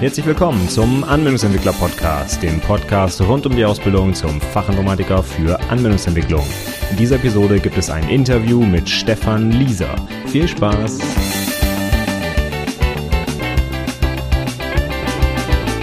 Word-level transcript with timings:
Herzlich 0.00 0.24
willkommen 0.24 0.66
zum 0.66 1.04
Anwendungsentwickler 1.04 1.74
Podcast, 1.74 2.42
dem 2.42 2.58
Podcast 2.58 3.20
rund 3.20 3.44
um 3.44 3.54
die 3.54 3.66
Ausbildung 3.66 4.14
zum 4.14 4.40
Fachinformatiker 4.40 5.22
für 5.22 5.60
Anwendungsentwicklung. 5.68 6.42
In 6.90 6.96
dieser 6.96 7.16
Episode 7.16 7.60
gibt 7.60 7.76
es 7.76 7.90
ein 7.90 8.08
Interview 8.08 8.64
mit 8.64 8.88
Stefan 8.88 9.52
Lieser. 9.52 9.94
Viel 10.24 10.48
Spaß! 10.48 11.00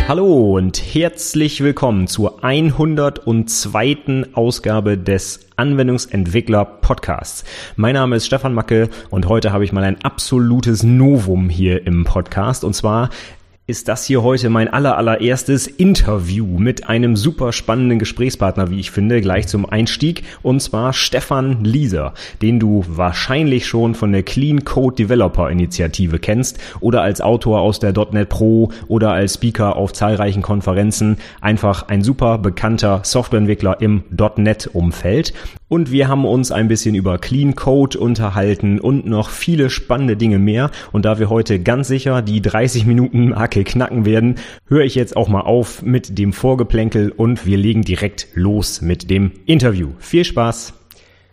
Hallo 0.08 0.56
und 0.56 0.82
herzlich 0.96 1.62
willkommen 1.62 2.08
zur 2.08 2.44
102. 2.44 4.26
Ausgabe 4.34 4.98
des 4.98 5.42
Anwendungsentwickler 5.58 6.64
Podcasts. 6.64 7.44
Mein 7.76 7.96
Name 7.96 8.16
ist 8.16 8.26
Stefan 8.26 8.54
Macke 8.54 8.90
und 9.10 9.28
heute 9.28 9.52
habe 9.52 9.66
ich 9.66 9.74
mal 9.74 9.84
ein 9.84 10.02
absolutes 10.04 10.84
Novum 10.84 11.50
hier 11.50 11.86
im 11.86 12.06
Podcast 12.06 12.64
und 12.64 12.74
zwar 12.74 13.10
ist 13.70 13.90
das 13.90 14.06
hier 14.06 14.24
heute 14.24 14.50
mein 14.50 14.70
aller, 14.70 14.98
allererstes 14.98 15.68
Interview 15.68 16.58
mit 16.58 16.88
einem 16.88 17.18
super 17.18 17.52
spannenden 17.52 18.00
Gesprächspartner, 18.00 18.70
wie 18.70 18.80
ich 18.80 18.92
finde, 18.92 19.20
gleich 19.20 19.48
zum 19.48 19.70
Einstieg, 19.70 20.24
und 20.42 20.62
zwar 20.62 20.94
Stefan 20.94 21.66
Lieser, 21.66 22.14
den 22.42 22.62
du 22.62 22.86
wahrscheinlich 22.88 23.68
schon 23.68 23.94
von 23.94 24.14
der 24.14 24.24
Clean 24.24 24.64
Code 24.64 24.96
Developer 24.96 25.50
Initiative 25.50 26.18
kennst 26.18 26.60
oder 26.80 27.02
als 27.02 27.20
Autor 27.20 27.60
aus 27.60 27.82
der 27.82 27.92
.NET 27.92 28.30
Pro 28.30 28.72
oder 28.88 29.12
als 29.12 29.34
Speaker 29.34 29.76
auf 29.76 29.92
zahlreichen 29.92 30.42
Konferenzen. 30.42 31.18
Einfach 31.42 31.90
ein 31.90 32.04
super 32.04 32.38
bekannter 32.38 33.02
Softwareentwickler 33.04 33.82
im 33.82 34.04
.NET 34.38 34.70
Umfeld. 34.72 35.34
Und 35.70 35.92
wir 35.92 36.08
haben 36.08 36.24
uns 36.24 36.54
ein 36.54 36.70
bisschen 36.70 36.96
über 36.96 37.18
Clean 37.18 37.54
Code 37.54 38.00
unterhalten 38.00 38.80
und 38.80 39.06
noch 39.06 39.30
viele 39.30 39.70
spannende 39.70 40.16
Dinge 40.16 40.40
mehr. 40.40 40.72
Und 40.94 41.04
da 41.04 41.20
wir 41.20 41.30
heute 41.30 41.60
ganz 41.60 41.90
sicher 41.90 42.22
die 42.22 42.42
30 42.42 42.86
Minuten 42.86 43.30
Marke 43.30 43.66
knacken 43.66 44.06
werden, 44.06 44.36
höre 44.68 44.86
ich 44.86 44.96
jetzt 44.96 45.18
auch 45.18 45.28
mal 45.28 45.42
auf 45.42 45.82
mit 45.82 46.18
dem 46.18 46.32
Vorgeplänkel 46.32 47.12
und 47.12 47.46
wir 47.46 47.58
legen 47.58 47.82
direkt 47.82 48.28
los 48.34 48.82
mit 48.82 49.10
dem 49.10 49.32
Interview. 49.46 49.90
Viel 50.00 50.24
Spaß! 50.24 50.74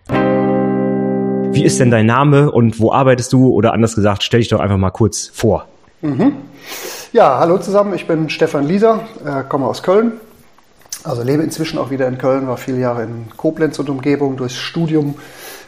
Wie 0.08 1.62
ist 1.62 1.78
denn 1.78 1.92
dein 1.92 2.06
Name 2.06 2.50
und 2.50 2.80
wo 2.80 2.90
arbeitest 2.90 3.32
du? 3.32 3.52
Oder 3.52 3.72
anders 3.72 3.94
gesagt, 3.94 4.24
stell 4.24 4.40
dich 4.40 4.48
doch 4.48 4.58
einfach 4.58 4.76
mal 4.76 4.90
kurz 4.90 5.28
vor. 5.32 5.68
Mhm. 6.02 6.32
Ja, 7.12 7.38
hallo 7.38 7.58
zusammen, 7.58 7.94
ich 7.94 8.08
bin 8.08 8.28
Stefan 8.28 8.66
Lieser, 8.66 9.06
äh, 9.24 9.44
komme 9.48 9.66
aus 9.66 9.84
Köln, 9.84 10.14
also 11.04 11.22
lebe 11.22 11.42
inzwischen 11.42 11.78
auch 11.78 11.90
wieder 11.90 12.08
in 12.08 12.18
Köln, 12.18 12.48
war 12.48 12.56
viele 12.56 12.78
Jahre 12.78 13.04
in 13.04 13.28
Koblenz 13.36 13.78
und 13.78 13.88
Umgebung 13.88 14.36
durchs 14.36 14.56
Studium. 14.56 15.14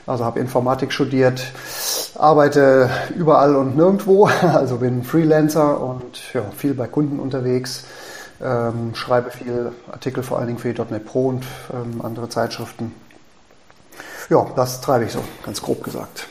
Also 0.07 0.25
habe 0.25 0.39
Informatik 0.39 0.93
studiert, 0.93 1.53
arbeite 2.15 2.89
überall 3.17 3.57
und 3.57 3.77
nirgendwo, 3.77 4.27
also 4.43 4.77
bin 4.77 5.03
Freelancer 5.03 5.81
und 5.81 6.33
ja, 6.33 6.43
viel 6.57 6.75
bei 6.75 6.87
Kunden 6.87 7.19
unterwegs, 7.19 7.87
ähm, 8.41 8.95
schreibe 8.95 9.33
viel 9.33 9.73
Artikel 9.91 10.23
vor 10.23 10.39
allen 10.39 10.47
Dingen 10.47 10.59
für 10.61 10.73
die 10.73 10.81
.NET 10.81 11.05
Pro 11.07 11.27
und 11.27 11.45
ähm, 11.73 12.03
andere 12.03 12.29
Zeitschriften. 12.29 12.95
Ja, 14.31 14.47
das 14.55 14.81
treibe 14.81 15.07
ich 15.07 15.13
so, 15.13 15.25
ganz 15.45 15.61
grob 15.61 15.83
gesagt. 15.83 16.29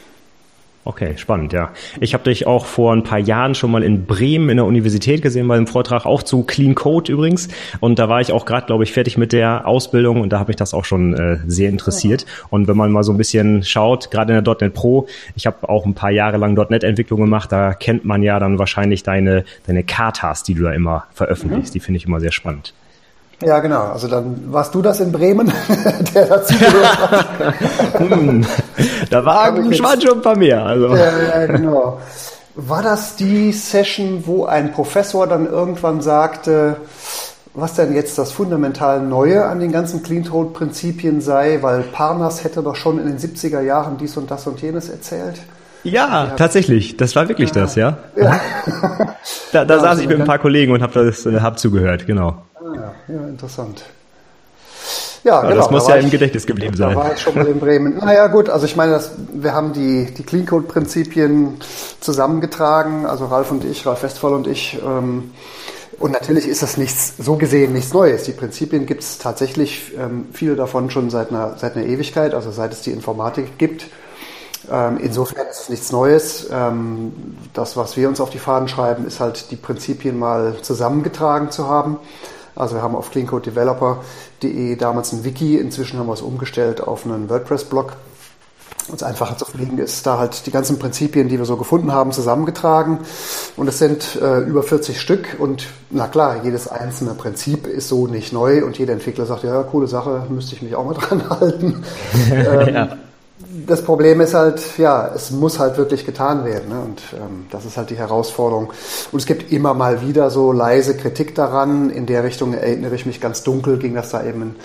Okay, 0.88 1.18
spannend, 1.18 1.52
ja. 1.52 1.72
Ich 2.00 2.14
habe 2.14 2.26
dich 2.26 2.46
auch 2.46 2.68
vor 2.68 2.94
ein 2.94 3.02
paar 3.02 3.18
Jahren 3.18 3.56
schon 3.56 3.72
mal 3.72 3.82
in 3.82 4.06
Bremen 4.06 4.50
in 4.50 4.58
der 4.58 4.68
Universität 4.68 5.24
gesehen, 5.24 5.48
bei 5.48 5.56
einem 5.56 5.66
Vortrag 5.66 6.06
auch 6.06 6.22
zu 6.22 6.44
Clean 6.44 6.76
Code 6.76 7.12
übrigens. 7.12 7.48
Und 7.80 7.98
da 7.98 8.08
war 8.08 8.22
ich 8.22 8.32
auch 8.32 8.46
gerade, 8.46 8.68
glaube 8.68 8.84
ich, 8.84 8.94
fertig 8.94 9.18
mit 9.18 9.34
der 9.34 9.68
Ausbildung 9.68 10.22
und 10.22 10.32
da 10.32 10.38
habe 10.38 10.50
mich 10.50 10.58
das 10.58 10.76
auch 10.76 10.86
schon 10.86 11.16
äh, 11.16 11.40
sehr 11.48 11.70
interessiert. 11.70 12.28
Und 12.52 12.68
wenn 12.68 12.78
man 12.78 12.92
mal 12.92 13.02
so 13.02 13.12
ein 13.12 13.18
bisschen 13.18 13.64
schaut, 13.64 14.12
gerade 14.12 14.38
in 14.38 14.44
der 14.44 14.58
.NET 14.62 14.76
Pro, 14.76 15.08
ich 15.36 15.48
habe 15.48 15.68
auch 15.68 15.88
ein 15.88 15.96
paar 15.96 16.12
Jahre 16.12 16.38
lang 16.38 16.54
.NET-Entwicklung 16.54 17.20
gemacht, 17.20 17.52
da 17.52 17.74
kennt 17.74 18.06
man 18.06 18.22
ja 18.22 18.40
dann 18.40 18.60
wahrscheinlich 18.60 19.02
deine, 19.02 19.44
deine 19.66 19.84
Katas, 19.84 20.44
die 20.44 20.54
du 20.54 20.66
da 20.66 20.72
immer 20.72 21.06
veröffentlichst. 21.16 21.74
Mhm. 21.74 21.74
Die 21.74 21.80
finde 21.80 21.98
ich 21.98 22.06
immer 22.06 22.20
sehr 22.20 22.32
spannend. 22.32 22.76
Ja, 23.44 23.60
genau. 23.60 23.84
Also 23.92 24.08
dann 24.08 24.44
warst 24.48 24.74
du 24.74 24.82
das 24.82 25.00
in 25.00 25.12
Bremen, 25.12 25.52
der 26.16 26.26
dazu 26.26 26.54
gehört 26.58 27.12
hat. 27.12 28.00
hm, 28.00 28.46
da 29.10 29.26
waren 29.26 29.74
schon 29.74 30.14
ein 30.14 30.22
paar 30.22 30.38
mehr. 30.38 30.66
Also. 30.66 30.96
Ja, 30.96 31.12
ja, 31.22 31.46
genau. 31.48 32.00
War 32.56 32.82
das 32.82 33.18
die 33.18 33.52
Session, 33.52 34.24
wo 34.26 34.46
ein 34.46 34.72
Professor 34.72 35.28
dann 35.28 35.46
irgendwann 35.46 36.02
sagte, 36.02 36.78
was 37.54 37.74
denn 37.74 37.94
jetzt 37.94 38.18
das 38.18 38.32
fundamental 38.32 39.02
Neue 39.02 39.46
an 39.46 39.60
den 39.60 39.74
ganzen 39.74 40.04
Clean 40.04 40.24
Code 40.24 40.52
Prinzipien 40.52 41.20
sei, 41.20 41.60
weil 41.62 41.82
Parnas 41.82 42.46
hätte 42.46 42.64
doch 42.64 42.76
schon 42.76 43.00
in 43.00 43.08
den 43.08 43.18
70er 43.18 43.60
Jahren 43.62 43.98
dies 43.98 44.16
und 44.16 44.32
das 44.32 44.48
und 44.48 44.62
jenes 44.62 44.88
erzählt? 44.88 45.42
Ja, 45.84 46.08
ja. 46.08 46.26
tatsächlich. 46.38 46.96
Das 46.96 47.16
war 47.16 47.28
wirklich 47.28 47.54
ja. 47.54 47.62
das, 47.62 47.76
ja. 47.76 47.98
ja. 48.16 48.40
da 49.52 49.66
da 49.66 49.80
saß 49.80 50.00
ich 50.00 50.08
mit 50.08 50.20
ein 50.20 50.26
paar 50.26 50.40
Kollegen 50.40 50.72
und 50.72 50.82
habe 50.82 51.06
das 51.06 51.26
äh, 51.26 51.42
hab 51.42 51.60
zugehört, 51.60 52.08
genau 52.08 52.42
ja, 52.76 53.28
interessant. 53.28 53.84
Ja, 55.24 55.42
ja 55.42 55.50
genau. 55.50 55.56
Das 55.56 55.72
muss 55.72 55.86
da 55.86 55.96
ja 55.96 56.02
im 56.02 56.12
Gedächtnis 56.12 56.46
geblieben 56.46 56.78
sein. 56.78 56.92
Da 56.92 56.96
war 56.96 57.14
ich 57.14 57.20
schon 57.20 57.36
mal 57.36 57.48
in 57.48 57.60
Bremen. 57.60 57.98
Naja, 57.98 58.28
gut, 58.28 58.50
also 58.50 58.66
ich 58.66 58.76
meine, 58.76 58.94
das, 58.94 59.12
wir 59.34 59.54
haben 59.54 59.74
die, 59.74 60.14
die 60.14 60.24
Clean 60.24 60.46
Code 60.46 60.68
Prinzipien 60.68 61.58
zusammengetragen, 62.00 63.06
also 63.06 63.26
Ralf 63.26 63.52
und 63.52 63.66
ich, 63.66 63.86
Ralf 63.86 64.04
Westphal 64.04 64.34
und 64.34 64.48
ich. 64.48 64.80
Ähm, 64.86 65.32
und 65.98 66.12
natürlich 66.12 66.48
ist 66.48 66.62
das 66.62 66.78
nichts, 66.78 67.14
so 67.18 67.38
gesehen 67.38 67.74
nichts 67.74 67.94
Neues. 67.94 68.24
Die 68.24 68.34
Prinzipien 68.34 68.86
gibt 68.86 69.02
es 69.02 69.18
tatsächlich, 69.18 69.94
ähm, 69.98 70.28
viele 70.34 70.56
davon 70.56 70.90
schon 70.92 71.10
seit 71.10 71.30
einer, 71.30 71.58
seit 71.58 71.76
einer 71.76 71.86
Ewigkeit, 71.86 72.34
also 72.34 72.52
seit 72.52 72.74
es 72.74 72.82
die 72.82 72.92
Informatik 72.92 73.58
gibt. 73.58 73.88
Ähm, 74.72 75.00
insofern 75.02 75.48
ist 75.48 75.62
es 75.62 75.70
nichts 75.70 75.92
Neues. 75.92 76.50
Ähm, 76.52 77.38
das, 77.54 77.78
was 77.78 77.98
wir 77.98 78.10
uns 78.10 78.20
auf 78.20 78.30
die 78.30 78.40
Fahnen 78.40 78.68
schreiben, 78.68 79.08
ist 79.08 79.20
halt 79.20 79.52
die 79.52 79.56
Prinzipien 79.56 80.20
mal 80.20 80.56
zusammengetragen 80.62 81.52
zu 81.52 81.68
haben. 81.70 81.98
Also 82.56 82.76
wir 82.76 82.82
haben 82.82 82.96
auf 82.96 83.12
cleancodedeveloper.de 83.12 84.76
damals 84.78 85.12
ein 85.14 85.24
Wiki, 85.24 85.58
inzwischen 85.58 86.00
haben 86.00 86.08
wir 86.08 86.14
es 86.14 86.22
umgestellt 86.22 86.82
auf 86.82 87.06
einen 87.06 87.30
WordPress-Blog. 87.30 87.94
Uns 88.88 89.02
einfacher 89.02 89.36
zu 89.36 89.46
pflegen 89.46 89.80
ist 89.80 90.06
da 90.06 90.20
halt 90.20 90.46
die 90.46 90.52
ganzen 90.52 90.78
Prinzipien, 90.78 91.28
die 91.28 91.40
wir 91.40 91.46
so 91.46 91.58
gefunden 91.58 91.92
haben, 91.92 92.12
zusammengetragen. 92.12 93.00
Und 93.58 93.68
es 93.68 93.80
sind 93.80 94.16
äh, 94.22 94.42
über 94.42 94.62
40 94.62 95.02
Stück. 95.02 95.38
Und 95.40 95.66
na 95.90 96.08
klar, 96.08 96.44
jedes 96.44 96.68
einzelne 96.68 97.16
Prinzip 97.16 97.66
ist 97.66 97.88
so 97.88 98.06
nicht 98.06 98.32
neu. 98.32 98.64
Und 98.64 98.78
jeder 98.78 98.94
Entwickler 98.94 99.26
sagt, 99.26 99.44
ja, 99.44 99.64
coole 99.64 99.88
Sache, 99.88 100.28
müsste 100.30 100.54
ich 100.54 100.62
mich 100.62 100.76
auch 100.76 100.86
mal 100.86 100.94
dran 101.00 101.30
halten. 101.30 101.84
ähm, 102.32 102.76
ja 102.76 102.98
das 103.68 103.84
Problem 103.84 104.22
ist 104.22 104.34
halt, 104.34 104.62
ja, 104.78 105.12
es 105.16 105.32
muss 105.32 105.60
halt 105.60 105.78
wirklich 105.78 106.06
getan 106.06 106.46
werden. 106.46 106.70
Ne? 106.70 106.80
Und 106.80 107.02
ähm, 107.14 107.46
das 107.52 107.66
ist 107.66 107.78
halt 107.78 107.90
die 107.90 107.98
Herausforderung. 107.98 108.72
Und 109.12 109.20
es 109.20 109.26
gibt 109.26 109.52
immer 109.52 109.74
mal 109.74 110.02
wieder 110.02 110.30
so 110.30 110.52
leise 110.52 110.98
Kritik 110.98 111.36
daran. 111.36 111.90
In 111.90 112.06
der 112.06 112.24
Richtung 112.24 112.54
erinnere 112.54 112.96
ich 112.96 113.06
mich 113.06 113.22
ganz 113.22 113.44
dunkel, 113.44 113.78
ging 113.78 113.96
das 113.96 114.10
da 114.10 114.24
eben 114.24 114.42
in, 114.42 114.56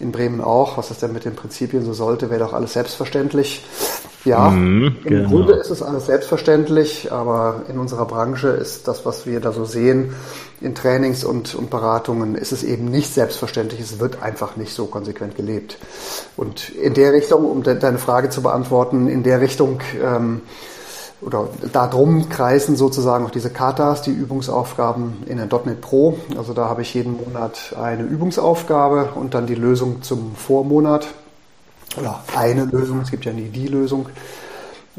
in 0.00 0.12
Bremen 0.12 0.40
auch. 0.40 0.78
Was 0.78 0.88
das 0.88 0.98
denn 0.98 1.12
mit 1.12 1.24
den 1.24 1.34
Prinzipien 1.34 1.84
so 1.84 1.92
sollte, 1.92 2.30
wäre 2.30 2.40
doch 2.40 2.52
alles 2.52 2.72
selbstverständlich. 2.72 3.64
Ja, 4.24 4.48
mhm, 4.48 4.96
im 5.04 5.10
genau. 5.10 5.28
Grunde 5.28 5.52
ist 5.54 5.70
es 5.70 5.82
alles 5.82 6.06
selbstverständlich, 6.06 7.12
aber 7.12 7.64
in 7.68 7.78
unserer 7.78 8.06
Branche 8.06 8.48
ist 8.48 8.88
das, 8.88 9.04
was 9.04 9.26
wir 9.26 9.40
da 9.40 9.52
so 9.52 9.66
sehen, 9.66 10.14
in 10.62 10.74
Trainings 10.74 11.24
und, 11.24 11.54
und 11.54 11.68
Beratungen, 11.68 12.34
ist 12.34 12.52
es 12.52 12.64
eben 12.64 12.86
nicht 12.86 13.12
selbstverständlich. 13.12 13.80
Es 13.80 14.00
wird 14.00 14.22
einfach 14.22 14.56
nicht 14.56 14.72
so 14.72 14.86
konsequent 14.86 15.36
gelebt. 15.36 15.76
Und 16.38 16.70
in 16.70 16.94
der 16.94 17.12
Richtung, 17.12 17.44
um 17.44 17.62
de 17.62 17.78
deine 17.78 17.98
Frage 17.98 18.30
zu 18.30 18.42
beantworten, 18.42 19.08
in 19.08 19.22
der 19.24 19.42
Richtung 19.42 19.80
ähm, 20.02 20.40
oder 21.24 21.48
darum 21.72 22.28
kreisen 22.28 22.76
sozusagen 22.76 23.26
auch 23.26 23.30
diese 23.30 23.50
Katas, 23.50 24.02
die 24.02 24.10
Übungsaufgaben 24.10 25.22
in 25.26 25.38
der 25.38 25.46
.NET 25.46 25.80
Pro. 25.80 26.18
Also 26.36 26.52
da 26.52 26.68
habe 26.68 26.82
ich 26.82 26.94
jeden 26.94 27.16
Monat 27.16 27.74
eine 27.80 28.02
Übungsaufgabe 28.02 29.10
und 29.14 29.34
dann 29.34 29.46
die 29.46 29.54
Lösung 29.54 30.02
zum 30.02 30.34
Vormonat 30.36 31.06
oder 31.98 32.22
eine 32.36 32.64
Lösung, 32.64 33.00
es 33.00 33.10
gibt 33.10 33.24
ja 33.24 33.32
nie 33.32 33.48
die 33.48 33.68
Lösung. 33.68 34.06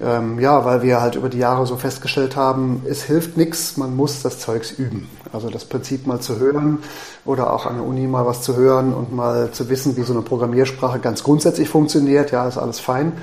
Ähm, 0.02 0.40
ja, 0.42 0.66
weil 0.66 0.82
wir 0.82 1.00
halt 1.02 1.16
über 1.16 1.30
die 1.30 1.38
Jahre 1.38 1.66
so 1.66 1.78
festgestellt 1.78 2.36
haben, 2.36 2.84
es 2.90 3.04
hilft 3.04 3.38
nichts, 3.38 3.78
man 3.78 3.96
muss 3.96 4.22
das 4.22 4.40
Zeugs 4.40 4.72
üben. 4.72 5.10
Also 5.32 5.50
das 5.50 5.64
Prinzip 5.66 6.06
mal 6.06 6.20
zu 6.20 6.38
hören 6.38 6.80
oder 7.24 7.54
auch 7.54 7.66
an 7.66 7.76
der 7.76 7.86
Uni 7.86 8.06
mal 8.06 8.26
was 8.26 8.42
zu 8.42 8.58
hören 8.58 8.94
und 8.94 9.14
mal 9.14 9.52
zu 9.52 9.70
wissen, 9.70 9.96
wie 9.96 10.02
so 10.02 10.12
eine 10.12 10.22
Programmiersprache 10.22 11.00
ganz 11.00 11.24
grundsätzlich 11.24 11.70
funktioniert, 11.70 12.32
ja, 12.32 12.46
ist 12.46 12.58
alles 12.58 12.80
fein. 12.82 13.14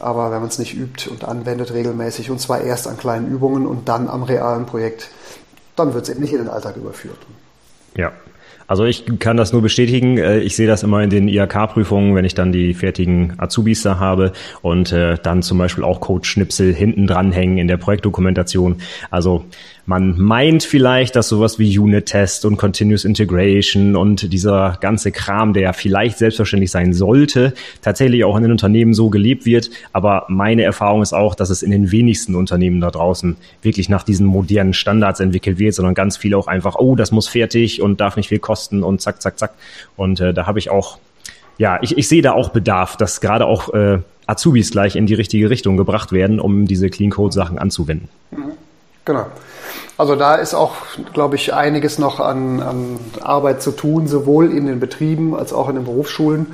Aber 0.00 0.32
wenn 0.32 0.40
man 0.40 0.48
es 0.48 0.58
nicht 0.58 0.76
übt 0.76 1.08
und 1.08 1.24
anwendet 1.24 1.72
regelmäßig, 1.72 2.30
und 2.30 2.40
zwar 2.40 2.60
erst 2.60 2.88
an 2.88 2.96
kleinen 2.96 3.28
Übungen 3.28 3.66
und 3.66 3.88
dann 3.88 4.08
am 4.08 4.24
realen 4.24 4.66
Projekt, 4.66 5.10
dann 5.76 5.94
wird 5.94 6.04
es 6.04 6.10
eben 6.10 6.20
nicht 6.20 6.32
in 6.32 6.38
den 6.38 6.48
Alltag 6.48 6.76
überführt. 6.76 7.18
Ja, 7.96 8.12
also 8.68 8.84
ich 8.84 9.04
kann 9.18 9.36
das 9.38 9.52
nur 9.52 9.62
bestätigen. 9.62 10.18
Äh, 10.18 10.40
ich 10.40 10.54
sehe 10.54 10.68
das 10.68 10.82
immer 10.82 11.02
in 11.02 11.10
den 11.10 11.26
IHK-Prüfungen, 11.26 12.14
wenn 12.14 12.24
ich 12.24 12.34
dann 12.34 12.52
die 12.52 12.74
fertigen 12.74 13.32
Azubis 13.38 13.82
da 13.82 13.98
habe 13.98 14.32
und 14.60 14.92
äh, 14.92 15.16
dann 15.20 15.42
zum 15.42 15.58
Beispiel 15.58 15.82
auch 15.82 16.00
Code-Schnipsel 16.00 16.74
hinten 16.74 17.06
dranhängen 17.06 17.56
in 17.56 17.66
der 17.66 17.78
Projektdokumentation. 17.78 18.76
Also 19.10 19.46
man 19.88 20.20
meint 20.20 20.64
vielleicht, 20.64 21.16
dass 21.16 21.28
sowas 21.28 21.58
wie 21.58 21.78
Unit-Test 21.78 22.44
und 22.44 22.58
Continuous 22.58 23.06
Integration 23.06 23.96
und 23.96 24.34
dieser 24.34 24.76
ganze 24.82 25.12
Kram, 25.12 25.54
der 25.54 25.72
vielleicht 25.72 26.18
selbstverständlich 26.18 26.70
sein 26.70 26.92
sollte, 26.92 27.54
tatsächlich 27.80 28.22
auch 28.24 28.36
in 28.36 28.42
den 28.42 28.52
Unternehmen 28.52 28.92
so 28.92 29.08
gelebt 29.08 29.46
wird. 29.46 29.70
Aber 29.94 30.26
meine 30.28 30.62
Erfahrung 30.62 31.00
ist 31.00 31.14
auch, 31.14 31.34
dass 31.34 31.48
es 31.48 31.62
in 31.62 31.70
den 31.70 31.90
wenigsten 31.90 32.34
Unternehmen 32.34 32.82
da 32.82 32.90
draußen 32.90 33.38
wirklich 33.62 33.88
nach 33.88 34.02
diesen 34.02 34.26
modernen 34.26 34.74
Standards 34.74 35.20
entwickelt 35.20 35.58
wird, 35.58 35.72
sondern 35.72 35.94
ganz 35.94 36.18
viel 36.18 36.34
auch 36.34 36.48
einfach, 36.48 36.74
oh, 36.74 36.94
das 36.94 37.10
muss 37.10 37.26
fertig 37.26 37.80
und 37.80 37.98
darf 37.98 38.16
nicht 38.16 38.28
viel 38.28 38.40
kosten 38.40 38.82
und 38.82 39.00
zack, 39.00 39.22
zack, 39.22 39.38
zack. 39.38 39.54
Und 39.96 40.20
äh, 40.20 40.34
da 40.34 40.46
habe 40.46 40.58
ich 40.58 40.68
auch, 40.68 40.98
ja, 41.56 41.78
ich, 41.80 41.96
ich 41.96 42.08
sehe 42.08 42.20
da 42.20 42.32
auch 42.32 42.50
Bedarf, 42.50 42.98
dass 42.98 43.22
gerade 43.22 43.46
auch 43.46 43.72
äh, 43.72 44.00
Azubis 44.26 44.70
gleich 44.70 44.96
in 44.96 45.06
die 45.06 45.14
richtige 45.14 45.48
Richtung 45.48 45.78
gebracht 45.78 46.12
werden, 46.12 46.40
um 46.40 46.66
diese 46.66 46.90
Clean 46.90 47.10
Code 47.10 47.32
Sachen 47.32 47.58
anzuwenden. 47.58 48.10
Genau. 49.06 49.28
Also 49.96 50.14
da 50.14 50.36
ist 50.36 50.54
auch, 50.54 50.74
glaube 51.12 51.36
ich, 51.36 51.54
einiges 51.54 51.98
noch 51.98 52.20
an, 52.20 52.60
an 52.60 52.98
Arbeit 53.20 53.62
zu 53.62 53.72
tun, 53.72 54.06
sowohl 54.06 54.52
in 54.52 54.66
den 54.66 54.80
Betrieben 54.80 55.34
als 55.34 55.52
auch 55.52 55.68
in 55.68 55.74
den 55.74 55.84
Berufsschulen. 55.84 56.46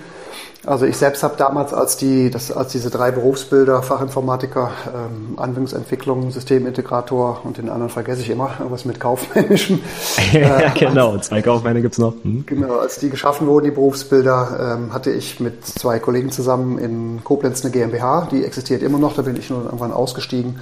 Also 0.67 0.87
ich 0.87 0.97
selbst 0.97 1.23
habe 1.23 1.35
damals, 1.37 1.75
als, 1.75 1.99
die, 1.99 2.31
das, 2.31 2.51
als 2.51 2.73
diese 2.73 2.89
drei 2.89 3.11
Berufsbilder, 3.11 3.83
Fachinformatiker, 3.83 4.71
ähm, 4.95 5.39
Anwendungsentwicklung, 5.39 6.31
Systemintegrator 6.31 7.43
und 7.45 7.59
den 7.59 7.69
anderen 7.69 7.91
vergesse 7.91 8.23
ich 8.23 8.31
immer, 8.31 8.51
irgendwas 8.59 8.87
mit 8.87 8.99
Kaufmännischen. 8.99 9.83
ja, 10.33 10.61
äh, 10.61 10.71
genau, 10.79 11.19
zwei 11.19 11.43
Kaufmänner 11.43 11.83
gibt's 11.83 11.99
noch. 11.99 12.15
Hm. 12.23 12.45
Genau, 12.47 12.79
als 12.79 12.99
die 12.99 13.11
geschaffen 13.11 13.47
wurden, 13.47 13.67
die 13.67 13.73
Berufsbilder, 13.73 14.77
ähm, 14.79 14.95
hatte 14.95 15.11
ich 15.11 15.39
mit 15.39 15.67
zwei 15.67 15.99
Kollegen 15.99 16.31
zusammen 16.31 16.79
in 16.79 17.23
Koblenz 17.23 17.63
eine 17.63 17.71
GmbH, 17.71 18.29
die 18.31 18.45
existiert 18.45 18.83
immer 18.83 18.99
noch, 18.99 19.15
da 19.15 19.23
bin 19.23 19.37
ich 19.37 19.51
nur 19.51 19.65
irgendwann 19.65 19.93
ausgestiegen. 19.93 20.61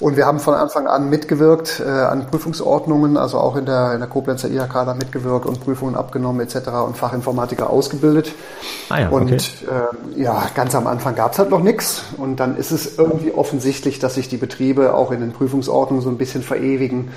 Und 0.00 0.16
wir 0.16 0.26
haben 0.26 0.38
von 0.38 0.54
Anfang 0.54 0.86
an 0.86 1.10
mitgewirkt 1.10 1.82
äh, 1.84 1.88
an 1.88 2.26
Prüfungsordnungen, 2.26 3.16
also 3.16 3.38
auch 3.38 3.56
in 3.56 3.66
der, 3.66 3.94
in 3.94 3.98
der 3.98 4.08
Koblenzer 4.08 4.48
IHK 4.48 4.72
da 4.72 4.94
mitgewirkt 4.94 5.44
und 5.44 5.60
Prüfungen 5.60 5.96
abgenommen 5.96 6.40
etc. 6.40 6.68
und 6.86 6.96
Fachinformatiker 6.96 7.68
ausgebildet. 7.68 8.32
Ah 8.90 9.00
ja, 9.00 9.08
und 9.08 9.32
äh, 9.32 10.20
ja, 10.20 10.46
ganz 10.54 10.76
am 10.76 10.86
Anfang 10.86 11.16
gab 11.16 11.32
es 11.32 11.40
halt 11.40 11.50
noch 11.50 11.62
nichts. 11.62 12.04
Und 12.16 12.36
dann 12.36 12.56
ist 12.56 12.70
es 12.70 12.96
irgendwie 12.96 13.32
offensichtlich, 13.32 13.98
dass 13.98 14.14
sich 14.14 14.28
die 14.28 14.36
Betriebe 14.36 14.94
auch 14.94 15.10
in 15.10 15.20
den 15.20 15.32
Prüfungsordnungen 15.32 16.02
so 16.02 16.10
ein 16.10 16.18
bisschen 16.18 16.42
verewigen. 16.42 17.10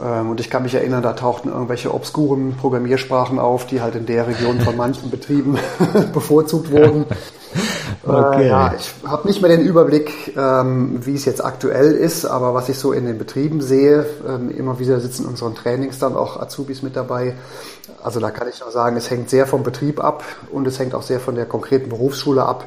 Ähm, 0.00 0.30
und 0.30 0.40
ich 0.40 0.50
kann 0.50 0.62
mich 0.62 0.74
erinnern, 0.74 1.02
da 1.02 1.12
tauchten 1.12 1.48
irgendwelche 1.48 1.92
obskuren 1.92 2.56
Programmiersprachen 2.56 3.38
auf, 3.38 3.66
die 3.66 3.80
halt 3.80 3.94
in 3.94 4.06
der 4.06 4.26
Region 4.26 4.60
von 4.60 4.76
manchen 4.76 5.10
Betrieben 5.10 5.58
bevorzugt 6.12 6.70
wurden. 6.70 7.06
Okay. 8.04 8.44
Äh, 8.44 8.48
ja, 8.48 8.74
ich 8.74 8.90
habe 9.06 9.28
nicht 9.28 9.42
mehr 9.42 9.50
den 9.50 9.64
Überblick, 9.64 10.36
ähm, 10.36 11.06
wie 11.06 11.14
es 11.14 11.24
jetzt 11.24 11.44
aktuell 11.44 11.92
ist, 11.92 12.24
aber 12.24 12.52
was 12.52 12.68
ich 12.68 12.78
so 12.78 12.92
in 12.92 13.06
den 13.06 13.18
Betrieben 13.18 13.60
sehe, 13.60 14.06
ähm, 14.26 14.50
immer 14.50 14.78
wieder 14.78 14.98
sitzen 14.98 15.24
in 15.24 15.28
unseren 15.28 15.54
Trainings 15.54 15.98
dann 15.98 16.16
auch 16.16 16.40
Azubis 16.40 16.82
mit 16.82 16.96
dabei. 16.96 17.34
Also 18.02 18.18
da 18.18 18.30
kann 18.30 18.48
ich 18.48 18.60
nur 18.60 18.72
sagen, 18.72 18.96
es 18.96 19.10
hängt 19.10 19.30
sehr 19.30 19.46
vom 19.46 19.62
Betrieb 19.62 20.02
ab 20.02 20.24
und 20.50 20.66
es 20.66 20.78
hängt 20.78 20.94
auch 20.94 21.02
sehr 21.02 21.20
von 21.20 21.36
der 21.36 21.46
konkreten 21.46 21.90
Berufsschule 21.90 22.44
ab, 22.44 22.66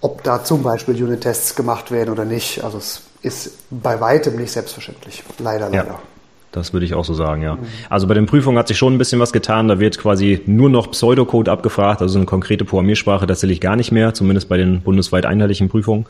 ob 0.00 0.22
da 0.22 0.44
zum 0.44 0.62
Beispiel 0.62 1.02
Unit-Tests 1.02 1.56
gemacht 1.56 1.90
werden 1.90 2.10
oder 2.10 2.24
nicht. 2.24 2.62
Also 2.62 2.78
es 2.78 3.00
ist 3.22 3.52
bei 3.70 4.00
weitem 4.00 4.36
nicht 4.36 4.52
selbstverständlich. 4.52 5.24
Leider, 5.38 5.70
leider. 5.70 5.86
Ja. 5.86 5.98
Das 6.52 6.72
würde 6.72 6.86
ich 6.86 6.94
auch 6.94 7.04
so 7.04 7.12
sagen, 7.12 7.42
ja. 7.42 7.58
Also 7.90 8.06
bei 8.06 8.14
den 8.14 8.26
Prüfungen 8.26 8.58
hat 8.58 8.68
sich 8.68 8.78
schon 8.78 8.94
ein 8.94 8.98
bisschen 8.98 9.20
was 9.20 9.32
getan. 9.32 9.68
Da 9.68 9.80
wird 9.80 9.98
quasi 9.98 10.40
nur 10.46 10.70
noch 10.70 10.90
Pseudocode 10.90 11.48
abgefragt, 11.48 12.00
also 12.00 12.18
eine 12.18 12.26
konkrete 12.26 12.64
Programmiersprache 12.64 13.26
tatsächlich 13.26 13.60
gar 13.60 13.76
nicht 13.76 13.92
mehr, 13.92 14.14
zumindest 14.14 14.48
bei 14.48 14.56
den 14.56 14.80
bundesweit 14.80 15.26
einheitlichen 15.26 15.68
Prüfungen. 15.68 16.06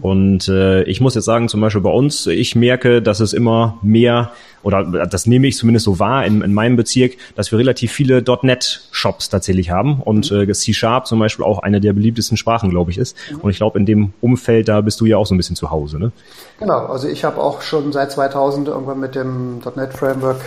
Und 0.00 0.48
äh, 0.48 0.84
ich 0.84 1.00
muss 1.00 1.16
jetzt 1.16 1.24
sagen, 1.24 1.48
zum 1.48 1.60
Beispiel 1.60 1.82
bei 1.82 1.90
uns, 1.90 2.26
ich 2.28 2.54
merke, 2.54 3.02
dass 3.02 3.20
es 3.20 3.32
immer 3.32 3.78
mehr 3.82 4.32
oder 4.62 5.06
das 5.06 5.26
nehme 5.26 5.46
ich 5.46 5.56
zumindest 5.56 5.84
so 5.84 5.98
wahr 5.98 6.26
in, 6.26 6.42
in 6.42 6.52
meinem 6.52 6.76
Bezirk, 6.76 7.12
dass 7.34 7.50
wir 7.50 7.58
relativ 7.58 7.92
viele 7.92 8.22
.NET-Shops 8.42 9.28
tatsächlich 9.28 9.70
haben 9.70 10.00
und 10.00 10.30
mhm. 10.30 10.50
äh, 10.50 10.52
C-Sharp 10.52 11.06
zum 11.06 11.18
Beispiel 11.18 11.44
auch 11.44 11.60
eine 11.60 11.80
der 11.80 11.92
beliebtesten 11.92 12.36
Sprachen, 12.36 12.70
glaube 12.70 12.90
ich, 12.90 12.98
ist. 12.98 13.16
Mhm. 13.30 13.40
Und 13.40 13.50
ich 13.50 13.56
glaube, 13.56 13.78
in 13.78 13.86
dem 13.86 14.12
Umfeld, 14.20 14.68
da 14.68 14.80
bist 14.80 15.00
du 15.00 15.06
ja 15.06 15.16
auch 15.16 15.26
so 15.26 15.34
ein 15.34 15.38
bisschen 15.38 15.56
zu 15.56 15.70
Hause, 15.70 15.98
ne? 15.98 16.12
Genau, 16.58 16.86
also 16.86 17.08
ich 17.08 17.24
habe 17.24 17.40
auch 17.40 17.62
schon 17.62 17.92
seit 17.92 18.12
2000 18.12 18.68
irgendwann 18.68 19.00
mit 19.00 19.14
dem 19.14 19.60
.NET 19.76 19.94
Framework 19.94 20.40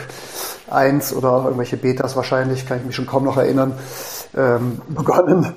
1 0.70 1.14
oder 1.14 1.44
irgendwelche 1.46 1.78
Betas 1.78 2.16
wahrscheinlich, 2.16 2.68
kann 2.68 2.80
ich 2.80 2.86
mich 2.86 2.96
schon 2.96 3.08
kaum 3.08 3.24
noch 3.24 3.38
erinnern, 3.38 3.74
ähm, 4.36 4.82
begonnen. 4.90 5.54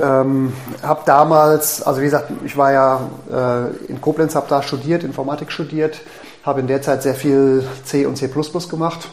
Ähm, 0.00 0.52
habe 0.82 1.02
damals, 1.06 1.82
also 1.82 2.00
wie 2.00 2.04
gesagt, 2.04 2.30
ich 2.44 2.56
war 2.56 2.72
ja 2.72 3.00
äh, 3.30 3.90
in 3.90 4.00
Koblenz, 4.00 4.34
habe 4.34 4.46
da 4.48 4.62
studiert, 4.62 5.04
Informatik 5.04 5.52
studiert, 5.52 6.00
habe 6.48 6.60
in 6.60 6.66
der 6.66 6.80
Zeit 6.82 7.02
sehr 7.02 7.14
viel 7.14 7.62
C 7.84 8.06
und 8.06 8.16
C 8.16 8.28
gemacht 8.68 9.08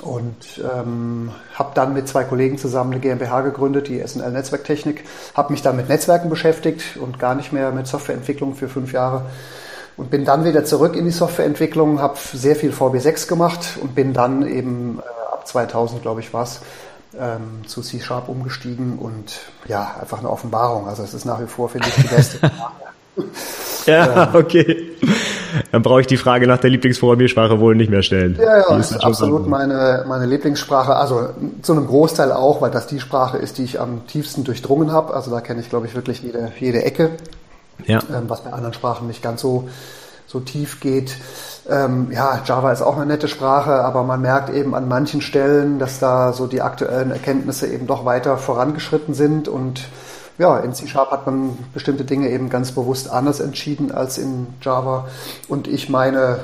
und 0.00 0.36
ähm, 0.58 1.30
habe 1.54 1.70
dann 1.74 1.92
mit 1.92 2.08
zwei 2.08 2.24
Kollegen 2.24 2.56
zusammen 2.56 2.92
eine 2.92 3.00
GmbH 3.00 3.42
gegründet, 3.42 3.88
die 3.88 4.00
SNL 4.00 4.30
Netzwerktechnik, 4.30 5.04
habe 5.34 5.52
mich 5.52 5.60
dann 5.60 5.76
mit 5.76 5.88
Netzwerken 5.88 6.30
beschäftigt 6.30 6.96
und 6.96 7.18
gar 7.18 7.34
nicht 7.34 7.52
mehr 7.52 7.70
mit 7.72 7.86
Softwareentwicklung 7.86 8.54
für 8.54 8.68
fünf 8.68 8.92
Jahre 8.92 9.26
und 9.98 10.10
bin 10.10 10.24
dann 10.24 10.44
wieder 10.46 10.64
zurück 10.64 10.96
in 10.96 11.04
die 11.04 11.10
Softwareentwicklung, 11.10 12.00
habe 12.00 12.16
sehr 12.32 12.56
viel 12.56 12.70
VB6 12.70 13.28
gemacht 13.28 13.78
und 13.82 13.94
bin 13.94 14.14
dann 14.14 14.46
eben 14.46 15.00
äh, 15.00 15.32
ab 15.32 15.46
2000, 15.46 16.00
glaube 16.00 16.20
ich, 16.20 16.32
was 16.32 16.60
ähm, 17.18 17.66
zu 17.66 17.82
C-Sharp 17.82 18.28
umgestiegen 18.28 18.98
und 18.98 19.40
ja, 19.66 19.96
einfach 20.00 20.20
eine 20.20 20.30
Offenbarung. 20.30 20.88
Also 20.88 21.02
es 21.02 21.12
ist 21.12 21.26
nach 21.26 21.42
wie 21.42 21.46
vor, 21.46 21.68
finde 21.68 21.88
ich, 21.88 21.94
die 21.94 22.14
beste. 22.14 22.50
ja, 23.86 24.32
okay. 24.34 24.96
Dann 25.72 25.82
brauche 25.82 26.00
ich 26.00 26.06
die 26.06 26.16
Frage 26.16 26.46
nach 26.46 26.58
der 26.58 26.70
Lieblingsprogrammiersprache 26.70 27.60
wohl 27.60 27.74
nicht 27.74 27.90
mehr 27.90 28.02
stellen. 28.02 28.36
Ja, 28.40 28.58
ja, 28.58 28.76
das 28.76 28.92
ist 28.92 29.04
absolut 29.04 29.46
meine, 29.46 30.04
meine 30.06 30.26
Lieblingssprache. 30.26 30.94
Also 30.94 31.30
zu 31.62 31.72
einem 31.72 31.86
Großteil 31.86 32.32
auch, 32.32 32.60
weil 32.60 32.70
das 32.70 32.86
die 32.86 33.00
Sprache 33.00 33.38
ist, 33.38 33.58
die 33.58 33.64
ich 33.64 33.80
am 33.80 34.06
tiefsten 34.06 34.44
durchdrungen 34.44 34.92
habe. 34.92 35.14
Also 35.14 35.30
da 35.30 35.40
kenne 35.40 35.60
ich, 35.60 35.70
glaube 35.70 35.86
ich, 35.86 35.94
wirklich 35.94 36.22
jede, 36.22 36.52
jede 36.58 36.84
Ecke. 36.84 37.10
Ja. 37.86 38.00
Ähm, 38.14 38.24
was 38.28 38.42
bei 38.42 38.52
anderen 38.52 38.74
Sprachen 38.74 39.06
nicht 39.06 39.22
ganz 39.22 39.40
so, 39.40 39.68
so 40.26 40.40
tief 40.40 40.80
geht. 40.80 41.16
Ähm, 41.68 42.08
ja, 42.10 42.40
Java 42.44 42.72
ist 42.72 42.82
auch 42.82 42.96
eine 42.96 43.06
nette 43.06 43.28
Sprache, 43.28 43.84
aber 43.84 44.02
man 44.02 44.20
merkt 44.20 44.50
eben 44.50 44.74
an 44.74 44.88
manchen 44.88 45.20
Stellen, 45.20 45.78
dass 45.78 45.98
da 45.98 46.32
so 46.32 46.46
die 46.46 46.62
aktuellen 46.62 47.10
Erkenntnisse 47.10 47.66
eben 47.66 47.86
doch 47.86 48.04
weiter 48.04 48.36
vorangeschritten 48.38 49.14
sind 49.14 49.48
und 49.48 49.82
ja, 50.38 50.58
in 50.58 50.72
C-Sharp 50.72 51.10
hat 51.10 51.26
man 51.26 51.58
bestimmte 51.74 52.04
Dinge 52.04 52.30
eben 52.30 52.48
ganz 52.48 52.72
bewusst 52.72 53.10
anders 53.10 53.40
entschieden 53.40 53.90
als 53.90 54.18
in 54.18 54.46
Java. 54.62 55.08
Und 55.48 55.66
ich 55.66 55.88
meine, 55.88 56.40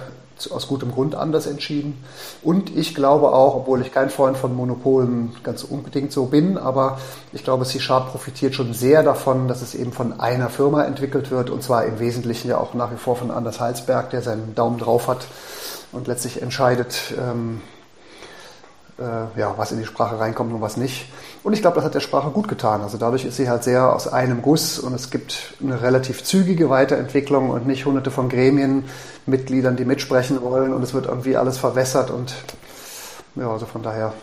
aus 0.50 0.66
gutem 0.66 0.92
Grund 0.92 1.14
anders 1.14 1.46
entschieden. 1.46 2.02
Und 2.42 2.76
ich 2.76 2.94
glaube 2.94 3.32
auch, 3.32 3.54
obwohl 3.54 3.80
ich 3.80 3.92
kein 3.92 4.10
Freund 4.10 4.36
von 4.36 4.54
Monopolen 4.54 5.32
ganz 5.42 5.62
unbedingt 5.62 6.12
so 6.12 6.26
bin, 6.26 6.58
aber 6.58 6.98
ich 7.32 7.44
glaube, 7.44 7.64
C-Sharp 7.64 8.10
profitiert 8.10 8.54
schon 8.54 8.74
sehr 8.74 9.02
davon, 9.02 9.48
dass 9.48 9.62
es 9.62 9.74
eben 9.74 9.92
von 9.92 10.20
einer 10.20 10.50
Firma 10.50 10.84
entwickelt 10.84 11.30
wird 11.30 11.50
und 11.50 11.62
zwar 11.62 11.84
im 11.84 11.98
Wesentlichen 12.00 12.48
ja 12.48 12.58
auch 12.58 12.74
nach 12.74 12.92
wie 12.92 12.96
vor 12.96 13.16
von 13.16 13.30
Anders 13.30 13.60
Heilsberg, 13.60 14.10
der 14.10 14.22
seinen 14.22 14.54
Daumen 14.54 14.78
drauf 14.78 15.08
hat 15.08 15.26
und 15.92 16.08
letztlich 16.08 16.42
entscheidet, 16.42 17.14
ähm, 17.18 17.60
äh, 18.98 19.38
ja, 19.38 19.54
was 19.56 19.72
in 19.72 19.78
die 19.78 19.86
Sprache 19.86 20.18
reinkommt 20.18 20.52
und 20.52 20.60
was 20.60 20.76
nicht. 20.76 21.06
Und 21.44 21.52
ich 21.52 21.60
glaube, 21.60 21.76
das 21.76 21.84
hat 21.84 21.94
der 21.94 22.00
Sprache 22.00 22.30
gut 22.30 22.48
getan. 22.48 22.80
Also 22.80 22.96
dadurch 22.96 23.26
ist 23.26 23.36
sie 23.36 23.50
halt 23.50 23.64
sehr 23.64 23.94
aus 23.94 24.08
einem 24.08 24.40
Guss 24.40 24.78
und 24.78 24.94
es 24.94 25.10
gibt 25.10 25.54
eine 25.62 25.82
relativ 25.82 26.24
zügige 26.24 26.70
Weiterentwicklung 26.70 27.50
und 27.50 27.66
nicht 27.66 27.84
hunderte 27.84 28.10
von 28.10 28.30
Gremienmitgliedern, 28.30 29.76
die 29.76 29.84
mitsprechen 29.84 30.40
wollen 30.40 30.72
und 30.72 30.82
es 30.82 30.94
wird 30.94 31.04
irgendwie 31.04 31.36
alles 31.36 31.58
verwässert 31.58 32.10
und 32.10 32.34
ja, 33.36 33.50
also 33.50 33.66
von 33.66 33.82
daher 33.82 34.14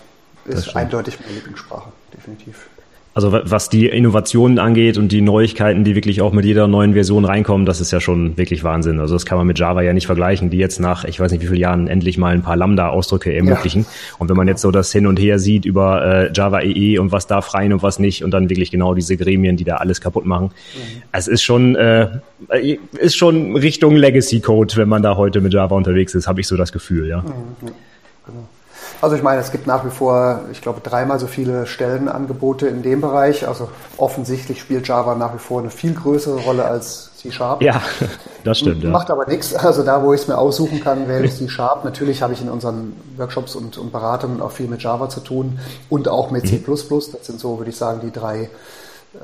ist 0.46 0.76
eindeutig 0.76 1.20
meine 1.20 1.34
Lieblingssprache, 1.34 1.92
definitiv. 2.12 2.68
Also 3.14 3.34
was 3.34 3.68
die 3.68 3.88
Innovationen 3.88 4.58
angeht 4.58 4.98
und 4.98 5.12
die 5.12 5.20
Neuigkeiten, 5.20 5.84
die 5.84 5.96
wirklich 5.96 6.22
auch 6.22 6.32
mit 6.32 6.46
jeder 6.46 6.68
neuen 6.68 6.94
Version 6.94 7.26
reinkommen, 7.26 7.66
das 7.66 7.82
ist 7.82 7.92
ja 7.92 8.00
schon 8.00 8.38
wirklich 8.38 8.64
Wahnsinn. 8.64 9.02
Also 9.02 9.16
das 9.16 9.26
kann 9.26 9.38
man 9.38 9.46
mit 9.46 9.60
Java 9.60 9.82
ja 9.82 9.92
nicht 9.92 10.06
vergleichen, 10.06 10.50
die 10.50 10.58
jetzt 10.58 10.80
nach, 10.80 11.04
ich 11.04 11.20
weiß 11.20 11.30
nicht 11.34 11.42
wie 11.42 11.48
vielen 11.48 11.60
Jahren, 11.60 11.88
endlich 11.88 12.18
mal 12.18 12.34
ein 12.34 12.42
paar 12.42 12.56
Lambda-Ausdrücke 12.56 13.34
ermöglichen. 13.34 13.82
Ja. 13.82 13.88
Und 14.20 14.30
wenn 14.30 14.38
man 14.38 14.48
jetzt 14.48 14.62
so 14.62 14.72
das 14.72 14.94
Hin 14.94 15.08
und 15.08 15.20
Her 15.20 15.40
sieht 15.40 15.66
über 15.66 16.06
äh, 16.06 16.32
Java 16.34 16.62
EE 16.62 16.94
e 16.94 17.00
und 17.00 17.12
was 17.12 17.28
darf 17.28 17.54
rein 17.54 17.74
und 17.74 17.84
was 17.84 18.00
nicht 18.00 18.24
und 18.24 18.32
dann 18.32 18.50
wirklich 18.50 18.72
genau 18.72 18.94
diese 18.94 19.18
Gremien, 19.18 19.58
die 19.58 19.66
da 19.66 19.76
alles 19.78 20.00
kaputt 20.00 20.26
machen. 20.26 20.46
Mhm. 20.46 21.02
Es 21.12 21.28
ist 21.28 21.42
schon, 21.42 21.76
äh, 21.76 22.08
ist 22.94 23.18
schon 23.18 23.58
Richtung 23.58 23.98
Legacy 23.98 24.40
Code, 24.40 24.78
wenn 24.78 24.88
man 24.88 25.04
da 25.04 25.18
heute 25.18 25.42
mit 25.42 25.54
Java 25.54 25.76
unterwegs 25.76 26.16
ist, 26.16 26.28
habe 26.28 26.40
ich 26.40 26.48
so 26.48 26.56
das 26.56 26.72
Gefühl, 26.72 27.10
ja. 27.10 27.22
Mhm. 27.22 27.72
Genau. 28.26 28.48
Also 29.02 29.16
ich 29.16 29.24
meine, 29.24 29.42
es 29.42 29.52
gibt 29.52 29.66
nach 29.66 29.84
wie 29.84 29.90
vor, 29.90 30.42
ich 30.52 30.62
glaube, 30.62 30.80
dreimal 30.82 31.20
so 31.20 31.26
viele 31.26 31.66
Stellenangebote 31.66 32.68
in 32.68 32.84
dem 32.84 33.02
Bereich. 33.02 33.48
Also 33.48 33.70
offensichtlich 33.98 34.62
spielt 34.62 34.88
Java 34.88 35.16
nach 35.16 35.34
wie 35.34 35.40
vor 35.40 35.60
eine 35.60 35.72
viel 35.72 35.94
größere 35.94 36.40
Rolle 36.42 36.66
als 36.66 37.12
C-Sharp. 37.18 37.64
Ja, 37.64 37.82
das 38.44 38.60
stimmt. 38.60 38.84
Macht 38.84 39.10
ja. 39.10 39.16
aber 39.16 39.26
nichts. 39.26 39.56
Also 39.56 39.82
da, 39.82 40.04
wo 40.04 40.14
ich 40.14 40.22
es 40.22 40.28
mir 40.28 40.38
aussuchen 40.38 40.84
kann, 40.84 41.08
wähle 41.08 41.26
ich 41.26 41.36
C-Sharp. 41.36 41.84
Natürlich 41.84 42.22
habe 42.22 42.34
ich 42.34 42.42
in 42.42 42.50
unseren 42.50 42.96
Workshops 43.18 43.56
und, 43.56 43.78
und, 43.80 43.92
Beratungen 43.92 44.40
auch 44.40 44.52
viel 44.52 44.68
mit 44.68 44.84
Java 44.84 45.10
zu 45.10 45.20
tun 45.20 45.60
und 45.90 46.08
auch 46.08 46.30
mit 46.30 46.48
C++. 46.48 46.58
Mhm. 46.58 46.64
Das 46.68 47.26
sind 47.26 47.40
so, 47.40 47.58
würde 47.58 47.72
ich 47.72 47.78
sagen, 47.78 48.02
die 48.04 48.12
drei 48.12 48.50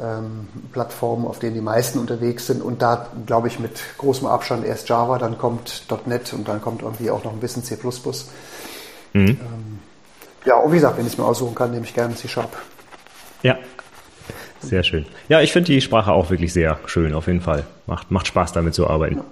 ähm, 0.02 0.48
Plattformen, 0.72 1.26
auf 1.26 1.40
denen 1.40 1.54
die 1.54 1.62
meisten 1.62 2.00
unterwegs 2.00 2.48
sind. 2.48 2.62
Und 2.62 2.82
da, 2.82 3.08
glaube 3.26 3.48
ich, 3.48 3.60
mit 3.60 3.80
großem 3.98 4.28
Abstand 4.28 4.66
erst 4.66 4.90
Java, 4.90 5.18
dann 5.18 5.38
kommt 5.38 5.84
.NET 6.06 6.34
und 6.34 6.48
dann 6.48 6.62
kommt 6.62 6.82
irgendwie 6.82 7.10
auch 7.10 7.24
noch 7.24 7.32
ein 7.32 7.40
bisschen 7.40 7.64
C++. 7.64 7.78
Mhm. 9.14 9.30
Ähm, 9.30 9.80
ja, 10.46 10.56
und 10.58 10.72
wie 10.72 10.76
gesagt, 10.76 10.98
wenn 10.98 11.06
ich 11.06 11.14
es 11.14 11.18
mir 11.18 11.26
aussuchen 11.26 11.56
kann, 11.56 11.72
nehme 11.72 11.86
ich 11.86 11.94
gerne 11.94 12.16
C-Sharp. 12.16 12.56
Ja, 13.44 13.58
sehr 14.62 14.84
schön. 14.84 15.06
Ja, 15.30 15.42
ich 15.42 15.52
finde 15.52 15.72
die 15.72 15.82
Sprache 15.82 16.12
auch 16.12 16.30
wirklich 16.30 16.54
sehr 16.54 16.80
schön, 16.86 17.14
auf 17.14 17.28
jeden 17.28 17.42
Fall. 17.42 17.64
Macht, 17.86 18.12
macht 18.12 18.28
Spaß, 18.28 18.54
damit 18.54 18.74
zu 18.74 18.88
arbeiten. 18.88 19.18
Ja. 19.18 19.24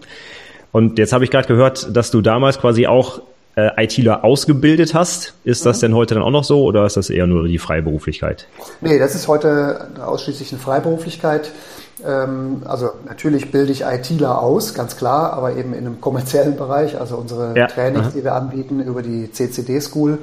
Und 0.71 0.99
jetzt 0.99 1.13
habe 1.13 1.23
ich 1.23 1.31
gerade 1.31 1.47
gehört, 1.47 1.95
dass 1.95 2.11
du 2.11 2.21
damals 2.21 2.59
quasi 2.59 2.85
auch 2.85 3.21
äh, 3.55 3.83
ITler 3.83 4.23
ausgebildet 4.23 4.93
hast. 4.93 5.33
Ist 5.43 5.65
das 5.65 5.77
mhm. 5.77 5.81
denn 5.81 5.95
heute 5.95 6.15
dann 6.15 6.23
auch 6.23 6.31
noch 6.31 6.43
so 6.43 6.63
oder 6.63 6.85
ist 6.85 6.97
das 6.97 7.09
eher 7.09 7.27
nur 7.27 7.47
die 7.47 7.57
Freiberuflichkeit? 7.57 8.47
Nee, 8.81 8.99
das 8.99 9.15
ist 9.15 9.27
heute 9.27 9.89
ausschließlich 10.03 10.51
eine 10.51 10.61
Freiberuflichkeit. 10.61 11.51
Ähm, 12.03 12.63
also 12.65 12.89
natürlich 13.07 13.51
bilde 13.51 13.71
ich 13.71 13.81
ITler 13.81 14.41
aus, 14.41 14.73
ganz 14.73 14.97
klar, 14.97 15.33
aber 15.33 15.55
eben 15.55 15.73
in 15.73 15.85
einem 15.85 16.01
kommerziellen 16.01 16.57
Bereich. 16.57 16.99
Also 16.99 17.15
unsere 17.15 17.57
ja. 17.57 17.67
Trainings, 17.67 18.13
die 18.13 18.23
wir 18.23 18.35
anbieten 18.35 18.81
über 18.81 19.01
die 19.01 19.31
CCD 19.31 19.79
School, 19.79 20.19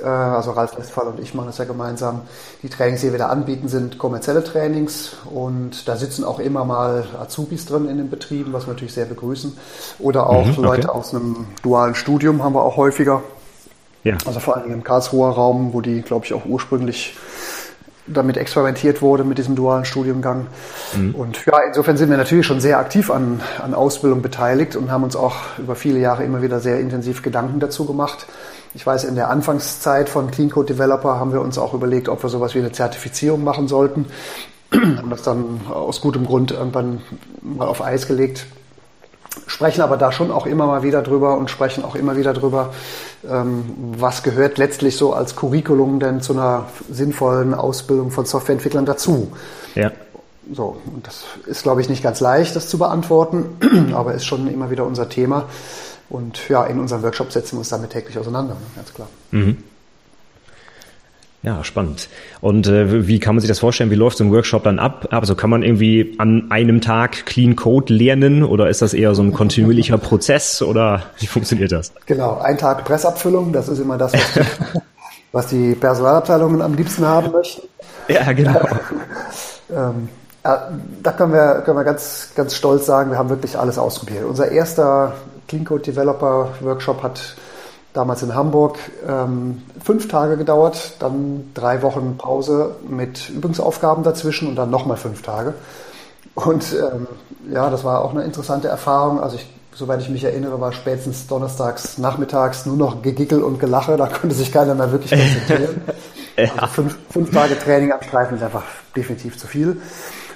äh, 0.00 0.04
also 0.04 0.52
Ralf 0.52 0.76
Westphal 0.76 1.06
und 1.06 1.20
ich 1.20 1.34
machen 1.34 1.46
das 1.46 1.58
ja 1.58 1.64
gemeinsam. 1.64 2.22
Die 2.62 2.68
Trainings, 2.68 3.02
die 3.02 3.12
wir 3.12 3.18
da 3.18 3.28
anbieten, 3.28 3.68
sind 3.68 3.98
kommerzielle 3.98 4.42
Trainings 4.42 5.16
und 5.32 5.88
da 5.88 5.96
sitzen 5.96 6.24
auch 6.24 6.40
immer 6.40 6.64
mal 6.64 7.04
Azubis 7.20 7.66
drin 7.66 7.88
in 7.88 7.98
den 7.98 8.10
Betrieben, 8.10 8.52
was 8.52 8.66
wir 8.66 8.72
natürlich 8.72 8.94
sehr 8.94 9.06
begrüßen. 9.06 9.56
Oder 10.00 10.28
auch 10.28 10.44
mhm, 10.44 10.52
okay. 10.52 10.60
Leute 10.60 10.94
aus 10.94 11.14
einem 11.14 11.46
dualen 11.62 11.94
Studium 11.94 12.42
haben 12.42 12.54
wir 12.54 12.62
auch 12.62 12.76
häufiger. 12.76 13.22
Ja. 14.04 14.16
Also 14.26 14.40
vor 14.40 14.56
allem 14.56 14.72
im 14.72 14.84
Karlsruher 14.84 15.30
Raum, 15.30 15.72
wo 15.72 15.80
die, 15.80 16.02
glaube 16.02 16.24
ich, 16.24 16.32
auch 16.32 16.44
ursprünglich 16.46 17.16
damit 18.12 18.36
experimentiert 18.36 19.02
wurde 19.02 19.24
mit 19.24 19.38
diesem 19.38 19.54
dualen 19.56 19.84
Studiengang. 19.84 20.46
Mhm. 20.96 21.14
Und 21.14 21.46
ja, 21.46 21.58
insofern 21.66 21.96
sind 21.96 22.10
wir 22.10 22.16
natürlich 22.16 22.46
schon 22.46 22.60
sehr 22.60 22.78
aktiv 22.78 23.10
an, 23.10 23.40
an 23.62 23.74
Ausbildung 23.74 24.22
beteiligt 24.22 24.76
und 24.76 24.90
haben 24.90 25.04
uns 25.04 25.16
auch 25.16 25.36
über 25.58 25.74
viele 25.74 25.98
Jahre 25.98 26.24
immer 26.24 26.42
wieder 26.42 26.60
sehr 26.60 26.80
intensiv 26.80 27.22
Gedanken 27.22 27.60
dazu 27.60 27.84
gemacht. 27.84 28.26
Ich 28.74 28.86
weiß, 28.86 29.04
in 29.04 29.14
der 29.14 29.30
Anfangszeit 29.30 30.08
von 30.08 30.30
Clean 30.30 30.50
Code 30.50 30.74
Developer 30.74 31.18
haben 31.18 31.32
wir 31.32 31.40
uns 31.40 31.58
auch 31.58 31.74
überlegt, 31.74 32.08
ob 32.08 32.22
wir 32.22 32.30
sowas 32.30 32.54
wie 32.54 32.58
eine 32.58 32.72
Zertifizierung 32.72 33.42
machen 33.42 33.66
sollten. 33.68 34.06
haben 34.72 35.10
das 35.10 35.22
dann 35.22 35.62
aus 35.68 36.00
gutem 36.00 36.26
Grund 36.26 36.50
irgendwann 36.50 37.00
mal 37.40 37.66
auf 37.66 37.82
Eis 37.82 38.06
gelegt. 38.06 38.46
Sprechen 39.46 39.82
aber 39.82 39.96
da 39.96 40.12
schon 40.12 40.30
auch 40.30 40.46
immer 40.46 40.66
mal 40.66 40.82
wieder 40.82 41.02
drüber 41.02 41.36
und 41.36 41.50
sprechen 41.50 41.84
auch 41.84 41.94
immer 41.94 42.16
wieder 42.16 42.32
drüber, 42.32 42.72
ähm, 43.28 43.64
was 43.96 44.22
gehört 44.22 44.58
letztlich 44.58 44.96
so 44.96 45.12
als 45.12 45.36
Curriculum 45.36 46.00
denn 46.00 46.20
zu 46.20 46.32
einer 46.32 46.66
sinnvollen 46.90 47.54
Ausbildung 47.54 48.10
von 48.10 48.26
Softwareentwicklern 48.26 48.86
dazu. 48.86 49.32
Ja. 49.74 49.92
So, 50.52 50.78
und 50.94 51.06
das 51.06 51.24
ist, 51.46 51.62
glaube 51.62 51.80
ich, 51.80 51.88
nicht 51.88 52.02
ganz 52.02 52.20
leicht, 52.20 52.56
das 52.56 52.68
zu 52.68 52.78
beantworten, 52.78 53.92
aber 53.94 54.14
ist 54.14 54.24
schon 54.24 54.48
immer 54.48 54.70
wieder 54.70 54.84
unser 54.84 55.08
Thema. 55.08 55.44
Und 56.08 56.48
ja, 56.48 56.64
in 56.64 56.80
unserem 56.80 57.02
Workshop 57.02 57.32
setzen 57.32 57.56
wir 57.56 57.58
uns 57.58 57.68
damit 57.68 57.90
täglich 57.90 58.18
auseinander, 58.18 58.54
ne, 58.54 58.60
ganz 58.76 58.94
klar. 58.94 59.08
Mhm. 59.30 59.58
Ja, 61.42 61.62
spannend. 61.62 62.08
Und 62.40 62.66
äh, 62.66 63.06
wie 63.06 63.20
kann 63.20 63.36
man 63.36 63.40
sich 63.40 63.48
das 63.48 63.60
vorstellen? 63.60 63.90
Wie 63.92 63.94
läuft 63.94 64.18
so 64.18 64.24
ein 64.24 64.32
Workshop 64.32 64.64
dann 64.64 64.80
ab? 64.80 65.08
Also 65.12 65.36
kann 65.36 65.50
man 65.50 65.62
irgendwie 65.62 66.16
an 66.18 66.50
einem 66.50 66.80
Tag 66.80 67.26
Clean 67.26 67.54
Code 67.54 67.94
lernen 67.94 68.42
oder 68.42 68.68
ist 68.68 68.82
das 68.82 68.92
eher 68.92 69.14
so 69.14 69.22
ein 69.22 69.32
kontinuierlicher 69.32 69.98
Prozess 69.98 70.62
oder 70.62 71.04
wie 71.20 71.26
funktioniert 71.26 71.70
das? 71.70 71.92
Genau, 72.06 72.38
ein 72.38 72.58
Tag 72.58 72.84
Pressabfüllung, 72.84 73.52
das 73.52 73.68
ist 73.68 73.78
immer 73.78 73.96
das, 73.96 74.14
was 74.14 74.32
die, 74.34 74.40
was 75.32 75.46
die 75.46 75.74
Personalabteilungen 75.76 76.60
am 76.60 76.74
liebsten 76.74 77.06
haben 77.06 77.30
möchten. 77.30 77.68
Ja, 78.08 78.32
genau. 78.32 78.60
ähm, 79.70 80.08
da 80.42 81.12
können 81.12 81.32
wir, 81.32 81.62
können 81.64 81.76
wir 81.76 81.84
ganz, 81.84 82.30
ganz 82.34 82.54
stolz 82.54 82.86
sagen, 82.86 83.10
wir 83.10 83.18
haben 83.18 83.28
wirklich 83.28 83.56
alles 83.56 83.78
ausprobiert. 83.78 84.24
Unser 84.24 84.50
erster 84.50 85.14
Clean 85.46 85.64
Code 85.64 85.82
Developer 85.82 86.48
Workshop 86.60 87.02
hat 87.02 87.36
damals 87.92 88.22
in 88.22 88.34
Hamburg 88.34 88.78
ähm, 89.06 89.62
fünf 89.82 90.08
Tage 90.08 90.36
gedauert, 90.36 90.94
dann 91.00 91.50
drei 91.54 91.82
Wochen 91.82 92.16
Pause 92.18 92.76
mit 92.88 93.28
Übungsaufgaben 93.30 94.04
dazwischen 94.04 94.48
und 94.48 94.56
dann 94.56 94.70
nochmal 94.70 94.96
fünf 94.96 95.22
Tage. 95.22 95.54
Und 96.34 96.72
ähm, 96.72 97.06
ja, 97.52 97.68
das 97.70 97.84
war 97.84 98.04
auch 98.04 98.12
eine 98.12 98.22
interessante 98.22 98.68
Erfahrung. 98.68 99.20
Also 99.20 99.36
ich, 99.36 99.46
soweit 99.74 100.00
ich 100.00 100.08
mich 100.08 100.22
erinnere, 100.22 100.60
war 100.60 100.72
spätestens 100.72 101.26
donnerstags 101.26 101.98
nachmittags 101.98 102.66
nur 102.66 102.76
noch 102.76 103.02
Gegickel 103.02 103.42
und 103.42 103.58
Gelache. 103.58 103.96
Da 103.96 104.06
konnte 104.06 104.36
sich 104.36 104.52
keiner 104.52 104.74
mehr 104.74 104.92
wirklich 104.92 105.10
konzentrieren. 105.10 105.80
ja. 106.36 106.50
also 106.56 106.66
fünf, 106.74 106.98
fünf 107.10 107.30
Tage 107.32 107.58
Training 107.58 107.92
am 107.92 108.02
Streifen 108.02 108.36
ist 108.36 108.42
einfach 108.42 108.62
definitiv 108.94 109.36
zu 109.36 109.48
viel. 109.48 109.80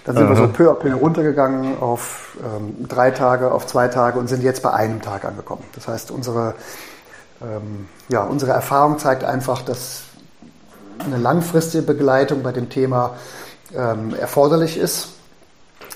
Dann 0.04 0.16
sind 0.16 0.25
Aha. 0.26 0.32
wir 0.32 0.37
so 0.37 0.49
peu 0.49 0.71
à 0.71 0.75
peu 0.75 0.92
runtergegangen 0.92 1.80
auf 1.80 2.37
ähm, 2.42 2.88
drei 2.88 3.12
Tage, 3.12 3.52
auf 3.52 3.66
zwei 3.66 3.87
Tage 3.88 4.18
und 4.18 4.26
sind 4.26 4.42
jetzt 4.42 4.62
bei 4.62 4.73
einem 4.73 5.00
Tag 5.00 5.25
angekommen. 5.25 5.62
Das 5.75 5.87
heißt, 5.87 6.11
unsere, 6.11 6.54
ähm, 7.43 7.89
ja, 8.09 8.23
unsere 8.23 8.53
Erfahrung 8.53 8.99
zeigt 8.99 9.25
einfach, 9.25 9.63
dass 9.63 10.03
eine 11.05 11.17
langfristige 11.17 11.83
Begleitung 11.83 12.43
bei 12.43 12.53
dem 12.53 12.69
Thema 12.69 13.17
ähm, 13.75 14.15
erforderlich 14.15 14.77
ist. 14.77 15.09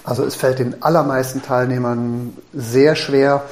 Also 0.04 0.24
es 0.24 0.36
fällt 0.36 0.58
den 0.58 0.82
allermeisten 0.82 1.42
Teilnehmern 1.42 2.36
sehr 2.52 2.94
schwer, 2.94 3.42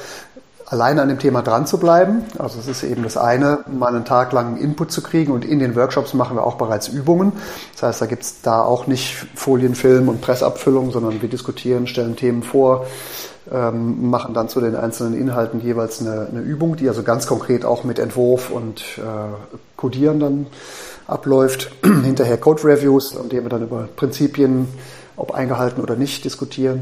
alleine 0.65 1.01
an 1.01 1.09
dem 1.09 1.19
Thema 1.19 1.41
dran 1.41 1.67
zu 1.67 1.77
bleiben. 1.77 2.23
Also 2.39 2.59
es 2.59 2.67
ist 2.67 2.83
eben 2.83 3.03
das 3.03 3.17
eine, 3.17 3.59
mal 3.71 3.95
einen 3.95 4.05
Tag 4.05 4.31
lang 4.31 4.57
Input 4.57 4.91
zu 4.91 5.01
kriegen 5.01 5.31
und 5.31 5.45
in 5.45 5.59
den 5.59 5.75
Workshops 5.75 6.13
machen 6.13 6.37
wir 6.37 6.45
auch 6.45 6.55
bereits 6.55 6.87
Übungen. 6.87 7.33
Das 7.73 7.83
heißt, 7.83 8.01
da 8.01 8.05
gibt 8.07 8.23
es 8.23 8.41
da 8.41 8.61
auch 8.61 8.87
nicht 8.87 9.27
Folienfilm 9.35 10.09
und 10.09 10.21
Pressabfüllung, 10.21 10.91
sondern 10.91 11.21
wir 11.21 11.29
diskutieren, 11.29 11.85
stellen 11.87 12.15
Themen 12.15 12.41
vor, 12.41 12.87
ähm, 13.51 14.09
machen 14.09 14.33
dann 14.33 14.49
zu 14.49 14.59
den 14.59 14.75
einzelnen 14.75 15.13
Inhalten 15.13 15.61
jeweils 15.61 16.01
eine, 16.01 16.27
eine, 16.31 16.41
Übung, 16.41 16.75
die 16.77 16.87
also 16.87 17.03
ganz 17.03 17.27
konkret 17.27 17.63
auch 17.63 17.83
mit 17.83 17.99
Entwurf 17.99 18.49
und 18.49 18.81
äh, 18.97 19.01
Codieren 19.75 20.19
dann 20.19 20.47
abläuft. 21.05 21.71
Hinterher 21.83 22.37
Code 22.37 22.63
Reviews, 22.63 23.15
an 23.15 23.29
denen 23.29 23.43
wir 23.43 23.49
dann 23.49 23.61
über 23.61 23.87
Prinzipien, 23.95 24.67
ob 25.15 25.35
eingehalten 25.35 25.81
oder 25.81 25.95
nicht, 25.95 26.25
diskutieren. 26.25 26.81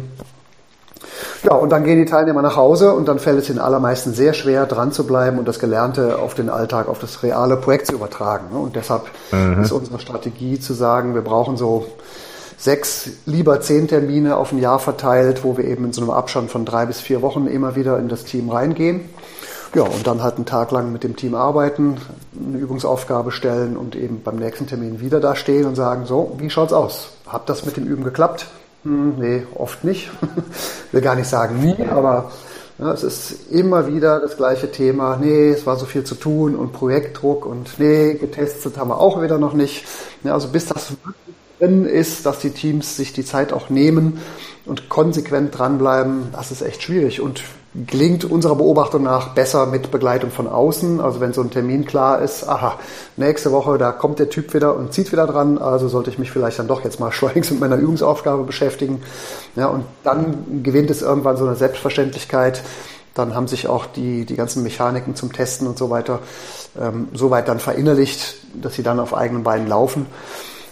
Ja, 1.44 1.56
und 1.56 1.72
dann 1.72 1.84
gehen 1.84 1.98
die 1.98 2.10
Teilnehmer 2.10 2.42
nach 2.42 2.56
Hause 2.56 2.94
und 2.94 3.08
dann 3.08 3.20
fällt 3.20 3.40
es 3.40 3.48
den 3.48 3.60
allermeisten 3.60 4.14
sehr 4.14 4.34
schwer, 4.34 4.66
dran 4.66 4.92
zu 4.92 5.06
bleiben 5.06 5.38
und 5.38 5.48
das 5.48 5.60
Gelernte 5.60 6.20
auf 6.20 6.34
den 6.34 6.50
Alltag, 6.50 6.88
auf 6.88 7.00
das 7.00 7.24
reale 7.24 7.58
Projekt 7.58 7.88
zu 7.88 7.94
übertragen. 7.94 8.48
Ne? 8.52 8.60
Und 8.60 8.76
deshalb 8.76 9.04
mhm. 9.32 9.62
ist 9.62 9.72
unsere 9.72 10.00
Strategie 10.00 10.60
zu 10.60 10.74
sagen, 10.74 11.16
wir 11.16 11.22
brauchen 11.22 11.58
so 11.58 11.86
sechs, 12.58 13.10
lieber 13.26 13.60
zehn 13.62 13.88
Termine 13.88 14.38
auf 14.38 14.52
ein 14.52 14.60
Jahr 14.60 14.80
verteilt, 14.80 15.44
wo 15.44 15.58
wir 15.58 15.66
eben 15.66 15.86
in 15.86 15.94
so 15.94 16.02
einem 16.02 16.12
Abstand 16.12 16.50
von 16.50 16.66
drei 16.66 16.86
bis 16.86 17.02
vier 17.02 17.22
Wochen 17.22 17.48
immer 17.48 17.76
wieder 17.76 18.00
in 18.00 18.08
das 18.08 18.24
Team 18.24 18.50
reingehen. 18.50 19.02
Ja, 19.76 19.84
und 19.84 20.06
dann 20.06 20.22
halt 20.22 20.36
einen 20.36 20.46
Tag 20.46 20.72
lang 20.72 20.92
mit 20.92 21.04
dem 21.04 21.16
Team 21.16 21.34
arbeiten, 21.34 21.98
eine 22.40 22.60
Übungsaufgabe 22.60 23.32
stellen 23.32 23.76
und 23.76 23.96
eben 23.96 24.22
beim 24.24 24.36
nächsten 24.36 24.68
Termin 24.68 25.00
wieder 25.00 25.20
da 25.20 25.36
stehen 25.36 25.66
und 25.66 25.76
sagen, 25.76 26.06
so, 26.06 26.36
wie 26.38 26.52
schaut's 26.52 26.74
aus? 26.74 27.10
Hat 27.28 27.50
das 27.50 27.66
mit 27.66 27.76
dem 27.76 27.86
Üben 27.86 28.04
geklappt? 28.04 28.46
Hm, 28.84 29.16
nee, 29.18 29.44
oft 29.56 29.84
nicht. 29.84 30.10
Will 30.92 31.02
gar 31.02 31.16
nicht 31.16 31.30
sagen 31.30 31.60
nie, 31.62 31.86
aber 31.90 32.32
ja, 32.80 32.92
es 32.92 33.04
ist 33.04 33.52
immer 33.52 33.88
wieder 33.88 34.20
das 34.20 34.36
gleiche 34.36 34.72
Thema. 34.72 35.18
Nee, 35.18 35.50
es 35.50 35.66
war 35.66 35.78
so 35.78 35.86
viel 35.86 36.04
zu 36.04 36.16
tun 36.16 36.56
und 36.56 36.74
Projektdruck 36.74 37.46
und 37.46 37.80
nee, 37.80 38.16
getestet 38.16 38.78
haben 38.78 38.90
wir 38.90 39.00
auch 39.00 39.22
wieder 39.22 39.38
noch 39.38 39.54
nicht. 39.54 39.86
Ja, 40.24 40.34
also 40.34 40.50
bis 40.50 40.66
das 40.66 40.94
drin 41.60 41.86
ist, 41.86 42.26
dass 42.26 42.40
die 42.40 42.52
Teams 42.52 42.98
sich 42.98 43.14
die 43.14 43.26
Zeit 43.26 43.54
auch 43.54 43.70
nehmen 43.70 44.20
und 44.66 44.90
konsequent 44.90 45.58
dranbleiben, 45.58 46.30
das 46.34 46.52
ist 46.52 46.62
echt 46.62 46.84
schwierig. 46.84 47.22
Und 47.22 47.44
gelingt 47.76 48.24
unserer 48.24 48.56
Beobachtung 48.56 49.04
nach 49.04 49.30
besser 49.30 49.66
mit 49.66 49.90
Begleitung 49.90 50.30
von 50.30 50.48
außen. 50.48 51.02
Also 51.02 51.20
wenn 51.20 51.34
so 51.34 51.42
ein 51.42 51.50
Termin 51.50 51.86
klar 51.86 52.22
ist, 52.22 52.48
aha, 52.48 52.78
nächste 53.18 53.52
Woche, 53.52 53.80
da 53.80 53.92
kommt 53.92 54.20
der 54.20 54.30
Typ 54.30 54.54
wieder 54.54 54.76
und 54.76 54.94
zieht 54.94 55.12
wieder 55.12 55.26
dran, 55.26 55.58
also 55.58 55.88
sollte 55.88 56.12
ich 56.12 56.20
mich 56.20 56.32
vielleicht 56.32 56.60
dann 56.60 56.68
doch 56.68 56.84
jetzt 56.84 57.00
mal 57.00 57.12
schleunigst 57.14 57.52
mit 57.52 57.60
meiner 57.60 57.78
Übungsaufgabe 57.78 58.44
beschäftigen. 58.44 59.02
Ja, 59.56 59.68
und 59.68 59.86
dann 60.04 60.62
gewinnt 60.64 60.92
es 60.92 61.02
irgendwann 61.02 61.38
so 61.38 61.46
eine 61.46 61.56
Selbstverständlichkeit. 61.56 62.62
Dann 63.16 63.36
haben 63.36 63.48
sich 63.48 63.68
auch 63.68 63.86
die, 63.86 64.26
die 64.26 64.36
ganzen 64.36 64.64
Mechaniken 64.64 65.16
zum 65.16 65.34
Testen 65.34 65.68
und 65.68 65.78
so 65.78 65.90
weiter 65.90 66.20
ähm, 66.80 67.08
so 67.14 67.30
weit 67.32 67.48
dann 67.48 67.60
verinnerlicht, 67.60 68.36
dass 68.62 68.76
sie 68.76 68.84
dann 68.84 69.00
auf 69.00 69.14
eigenen 69.14 69.44
Beinen 69.44 69.68
laufen. 69.68 70.06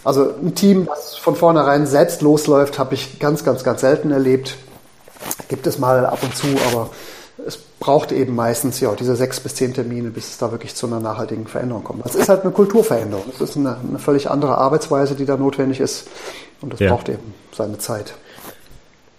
Also 0.04 0.32
ein 0.42 0.54
Team, 0.54 0.86
das 0.86 1.16
von 1.16 1.36
vornherein 1.36 1.86
selbst 1.86 2.22
losläuft, 2.22 2.78
habe 2.78 2.94
ich 2.94 3.18
ganz, 3.18 3.44
ganz, 3.44 3.62
ganz 3.62 3.80
selten 3.80 4.10
erlebt. 4.10 4.56
Gibt 5.48 5.66
es 5.66 5.78
mal 5.78 6.04
ab 6.04 6.18
und 6.22 6.36
zu, 6.36 6.48
aber 6.70 6.90
es 7.46 7.56
braucht 7.56 8.12
eben 8.12 8.34
meistens 8.34 8.80
ja 8.80 8.92
diese 8.94 9.16
sechs 9.16 9.40
bis 9.40 9.54
zehn 9.54 9.74
Termine, 9.74 10.10
bis 10.10 10.30
es 10.30 10.38
da 10.38 10.50
wirklich 10.50 10.74
zu 10.74 10.86
einer 10.86 11.00
nachhaltigen 11.00 11.46
Veränderung 11.46 11.84
kommt. 11.84 12.04
Es 12.06 12.14
ist 12.14 12.28
halt 12.28 12.42
eine 12.42 12.52
Kulturveränderung. 12.52 13.24
Es 13.32 13.40
ist 13.40 13.56
eine, 13.56 13.76
eine, 13.76 13.98
völlig 13.98 14.30
andere 14.30 14.58
Arbeitsweise, 14.58 15.14
die 15.14 15.24
da 15.24 15.36
notwendig 15.36 15.80
ist. 15.80 16.08
Und 16.60 16.72
das 16.72 16.80
ja. 16.80 16.90
braucht 16.90 17.08
eben 17.08 17.34
seine 17.56 17.78
Zeit. 17.78 18.14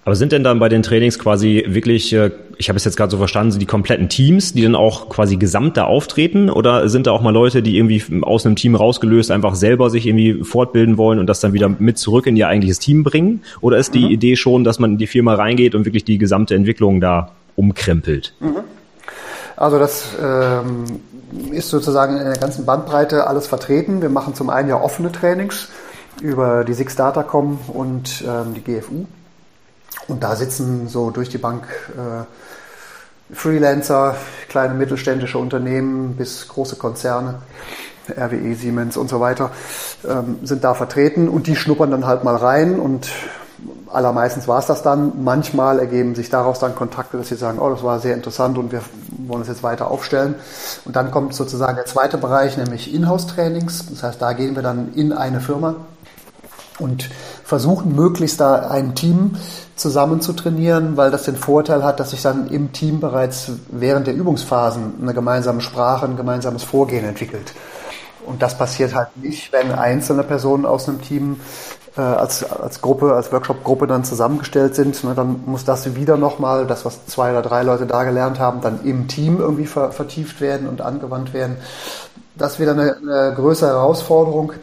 Aber 0.05 0.15
sind 0.15 0.33
denn 0.33 0.43
dann 0.43 0.59
bei 0.59 0.67
den 0.67 0.83
Trainings 0.83 1.17
quasi 1.17 1.63
wirklich, 1.67 2.11
äh, 2.13 2.31
ich 2.57 2.67
habe 2.67 2.77
es 2.77 2.83
jetzt 2.83 2.97
gerade 2.97 3.09
so 3.09 3.17
verstanden, 3.17 3.57
die 3.59 3.65
kompletten 3.65 4.09
Teams, 4.09 4.53
die 4.53 4.61
dann 4.61 4.75
auch 4.75 5.07
quasi 5.09 5.37
gesamt 5.37 5.77
da 5.77 5.85
auftreten? 5.85 6.49
Oder 6.49 6.89
sind 6.89 7.07
da 7.07 7.11
auch 7.11 7.21
mal 7.21 7.31
Leute, 7.31 7.61
die 7.61 7.77
irgendwie 7.77 8.03
aus 8.23 8.45
einem 8.45 8.55
Team 8.55 8.75
rausgelöst 8.75 9.31
einfach 9.31 9.55
selber 9.55 9.89
sich 9.89 10.05
irgendwie 10.05 10.43
fortbilden 10.43 10.97
wollen 10.97 11.19
und 11.19 11.27
das 11.27 11.39
dann 11.39 11.53
wieder 11.53 11.69
mit 11.69 11.97
zurück 11.97 12.27
in 12.27 12.35
ihr 12.35 12.47
eigentliches 12.47 12.79
Team 12.79 13.03
bringen? 13.03 13.43
Oder 13.61 13.77
ist 13.77 13.93
die 13.93 14.05
mhm. 14.05 14.11
Idee 14.11 14.35
schon, 14.35 14.63
dass 14.63 14.77
man 14.77 14.93
in 14.93 14.97
die 14.97 15.07
Firma 15.07 15.35
reingeht 15.35 15.73
und 15.73 15.85
wirklich 15.85 16.03
die 16.03 16.17
gesamte 16.17 16.55
Entwicklung 16.55 16.99
da 16.99 17.31
umkrempelt? 17.55 18.33
Mhm. 18.41 18.57
Also 19.55 19.79
das 19.79 20.09
ähm, 20.21 20.83
ist 21.51 21.69
sozusagen 21.69 22.17
in 22.17 22.25
der 22.25 22.37
ganzen 22.37 22.65
Bandbreite 22.65 23.27
alles 23.27 23.47
vertreten. 23.47 24.01
Wir 24.01 24.09
machen 24.09 24.35
zum 24.35 24.49
einen 24.49 24.67
ja 24.67 24.81
offene 24.81 25.11
Trainings 25.11 25.69
über 26.21 26.65
die 26.65 26.73
Six 26.73 26.95
Datacom 26.95 27.59
und 27.67 28.23
ähm, 28.27 28.53
die 28.55 28.61
GFU. 28.61 29.05
Und 30.07 30.23
da 30.23 30.35
sitzen 30.35 30.87
so 30.87 31.11
durch 31.11 31.29
die 31.29 31.37
Bank 31.37 31.65
äh, 31.95 32.25
Freelancer, 33.33 34.15
kleine 34.49 34.73
mittelständische 34.73 35.37
Unternehmen 35.37 36.15
bis 36.15 36.47
große 36.47 36.75
Konzerne, 36.75 37.35
RWE, 38.09 38.55
Siemens 38.55 38.97
und 38.97 39.09
so 39.09 39.19
weiter, 39.19 39.51
ähm, 40.07 40.39
sind 40.43 40.63
da 40.63 40.73
vertreten 40.73 41.29
und 41.29 41.47
die 41.47 41.55
schnuppern 41.55 41.91
dann 41.91 42.05
halt 42.05 42.23
mal 42.23 42.35
rein 42.35 42.79
und 42.79 43.09
allermeistens 43.87 44.47
war 44.47 44.59
es 44.59 44.65
das 44.65 44.83
dann. 44.83 45.23
Manchmal 45.23 45.79
ergeben 45.79 46.15
sich 46.15 46.29
daraus 46.29 46.59
dann 46.59 46.75
Kontakte, 46.75 47.17
dass 47.17 47.29
sie 47.29 47.35
sagen, 47.35 47.59
oh, 47.59 47.69
das 47.69 47.83
war 47.83 47.99
sehr 47.99 48.15
interessant 48.15 48.57
und 48.57 48.71
wir 48.71 48.81
wollen 49.27 49.43
es 49.43 49.47
jetzt 49.47 49.63
weiter 49.63 49.89
aufstellen. 49.89 50.35
Und 50.85 50.95
dann 50.95 51.11
kommt 51.11 51.33
sozusagen 51.33 51.75
der 51.75 51.85
zweite 51.85 52.17
Bereich, 52.17 52.57
nämlich 52.57 52.93
Inhouse-Trainings. 52.93 53.85
Das 53.89 54.03
heißt, 54.03 54.21
da 54.21 54.33
gehen 54.33 54.55
wir 54.55 54.63
dann 54.63 54.93
in 54.95 55.13
eine 55.13 55.39
Firma 55.39 55.75
und 56.79 57.09
versuchen 57.43 57.95
möglichst 57.95 58.41
da 58.41 58.67
ein 58.69 58.95
Team 58.95 59.37
zusammen 59.75 60.21
zu 60.21 60.33
trainieren, 60.33 60.97
weil 60.97 61.11
das 61.11 61.23
den 61.23 61.35
Vorteil 61.35 61.83
hat, 61.83 61.99
dass 61.99 62.11
sich 62.11 62.21
dann 62.21 62.47
im 62.47 62.73
Team 62.73 62.99
bereits 62.99 63.51
während 63.71 64.07
der 64.07 64.13
Übungsphasen 64.13 64.95
eine 65.01 65.13
gemeinsame 65.13 65.61
Sprache, 65.61 66.05
ein 66.05 66.15
gemeinsames 66.17 66.63
Vorgehen 66.63 67.05
entwickelt. 67.05 67.53
Und 68.25 68.41
das 68.41 68.57
passiert 68.57 68.95
halt 68.95 69.17
nicht, 69.17 69.51
wenn 69.51 69.71
einzelne 69.71 70.23
Personen 70.23 70.65
aus 70.65 70.87
einem 70.87 71.01
Team 71.01 71.39
äh, 71.97 72.01
als, 72.01 72.43
als 72.43 72.81
Gruppe, 72.81 73.13
als 73.13 73.31
Workshop-Gruppe 73.31 73.87
dann 73.87 74.03
zusammengestellt 74.03 74.75
sind. 74.75 75.03
Ne, 75.03 75.13
dann 75.15 75.43
muss 75.45 75.65
das 75.65 75.95
wieder 75.95 76.17
nochmal, 76.17 76.65
das, 76.65 76.85
was 76.85 77.05
zwei 77.05 77.31
oder 77.31 77.41
drei 77.41 77.63
Leute 77.63 77.85
da 77.85 78.03
gelernt 78.03 78.39
haben, 78.39 78.61
dann 78.61 78.83
im 78.83 79.07
Team 79.07 79.39
irgendwie 79.39 79.65
ver, 79.65 79.91
vertieft 79.91 80.41
werden 80.41 80.67
und 80.67 80.81
angewandt 80.81 81.33
werden. 81.33 81.57
Das 82.35 82.53
ist 82.53 82.59
wieder 82.59 82.71
eine, 82.71 82.95
eine 82.97 83.33
größere 83.35 83.71
Herausforderung. 83.71 84.53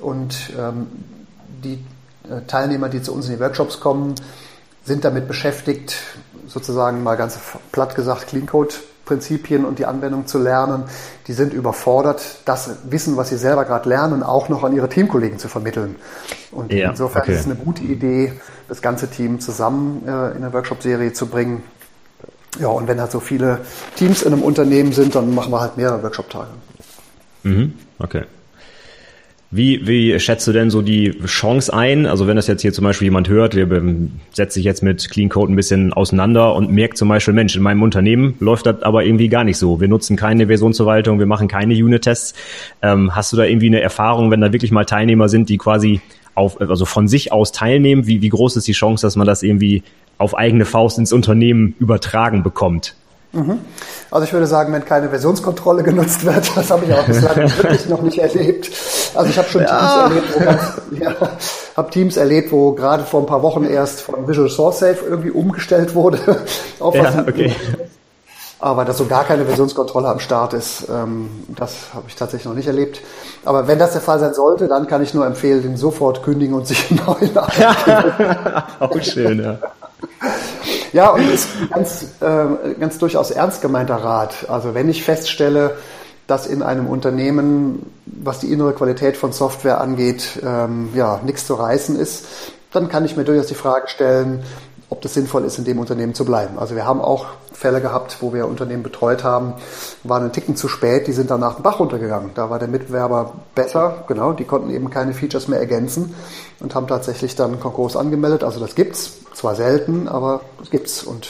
Und 0.00 0.50
ähm, 0.58 0.86
die 1.62 1.84
äh, 2.28 2.40
Teilnehmer, 2.46 2.88
die 2.88 3.02
zu 3.02 3.12
uns 3.14 3.28
in 3.28 3.34
die 3.34 3.40
Workshops 3.40 3.78
kommen, 3.78 4.14
sind 4.84 5.04
damit 5.04 5.28
beschäftigt, 5.28 5.96
sozusagen 6.46 7.02
mal 7.02 7.16
ganz 7.16 7.38
platt 7.70 7.94
gesagt, 7.94 8.28
Clean 8.28 8.46
Code 8.46 8.74
Prinzipien 9.04 9.64
und 9.64 9.78
die 9.78 9.86
Anwendung 9.86 10.26
zu 10.26 10.38
lernen. 10.38 10.84
Die 11.26 11.32
sind 11.32 11.52
überfordert, 11.52 12.38
das 12.44 12.70
Wissen, 12.84 13.16
was 13.16 13.28
sie 13.28 13.36
selber 13.36 13.64
gerade 13.64 13.88
lernen, 13.88 14.22
auch 14.22 14.48
noch 14.48 14.62
an 14.62 14.74
ihre 14.74 14.88
Teamkollegen 14.88 15.38
zu 15.38 15.48
vermitteln. 15.48 15.96
Und 16.50 16.72
ja, 16.72 16.90
insofern 16.90 17.22
okay. 17.22 17.32
ist 17.32 17.40
es 17.40 17.46
eine 17.46 17.56
gute 17.56 17.82
Idee, 17.82 18.32
das 18.68 18.80
ganze 18.80 19.08
Team 19.08 19.40
zusammen 19.40 20.02
äh, 20.06 20.30
in 20.30 20.36
eine 20.36 20.52
Workshop-Serie 20.52 21.12
zu 21.12 21.26
bringen. 21.26 21.62
Ja, 22.60 22.68
und 22.68 22.86
wenn 22.86 23.00
halt 23.00 23.10
so 23.10 23.20
viele 23.20 23.60
Teams 23.96 24.22
in 24.22 24.32
einem 24.32 24.42
Unternehmen 24.42 24.92
sind, 24.92 25.14
dann 25.14 25.34
machen 25.34 25.52
wir 25.52 25.60
halt 25.60 25.76
mehrere 25.76 26.02
Workshop-Tage. 26.02 26.50
Mhm, 27.42 27.74
okay. 27.98 28.24
Wie, 29.54 29.86
wie 29.86 30.18
schätzt 30.18 30.46
du 30.46 30.52
denn 30.52 30.70
so 30.70 30.80
die 30.80 31.10
Chance 31.26 31.74
ein? 31.74 32.06
Also 32.06 32.26
wenn 32.26 32.36
das 32.36 32.46
jetzt 32.46 32.62
hier 32.62 32.72
zum 32.72 32.84
Beispiel 32.84 33.08
jemand 33.08 33.28
hört, 33.28 33.52
der 33.52 33.68
setzt 34.32 34.54
sich 34.54 34.64
jetzt 34.64 34.82
mit 34.82 35.10
Clean 35.10 35.28
Code 35.28 35.52
ein 35.52 35.56
bisschen 35.56 35.92
auseinander 35.92 36.54
und 36.54 36.72
merkt 36.72 36.96
zum 36.96 37.10
Beispiel, 37.10 37.34
Mensch, 37.34 37.54
in 37.54 37.62
meinem 37.62 37.82
Unternehmen 37.82 38.34
läuft 38.40 38.64
das 38.64 38.82
aber 38.82 39.04
irgendwie 39.04 39.28
gar 39.28 39.44
nicht 39.44 39.58
so. 39.58 39.78
Wir 39.78 39.88
nutzen 39.88 40.16
keine 40.16 40.46
Versionsverwaltung, 40.46 41.18
wir 41.18 41.26
machen 41.26 41.48
keine 41.48 41.74
Unit-Tests. 41.74 42.32
Ähm, 42.80 43.14
hast 43.14 43.30
du 43.34 43.36
da 43.36 43.44
irgendwie 43.44 43.66
eine 43.66 43.82
Erfahrung, 43.82 44.30
wenn 44.30 44.40
da 44.40 44.54
wirklich 44.54 44.70
mal 44.70 44.86
Teilnehmer 44.86 45.28
sind, 45.28 45.50
die 45.50 45.58
quasi 45.58 46.00
auf, 46.34 46.58
also 46.58 46.86
von 46.86 47.06
sich 47.06 47.30
aus 47.30 47.52
teilnehmen? 47.52 48.06
Wie, 48.06 48.22
wie 48.22 48.30
groß 48.30 48.56
ist 48.56 48.66
die 48.66 48.72
Chance, 48.72 49.06
dass 49.06 49.16
man 49.16 49.26
das 49.26 49.42
irgendwie 49.42 49.82
auf 50.16 50.34
eigene 50.34 50.64
Faust 50.64 50.98
ins 50.98 51.12
Unternehmen 51.12 51.74
übertragen 51.78 52.42
bekommt? 52.42 52.96
Mhm. 53.32 53.60
Also 54.10 54.26
ich 54.26 54.32
würde 54.32 54.46
sagen, 54.46 54.72
wenn 54.74 54.84
keine 54.84 55.08
Versionskontrolle 55.08 55.82
genutzt 55.82 56.24
wird, 56.24 56.52
das 56.56 56.70
habe 56.70 56.84
ich 56.84 56.92
auch 56.92 57.04
bislang 57.04 57.36
wirklich 57.56 57.88
noch 57.88 58.02
nicht 58.02 58.18
erlebt. 58.18 58.70
Also 59.14 59.30
ich 59.30 59.38
habe 59.38 59.48
schon 59.48 59.62
ja. 59.62 59.68
Teams 59.68 60.14
erlebt, 60.14 60.34
wo, 60.34 60.44
ganz, 60.44 60.60
ja, 61.00 61.14
hab 61.76 61.90
Teams 61.90 62.16
erlebt, 62.16 62.52
wo 62.52 62.72
gerade 62.72 63.04
vor 63.04 63.20
ein 63.20 63.26
paar 63.26 63.42
Wochen 63.42 63.64
erst 63.64 64.02
von 64.02 64.28
Visual 64.28 64.50
Source 64.50 64.80
Safe 64.80 64.98
irgendwie 65.08 65.30
umgestellt 65.30 65.94
wurde. 65.94 66.18
auf 66.78 66.94
ja, 66.94 67.24
okay. 67.26 67.54
Aber 68.60 68.84
dass 68.84 68.98
so 68.98 69.06
gar 69.06 69.24
keine 69.24 69.44
Versionskontrolle 69.44 70.06
am 70.06 70.20
Start 70.20 70.52
ist, 70.52 70.86
ähm, 70.88 71.28
das 71.48 71.74
habe 71.94 72.04
ich 72.06 72.14
tatsächlich 72.14 72.46
noch 72.46 72.54
nicht 72.54 72.68
erlebt. 72.68 73.00
Aber 73.44 73.66
wenn 73.66 73.78
das 73.78 73.92
der 73.92 74.00
Fall 74.00 74.20
sein 74.20 74.34
sollte, 74.34 74.68
dann 74.68 74.86
kann 74.86 75.02
ich 75.02 75.14
nur 75.14 75.26
empfehlen, 75.26 75.62
den 75.62 75.76
sofort 75.76 76.22
kündigen 76.22 76.54
und 76.54 76.68
sich 76.68 76.90
einen 76.90 77.00
neuen 77.04 77.36
Auch 78.78 79.02
schön, 79.02 79.42
ja. 79.42 79.58
Ja, 80.92 81.10
und 81.10 81.28
ist 81.32 81.48
ganz, 81.70 82.06
äh, 82.20 82.74
ganz 82.78 82.98
durchaus 82.98 83.30
ernst 83.30 83.62
gemeinter 83.62 83.96
Rat. 83.96 84.48
Also 84.48 84.74
wenn 84.74 84.88
ich 84.88 85.04
feststelle, 85.04 85.76
dass 86.26 86.46
in 86.46 86.62
einem 86.62 86.86
Unternehmen, 86.86 87.86
was 88.06 88.40
die 88.40 88.52
innere 88.52 88.72
Qualität 88.72 89.16
von 89.16 89.32
Software 89.32 89.80
angeht, 89.80 90.40
ähm, 90.42 90.90
ja, 90.94 91.20
nichts 91.24 91.46
zu 91.46 91.54
reißen 91.54 91.98
ist, 91.98 92.26
dann 92.72 92.88
kann 92.88 93.04
ich 93.04 93.16
mir 93.16 93.24
durchaus 93.24 93.46
die 93.46 93.54
Frage 93.54 93.88
stellen, 93.88 94.42
ob 94.92 95.00
das 95.00 95.14
sinnvoll 95.14 95.44
ist, 95.44 95.56
in 95.56 95.64
dem 95.64 95.78
Unternehmen 95.78 96.12
zu 96.12 96.26
bleiben. 96.26 96.58
Also 96.58 96.76
wir 96.76 96.84
haben 96.84 97.00
auch 97.00 97.24
Fälle 97.50 97.80
gehabt, 97.80 98.18
wo 98.20 98.34
wir 98.34 98.46
Unternehmen 98.46 98.82
betreut 98.82 99.24
haben, 99.24 99.54
waren 100.04 100.24
einen 100.24 100.32
Ticken 100.32 100.54
zu 100.54 100.68
spät, 100.68 101.06
die 101.06 101.12
sind 101.12 101.30
danach 101.30 101.54
den 101.54 101.62
Bach 101.62 101.80
runtergegangen. 101.80 102.32
Da 102.34 102.50
war 102.50 102.58
der 102.58 102.68
Mitbewerber 102.68 103.32
besser, 103.54 104.04
genau, 104.06 104.34
die 104.34 104.44
konnten 104.44 104.68
eben 104.68 104.90
keine 104.90 105.14
Features 105.14 105.48
mehr 105.48 105.60
ergänzen 105.60 106.14
und 106.60 106.74
haben 106.74 106.86
tatsächlich 106.86 107.34
dann 107.34 107.58
Konkurs 107.58 107.96
angemeldet. 107.96 108.44
Also 108.44 108.60
das 108.60 108.74
gibt's, 108.74 109.14
zwar 109.32 109.54
selten, 109.54 110.08
aber 110.08 110.42
das 110.58 110.68
gibt's. 110.68 111.02
Und 111.02 111.28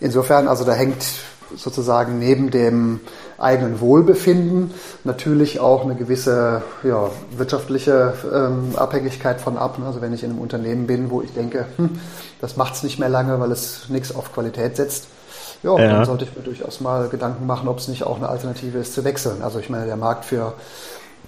insofern, 0.00 0.48
also 0.48 0.64
da 0.64 0.72
hängt 0.72 1.04
sozusagen 1.54 2.18
neben 2.18 2.50
dem 2.50 3.00
eigenen 3.38 3.80
Wohlbefinden 3.80 4.72
natürlich 5.04 5.60
auch 5.60 5.84
eine 5.84 5.94
gewisse 5.94 6.62
ja, 6.82 7.10
wirtschaftliche 7.36 8.14
ähm, 8.32 8.72
Abhängigkeit 8.74 9.40
von 9.40 9.56
ab. 9.56 9.78
Also 9.84 10.00
wenn 10.00 10.12
ich 10.12 10.24
in 10.24 10.30
einem 10.30 10.40
Unternehmen 10.40 10.86
bin, 10.86 11.10
wo 11.10 11.22
ich 11.22 11.32
denke, 11.34 11.66
hm, 11.76 12.00
das 12.40 12.56
macht 12.56 12.74
es 12.74 12.82
nicht 12.82 12.98
mehr 12.98 13.08
lange, 13.08 13.40
weil 13.40 13.50
es 13.52 13.88
nichts 13.88 14.14
auf 14.14 14.32
Qualität 14.32 14.76
setzt, 14.76 15.08
ja, 15.62 15.78
ja, 15.78 15.88
dann 15.88 16.04
sollte 16.04 16.24
ich 16.24 16.36
mir 16.36 16.42
durchaus 16.42 16.80
mal 16.80 17.08
Gedanken 17.08 17.46
machen, 17.46 17.68
ob 17.68 17.78
es 17.78 17.88
nicht 17.88 18.04
auch 18.04 18.16
eine 18.16 18.28
Alternative 18.28 18.78
ist 18.78 18.94
zu 18.94 19.04
wechseln. 19.04 19.42
Also 19.42 19.58
ich 19.58 19.70
meine, 19.70 19.86
der 19.86 19.96
Markt 19.96 20.24
für, 20.24 20.54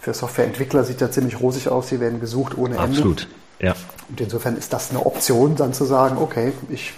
für 0.01 0.14
Softwareentwickler 0.14 0.85
sieht 0.85 1.01
ja 1.01 1.11
ziemlich 1.11 1.40
rosig 1.40 1.68
aus, 1.68 1.88
sie 1.88 2.01
werden 2.01 2.21
gesucht 2.21 2.57
ohne 2.57 2.77
Ende. 2.77 2.88
Absolut, 2.88 3.29
ja. 3.59 3.75
Und 4.09 4.21
insofern 4.21 4.57
ist 4.57 4.73
das 4.73 4.90
eine 4.90 5.05
Option, 5.05 5.57
dann 5.57 5.73
zu 5.73 5.85
sagen, 5.85 6.18
okay, 6.18 6.53
ich 6.68 6.92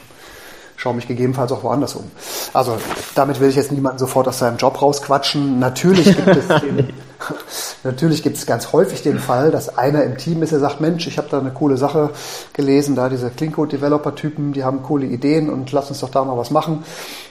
schaue 0.81 0.95
mich 0.95 1.07
gegebenenfalls 1.07 1.53
auch 1.53 1.62
woanders 1.62 1.95
um. 1.95 2.11
Also 2.55 2.79
damit 3.14 3.38
will 3.38 3.51
ich 3.51 3.57
jetzt 3.57 3.71
niemanden 3.71 3.99
sofort 3.99 4.27
aus 4.29 4.38
seinem 4.38 4.57
Job 4.57 4.81
rausquatschen. 4.81 5.59
Natürlich 5.59 6.16
gibt 6.16 6.29
es 6.29 6.49
den, 6.62 6.88
natürlich 7.85 8.23
gibt 8.23 8.38
es 8.38 8.47
ganz 8.47 8.73
häufig 8.73 9.03
den 9.03 9.19
Fall, 9.19 9.51
dass 9.51 9.77
einer 9.77 10.05
im 10.05 10.16
Team 10.16 10.43
ist, 10.43 10.53
der 10.53 10.59
sagt, 10.59 10.81
Mensch, 10.81 11.07
ich 11.07 11.19
habe 11.19 11.29
da 11.31 11.38
eine 11.38 11.51
coole 11.51 11.77
Sache 11.77 12.09
gelesen, 12.55 12.97
da 12.97 13.11
diese 13.11 13.29
Clean 13.29 13.53
Code 13.53 13.77
Developer 13.77 14.14
Typen, 14.14 14.55
die 14.55 14.64
haben 14.64 14.83
coole 14.83 15.05
Ideen 15.05 15.51
und 15.51 15.71
lass 15.71 15.90
uns 15.90 16.01
doch 16.01 16.09
da 16.09 16.25
mal 16.25 16.38
was 16.38 16.51
machen. 16.51 16.83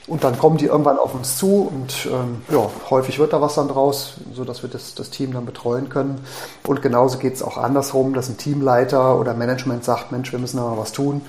Und 0.05 0.23
dann 0.23 0.37
kommen 0.37 0.57
die 0.57 0.67
irgendwann 0.67 0.99
auf 0.99 1.15
uns 1.15 1.37
zu 1.37 1.71
und 1.73 2.07
ähm, 2.11 2.43
ja, 2.51 2.69
häufig 2.91 3.17
wird 3.17 3.33
da 3.33 3.41
was 3.41 3.55
dann 3.55 3.67
draus, 3.67 4.13
so 4.31 4.43
dass 4.43 4.61
wir 4.61 4.69
das, 4.69 4.93
das 4.93 5.09
Team 5.09 5.33
dann 5.33 5.47
betreuen 5.47 5.89
können. 5.89 6.21
Und 6.67 6.83
genauso 6.83 7.17
geht 7.17 7.33
es 7.33 7.41
auch 7.41 7.57
andersrum, 7.57 8.13
dass 8.13 8.29
ein 8.29 8.37
Teamleiter 8.37 9.19
oder 9.19 9.33
Management 9.33 9.83
sagt, 9.83 10.11
Mensch, 10.11 10.31
wir 10.31 10.37
müssen 10.37 10.57
da 10.57 10.63
mal 10.63 10.77
was 10.77 10.91
tun 10.91 11.21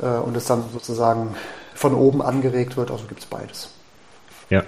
und 0.00 0.36
es 0.36 0.46
dann 0.46 0.64
sozusagen 0.72 1.34
von 1.74 1.94
oben 1.94 2.22
angeregt 2.22 2.76
wird. 2.76 2.90
Also 2.90 3.06
gibt 3.06 3.20
es 3.20 3.26
beides. 3.26 3.70
Ja. 4.48 4.64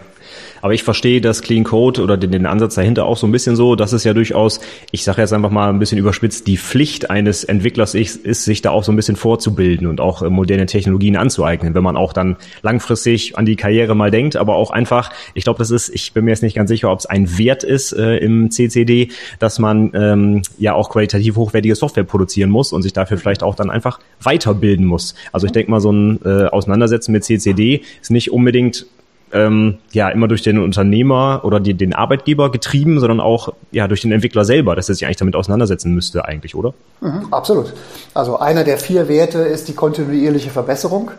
Aber 0.62 0.75
ich 0.75 0.85
verstehe 0.85 1.20
das 1.20 1.42
Clean 1.42 1.64
Code 1.64 2.01
oder 2.01 2.16
den, 2.16 2.31
den 2.31 2.46
Ansatz 2.46 2.77
dahinter 2.77 3.05
auch 3.05 3.16
so 3.16 3.27
ein 3.27 3.33
bisschen 3.33 3.57
so, 3.57 3.75
dass 3.75 3.92
es 3.92 4.05
ja 4.05 4.14
durchaus, 4.14 4.61
ich 4.92 5.03
sage 5.03 5.20
jetzt 5.20 5.33
einfach 5.33 5.51
mal 5.51 5.68
ein 5.68 5.81
bisschen 5.81 5.98
überspitzt, 5.98 6.46
die 6.46 6.57
Pflicht 6.57 7.11
eines 7.11 7.42
Entwicklers 7.42 7.94
ist, 7.94 8.25
ist, 8.25 8.44
sich 8.44 8.62
da 8.62 8.70
auch 8.70 8.85
so 8.85 8.92
ein 8.92 8.96
bisschen 8.96 9.16
vorzubilden 9.16 9.88
und 9.88 10.01
auch 10.01 10.22
äh, 10.22 10.31
moderne 10.31 10.66
Technologien 10.66 11.16
anzueignen, 11.16 11.75
wenn 11.75 11.83
man 11.83 11.96
auch 11.96 12.12
dann 12.12 12.37
langfristig 12.62 13.37
an 13.37 13.44
die 13.44 13.57
Karriere 13.57 13.96
mal 13.96 14.12
denkt, 14.12 14.37
aber 14.37 14.55
auch 14.55 14.70
einfach, 14.70 15.11
ich 15.35 15.44
glaube, 15.44 15.59
das 15.59 15.72
ist, 15.72 15.88
ich 15.88 16.12
bin 16.12 16.25
mir 16.25 16.31
jetzt 16.31 16.44
nicht 16.44 16.55
ganz 16.55 16.70
sicher, 16.70 16.92
ob 16.92 17.01
es 17.01 17.07
ein 17.07 17.38
Wert 17.38 17.64
ist 17.64 17.92
äh, 17.92 18.18
im 18.18 18.53
CCD, 18.53 19.09
dass 19.40 19.59
man 19.59 19.90
ähm, 19.94 20.42
ja 20.59 20.75
auch 20.75 20.90
qualitativ 20.90 21.35
hochwertige 21.35 21.75
Software 21.75 22.05
produzieren 22.05 22.51
muss 22.51 22.72
und 22.72 22.83
sich 22.83 22.92
dafür 22.92 23.18
vielleicht 23.18 23.42
auch 23.42 23.57
dann 23.57 23.68
einfach 23.68 23.98
weiterbilden 24.22 24.87
muss. 24.87 25.16
Also 25.33 25.46
ich 25.46 25.53
denke 25.53 25.72
mal, 25.72 25.81
so 25.81 25.90
ein 25.90 26.20
äh, 26.25 26.44
Auseinandersetzen 26.44 27.11
mit 27.11 27.25
CCD 27.25 27.83
ist 28.01 28.12
nicht 28.12 28.31
unbedingt 28.31 28.87
ähm, 29.33 29.79
ja 29.92 30.09
immer 30.09 30.29
durch 30.29 30.42
den 30.42 30.59
Unternehmer 30.59 31.40
oder 31.45 31.61
die, 31.61 31.75
den 31.75 31.95
Arbeitgeber 31.95 32.51
getrieben, 32.51 33.01
sondern 33.01 33.21
auch 33.21 33.51
ja 33.71 33.88
durch 33.88 34.03
den 34.03 34.12
Entwickler 34.12 34.45
selber, 34.45 34.77
dass 34.77 34.88
er 34.88 34.95
sich 34.95 35.07
eigentlich 35.07 35.16
damit 35.16 35.37
auseinandersetzen 35.37 35.95
müsste, 35.95 36.25
eigentlich, 36.25 36.55
oder? 36.55 36.75
Mhm, 37.01 37.33
absolut. 37.33 37.73
Also 38.14 38.38
einer 38.38 38.64
der 38.64 38.79
vier 38.79 39.09
Werte 39.09 39.38
ist 39.38 39.68
die 39.68 39.75
kontinuierliche 39.75 40.51
Verbesserung 40.51 41.11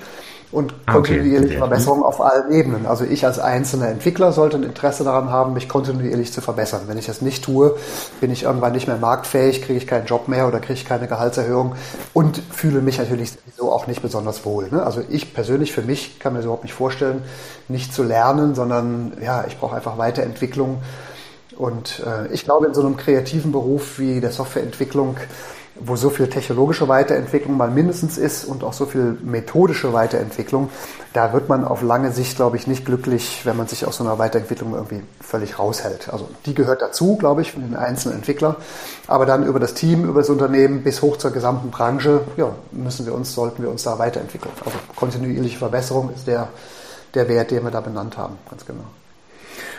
und 0.53 0.73
ah, 0.85 0.93
kontinuierliche 0.93 1.55
okay. 1.55 1.57
Verbesserung 1.57 2.03
auf 2.03 2.21
allen 2.21 2.51
Ebenen. 2.51 2.85
Also 2.85 3.05
ich 3.05 3.25
als 3.25 3.39
einzelner 3.39 3.89
Entwickler 3.89 4.31
sollte 4.31 4.57
ein 4.57 4.63
Interesse 4.63 5.03
daran 5.03 5.31
haben, 5.31 5.53
mich 5.53 5.67
kontinuierlich 5.67 6.31
zu 6.31 6.41
verbessern. 6.41 6.81
Wenn 6.87 6.97
ich 6.97 7.07
das 7.07 7.21
nicht 7.21 7.43
tue, 7.43 7.75
bin 8.21 8.31
ich 8.31 8.43
irgendwann 8.43 8.73
nicht 8.73 8.87
mehr 8.87 8.97
marktfähig, 8.97 9.63
kriege 9.63 9.77
ich 9.77 9.87
keinen 9.87 10.05
Job 10.05 10.27
mehr 10.27 10.47
oder 10.47 10.59
kriege 10.59 10.73
ich 10.73 10.85
keine 10.85 11.07
Gehaltserhöhung 11.07 11.75
und 12.13 12.37
fühle 12.37 12.81
mich 12.81 12.99
natürlich 12.99 13.31
sowieso 13.31 13.71
auch 13.71 13.87
nicht 13.87 14.01
besonders 14.03 14.45
wohl. 14.45 14.69
Ne? 14.69 14.83
Also 14.83 15.01
ich 15.09 15.33
persönlich 15.33 15.73
für 15.73 15.81
mich 15.81 16.19
kann 16.19 16.33
mir 16.33 16.39
das 16.39 16.45
überhaupt 16.45 16.63
nicht 16.63 16.75
vorstellen, 16.75 17.23
nicht 17.67 17.93
zu 17.93 18.03
lernen, 18.03 18.53
sondern 18.53 19.13
ja, 19.21 19.45
ich 19.47 19.57
brauche 19.57 19.75
einfach 19.75 19.97
Weiterentwicklung. 19.97 20.81
Und 21.57 22.01
äh, 22.05 22.31
ich 22.33 22.45
glaube, 22.45 22.67
in 22.67 22.73
so 22.73 22.81
einem 22.81 22.97
kreativen 22.97 23.51
Beruf 23.51 23.99
wie 23.99 24.21
der 24.21 24.31
Softwareentwicklung 24.31 25.17
wo 25.75 25.95
so 25.95 26.09
viel 26.09 26.27
technologische 26.27 26.87
Weiterentwicklung 26.87 27.57
mal 27.57 27.69
mindestens 27.69 28.17
ist 28.17 28.45
und 28.45 28.63
auch 28.63 28.73
so 28.73 28.85
viel 28.85 29.17
methodische 29.23 29.91
Weiterentwicklung, 29.91 30.69
da 31.13 31.33
wird 31.33 31.49
man 31.49 31.65
auf 31.65 31.81
lange 31.81 32.11
Sicht, 32.11 32.35
glaube 32.35 32.57
ich, 32.57 32.67
nicht 32.67 32.85
glücklich, 32.85 33.41
wenn 33.43 33.57
man 33.57 33.67
sich 33.67 33.85
aus 33.85 33.97
so 33.97 34.03
einer 34.03 34.19
Weiterentwicklung 34.19 34.73
irgendwie 34.73 35.01
völlig 35.19 35.57
raushält. 35.57 36.09
Also 36.11 36.29
die 36.45 36.53
gehört 36.53 36.81
dazu, 36.81 37.17
glaube 37.17 37.41
ich, 37.41 37.51
für 37.53 37.59
den 37.59 37.75
einzelnen 37.75 38.17
Entwickler. 38.17 38.57
Aber 39.07 39.25
dann 39.25 39.45
über 39.45 39.59
das 39.59 39.73
Team, 39.73 40.05
über 40.05 40.21
das 40.21 40.29
Unternehmen 40.29 40.83
bis 40.83 41.01
hoch 41.01 41.17
zur 41.17 41.31
gesamten 41.31 41.71
Branche, 41.71 42.21
ja, 42.37 42.49
müssen 42.71 43.05
wir 43.05 43.13
uns, 43.13 43.33
sollten 43.33 43.63
wir 43.63 43.69
uns 43.69 43.83
da 43.83 43.97
weiterentwickeln. 43.99 44.53
Also 44.63 44.77
kontinuierliche 44.95 45.57
Verbesserung 45.57 46.11
ist 46.15 46.27
der, 46.27 46.49
der 47.13 47.27
Wert, 47.27 47.51
den 47.51 47.63
wir 47.63 47.71
da 47.71 47.81
benannt 47.81 48.17
haben, 48.17 48.37
ganz 48.49 48.65
genau. 48.65 48.83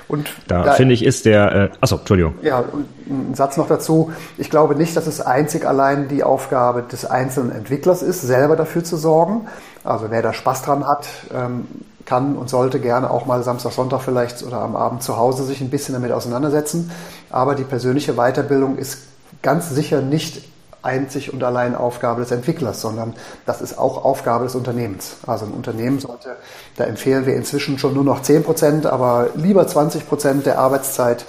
Und 0.08 0.30
da, 0.48 0.62
da 0.62 0.72
finde 0.72 0.94
ich, 0.94 1.04
ist 1.04 1.24
der, 1.24 1.52
äh, 1.52 1.70
achso, 1.80 1.96
Entschuldigung. 1.96 2.34
Ja, 2.42 2.64
ein 3.08 3.34
Satz 3.34 3.56
noch 3.56 3.68
dazu. 3.68 4.12
Ich 4.38 4.50
glaube 4.50 4.74
nicht, 4.74 4.96
dass 4.96 5.06
es 5.06 5.20
einzig 5.20 5.66
allein 5.66 6.08
die 6.08 6.22
Aufgabe 6.22 6.82
des 6.82 7.04
einzelnen 7.04 7.52
Entwicklers 7.52 8.02
ist, 8.02 8.22
selber 8.22 8.56
dafür 8.56 8.84
zu 8.84 8.96
sorgen. 8.96 9.46
Also 9.82 10.10
wer 10.10 10.22
da 10.22 10.32
Spaß 10.32 10.62
dran 10.62 10.86
hat, 10.86 11.06
ähm, 11.34 11.66
kann 12.04 12.36
und 12.36 12.50
sollte 12.50 12.80
gerne 12.80 13.10
auch 13.10 13.26
mal 13.26 13.42
Samstag, 13.42 13.72
Sonntag 13.72 14.02
vielleicht 14.02 14.42
oder 14.42 14.58
am 14.58 14.76
Abend 14.76 15.02
zu 15.02 15.16
Hause 15.16 15.44
sich 15.44 15.60
ein 15.60 15.70
bisschen 15.70 15.94
damit 15.94 16.12
auseinandersetzen. 16.12 16.90
Aber 17.30 17.54
die 17.54 17.64
persönliche 17.64 18.14
Weiterbildung 18.14 18.76
ist 18.76 18.98
ganz 19.42 19.70
sicher 19.70 20.00
nicht 20.02 20.42
einzig 20.84 21.32
und 21.32 21.42
allein 21.42 21.74
Aufgabe 21.74 22.20
des 22.20 22.30
Entwicklers, 22.30 22.80
sondern 22.80 23.14
das 23.46 23.60
ist 23.60 23.78
auch 23.78 24.04
Aufgabe 24.04 24.44
des 24.44 24.54
Unternehmens. 24.54 25.16
Also 25.26 25.46
ein 25.46 25.52
Unternehmen 25.52 25.98
sollte, 25.98 26.36
da 26.76 26.84
empfehlen 26.84 27.26
wir 27.26 27.34
inzwischen 27.34 27.78
schon 27.78 27.94
nur 27.94 28.04
noch 28.04 28.22
10 28.22 28.44
Prozent, 28.44 28.86
aber 28.86 29.30
lieber 29.34 29.66
20 29.66 30.08
Prozent 30.08 30.46
der 30.46 30.58
Arbeitszeit 30.58 31.24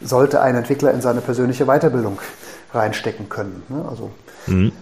sollte 0.00 0.40
ein 0.40 0.54
Entwickler 0.54 0.92
in 0.92 1.00
seine 1.00 1.20
persönliche 1.20 1.66
Weiterbildung 1.66 2.18
reinstecken 2.72 3.28
können. 3.28 3.62
Ne? 3.68 3.84
Also 3.88 4.10
mhm. 4.46 4.72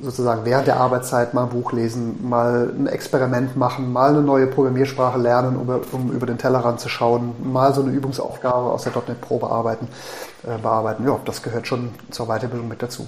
sozusagen 0.00 0.44
während 0.44 0.66
der 0.66 0.76
Arbeitszeit 0.76 1.32
mal 1.32 1.44
ein 1.44 1.48
Buch 1.48 1.72
lesen, 1.72 2.28
mal 2.28 2.70
ein 2.76 2.86
Experiment 2.86 3.56
machen, 3.56 3.92
mal 3.92 4.10
eine 4.10 4.22
neue 4.22 4.46
Programmiersprache 4.46 5.18
lernen, 5.18 5.56
um, 5.56 5.80
um 5.92 6.10
über 6.12 6.26
den 6.26 6.38
Tellerrand 6.38 6.80
zu 6.80 6.88
schauen, 6.88 7.34
mal 7.42 7.72
so 7.72 7.82
eine 7.82 7.92
Übungsaufgabe 7.92 8.70
aus 8.70 8.82
der 8.82 8.92
.NET 9.08 9.20
Pro 9.20 9.38
bearbeiten. 9.38 9.88
Äh, 10.44 10.58
bearbeiten. 10.58 11.06
Ja, 11.06 11.20
das 11.24 11.40
gehört 11.42 11.68
schon 11.68 11.90
zur 12.10 12.26
Weiterbildung 12.26 12.66
mit 12.66 12.82
dazu. 12.82 13.06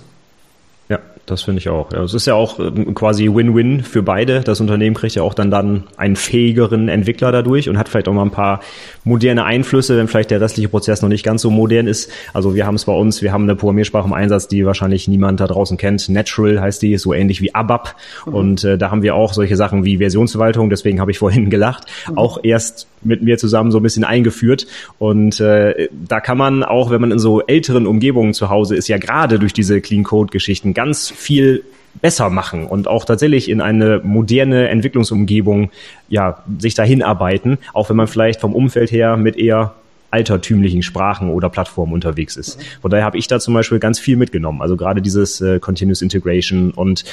Ja, 0.89 0.99
das 1.25 1.43
finde 1.43 1.61
ich 1.61 1.71
auch. 1.71 1.91
Ja, 1.93 2.03
es 2.03 2.13
ist 2.13 2.27
ja 2.27 2.35
auch 2.35 2.59
ähm, 2.59 2.95
quasi 2.95 3.29
Win-Win 3.33 3.83
für 3.83 4.03
beide. 4.03 4.41
Das 4.41 4.61
Unternehmen 4.61 4.95
kriegt 4.95 5.15
ja 5.15 5.23
auch 5.23 5.33
dann 5.33 5.51
dann 5.51 5.85
einen 5.97 6.17
fähigeren 6.17 6.89
Entwickler 6.89 7.33
dadurch 7.33 7.71
und 7.71 7.79
hat 7.79 7.89
vielleicht 7.89 8.07
auch 8.09 8.13
mal 8.13 8.23
ein 8.23 8.31
paar 8.31 8.61
moderne 9.05 9.45
Einflüsse, 9.45 9.97
wenn 9.97 10.09
vielleicht 10.09 10.31
der 10.31 10.43
restliche 10.43 10.69
Prozess 10.69 11.01
noch 11.01 11.09
nicht 11.09 11.25
ganz 11.25 11.41
so 11.41 11.51
modern 11.51 11.87
ist. 11.87 12.11
Also 12.35 12.55
wir 12.55 12.67
haben 12.67 12.75
es 12.75 12.85
bei 12.85 12.93
uns, 12.93 13.23
wir 13.23 13.33
haben 13.33 13.45
eine 13.45 13.57
Programmiersprache 13.57 14.07
im 14.07 14.13
Einsatz, 14.13 14.47
die 14.47 14.67
wahrscheinlich 14.67 15.09
niemand 15.09 15.41
da 15.41 15.47
draußen 15.47 15.79
kennt. 15.79 16.07
Natural 16.11 16.61
heißt 16.61 16.83
die, 16.83 16.99
so 16.99 17.15
ähnlich 17.15 17.41
wie 17.41 17.55
ABAP. 17.55 17.95
Mhm. 18.27 18.35
Und 18.35 18.65
äh, 18.65 18.77
da 18.77 18.91
haben 18.91 19.03
wir 19.03 19.15
auch 19.15 19.33
solche 19.33 19.57
Sachen 19.57 19.85
wie 19.87 19.97
Versionsverwaltung, 19.99 20.69
deswegen 20.69 21.01
habe 21.01 21.11
ich 21.11 21.19
vorhin 21.19 21.49
gelacht, 21.55 21.87
mhm. 22.11 22.19
auch 22.19 22.41
erst 22.43 22.89
mit 23.05 23.23
mir 23.23 23.39
zusammen 23.39 23.71
so 23.71 23.79
ein 23.79 23.83
bisschen 23.83 24.05
eingeführt. 24.05 24.67
Und 24.99 25.41
äh, 25.41 25.89
da 25.93 26.21
kann 26.21 26.39
man 26.39 26.63
auch, 26.63 26.91
wenn 26.91 27.01
man 27.01 27.11
in 27.13 27.19
so 27.19 27.41
älteren 27.43 27.87
Umgebungen 27.87 28.35
zu 28.35 28.51
Hause 28.51 28.77
ist, 28.77 28.89
ja 28.89 28.99
gerade 28.99 29.39
durch 29.39 29.53
diese 29.53 29.81
Clean 29.81 30.05
Code-Geschichten 30.05 30.75
ganz 30.75 31.11
viel 31.11 31.65
besser 32.01 32.29
machen 32.31 32.67
und 32.67 32.89
auch 32.89 33.05
tatsächlich 33.05 33.49
in 33.49 33.61
eine 33.61 34.01
moderne 34.03 34.69
Entwicklungsumgebung 34.69 35.71
ja 36.09 36.43
sich 36.59 36.75
dahin 36.75 37.03
arbeiten, 37.03 37.59
auch 37.73 37.89
wenn 37.89 37.97
man 37.97 38.09
vielleicht 38.09 38.41
vom 38.41 38.55
Umfeld 38.55 38.91
her 38.91 39.17
mit 39.17 39.37
eher 39.37 39.75
altertümlichen 40.11 40.83
Sprachen 40.83 41.29
oder 41.29 41.49
Plattformen 41.49 41.93
unterwegs 41.93 42.37
ist. 42.37 42.63
Von 42.81 42.91
daher 42.91 43.05
habe 43.05 43.19
ich 43.19 43.27
da 43.27 43.41
zum 43.41 43.53
Beispiel 43.53 43.81
ganz 43.81 43.99
viel 43.99 44.17
mitgenommen. 44.17 44.63
Also 44.63 44.77
gerade 44.77 45.03
dieses 45.03 45.41
äh, 45.41 45.59
Continuous 45.59 46.03
Integration 46.03 46.71
und 46.71 47.05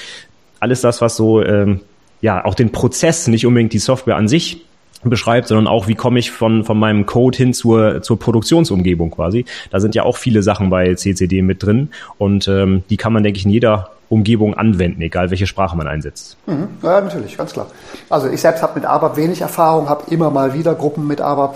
alles 0.60 0.82
das, 0.82 1.02
was 1.02 1.16
so 1.16 1.44
ähm, 1.44 1.82
ja 2.22 2.46
auch 2.46 2.54
den 2.54 2.72
Prozess, 2.72 3.28
nicht 3.28 3.46
unbedingt 3.46 3.74
die 3.74 3.80
Software 3.80 4.18
an 4.18 4.28
sich 4.28 4.66
beschreibt, 5.04 5.48
sondern 5.48 5.68
auch, 5.68 5.88
wie 5.88 5.96
komme 5.96 6.20
ich 6.20 6.32
von, 6.32 6.64
von 6.64 6.78
meinem 6.78 7.06
Code 7.06 7.38
hin 7.38 7.54
zur, 7.54 8.02
zur 8.02 8.20
Produktionsumgebung 8.20 9.12
quasi. 9.12 9.46
Da 9.72 9.80
sind 9.80 9.96
ja 9.96 10.04
auch 10.04 10.18
viele 10.18 10.44
Sachen 10.44 10.70
bei 10.70 10.94
CCD 10.94 11.42
mit 11.42 11.64
drin 11.64 11.90
und 12.18 12.48
ähm, 12.48 12.84
die 12.90 12.98
kann 12.98 13.14
man, 13.14 13.24
denke 13.24 13.38
ich, 13.38 13.46
in 13.46 13.52
jeder 13.52 13.92
Umgebung 14.10 14.56
anwenden, 14.56 15.02
egal 15.02 15.30
welche 15.30 15.48
Sprache 15.48 15.78
man 15.78 15.88
einsetzt. 15.88 16.38
Mhm. 16.46 16.68
Ja, 16.84 17.00
natürlich, 17.00 17.38
ganz 17.38 17.54
klar. 17.54 17.68
Also 18.10 18.28
ich 18.28 18.42
selbst 18.42 18.62
habe 18.62 18.76
mit 18.76 18.86
ABAP 18.86 19.16
wenig 19.16 19.42
Erfahrung, 19.42 19.88
habe 19.88 20.12
immer 20.12 20.30
mal 20.30 20.54
wieder 20.54 20.76
Gruppen 20.76 21.08
mit 21.08 21.22
ABAP 21.22 21.56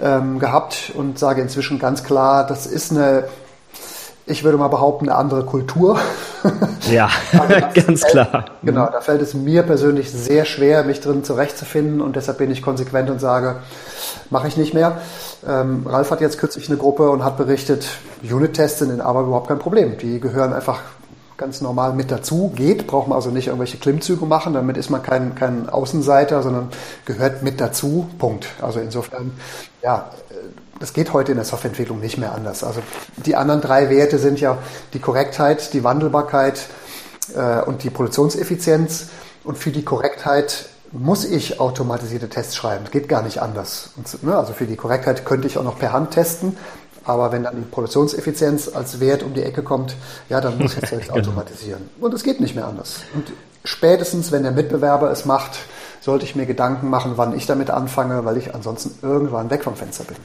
ähm, 0.00 0.38
gehabt 0.38 0.92
und 0.94 1.18
sage 1.18 1.40
inzwischen 1.40 1.78
ganz 1.78 2.04
klar, 2.04 2.46
das 2.46 2.66
ist 2.66 2.92
eine 2.92 3.24
ich 4.28 4.44
würde 4.44 4.58
mal 4.58 4.68
behaupten, 4.68 5.08
eine 5.08 5.18
andere 5.18 5.44
Kultur. 5.44 5.98
Ja, 6.88 7.10
ganz 7.74 8.00
fällt, 8.00 8.04
klar. 8.10 8.44
Genau, 8.62 8.86
da 8.86 9.00
fällt 9.00 9.20
es 9.20 9.34
mir 9.34 9.62
persönlich 9.64 10.10
sehr 10.10 10.46
schwer, 10.46 10.84
mich 10.84 11.00
drin 11.00 11.22
zurechtzufinden 11.22 12.00
und 12.00 12.16
deshalb 12.16 12.38
bin 12.38 12.50
ich 12.50 12.62
konsequent 12.62 13.10
und 13.10 13.20
sage, 13.20 13.56
mache 14.30 14.48
ich 14.48 14.56
nicht 14.56 14.72
mehr. 14.72 14.98
Ähm, 15.46 15.84
Ralf 15.86 16.10
hat 16.10 16.20
jetzt 16.20 16.38
kürzlich 16.38 16.68
eine 16.68 16.78
Gruppe 16.78 17.10
und 17.10 17.24
hat 17.24 17.36
berichtet, 17.36 17.86
Unit-Tests 18.22 18.78
sind 18.78 19.00
aber 19.00 19.22
überhaupt 19.22 19.48
kein 19.48 19.58
Problem. 19.58 19.98
Die 19.98 20.20
gehören 20.20 20.52
einfach 20.54 20.80
ganz 21.36 21.60
normal 21.60 21.92
mit 21.92 22.10
dazu. 22.10 22.52
Geht, 22.54 22.86
braucht 22.86 23.08
man 23.08 23.16
also 23.16 23.30
nicht 23.30 23.48
irgendwelche 23.48 23.78
Klimmzüge 23.78 24.24
machen, 24.24 24.54
damit 24.54 24.76
ist 24.76 24.88
man 24.90 25.02
kein, 25.02 25.34
kein 25.34 25.68
Außenseiter, 25.68 26.42
sondern 26.42 26.68
gehört 27.04 27.42
mit 27.42 27.60
dazu. 27.60 28.08
Punkt. 28.18 28.46
Also 28.62 28.80
insofern, 28.80 29.32
ja, 29.82 30.10
das 30.80 30.92
geht 30.92 31.12
heute 31.12 31.32
in 31.32 31.36
der 31.36 31.44
Softwareentwicklung 31.44 32.00
nicht 32.00 32.18
mehr 32.18 32.32
anders. 32.34 32.64
Also 32.64 32.80
die 33.24 33.36
anderen 33.36 33.60
drei 33.60 33.90
Werte 33.90 34.18
sind 34.18 34.40
ja 34.40 34.58
die 34.92 35.00
Korrektheit, 35.00 35.72
die 35.74 35.84
Wandelbarkeit 35.84 36.68
äh, 37.34 37.62
und 37.62 37.82
die 37.82 37.90
Produktionseffizienz. 37.90 39.08
Und 39.44 39.58
für 39.58 39.70
die 39.70 39.84
Korrektheit 39.84 40.68
muss 40.92 41.24
ich 41.24 41.60
automatisierte 41.60 42.28
Tests 42.28 42.56
schreiben. 42.56 42.84
Das 42.84 42.92
geht 42.92 43.08
gar 43.08 43.22
nicht 43.22 43.40
anders. 43.42 43.90
Und, 43.96 44.22
ne, 44.22 44.36
also 44.36 44.52
für 44.52 44.66
die 44.66 44.76
Korrektheit 44.76 45.24
könnte 45.24 45.46
ich 45.46 45.58
auch 45.58 45.64
noch 45.64 45.78
per 45.78 45.92
Hand 45.92 46.12
testen. 46.12 46.56
Aber 47.04 47.32
wenn 47.32 47.44
dann 47.44 47.56
die 47.56 47.62
Produktionseffizienz 47.62 48.68
als 48.74 49.00
Wert 49.00 49.22
um 49.22 49.32
die 49.32 49.42
Ecke 49.42 49.62
kommt, 49.62 49.96
ja, 50.28 50.40
dann 50.40 50.58
muss 50.58 50.76
ich 50.76 50.82
es 50.82 50.90
selbst 50.90 51.08
genau. 51.12 51.20
automatisieren. 51.20 51.88
Und 52.00 52.12
es 52.12 52.22
geht 52.22 52.40
nicht 52.40 52.54
mehr 52.54 52.66
anders. 52.66 53.00
Und 53.14 53.32
spätestens, 53.64 54.30
wenn 54.30 54.42
der 54.42 54.52
Mitbewerber 54.52 55.10
es 55.10 55.24
macht, 55.24 55.58
sollte 56.00 56.24
ich 56.24 56.36
mir 56.36 56.46
Gedanken 56.46 56.90
machen, 56.90 57.12
wann 57.16 57.34
ich 57.34 57.46
damit 57.46 57.70
anfange, 57.70 58.24
weil 58.24 58.36
ich 58.36 58.54
ansonsten 58.54 58.98
irgendwann 59.06 59.50
weg 59.50 59.64
vom 59.64 59.74
Fenster 59.74 60.04
bin. 60.04 60.16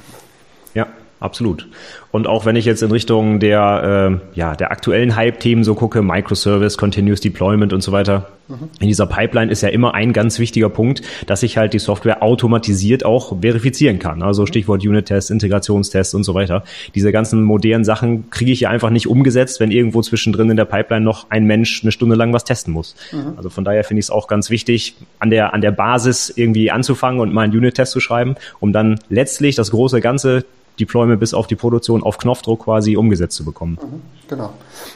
Ja, 0.73 0.87
absolut. 1.19 1.67
Und 2.11 2.27
auch 2.27 2.45
wenn 2.45 2.55
ich 2.55 2.65
jetzt 2.65 2.83
in 2.83 2.91
Richtung 2.91 3.39
der, 3.39 4.19
äh, 4.35 4.37
ja, 4.39 4.55
der 4.55 4.71
aktuellen 4.71 5.15
Hype-Themen 5.15 5.63
so 5.63 5.73
gucke, 5.73 6.03
Microservice, 6.03 6.77
Continuous 6.77 7.21
Deployment 7.21 7.73
und 7.73 7.81
so 7.81 7.91
weiter, 7.91 8.27
mhm. 8.47 8.69
in 8.79 8.87
dieser 8.87 9.07
Pipeline 9.07 9.51
ist 9.51 9.61
ja 9.61 9.69
immer 9.69 9.95
ein 9.95 10.13
ganz 10.13 10.37
wichtiger 10.37 10.69
Punkt, 10.69 11.01
dass 11.25 11.41
ich 11.41 11.57
halt 11.57 11.73
die 11.73 11.79
Software 11.79 12.21
automatisiert 12.21 13.03
auch 13.03 13.41
verifizieren 13.41 13.97
kann. 13.97 14.21
Also 14.21 14.45
Stichwort 14.45 14.85
Unit-Tests, 14.85 15.31
Integrationstests 15.31 16.13
und 16.13 16.23
so 16.23 16.35
weiter. 16.35 16.63
Diese 16.93 17.11
ganzen 17.11 17.41
modernen 17.41 17.83
Sachen 17.83 18.29
kriege 18.29 18.51
ich 18.51 18.59
ja 18.59 18.69
einfach 18.69 18.91
nicht 18.91 19.07
umgesetzt, 19.07 19.59
wenn 19.59 19.71
irgendwo 19.71 20.03
zwischendrin 20.03 20.51
in 20.51 20.57
der 20.57 20.65
Pipeline 20.65 21.03
noch 21.03 21.31
ein 21.31 21.45
Mensch 21.45 21.81
eine 21.83 21.91
Stunde 21.91 22.15
lang 22.15 22.31
was 22.33 22.43
testen 22.43 22.73
muss. 22.73 22.95
Mhm. 23.11 23.33
Also 23.37 23.49
von 23.49 23.63
daher 23.63 23.83
finde 23.83 24.01
ich 24.01 24.05
es 24.05 24.11
auch 24.11 24.27
ganz 24.27 24.51
wichtig, 24.51 24.97
an 25.17 25.31
der, 25.31 25.53
an 25.55 25.61
der 25.61 25.71
Basis 25.71 26.31
irgendwie 26.35 26.69
anzufangen 26.69 27.21
und 27.21 27.33
mal 27.33 27.41
einen 27.41 27.57
Unit-Test 27.57 27.91
zu 27.91 27.99
schreiben, 27.99 28.35
um 28.59 28.71
dann 28.71 28.99
letztlich 29.09 29.55
das 29.55 29.71
große 29.71 29.99
Ganze 29.99 30.45
Deployment 30.79 31.19
bis 31.19 31.33
auf 31.33 31.47
die 31.47 31.55
Produktion 31.55 32.03
auf 32.03 32.17
Knopfdruck 32.17 32.63
quasi 32.63 32.97
umgesetzt 32.97 33.35
zu 33.35 33.45
bekommen. 33.45 33.77
Mhm, 33.81 34.01
genau. 34.27 34.49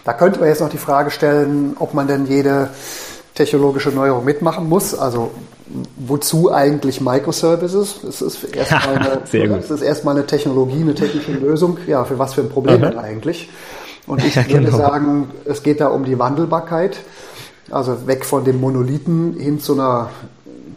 Da 0.04 0.14
könnte 0.14 0.40
man 0.40 0.50
jetzt 0.50 0.62
noch 0.62 0.70
die 0.70 0.78
Frage 0.78 1.12
stellen, 1.12 1.76
ob 1.80 1.94
man 1.94 2.08
denn 2.08 2.26
jede 2.26 2.70
technologische 3.36 3.90
Neuerung 3.90 4.26
mitmachen 4.26 4.68
muss. 4.68 4.96
Also 4.96 5.32
wozu 5.96 6.52
eigentlich 6.52 7.02
Microservices? 7.02 8.04
Es 8.04 8.22
ist 8.22 8.44
erstmal 8.56 8.98
eine, 9.34 9.58
es 9.58 9.70
ist 9.70 9.82
erstmal 9.82 10.16
eine 10.16 10.26
Technologie, 10.26 10.82
eine 10.82 10.96
technische 10.96 11.34
Lösung. 11.34 11.78
Ja, 11.86 12.04
für 12.06 12.18
was 12.18 12.34
für 12.34 12.42
ein 12.42 12.50
Problem 12.50 12.82
mhm. 12.82 12.98
eigentlich? 12.98 13.50
Und 14.08 14.24
ich 14.24 14.36
ja, 14.36 14.46
würde 14.50 14.66
genau. 14.66 14.78
sagen, 14.78 15.32
es 15.46 15.62
geht 15.62 15.82
da 15.82 15.90
um 15.90 16.06
die 16.06 16.18
Wandelbarkeit. 16.18 17.00
Also 17.70 18.08
weg 18.08 18.26
von 18.26 18.46
dem 18.46 18.62
Monolithen 18.62 19.36
hin 19.38 19.60
zu 19.60 19.74
einer 19.74 20.10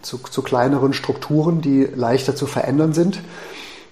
zu, 0.02 0.18
zu 0.18 0.42
kleineren 0.42 0.92
Strukturen, 0.92 1.60
die 1.60 1.84
leichter 1.94 2.34
zu 2.34 2.46
verändern 2.46 2.92
sind. 2.92 3.20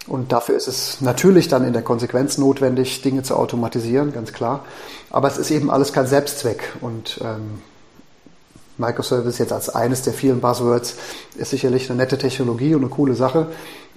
Und 0.09 0.33
dafür 0.33 0.57
ist 0.57 0.68
es 0.68 1.01
natürlich 1.01 1.49
dann 1.49 1.64
in 1.64 1.73
der 1.73 1.83
Konsequenz 1.83 2.38
notwendig, 2.38 3.03
Dinge 3.03 3.23
zu 3.23 3.37
automatisieren, 3.37 4.12
ganz 4.12 4.33
klar. 4.33 4.64
Aber 5.11 5.29
es 5.29 5.37
ist 5.37 5.51
eben 5.51 5.71
alles 5.71 5.92
kein 5.92 6.07
Selbstzweck. 6.07 6.73
Und 6.81 7.21
ähm, 7.23 7.62
Microservice 8.79 9.38
jetzt 9.38 9.53
als 9.53 9.68
eines 9.68 10.03
der 10.03 10.14
vielen 10.14 10.40
Buzzwords 10.40 10.97
ist 11.37 11.51
sicherlich 11.51 11.90
eine 11.90 11.99
nette 11.99 12.16
Technologie 12.16 12.75
und 12.75 12.83
eine 12.83 12.90
coole 12.90 13.14
Sache. 13.14 13.49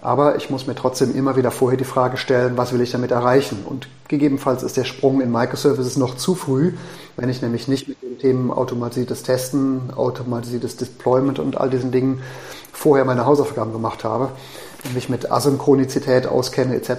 Aber 0.02 0.36
ich 0.36 0.50
muss 0.50 0.66
mir 0.66 0.74
trotzdem 0.74 1.16
immer 1.16 1.36
wieder 1.36 1.52
vorher 1.52 1.78
die 1.78 1.86
Frage 1.86 2.18
stellen, 2.18 2.58
was 2.58 2.74
will 2.74 2.82
ich 2.82 2.92
damit 2.92 3.12
erreichen? 3.12 3.60
Und 3.66 3.88
gegebenenfalls 4.08 4.64
ist 4.64 4.76
der 4.76 4.84
Sprung 4.84 5.22
in 5.22 5.32
Microservices 5.32 5.96
noch 5.96 6.18
zu 6.18 6.34
früh, 6.34 6.74
wenn 7.18 7.30
ich 7.30 7.44
nämlich 7.44 7.68
nicht 7.68 7.88
mit 7.88 8.02
den 8.02 8.18
Themen 8.18 8.52
automatisiertes 8.52 9.22
Testen, 9.22 9.94
automatisiertes 9.96 10.76
Deployment 10.76 11.38
und 11.38 11.58
all 11.58 11.70
diesen 11.70 11.92
Dingen 11.92 12.22
vorher 12.74 13.06
meine 13.06 13.28
Hausaufgaben 13.28 13.72
gemacht 13.72 14.04
habe 14.04 14.32
mich 14.94 15.10
mit 15.10 15.32
Asynchronizität 15.32 16.28
auskenne 16.28 16.76
etc., 16.76 16.92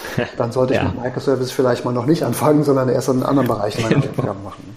dann 0.36 0.52
sollte 0.52 0.74
ich 0.74 0.80
ja. 0.80 0.86
mit 0.86 1.02
Microservices 1.02 1.52
vielleicht 1.52 1.84
mal 1.84 1.92
noch 1.92 2.06
nicht 2.06 2.22
anfangen, 2.24 2.64
sondern 2.64 2.88
erst 2.88 3.08
in 3.08 3.22
anderen 3.22 3.48
Bereichen 3.48 3.82
meine 3.82 3.96
Aufgaben 3.96 4.42
machen. 4.44 4.76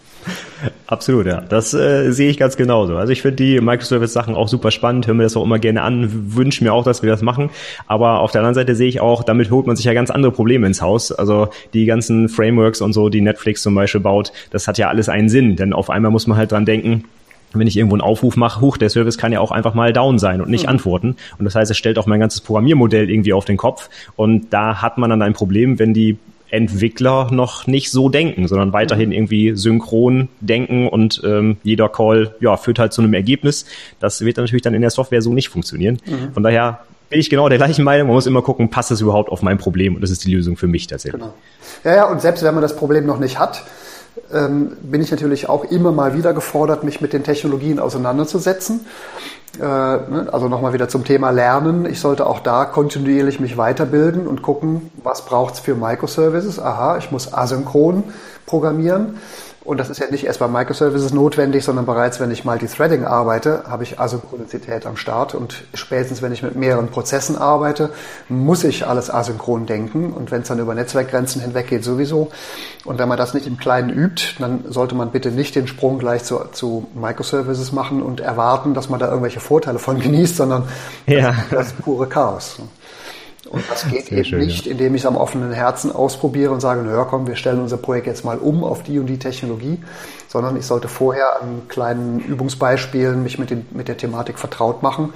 Absolut, 0.87 1.25
ja. 1.25 1.41
Das 1.41 1.73
äh, 1.73 2.11
sehe 2.11 2.29
ich 2.29 2.37
ganz 2.37 2.57
genauso. 2.57 2.97
Also 2.97 3.13
ich 3.13 3.21
finde 3.21 3.37
die 3.37 3.61
Microservice-Sachen 3.61 4.35
auch 4.35 4.47
super 4.47 4.71
spannend, 4.71 5.07
höre 5.07 5.13
mir 5.13 5.23
das 5.23 5.35
auch 5.37 5.43
immer 5.43 5.57
gerne 5.57 5.81
an, 5.81 6.35
wünsche 6.35 6.63
mir 6.63 6.73
auch, 6.73 6.83
dass 6.83 7.01
wir 7.01 7.09
das 7.09 7.21
machen. 7.21 7.49
Aber 7.87 8.19
auf 8.19 8.31
der 8.31 8.41
anderen 8.41 8.55
Seite 8.55 8.75
sehe 8.75 8.89
ich 8.89 8.99
auch, 8.99 9.23
damit 9.23 9.49
holt 9.51 9.67
man 9.67 9.75
sich 9.75 9.85
ja 9.85 9.93
ganz 9.93 10.11
andere 10.11 10.31
Probleme 10.31 10.67
ins 10.67 10.81
Haus. 10.81 11.11
Also 11.11 11.47
die 11.73 11.85
ganzen 11.85 12.29
Frameworks 12.29 12.81
und 12.81 12.93
so, 12.93 13.09
die 13.09 13.21
Netflix 13.21 13.61
zum 13.61 13.73
Beispiel 13.73 14.01
baut, 14.01 14.33
das 14.51 14.67
hat 14.67 14.77
ja 14.77 14.89
alles 14.89 15.09
einen 15.09 15.29
Sinn. 15.29 15.55
Denn 15.55 15.73
auf 15.73 15.89
einmal 15.89 16.11
muss 16.11 16.27
man 16.27 16.37
halt 16.37 16.51
dran 16.51 16.65
denken, 16.65 17.05
wenn 17.53 17.67
ich 17.67 17.77
irgendwo 17.77 17.95
einen 17.95 18.01
Aufruf 18.01 18.35
mache, 18.35 18.61
hoch, 18.61 18.77
der 18.77 18.89
Service 18.89 19.17
kann 19.17 19.31
ja 19.31 19.39
auch 19.39 19.51
einfach 19.51 19.73
mal 19.73 19.93
down 19.93 20.19
sein 20.19 20.41
und 20.41 20.49
nicht 20.49 20.63
mhm. 20.63 20.69
antworten. 20.69 21.15
Und 21.37 21.45
das 21.45 21.55
heißt, 21.55 21.71
es 21.71 21.77
stellt 21.77 21.97
auch 21.97 22.05
mein 22.05 22.19
ganzes 22.19 22.41
Programmiermodell 22.41 23.09
irgendwie 23.09 23.33
auf 23.33 23.45
den 23.45 23.57
Kopf. 23.57 23.89
Und 24.15 24.53
da 24.53 24.81
hat 24.81 24.97
man 24.97 25.09
dann 25.09 25.21
ein 25.21 25.33
Problem, 25.33 25.79
wenn 25.79 25.93
die 25.93 26.17
Entwickler 26.51 27.29
noch 27.31 27.65
nicht 27.65 27.91
so 27.91 28.09
denken, 28.09 28.47
sondern 28.47 28.73
weiterhin 28.73 29.09
mhm. 29.09 29.15
irgendwie 29.15 29.55
synchron 29.55 30.27
denken 30.41 30.87
und 30.87 31.21
ähm, 31.23 31.57
jeder 31.63 31.87
Call 31.87 32.35
ja, 32.41 32.57
führt 32.57 32.77
halt 32.77 32.91
zu 32.93 33.01
einem 33.01 33.13
Ergebnis. 33.13 33.65
Das 33.99 34.21
wird 34.21 34.37
natürlich 34.37 34.61
dann 34.61 34.73
in 34.73 34.81
der 34.81 34.89
Software 34.89 35.21
so 35.21 35.33
nicht 35.33 35.47
funktionieren. 35.47 35.97
Mhm. 36.05 36.33
Von 36.33 36.43
daher 36.43 36.81
bin 37.09 37.19
ich 37.21 37.29
genau 37.29 37.47
der 37.47 37.57
gleichen 37.57 37.85
Meinung. 37.85 38.07
Man 38.07 38.15
muss 38.15 38.25
immer 38.25 38.41
gucken, 38.41 38.69
passt 38.69 38.91
das 38.91 38.99
überhaupt 38.99 39.29
auf 39.29 39.41
mein 39.41 39.57
Problem 39.57 39.95
und 39.95 40.01
das 40.01 40.11
ist 40.11 40.25
die 40.25 40.33
Lösung 40.33 40.57
für 40.57 40.67
mich 40.67 40.87
tatsächlich. 40.87 41.21
Genau. 41.21 41.33
Ja, 41.85 41.95
ja, 41.95 42.09
und 42.09 42.21
selbst 42.21 42.43
wenn 42.43 42.53
man 42.53 42.61
das 42.61 42.75
Problem 42.75 43.05
noch 43.05 43.19
nicht 43.19 43.39
hat, 43.39 43.63
ähm, 44.33 44.77
bin 44.81 45.01
ich 45.01 45.11
natürlich 45.11 45.49
auch 45.49 45.63
immer 45.65 45.91
mal 45.91 46.15
wieder 46.15 46.33
gefordert, 46.33 46.83
mich 46.83 47.01
mit 47.01 47.13
den 47.13 47.23
Technologien 47.23 47.79
auseinanderzusetzen. 47.79 48.85
Äh, 49.57 49.63
ne, 49.63 50.29
also 50.31 50.47
nochmal 50.47 50.73
wieder 50.73 50.89
zum 50.89 51.03
Thema 51.03 51.31
Lernen. 51.31 51.85
Ich 51.85 51.99
sollte 51.99 52.25
auch 52.25 52.39
da 52.39 52.65
kontinuierlich 52.65 53.39
mich 53.39 53.57
weiterbilden 53.57 54.27
und 54.27 54.41
gucken, 54.41 54.91
was 55.03 55.25
braucht 55.25 55.55
es 55.55 55.59
für 55.59 55.75
Microservices. 55.75 56.59
Aha, 56.59 56.97
ich 56.97 57.11
muss 57.11 57.33
asynchron 57.33 58.03
programmieren. 58.45 59.17
Und 59.63 59.79
das 59.79 59.89
ist 59.91 59.99
ja 59.99 60.07
nicht 60.09 60.25
erst 60.25 60.39
bei 60.39 60.47
Microservices 60.47 61.13
notwendig, 61.13 61.63
sondern 61.63 61.85
bereits, 61.85 62.19
wenn 62.19 62.31
ich 62.31 62.45
Multithreading 62.45 63.05
arbeite, 63.05 63.63
habe 63.67 63.83
ich 63.83 63.99
Asynchronizität 63.99 64.87
am 64.87 64.97
Start. 64.97 65.35
Und 65.35 65.63
spätestens, 65.75 66.23
wenn 66.23 66.31
ich 66.31 66.41
mit 66.41 66.55
mehreren 66.55 66.87
Prozessen 66.87 67.37
arbeite, 67.37 67.91
muss 68.27 68.63
ich 68.63 68.87
alles 68.87 69.11
asynchron 69.11 69.67
denken. 69.67 70.13
Und 70.13 70.31
wenn 70.31 70.41
es 70.41 70.47
dann 70.47 70.57
über 70.57 70.73
Netzwerkgrenzen 70.73 71.43
hinweg 71.43 71.67
geht, 71.67 71.83
sowieso. 71.83 72.31
Und 72.85 72.97
wenn 72.97 73.07
man 73.07 73.19
das 73.19 73.35
nicht 73.35 73.45
im 73.45 73.57
Kleinen 73.57 73.91
übt, 73.91 74.35
dann 74.39 74.65
sollte 74.67 74.95
man 74.95 75.11
bitte 75.11 75.29
nicht 75.29 75.55
den 75.55 75.67
Sprung 75.67 75.99
gleich 75.99 76.23
zu, 76.23 76.39
zu 76.51 76.87
Microservices 76.95 77.71
machen 77.71 78.01
und 78.01 78.19
erwarten, 78.19 78.73
dass 78.73 78.89
man 78.89 78.99
da 78.99 79.09
irgendwelche 79.09 79.41
Vorteile 79.41 79.77
von 79.77 79.99
genießt, 80.01 80.37
sondern 80.37 80.67
ja. 81.05 81.31
das, 81.31 81.37
das 81.51 81.67
ist 81.67 81.81
pure 81.83 82.07
Chaos. 82.07 82.57
Und 83.51 83.63
das 83.69 83.87
geht 83.89 84.05
Sehr 84.05 84.19
eben 84.19 84.25
schön, 84.25 84.39
nicht, 84.39 84.65
ja. 84.65 84.71
indem 84.71 84.95
ich 84.95 85.01
es 85.01 85.05
am 85.05 85.17
offenen 85.17 85.51
Herzen 85.51 85.91
ausprobiere 85.91 86.51
und 86.51 86.61
sage, 86.61 86.83
naja, 86.83 87.03
komm, 87.03 87.27
wir 87.27 87.35
stellen 87.35 87.59
unser 87.59 87.77
Projekt 87.77 88.07
jetzt 88.07 88.23
mal 88.23 88.37
um 88.37 88.63
auf 88.63 88.81
die 88.81 88.97
und 88.97 89.07
die 89.07 89.19
Technologie, 89.19 89.79
sondern 90.29 90.55
ich 90.55 90.65
sollte 90.65 90.87
vorher 90.87 91.41
an 91.41 91.63
kleinen 91.67 92.19
Übungsbeispielen 92.19 93.21
mich 93.21 93.39
mit, 93.39 93.49
den, 93.49 93.67
mit 93.71 93.89
der 93.89 93.97
Thematik 93.97 94.39
vertraut 94.39 94.81
machen 94.83 95.13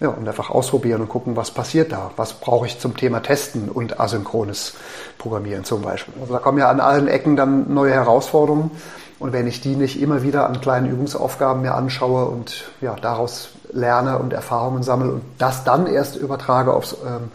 ja, 0.00 0.08
und 0.08 0.26
einfach 0.26 0.50
ausprobieren 0.50 1.00
und 1.00 1.08
gucken, 1.08 1.36
was 1.36 1.52
passiert 1.52 1.92
da. 1.92 2.10
Was 2.16 2.34
brauche 2.34 2.66
ich 2.66 2.80
zum 2.80 2.96
Thema 2.96 3.22
Testen 3.22 3.68
und 3.68 4.00
asynchrones 4.00 4.74
Programmieren 5.16 5.64
zum 5.64 5.82
Beispiel. 5.82 6.14
Also 6.20 6.32
da 6.32 6.40
kommen 6.40 6.58
ja 6.58 6.68
an 6.68 6.80
allen 6.80 7.06
Ecken 7.06 7.36
dann 7.36 7.72
neue 7.72 7.92
Herausforderungen. 7.92 8.72
Und 9.18 9.32
wenn 9.32 9.46
ich 9.46 9.62
die 9.62 9.76
nicht 9.76 10.02
immer 10.02 10.22
wieder 10.22 10.46
an 10.46 10.60
kleinen 10.60 10.90
Übungsaufgaben 10.90 11.62
mir 11.62 11.74
anschaue 11.74 12.26
und 12.26 12.70
ja, 12.82 12.96
daraus 13.00 13.50
lerne 13.72 14.18
und 14.18 14.32
Erfahrungen 14.32 14.82
sammle 14.82 15.12
und 15.12 15.22
das 15.38 15.64
dann 15.64 15.86
erst 15.86 16.16
übertrage 16.16 16.74
aufs 16.74 16.96
ähm, 17.06 17.30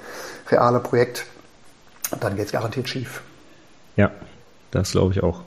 reale 0.52 0.80
Projekt, 0.80 1.26
dann 2.20 2.36
geht 2.36 2.48
es 2.48 2.52
garantiert 2.52 2.90
schief. 2.90 3.22
Ja, 3.96 4.12
das 4.72 4.92
glaube 4.92 5.14
ich 5.14 5.24
auch. 5.24 5.42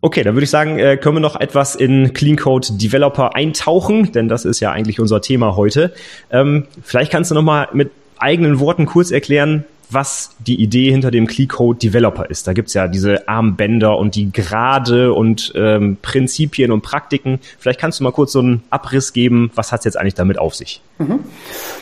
Okay, 0.00 0.22
dann 0.22 0.34
würde 0.34 0.44
ich 0.44 0.50
sagen, 0.50 0.78
äh, 0.78 0.96
können 0.96 1.16
wir 1.16 1.20
noch 1.20 1.40
etwas 1.40 1.74
in 1.74 2.12
Clean 2.12 2.36
Code 2.36 2.68
Developer 2.72 3.34
eintauchen, 3.34 4.12
denn 4.12 4.28
das 4.28 4.44
ist 4.44 4.60
ja 4.60 4.72
eigentlich 4.72 5.00
unser 5.00 5.20
Thema 5.22 5.56
heute. 5.56 5.94
Ähm, 6.30 6.66
vielleicht 6.82 7.12
kannst 7.12 7.30
du 7.30 7.34
noch 7.34 7.42
mal 7.42 7.68
mit 7.72 7.90
eigenen 8.18 8.60
Worten 8.60 8.86
kurz 8.86 9.10
erklären, 9.10 9.64
was 9.90 10.36
die 10.38 10.60
Idee 10.60 10.90
hinter 10.90 11.10
dem 11.10 11.26
Clean 11.26 11.48
Code 11.48 11.78
Developer 11.78 12.28
ist. 12.30 12.46
Da 12.46 12.52
gibt's 12.52 12.74
ja 12.74 12.86
diese 12.86 13.28
Armbänder 13.28 13.98
und 13.98 14.14
die 14.14 14.30
Grade 14.30 15.12
und 15.12 15.52
ähm, 15.56 15.96
Prinzipien 16.00 16.70
und 16.70 16.82
Praktiken. 16.82 17.40
Vielleicht 17.58 17.80
kannst 17.80 17.98
du 17.98 18.04
mal 18.04 18.12
kurz 18.12 18.32
so 18.32 18.38
einen 18.38 18.62
Abriss 18.70 19.12
geben, 19.12 19.50
was 19.54 19.72
hat's 19.72 19.84
jetzt 19.84 19.96
eigentlich 19.96 20.14
damit 20.14 20.38
auf 20.38 20.54
sich? 20.54 20.80
Mhm. 20.98 21.20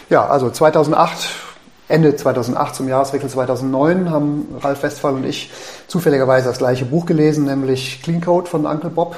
Ja, 0.08 0.26
also 0.26 0.48
2008 0.50 1.47
Ende 1.88 2.14
2008 2.14 2.74
zum 2.74 2.88
Jahreswechsel 2.88 3.30
2009 3.30 4.10
haben 4.10 4.56
Ralf 4.60 4.82
Westphal 4.82 5.14
und 5.14 5.24
ich 5.24 5.50
zufälligerweise 5.86 6.48
das 6.48 6.58
gleiche 6.58 6.84
Buch 6.84 7.06
gelesen, 7.06 7.46
nämlich 7.46 8.02
Clean 8.02 8.20
Code 8.20 8.46
von 8.46 8.66
Uncle 8.66 8.90
Bob 8.90 9.16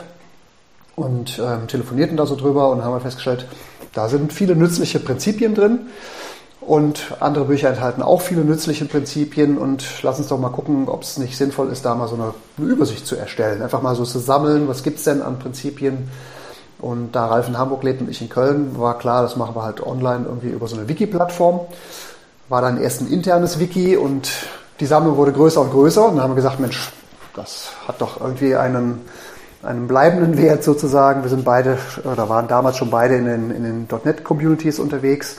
und 0.94 1.40
ähm, 1.44 1.66
telefonierten 1.66 2.16
da 2.16 2.26
so 2.26 2.36
drüber 2.36 2.70
und 2.70 2.84
haben 2.84 3.00
festgestellt, 3.00 3.46
da 3.92 4.08
sind 4.08 4.32
viele 4.32 4.54
nützliche 4.54 5.00
Prinzipien 5.00 5.56
drin 5.56 5.80
und 6.60 7.16
andere 7.18 7.46
Bücher 7.46 7.70
enthalten 7.70 8.02
auch 8.02 8.20
viele 8.20 8.44
nützliche 8.44 8.84
Prinzipien 8.84 9.58
und 9.58 9.84
lass 10.02 10.18
uns 10.18 10.28
doch 10.28 10.38
mal 10.38 10.50
gucken, 10.50 10.88
ob 10.88 11.02
es 11.02 11.18
nicht 11.18 11.36
sinnvoll 11.36 11.70
ist, 11.70 11.84
da 11.84 11.96
mal 11.96 12.06
so 12.06 12.14
eine, 12.14 12.34
eine 12.56 12.66
Übersicht 12.68 13.04
zu 13.04 13.16
erstellen. 13.16 13.62
Einfach 13.62 13.82
mal 13.82 13.96
so 13.96 14.04
zu 14.04 14.20
sammeln, 14.20 14.68
was 14.68 14.84
gibt 14.84 14.98
es 14.98 15.04
denn 15.04 15.22
an 15.22 15.40
Prinzipien. 15.40 16.08
Und 16.78 17.12
da 17.12 17.26
Ralf 17.26 17.48
in 17.48 17.58
Hamburg 17.58 17.82
lebt 17.82 18.00
und 18.00 18.08
ich 18.08 18.22
in 18.22 18.30
Köln, 18.30 18.78
war 18.78 18.98
klar, 18.98 19.22
das 19.22 19.36
machen 19.36 19.54
wir 19.54 19.64
halt 19.64 19.84
online 19.84 20.24
irgendwie 20.26 20.48
über 20.48 20.66
so 20.66 20.76
eine 20.76 20.88
Wiki-Plattform 20.88 21.60
war 22.50 22.60
dann 22.60 22.82
erst 22.82 23.00
ein 23.00 23.10
internes 23.10 23.60
Wiki 23.60 23.96
und 23.96 24.28
die 24.80 24.86
Sammlung 24.86 25.16
wurde 25.16 25.32
größer 25.32 25.60
und 25.60 25.70
größer. 25.70 26.06
Und 26.06 26.16
dann 26.16 26.24
haben 26.24 26.32
wir 26.32 26.36
gesagt, 26.36 26.58
Mensch, 26.58 26.90
das 27.34 27.70
hat 27.86 28.00
doch 28.00 28.20
irgendwie 28.20 28.56
einen, 28.56 29.02
einen 29.62 29.86
bleibenden 29.86 30.36
Wert 30.36 30.64
sozusagen. 30.64 31.22
Wir 31.22 31.30
sind 31.30 31.44
beide, 31.44 31.78
oder 32.04 32.28
waren 32.28 32.48
damals 32.48 32.76
schon 32.76 32.90
beide 32.90 33.14
in 33.14 33.26
den, 33.26 33.50
in 33.52 33.62
den 33.62 33.88
.NET-Communities 34.04 34.80
unterwegs 34.80 35.36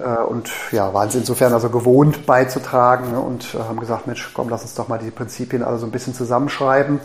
äh, 0.00 0.22
und 0.24 0.50
ja, 0.72 0.92
waren 0.92 1.06
es 1.06 1.14
insofern 1.14 1.52
also 1.52 1.70
gewohnt 1.70 2.26
beizutragen 2.26 3.12
ne, 3.12 3.20
und 3.20 3.54
äh, 3.54 3.58
haben 3.58 3.78
gesagt, 3.78 4.08
Mensch, 4.08 4.32
komm, 4.34 4.48
lass 4.48 4.62
uns 4.62 4.74
doch 4.74 4.88
mal 4.88 4.98
die 4.98 5.12
Prinzipien 5.12 5.62
alle 5.62 5.78
so 5.78 5.86
ein 5.86 5.92
bisschen 5.92 6.14
zusammenschreiben, 6.14 6.98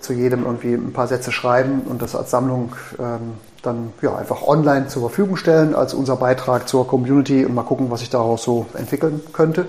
zu 0.00 0.14
jedem 0.14 0.46
irgendwie 0.46 0.72
ein 0.72 0.94
paar 0.94 1.08
Sätze 1.08 1.30
schreiben 1.30 1.82
und 1.82 2.00
das 2.00 2.16
als 2.16 2.30
Sammlung 2.30 2.72
ähm, 2.98 3.34
dann 3.62 3.92
ja, 4.02 4.16
einfach 4.16 4.42
online 4.42 4.88
zur 4.88 5.02
Verfügung 5.02 5.36
stellen 5.36 5.74
als 5.74 5.94
unser 5.94 6.16
Beitrag 6.16 6.68
zur 6.68 6.86
Community 6.86 7.44
und 7.44 7.54
mal 7.54 7.62
gucken, 7.62 7.90
was 7.90 8.00
sich 8.00 8.10
daraus 8.10 8.42
so 8.42 8.66
entwickeln 8.74 9.20
könnte. 9.32 9.66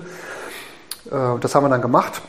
Äh, 1.10 1.38
das 1.40 1.54
haben 1.54 1.64
wir 1.64 1.68
dann 1.68 1.82
gemacht, 1.82 2.20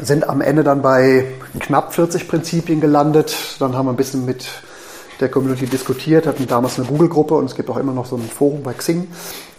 sind 0.00 0.28
am 0.28 0.40
Ende 0.40 0.64
dann 0.64 0.82
bei 0.82 1.26
knapp 1.58 1.94
40 1.94 2.28
Prinzipien 2.28 2.80
gelandet. 2.80 3.36
Dann 3.58 3.76
haben 3.76 3.86
wir 3.86 3.92
ein 3.92 3.96
bisschen 3.96 4.24
mit 4.24 4.48
der 5.20 5.28
Community 5.28 5.66
diskutiert, 5.66 6.26
hatten 6.26 6.46
damals 6.46 6.78
eine 6.78 6.88
Google-Gruppe 6.88 7.34
und 7.34 7.44
es 7.44 7.54
gibt 7.54 7.68
auch 7.68 7.76
immer 7.76 7.92
noch 7.92 8.06
so 8.06 8.16
ein 8.16 8.22
Forum 8.22 8.62
bei 8.62 8.72
Xing, 8.72 9.08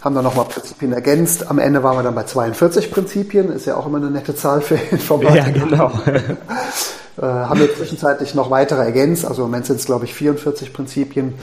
haben 0.01 0.15
dann 0.15 0.23
nochmal 0.23 0.45
Prinzipien 0.45 0.91
ergänzt. 0.91 1.51
Am 1.51 1.59
Ende 1.59 1.83
waren 1.83 1.97
wir 1.97 2.03
dann 2.03 2.15
bei 2.15 2.23
42 2.23 2.89
Prinzipien, 2.89 3.51
ist 3.51 3.67
ja 3.67 3.75
auch 3.75 3.85
immer 3.85 3.97
eine 3.97 4.09
nette 4.09 4.35
Zahl 4.35 4.61
für 4.61 4.75
Informatik. 4.75 5.55
Ja, 5.55 5.65
genau. 5.65 5.91
Äh, 7.17 7.23
haben 7.23 7.59
wir 7.59 7.73
zwischenzeitlich 7.75 8.35
noch 8.35 8.49
weitere 8.49 8.83
ergänzt. 8.83 9.25
Also 9.25 9.43
im 9.43 9.49
Moment 9.49 9.65
sind 9.65 9.79
es, 9.79 9.85
glaube 9.85 10.05
ich, 10.05 10.13
44 10.13 10.73
Prinzipien. 10.73 11.33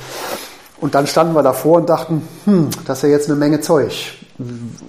Und 0.81 0.95
dann 0.95 1.07
standen 1.07 1.35
wir 1.35 1.43
davor 1.43 1.79
und 1.79 1.89
dachten, 1.89 2.27
hm, 2.45 2.71
das 2.87 2.99
ist 2.99 3.03
ja 3.03 3.09
jetzt 3.09 3.29
eine 3.29 3.39
Menge 3.39 3.61
Zeug. 3.61 4.15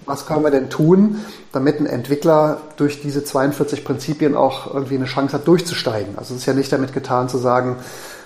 Was 0.06 0.28
können 0.28 0.44
wir 0.44 0.52
denn 0.52 0.70
tun, 0.70 1.18
damit 1.52 1.80
ein 1.80 1.88
Entwickler 1.88 2.62
durch 2.78 3.02
diese 3.02 3.24
42 3.24 3.84
Prinzipien 3.84 4.36
auch 4.36 4.72
irgendwie 4.74 4.96
eine 4.96 5.06
Chance 5.06 5.34
hat, 5.34 5.48
durchzusteigen? 5.48 6.18
Also 6.18 6.36
es 6.36 6.42
ist 6.42 6.46
ja 6.46 6.54
nicht 6.54 6.72
damit 6.72 6.94
getan 6.94 7.30
zu 7.30 7.40
sagen, 7.40 7.78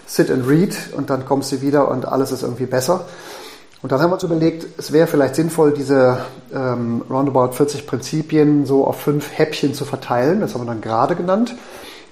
sit 0.06 0.30
and 0.30 0.48
read 0.48 0.76
und 0.98 1.10
dann 1.10 1.26
kommst 1.26 1.54
du 1.54 1.62
wieder 1.62 1.88
und 1.90 2.06
alles 2.06 2.34
ist 2.34 2.44
irgendwie 2.44 2.66
besser. 2.66 3.06
Und 3.82 3.92
dann 3.92 4.02
haben 4.02 4.12
wir 4.12 4.16
uns 4.16 4.24
überlegt, 4.24 4.66
es 4.78 4.92
wäre 4.92 5.08
vielleicht 5.08 5.36
sinnvoll, 5.36 5.74
diese 5.74 6.18
ähm, 6.54 7.04
roundabout 7.10 7.54
40 7.54 7.88
Prinzipien 7.88 8.66
so 8.66 8.86
auf 8.86 9.00
fünf 9.00 9.38
Häppchen 9.38 9.74
zu 9.74 9.86
verteilen. 9.86 10.42
Das 10.42 10.54
haben 10.54 10.62
wir 10.62 10.68
dann 10.68 10.82
gerade 10.82 11.16
genannt 11.16 11.56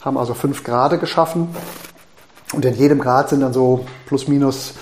haben 0.01 0.17
also 0.17 0.33
fünf 0.33 0.63
Grade 0.63 0.97
geschaffen 0.97 1.55
und 2.53 2.65
in 2.65 2.75
jedem 2.75 2.99
Grad 2.99 3.29
sind 3.29 3.41
dann 3.41 3.53
so 3.53 3.85
plus 4.07 4.27
minus 4.27 4.73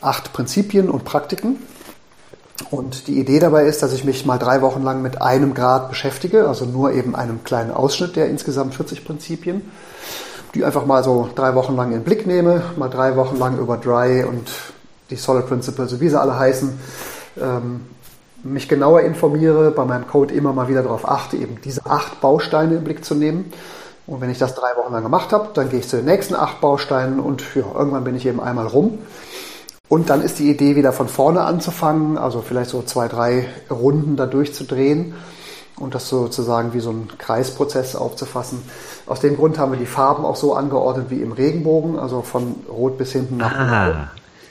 acht 0.00 0.32
Prinzipien 0.32 0.88
und 0.88 1.04
Praktiken. 1.04 1.56
Und 2.70 3.06
die 3.06 3.18
Idee 3.18 3.38
dabei 3.38 3.64
ist, 3.64 3.82
dass 3.82 3.92
ich 3.92 4.04
mich 4.04 4.26
mal 4.26 4.38
drei 4.38 4.62
Wochen 4.62 4.82
lang 4.82 5.00
mit 5.00 5.22
einem 5.22 5.54
Grad 5.54 5.88
beschäftige, 5.88 6.48
also 6.48 6.64
nur 6.64 6.92
eben 6.92 7.14
einem 7.14 7.44
kleinen 7.44 7.70
Ausschnitt 7.70 8.16
der 8.16 8.28
insgesamt 8.28 8.74
40 8.74 9.04
Prinzipien, 9.04 9.70
die 10.54 10.64
einfach 10.64 10.84
mal 10.84 11.04
so 11.04 11.28
drei 11.34 11.54
Wochen 11.54 11.76
lang 11.76 11.88
in 11.88 12.00
den 12.00 12.04
Blick 12.04 12.26
nehme, 12.26 12.62
mal 12.76 12.88
drei 12.88 13.16
Wochen 13.16 13.36
lang 13.36 13.58
über 13.58 13.76
Dry 13.76 14.24
und 14.24 14.50
die 15.10 15.16
Solid 15.16 15.46
Principles, 15.46 16.00
wie 16.00 16.08
sie 16.08 16.20
alle 16.20 16.38
heißen, 16.38 16.78
ähm, 17.40 17.80
mich 18.42 18.68
genauer 18.68 19.02
informiere, 19.02 19.70
bei 19.70 19.84
meinem 19.84 20.06
Code 20.06 20.34
immer 20.34 20.52
mal 20.52 20.68
wieder 20.68 20.82
darauf 20.82 21.08
achte, 21.08 21.36
eben 21.36 21.60
diese 21.64 21.86
acht 21.86 22.20
Bausteine 22.20 22.76
im 22.76 22.84
Blick 22.84 23.04
zu 23.04 23.14
nehmen. 23.14 23.52
Und 24.08 24.22
wenn 24.22 24.30
ich 24.30 24.38
das 24.38 24.54
drei 24.54 24.74
Wochen 24.76 24.92
lang 24.92 25.02
gemacht 25.02 25.32
habe, 25.32 25.50
dann 25.52 25.68
gehe 25.68 25.80
ich 25.80 25.88
zu 25.88 25.96
den 25.96 26.06
nächsten 26.06 26.34
acht 26.34 26.62
Bausteinen 26.62 27.20
und 27.20 27.44
ja, 27.54 27.62
irgendwann 27.74 28.04
bin 28.04 28.16
ich 28.16 28.24
eben 28.24 28.40
einmal 28.40 28.66
rum. 28.66 28.98
Und 29.90 30.08
dann 30.08 30.22
ist 30.22 30.38
die 30.38 30.50
Idee, 30.50 30.76
wieder 30.76 30.92
von 30.92 31.08
vorne 31.08 31.42
anzufangen, 31.42 32.16
also 32.16 32.40
vielleicht 32.40 32.70
so 32.70 32.82
zwei, 32.82 33.06
drei 33.06 33.46
Runden 33.70 34.16
da 34.16 34.24
durchzudrehen 34.24 35.14
und 35.78 35.94
das 35.94 36.08
sozusagen 36.08 36.72
wie 36.72 36.80
so 36.80 36.90
ein 36.90 37.08
Kreisprozess 37.18 37.96
aufzufassen. 37.96 38.62
Aus 39.06 39.20
dem 39.20 39.36
Grund 39.36 39.58
haben 39.58 39.72
wir 39.72 39.78
die 39.78 39.86
Farben 39.86 40.24
auch 40.24 40.36
so 40.36 40.54
angeordnet 40.54 41.06
wie 41.10 41.20
im 41.20 41.32
Regenbogen, 41.32 41.98
also 41.98 42.22
von 42.22 42.56
rot 42.70 42.96
bis 42.96 43.12
hinten 43.12 43.36
nach 43.36 43.54
ah, 43.54 43.64
blau. 43.64 43.94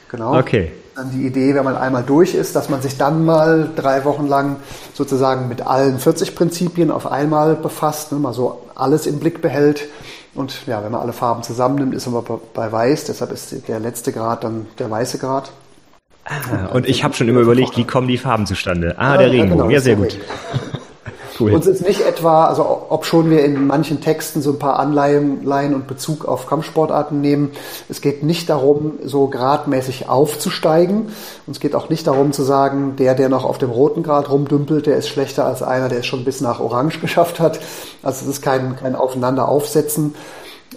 Genau. 0.10 0.40
Okay. 0.40 0.72
Dann 0.96 1.12
die 1.12 1.26
Idee, 1.26 1.56
wenn 1.56 1.66
man 1.66 1.76
einmal 1.76 2.04
durch 2.04 2.36
ist, 2.36 2.56
dass 2.56 2.70
man 2.70 2.82
sich 2.82 2.98
dann 2.98 3.26
mal 3.26 3.70
drei 3.76 4.06
Wochen 4.06 4.28
lang 4.28 4.58
sozusagen 4.94 5.48
mit 5.48 5.66
allen 5.66 5.98
40 5.98 6.36
Prinzipien 6.36 6.92
auf 6.92 7.12
einmal 7.12 7.56
befasst, 7.56 8.12
ne, 8.12 8.20
mal 8.20 8.34
so 8.34 8.62
alles 8.78 9.08
im 9.08 9.20
Blick 9.20 9.42
behält 9.42 9.88
und 10.34 10.68
ja, 10.68 10.84
wenn 10.84 10.92
man 10.92 11.02
alle 11.02 11.14
Farben 11.14 11.42
zusammennimmt, 11.42 11.96
ist 11.96 12.08
man 12.08 12.24
bei 12.54 12.72
weiß. 12.72 13.06
Deshalb 13.06 13.32
ist 13.32 13.68
der 13.68 13.80
letzte 13.80 14.12
Grad 14.12 14.44
dann 14.44 14.68
der 14.78 14.90
weiße 14.90 15.18
Grad. 15.18 15.52
Ah, 16.26 16.68
und 16.68 16.88
ich 16.88 17.04
habe 17.04 17.14
schon 17.14 17.28
immer 17.28 17.40
überlegt, 17.40 17.78
wie 17.78 17.86
kommen 17.86 18.08
die 18.08 18.18
Farben 18.18 18.46
zustande? 18.46 18.96
Ah, 18.98 19.18
der 19.18 19.32
Regenbogen. 19.32 19.50
Ja, 19.50 19.56
genau, 19.56 19.70
ja 19.70 19.80
sehr 19.80 19.96
gut. 19.96 20.18
Cool. 21.40 21.54
Uns 21.54 21.68
ist 21.68 21.86
nicht 21.86 22.02
etwa, 22.02 22.46
also 22.46 22.88
ob 22.90 23.06
schon 23.06 23.30
wir 23.30 23.44
in 23.44 23.68
manchen 23.68 24.02
Texten 24.02 24.42
so 24.42 24.52
ein 24.52 24.60
paar 24.60 24.80
Anleihen 24.80 25.76
und 25.76 25.88
Bezug 25.88 26.26
auf 26.26 26.48
Kampfsportarten 26.48 27.22
nehmen, 27.22 27.52
es 27.90 28.02
geht 28.02 28.24
nicht 28.24 28.50
darum, 28.50 28.94
so 29.04 29.28
gradmäßig 29.28 30.10
aufzusteigen. 30.10 31.10
Uns 31.46 31.60
geht 31.60 31.76
auch 31.76 31.90
nicht 31.90 32.08
darum 32.08 32.32
zu 32.32 32.44
sagen, 32.44 32.96
der, 32.98 33.14
der 33.14 33.30
noch 33.30 33.46
auf 33.46 33.58
dem 33.58 33.70
roten 33.70 34.04
Grad 34.04 34.30
rumdümpelt, 34.30 34.86
der 34.86 34.98
ist 34.98 35.10
schlechter 35.10 35.46
als 35.46 35.62
einer, 35.62 35.90
der 35.90 36.00
es 36.00 36.06
schon 36.06 36.26
bis 36.26 36.42
nach 36.42 36.60
Orange 36.60 37.00
geschafft 37.02 37.40
hat. 37.40 37.60
Also 38.02 38.26
es 38.26 38.38
ist 38.38 38.42
kein, 38.42 38.76
kein 38.76 38.96
Aufeinander 38.96 39.48
aufsetzen 39.48 40.16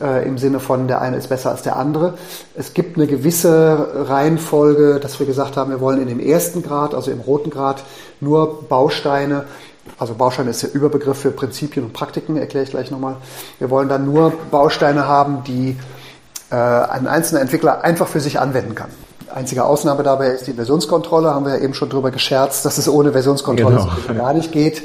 äh, 0.00 0.26
im 0.26 0.38
Sinne 0.38 0.60
von 0.60 0.88
der 0.88 1.00
eine 1.00 1.16
ist 1.16 1.28
besser 1.28 1.50
als 1.50 1.62
der 1.62 1.76
andere. 1.76 2.14
Es 2.54 2.74
gibt 2.74 2.96
eine 2.96 3.06
gewisse 3.06 4.06
Reihenfolge, 4.08 5.00
dass 5.00 5.18
wir 5.18 5.26
gesagt 5.26 5.56
haben, 5.56 5.70
wir 5.70 5.80
wollen 5.80 6.00
in 6.00 6.08
dem 6.08 6.20
ersten 6.20 6.62
Grad, 6.62 6.94
also 6.94 7.10
im 7.10 7.20
roten 7.20 7.50
Grad, 7.50 7.82
nur 8.20 8.62
Bausteine 8.68 9.44
also 9.98 10.14
Baustein 10.14 10.48
ist 10.48 10.62
der 10.62 10.74
Überbegriff 10.74 11.18
für 11.18 11.31
Prinzipien 11.31 11.85
und 11.85 11.92
Praktiken, 11.92 12.37
erkläre 12.37 12.64
ich 12.64 12.70
gleich 12.70 12.90
nochmal. 12.90 13.16
Wir 13.59 13.70
wollen 13.70 13.88
dann 13.88 14.07
nur 14.07 14.33
Bausteine 14.50 15.07
haben, 15.07 15.44
die 15.44 15.76
äh, 16.50 16.55
ein 16.55 17.07
einzelner 17.07 17.40
Entwickler 17.40 17.83
einfach 17.83 18.09
für 18.09 18.20
sich 18.20 18.40
anwenden 18.40 18.74
kann. 18.74 18.90
Einzige 19.33 19.64
Ausnahme 19.64 20.03
dabei 20.03 20.29
ist 20.29 20.46
die 20.46 20.53
Versionskontrolle, 20.53 21.33
haben 21.33 21.44
wir 21.44 21.57
ja 21.57 21.62
eben 21.62 21.74
schon 21.74 21.88
drüber 21.88 22.11
gescherzt, 22.11 22.64
dass 22.64 22.79
es 22.79 22.88
ohne 22.88 23.12
Versionskontrolle 23.12 23.87
genau. 24.07 24.22
gar 24.22 24.33
nicht 24.33 24.50
geht. 24.50 24.83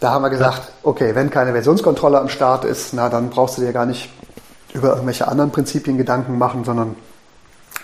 Da 0.00 0.10
haben 0.10 0.22
wir 0.22 0.30
gesagt, 0.30 0.72
okay, 0.82 1.14
wenn 1.14 1.30
keine 1.30 1.52
Versionskontrolle 1.52 2.20
am 2.20 2.28
Start 2.28 2.66
ist, 2.66 2.92
na 2.92 3.08
dann 3.08 3.30
brauchst 3.30 3.56
du 3.56 3.62
dir 3.62 3.72
gar 3.72 3.86
nicht 3.86 4.10
über 4.74 4.90
irgendwelche 4.90 5.26
anderen 5.26 5.50
Prinzipien 5.50 5.96
Gedanken 5.96 6.36
machen, 6.36 6.64
sondern 6.64 6.96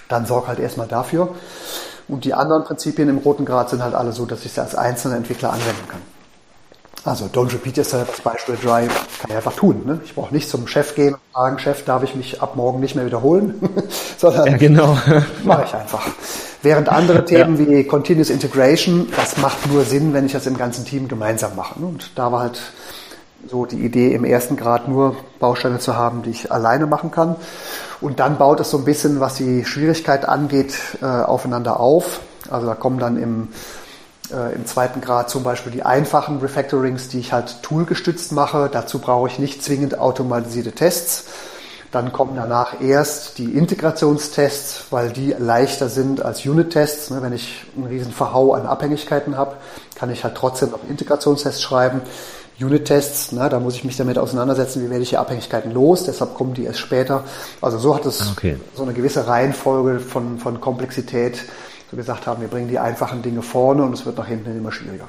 dann 0.09 0.27
sorg 0.27 0.49
halt 0.49 0.59
erstmal 0.59 0.87
dafür. 0.87 1.31
Und 2.09 2.27
die 2.27 2.35
anderen 2.35 2.65
Prinzipien 2.65 3.09
im 3.09 3.19
roten 3.19 3.47
Grad 3.47 3.71
sind 3.71 3.83
halt 3.83 3.95
alle 3.95 4.13
so, 4.13 4.27
dass 4.27 4.45
ich 4.45 4.53
sie 4.53 4.61
als 4.61 4.75
einzelner 4.75 5.17
Entwickler 5.17 5.51
anwenden 5.51 5.89
kann. 5.89 6.01
Also 7.05 7.25
don't 7.27 7.53
repeat 7.53 7.77
yourself 7.77 8.09
als 8.09 8.21
Beispiel 8.21 8.57
Drive 8.62 9.19
kann 9.19 9.31
ich 9.31 9.37
einfach 9.37 9.55
tun. 9.55 9.83
Ne? 9.85 10.01
Ich 10.05 10.15
brauche 10.15 10.33
nicht 10.33 10.49
zum 10.49 10.69
Chef 10.69 10.95
gehen 10.95 11.15
und 11.15 11.21
sagen, 11.35 11.59
Chef, 11.59 11.85
darf 11.85 12.05
ich 12.05 12.15
mich 12.15 12.41
ab 12.41 12.55
morgen 12.55 12.79
nicht 12.79 12.95
mehr 12.95 13.05
wiederholen, 13.05 13.55
sondern 14.19 14.47
ja, 14.47 14.57
genau. 14.57 14.97
mache 15.45 15.65
ich 15.67 15.75
einfach. 15.75 16.07
Während 16.62 16.88
andere 16.88 17.25
Themen 17.25 17.59
ja. 17.59 17.69
wie 17.69 17.85
Continuous 17.85 18.31
Integration, 18.31 19.09
das 19.17 19.37
macht 19.38 19.67
nur 19.73 19.85
Sinn, 19.85 20.12
wenn 20.12 20.27
ich 20.27 20.33
das 20.33 20.47
im 20.47 20.57
ganzen 20.57 20.85
Team 20.85 21.09
gemeinsam 21.09 21.57
mache. 21.57 21.81
Ne? 21.81 21.87
Und 21.87 22.12
da 22.15 22.31
war 22.31 22.41
halt 22.41 22.61
so 23.49 23.67
die 23.67 23.85
Idee, 23.85 24.15
im 24.15 24.25
ersten 24.25 24.57
Grad 24.57 24.87
nur 24.87 25.17
Bausteine 25.41 25.81
zu 25.81 25.97
haben, 25.97 26.23
die 26.23 26.31
ich 26.31 26.53
alleine 26.53 26.87
machen 26.87 27.11
kann. 27.11 27.35
Und 28.01 28.21
dann 28.21 28.38
baut 28.38 28.61
es 28.61 28.71
so 28.71 28.79
ein 28.79 28.85
bisschen, 28.85 29.19
was 29.19 29.35
die 29.35 29.65
Schwierigkeit 29.65 30.29
angeht, 30.29 30.75
äh, 31.01 31.07
aufeinander 31.07 31.81
auf. 31.81 32.21
Also 32.49 32.69
da 32.69 32.75
kommen 32.75 32.99
dann 33.01 33.21
im 33.21 33.49
äh, 34.33 34.55
im 34.55 34.66
zweiten 34.66 35.01
Grad 35.01 35.31
zum 35.31 35.42
Beispiel 35.42 35.73
die 35.73 35.83
einfachen 35.83 36.38
Refactorings, 36.38 37.09
die 37.09 37.21
ich 37.21 37.33
halt 37.33 37.62
toolgestützt 37.62 38.33
mache. 38.33 38.68
Dazu 38.73 38.99
brauche 38.99 39.29
ich 39.29 39.38
nicht 39.38 39.62
zwingend 39.62 39.99
automatisierte 39.99 40.73
Tests. 40.73 41.25
Dann 41.92 42.11
kommen 42.11 42.35
danach 42.35 42.81
erst 42.81 43.37
die 43.37 43.53
Integrationstests, 43.53 44.87
weil 44.90 45.11
die 45.11 45.35
leichter 45.38 45.90
sind 45.90 46.25
als 46.25 46.47
Unit-Tests. 46.47 47.11
Ne, 47.11 47.21
wenn 47.21 47.35
ich 47.35 47.66
einen 47.77 47.85
riesen 47.87 48.12
Verhau 48.12 48.55
an 48.55 48.66
Abhängigkeiten 48.66 49.37
habe, 49.37 49.57
kann 49.95 50.11
ich 50.11 50.25
halt 50.25 50.35
trotzdem 50.35 50.71
noch 50.71 50.81
Integrationstests 50.88 51.61
schreiben. 51.61 52.01
Unit-Tests, 52.59 53.33
ne, 53.33 53.49
da 53.49 53.61
muss 53.61 53.75
ich 53.75 53.85
mich 53.85 53.97
damit 53.97 54.18
auseinandersetzen, 54.18 54.83
wie 54.83 54.90
werde 54.90 55.03
ich 55.03 55.11
die 55.11 55.16
Abhängigkeiten 55.18 55.73
los, 55.73 56.05
deshalb 56.05 56.35
kommen 56.35 56.55
die 56.55 56.64
erst 56.64 56.79
später. 56.79 57.25
Also 57.61 57.79
so 57.79 57.95
hat 57.95 58.07
es 58.07 58.31
okay. 58.33 58.57
so 58.75 58.83
eine 58.83 58.92
gewisse 58.92 59.27
Reihenfolge 59.27 60.01
von, 60.01 60.38
von 60.38 60.61
Komplexität, 60.61 61.38
wir 61.92 61.98
gesagt 61.98 62.26
haben, 62.26 62.40
wir 62.40 62.48
bringen 62.48 62.68
die 62.68 62.78
einfachen 62.78 63.22
Dinge 63.22 63.42
vorne 63.42 63.83
und 63.83 63.92
es 63.92 64.07
wird 64.07 64.16
nach 64.16 64.26
hinten 64.26 64.57
immer 64.57 64.72
schwieriger. 64.72 65.07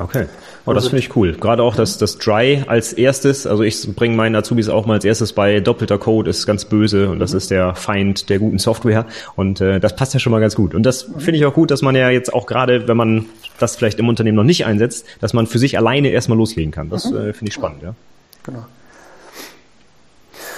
Okay. 0.00 0.26
Oh, 0.64 0.72
das 0.72 0.84
finde 0.84 1.00
ich 1.00 1.14
cool. 1.14 1.34
Gerade 1.34 1.62
auch 1.62 1.74
das, 1.74 1.98
das 1.98 2.16
Dry 2.16 2.64
als 2.66 2.94
erstes. 2.94 3.46
Also 3.46 3.62
ich 3.62 3.94
bringe 3.94 4.16
meinen 4.16 4.34
Azubis 4.34 4.70
auch 4.70 4.86
mal 4.86 4.94
als 4.94 5.04
erstes 5.04 5.34
bei 5.34 5.60
doppelter 5.60 5.98
Code 5.98 6.30
ist 6.30 6.46
ganz 6.46 6.64
böse 6.64 7.10
und 7.10 7.18
das 7.18 7.32
mhm. 7.32 7.36
ist 7.36 7.50
der 7.50 7.74
Feind 7.74 8.30
der 8.30 8.38
guten 8.38 8.58
Software. 8.58 9.04
Und 9.36 9.60
äh, 9.60 9.78
das 9.78 9.94
passt 9.94 10.14
ja 10.14 10.20
schon 10.20 10.30
mal 10.30 10.40
ganz 10.40 10.54
gut. 10.56 10.74
Und 10.74 10.84
das 10.84 11.06
mhm. 11.06 11.20
finde 11.20 11.38
ich 11.38 11.44
auch 11.44 11.52
gut, 11.52 11.70
dass 11.70 11.82
man 11.82 11.94
ja 11.94 12.08
jetzt 12.08 12.32
auch 12.32 12.46
gerade, 12.46 12.88
wenn 12.88 12.96
man 12.96 13.26
das 13.58 13.76
vielleicht 13.76 13.98
im 13.98 14.08
Unternehmen 14.08 14.36
noch 14.36 14.44
nicht 14.44 14.64
einsetzt, 14.64 15.04
dass 15.20 15.34
man 15.34 15.46
für 15.46 15.58
sich 15.58 15.76
alleine 15.76 16.08
erstmal 16.08 16.38
loslegen 16.38 16.72
kann. 16.72 16.88
Das 16.88 17.10
mhm. 17.10 17.16
äh, 17.16 17.32
finde 17.34 17.48
ich 17.48 17.54
spannend, 17.54 17.82
ja. 17.82 17.94
Genau. 18.44 18.64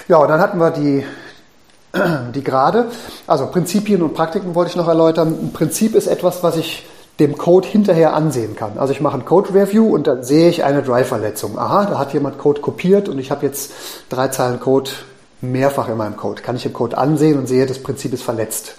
Ja, 0.06 0.18
und 0.18 0.28
dann 0.28 0.40
hatten 0.40 0.58
wir 0.58 0.70
die, 0.70 1.04
die 2.34 2.42
gerade, 2.42 2.86
also 3.26 3.46
Prinzipien 3.46 4.02
und 4.02 4.14
Praktiken 4.14 4.54
wollte 4.54 4.70
ich 4.70 4.76
noch 4.76 4.88
erläutern. 4.88 5.28
Ein 5.28 5.52
Prinzip 5.52 5.94
ist 5.94 6.06
etwas, 6.06 6.42
was 6.42 6.56
ich 6.56 6.86
dem 7.20 7.36
Code 7.36 7.68
hinterher 7.68 8.14
ansehen 8.14 8.56
kann. 8.56 8.78
Also 8.78 8.92
ich 8.92 9.00
mache 9.00 9.18
ein 9.18 9.24
Code-Review 9.24 9.94
und 9.94 10.06
dann 10.06 10.24
sehe 10.24 10.48
ich 10.48 10.64
eine 10.64 10.82
Drive-Verletzung. 10.82 11.58
Aha, 11.58 11.86
da 11.86 11.98
hat 11.98 12.14
jemand 12.14 12.38
Code 12.38 12.60
kopiert 12.60 13.08
und 13.08 13.18
ich 13.18 13.30
habe 13.30 13.44
jetzt 13.44 13.72
drei 14.08 14.28
Zeilen 14.28 14.60
Code 14.60 14.90
mehrfach 15.42 15.88
in 15.88 15.98
meinem 15.98 16.16
Code. 16.16 16.40
Kann 16.40 16.56
ich 16.56 16.64
im 16.64 16.72
Code 16.72 16.96
ansehen 16.96 17.38
und 17.38 17.46
sehe, 17.46 17.66
das 17.66 17.80
Prinzip 17.80 18.14
ist 18.14 18.22
verletzt. 18.22 18.76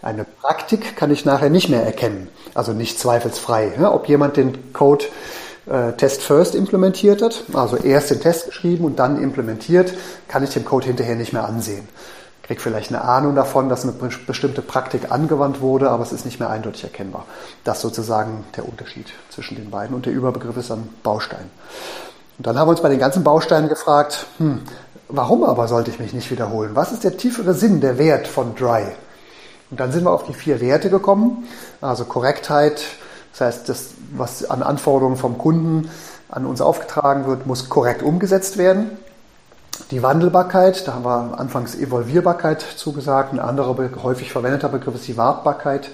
Eine 0.00 0.24
Praktik 0.24 0.96
kann 0.96 1.10
ich 1.10 1.24
nachher 1.24 1.50
nicht 1.50 1.68
mehr 1.68 1.84
erkennen, 1.84 2.28
also 2.54 2.72
nicht 2.72 2.98
zweifelsfrei. 2.98 3.72
Ob 3.84 4.08
jemand 4.08 4.36
den 4.36 4.72
Code 4.72 5.04
äh, 5.66 5.92
Test 5.92 6.22
First 6.22 6.54
implementiert 6.54 7.22
hat, 7.22 7.44
also 7.52 7.76
erst 7.76 8.10
den 8.10 8.20
Test 8.20 8.46
geschrieben 8.46 8.84
und 8.84 8.98
dann 8.98 9.22
implementiert, 9.22 9.92
kann 10.28 10.42
ich 10.44 10.50
dem 10.50 10.64
Code 10.64 10.86
hinterher 10.86 11.16
nicht 11.16 11.32
mehr 11.32 11.44
ansehen 11.44 11.88
kriege 12.42 12.60
vielleicht 12.60 12.90
eine 12.90 13.02
Ahnung 13.02 13.34
davon, 13.34 13.68
dass 13.68 13.84
eine 13.84 13.92
bestimmte 13.92 14.62
Praktik 14.62 15.10
angewandt 15.10 15.60
wurde, 15.60 15.90
aber 15.90 16.02
es 16.02 16.12
ist 16.12 16.24
nicht 16.24 16.40
mehr 16.40 16.50
eindeutig 16.50 16.84
erkennbar. 16.84 17.24
Das 17.64 17.78
ist 17.78 17.82
sozusagen 17.82 18.44
der 18.56 18.68
Unterschied 18.68 19.06
zwischen 19.30 19.56
den 19.56 19.70
beiden. 19.70 19.94
Und 19.94 20.06
der 20.06 20.12
Überbegriff 20.12 20.56
ist 20.56 20.70
dann 20.70 20.88
Baustein. 21.02 21.50
Und 22.38 22.46
dann 22.46 22.58
haben 22.58 22.66
wir 22.66 22.72
uns 22.72 22.82
bei 22.82 22.88
den 22.88 22.98
ganzen 22.98 23.22
Bausteinen 23.22 23.68
gefragt, 23.68 24.26
hm, 24.38 24.62
warum 25.08 25.44
aber 25.44 25.68
sollte 25.68 25.90
ich 25.90 26.00
mich 26.00 26.12
nicht 26.12 26.30
wiederholen? 26.30 26.72
Was 26.74 26.92
ist 26.92 27.04
der 27.04 27.16
tiefere 27.16 27.54
Sinn, 27.54 27.80
der 27.80 27.98
Wert 27.98 28.26
von 28.26 28.54
Dry? 28.54 28.86
Und 29.70 29.80
dann 29.80 29.92
sind 29.92 30.04
wir 30.04 30.10
auf 30.10 30.24
die 30.24 30.34
vier 30.34 30.60
Werte 30.60 30.90
gekommen, 30.90 31.48
also 31.80 32.04
Korrektheit, 32.04 32.82
das 33.32 33.40
heißt, 33.40 33.68
das, 33.68 33.90
was 34.14 34.44
an 34.48 34.62
Anforderungen 34.62 35.16
vom 35.16 35.38
Kunden 35.38 35.90
an 36.28 36.46
uns 36.46 36.60
aufgetragen 36.60 37.26
wird, 37.26 37.46
muss 37.46 37.68
korrekt 37.68 38.02
umgesetzt 38.02 38.58
werden. 38.58 38.90
Die 39.90 40.02
Wandelbarkeit, 40.02 40.86
da 40.86 40.94
haben 40.94 41.04
wir 41.04 41.38
anfangs 41.38 41.74
Evolvierbarkeit 41.74 42.64
zugesagt. 42.76 43.32
Ein 43.32 43.40
anderer 43.40 43.76
häufig 44.02 44.32
verwendeter 44.32 44.68
Begriff 44.68 44.94
ist 44.94 45.08
die 45.08 45.16
Wartbarkeit. 45.16 45.90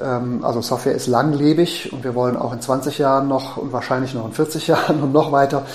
Ähm, 0.00 0.44
also 0.44 0.60
Software 0.60 0.94
ist 0.94 1.06
langlebig 1.06 1.92
und 1.92 2.04
wir 2.04 2.14
wollen 2.14 2.36
auch 2.36 2.52
in 2.52 2.60
20 2.60 2.98
Jahren 2.98 3.28
noch 3.28 3.56
und 3.56 3.72
wahrscheinlich 3.72 4.14
noch 4.14 4.26
in 4.26 4.32
40 4.32 4.66
Jahren 4.68 5.02
und 5.02 5.12
noch 5.12 5.32
weiter 5.32 5.66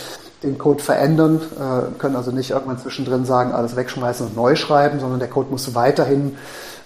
den 0.44 0.58
Code 0.58 0.82
verändern, 0.82 1.40
äh, 1.56 2.00
können 2.00 2.16
also 2.16 2.32
nicht 2.32 2.50
irgendwann 2.50 2.80
zwischendrin 2.80 3.26
sagen, 3.26 3.52
alles 3.52 3.76
wegschmeißen 3.76 4.26
und 4.26 4.36
neu 4.36 4.56
schreiben, 4.56 5.00
sondern 5.00 5.20
der 5.20 5.30
Code 5.30 5.52
muss 5.52 5.76
weiterhin 5.76 6.36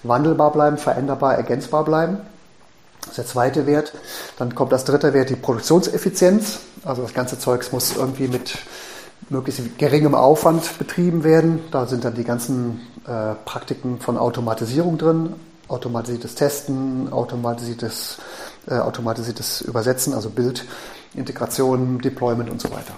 wandelbar 0.02 0.52
bleiben, 0.52 0.76
veränderbar, 0.76 1.36
ergänzbar 1.36 1.84
bleiben. 1.84 2.18
Das 3.00 3.10
ist 3.10 3.18
der 3.18 3.26
zweite 3.26 3.66
Wert. 3.66 3.94
Dann 4.38 4.54
kommt 4.54 4.72
das 4.72 4.84
dritte 4.84 5.14
Wert, 5.14 5.30
die 5.30 5.36
Produktionseffizienz. 5.36 6.58
Also 6.84 7.02
das 7.02 7.14
ganze 7.14 7.38
Zeugs 7.38 7.72
muss 7.72 7.96
irgendwie 7.96 8.28
mit 8.28 8.58
möglichst 9.28 9.78
geringem 9.78 10.14
Aufwand 10.14 10.78
betrieben 10.78 11.24
werden. 11.24 11.60
Da 11.70 11.86
sind 11.86 12.04
dann 12.04 12.14
die 12.14 12.24
ganzen 12.24 12.80
äh, 13.06 13.34
Praktiken 13.44 14.00
von 14.00 14.16
Automatisierung 14.16 14.98
drin. 14.98 15.34
automatisiertes 15.68 16.36
Testen, 16.36 17.12
automatisiertes, 17.12 18.18
äh, 18.68 18.74
automatisiertes 18.74 19.62
Übersetzen, 19.62 20.14
also 20.14 20.30
Bildintegration, 20.30 22.00
Deployment 22.00 22.50
und 22.50 22.60
so 22.60 22.70
weiter. 22.70 22.94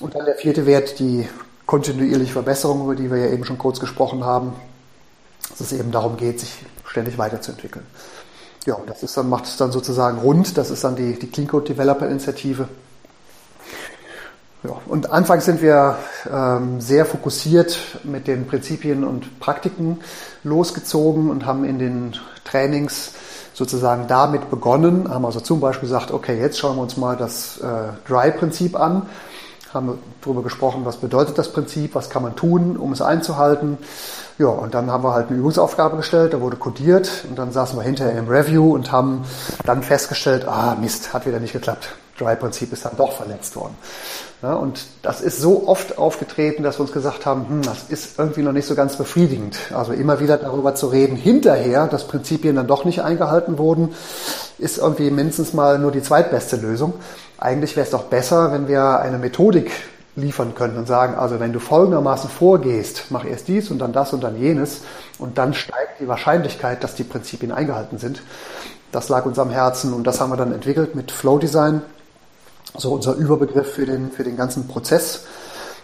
Und 0.00 0.14
dann 0.16 0.24
der 0.24 0.34
vierte 0.34 0.66
Wert, 0.66 0.98
die 0.98 1.28
kontinuierliche 1.66 2.32
Verbesserung, 2.32 2.82
über 2.82 2.96
die 2.96 3.10
wir 3.10 3.18
ja 3.18 3.30
eben 3.30 3.44
schon 3.44 3.58
kurz 3.58 3.78
gesprochen 3.78 4.24
haben, 4.24 4.54
dass 5.48 5.60
es 5.60 5.72
eben 5.72 5.92
darum 5.92 6.16
geht, 6.16 6.40
sich 6.40 6.64
ständig 6.84 7.16
weiterzuentwickeln. 7.18 7.86
Ja, 8.66 8.74
und 8.74 8.90
das 8.90 9.02
ist 9.02 9.16
dann, 9.16 9.28
macht 9.28 9.44
es 9.44 9.56
dann 9.56 9.70
sozusagen 9.70 10.18
rund, 10.18 10.56
das 10.58 10.70
ist 10.70 10.82
dann 10.84 10.96
die, 10.96 11.18
die 11.18 11.28
Clean 11.28 11.48
Code 11.48 11.66
Developer 11.66 12.08
Initiative. 12.08 12.68
Ja, 14.64 14.76
und 14.86 15.10
anfangs 15.10 15.44
sind 15.44 15.60
wir 15.60 15.96
ähm, 16.32 16.80
sehr 16.80 17.04
fokussiert 17.04 17.76
mit 18.04 18.28
den 18.28 18.46
Prinzipien 18.46 19.02
und 19.02 19.40
Praktiken 19.40 19.98
losgezogen 20.44 21.30
und 21.30 21.46
haben 21.46 21.64
in 21.64 21.80
den 21.80 22.14
Trainings 22.44 23.12
sozusagen 23.54 24.06
damit 24.06 24.50
begonnen, 24.50 25.12
haben 25.12 25.26
also 25.26 25.40
zum 25.40 25.58
Beispiel 25.58 25.88
gesagt, 25.88 26.12
okay, 26.12 26.38
jetzt 26.38 26.58
schauen 26.58 26.76
wir 26.76 26.82
uns 26.82 26.96
mal 26.96 27.16
das 27.16 27.58
äh, 27.58 28.08
Dry-Prinzip 28.08 28.78
an, 28.78 29.06
haben 29.74 29.98
darüber 30.20 30.42
gesprochen, 30.44 30.82
was 30.84 30.98
bedeutet 30.98 31.38
das 31.38 31.52
Prinzip, 31.52 31.96
was 31.96 32.08
kann 32.08 32.22
man 32.22 32.36
tun, 32.36 32.76
um 32.76 32.92
es 32.92 33.02
einzuhalten. 33.02 33.78
Ja, 34.38 34.46
und 34.46 34.74
dann 34.74 34.92
haben 34.92 35.02
wir 35.02 35.12
halt 35.12 35.28
eine 35.28 35.38
Übungsaufgabe 35.38 35.96
gestellt, 35.96 36.34
da 36.34 36.40
wurde 36.40 36.56
codiert 36.56 37.24
und 37.28 37.36
dann 37.36 37.50
saßen 37.50 37.76
wir 37.76 37.82
hinterher 37.82 38.16
im 38.16 38.28
Review 38.28 38.74
und 38.74 38.92
haben 38.92 39.24
dann 39.64 39.82
festgestellt, 39.82 40.46
ah 40.46 40.76
Mist, 40.80 41.12
hat 41.12 41.26
wieder 41.26 41.40
nicht 41.40 41.52
geklappt. 41.52 41.88
Dry-Prinzip 42.18 42.72
ist 42.72 42.84
dann 42.84 42.96
doch 42.96 43.12
verletzt 43.12 43.56
worden. 43.56 43.74
Ja, 44.42 44.54
und 44.54 44.86
das 45.02 45.20
ist 45.20 45.40
so 45.40 45.68
oft 45.68 45.98
aufgetreten, 45.98 46.64
dass 46.64 46.78
wir 46.78 46.82
uns 46.82 46.92
gesagt 46.92 47.26
haben, 47.26 47.48
hm, 47.48 47.62
das 47.62 47.84
ist 47.88 48.18
irgendwie 48.18 48.42
noch 48.42 48.52
nicht 48.52 48.66
so 48.66 48.74
ganz 48.74 48.96
befriedigend. 48.96 49.56
Also 49.72 49.92
immer 49.92 50.18
wieder 50.18 50.36
darüber 50.36 50.74
zu 50.74 50.88
reden, 50.88 51.14
hinterher, 51.14 51.86
dass 51.86 52.08
Prinzipien 52.08 52.56
dann 52.56 52.66
doch 52.66 52.84
nicht 52.84 53.02
eingehalten 53.02 53.56
wurden, 53.56 53.94
ist 54.58 54.78
irgendwie 54.78 55.10
mindestens 55.10 55.52
mal 55.52 55.78
nur 55.78 55.92
die 55.92 56.02
zweitbeste 56.02 56.56
Lösung. 56.56 56.94
Eigentlich 57.38 57.76
wäre 57.76 57.84
es 57.84 57.90
doch 57.90 58.04
besser, 58.04 58.52
wenn 58.52 58.66
wir 58.66 58.98
eine 58.98 59.18
Methodik 59.18 59.70
liefern 60.16 60.54
können 60.54 60.76
und 60.76 60.86
sagen, 60.86 61.14
also 61.14 61.40
wenn 61.40 61.52
du 61.52 61.60
folgendermaßen 61.60 62.28
vorgehst, 62.28 63.06
mach 63.10 63.24
erst 63.24 63.48
dies 63.48 63.70
und 63.70 63.78
dann 63.78 63.92
das 63.92 64.12
und 64.12 64.22
dann 64.22 64.38
jenes 64.38 64.82
und 65.18 65.38
dann 65.38 65.54
steigt 65.54 66.00
die 66.00 66.08
Wahrscheinlichkeit, 66.08 66.84
dass 66.84 66.96
die 66.96 67.04
Prinzipien 67.04 67.52
eingehalten 67.52 67.98
sind. 67.98 68.22
Das 68.90 69.08
lag 69.08 69.24
uns 69.24 69.38
am 69.38 69.50
Herzen 69.50 69.94
und 69.94 70.04
das 70.04 70.20
haben 70.20 70.30
wir 70.30 70.36
dann 70.36 70.52
entwickelt 70.52 70.94
mit 70.94 71.12
Flow 71.12 71.38
Design 71.38 71.80
so 72.76 72.92
unser 72.92 73.14
Überbegriff 73.14 73.72
für 73.72 73.86
den, 73.86 74.10
für 74.10 74.24
den 74.24 74.36
ganzen 74.36 74.68
Prozess, 74.68 75.24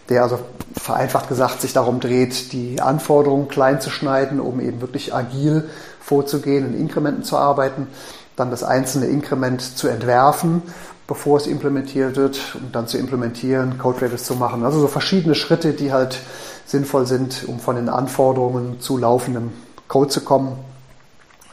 der 0.08 0.22
also 0.22 0.38
vereinfacht 0.74 1.28
gesagt 1.28 1.60
sich 1.60 1.72
darum 1.72 2.00
dreht, 2.00 2.52
die 2.52 2.80
Anforderungen 2.80 3.48
klein 3.48 3.80
zu 3.80 3.90
schneiden, 3.90 4.40
um 4.40 4.60
eben 4.60 4.80
wirklich 4.80 5.14
agil 5.14 5.68
vorzugehen, 6.00 6.74
in 6.74 6.80
Inkrementen 6.80 7.24
zu 7.24 7.36
arbeiten, 7.36 7.88
dann 8.36 8.50
das 8.50 8.62
einzelne 8.62 9.06
Inkrement 9.06 9.60
zu 9.60 9.88
entwerfen, 9.88 10.62
bevor 11.06 11.36
es 11.38 11.46
implementiert 11.46 12.16
wird 12.16 12.54
und 12.54 12.74
dann 12.74 12.86
zu 12.86 12.98
implementieren, 12.98 13.78
Code 13.78 14.02
Reviews 14.02 14.24
zu 14.24 14.34
machen. 14.34 14.64
Also 14.64 14.80
so 14.80 14.88
verschiedene 14.88 15.34
Schritte, 15.34 15.72
die 15.72 15.92
halt 15.92 16.18
sinnvoll 16.66 17.06
sind, 17.06 17.44
um 17.46 17.58
von 17.60 17.76
den 17.76 17.88
Anforderungen 17.88 18.80
zu 18.80 18.96
laufendem 18.96 19.52
Code 19.88 20.10
zu 20.10 20.20
kommen. 20.20 20.58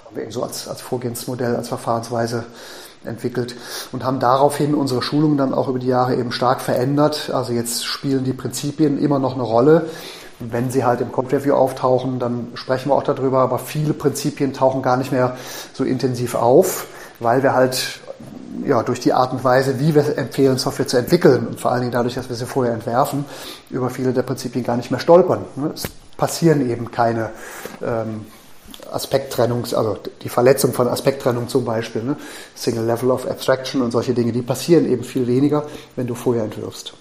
Haben 0.05 0.15
wir 0.15 0.23
eben 0.23 0.31
so 0.31 0.43
als, 0.43 0.67
als 0.67 0.81
Vorgehensmodell, 0.81 1.55
als 1.55 1.69
Verfahrensweise 1.69 2.45
entwickelt 3.07 3.55
und 3.91 4.03
haben 4.03 4.19
daraufhin 4.19 4.73
unsere 4.75 5.01
Schulungen 5.01 5.37
dann 5.37 5.53
auch 5.53 5.67
über 5.67 5.79
die 5.79 5.87
Jahre 5.87 6.15
eben 6.15 6.31
stark 6.31 6.61
verändert. 6.61 7.29
Also 7.33 7.53
jetzt 7.53 7.85
spielen 7.85 8.23
die 8.23 8.33
Prinzipien 8.33 8.97
immer 8.97 9.19
noch 9.19 9.33
eine 9.33 9.43
Rolle. 9.43 9.89
Wenn 10.39 10.69
sie 10.69 10.83
halt 10.83 10.99
im 10.99 11.11
Code 11.11 11.37
Review 11.37 11.53
auftauchen, 11.53 12.19
dann 12.19 12.49
sprechen 12.55 12.89
wir 12.89 12.95
auch 12.95 13.03
darüber, 13.03 13.39
aber 13.39 13.57
viele 13.57 13.93
Prinzipien 13.93 14.53
tauchen 14.53 14.81
gar 14.81 14.97
nicht 14.97 15.11
mehr 15.11 15.37
so 15.73 15.83
intensiv 15.83 16.35
auf, 16.35 16.87
weil 17.19 17.41
wir 17.41 17.53
halt 17.53 18.01
ja, 18.65 18.83
durch 18.83 18.99
die 18.99 19.13
Art 19.13 19.31
und 19.31 19.43
Weise, 19.43 19.79
wie 19.79 19.95
wir 19.95 20.17
empfehlen, 20.17 20.57
Software 20.57 20.87
zu 20.87 20.97
entwickeln 20.97 21.47
und 21.47 21.59
vor 21.59 21.71
allen 21.71 21.81
Dingen 21.81 21.91
dadurch, 21.91 22.15
dass 22.15 22.29
wir 22.29 22.35
sie 22.35 22.45
vorher 22.45 22.73
entwerfen, 22.73 23.25
über 23.69 23.89
viele 23.89 24.13
der 24.13 24.23
Prinzipien 24.23 24.63
gar 24.63 24.77
nicht 24.77 24.91
mehr 24.91 24.99
stolpern. 24.99 25.45
Es 25.73 25.83
passieren 26.17 26.69
eben 26.69 26.91
keine 26.91 27.31
ähm, 27.83 28.25
Aspekttrennung, 28.91 29.63
also 29.63 29.97
die 30.21 30.29
Verletzung 30.29 30.73
von 30.73 30.87
Aspekttrennung 30.87 31.47
zum 31.47 31.65
Beispiel, 31.65 32.03
ne? 32.03 32.17
Single 32.55 32.85
Level 32.85 33.11
of 33.11 33.27
Abstraction 33.27 33.81
und 33.81 33.91
solche 33.91 34.13
Dinge, 34.13 34.31
die 34.31 34.41
passieren 34.41 34.89
eben 34.89 35.03
viel 35.03 35.27
weniger, 35.27 35.65
wenn 35.95 36.07
du 36.07 36.15
vorher 36.15 36.43
entwirfst. 36.43 36.93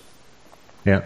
Ja. 0.85 1.03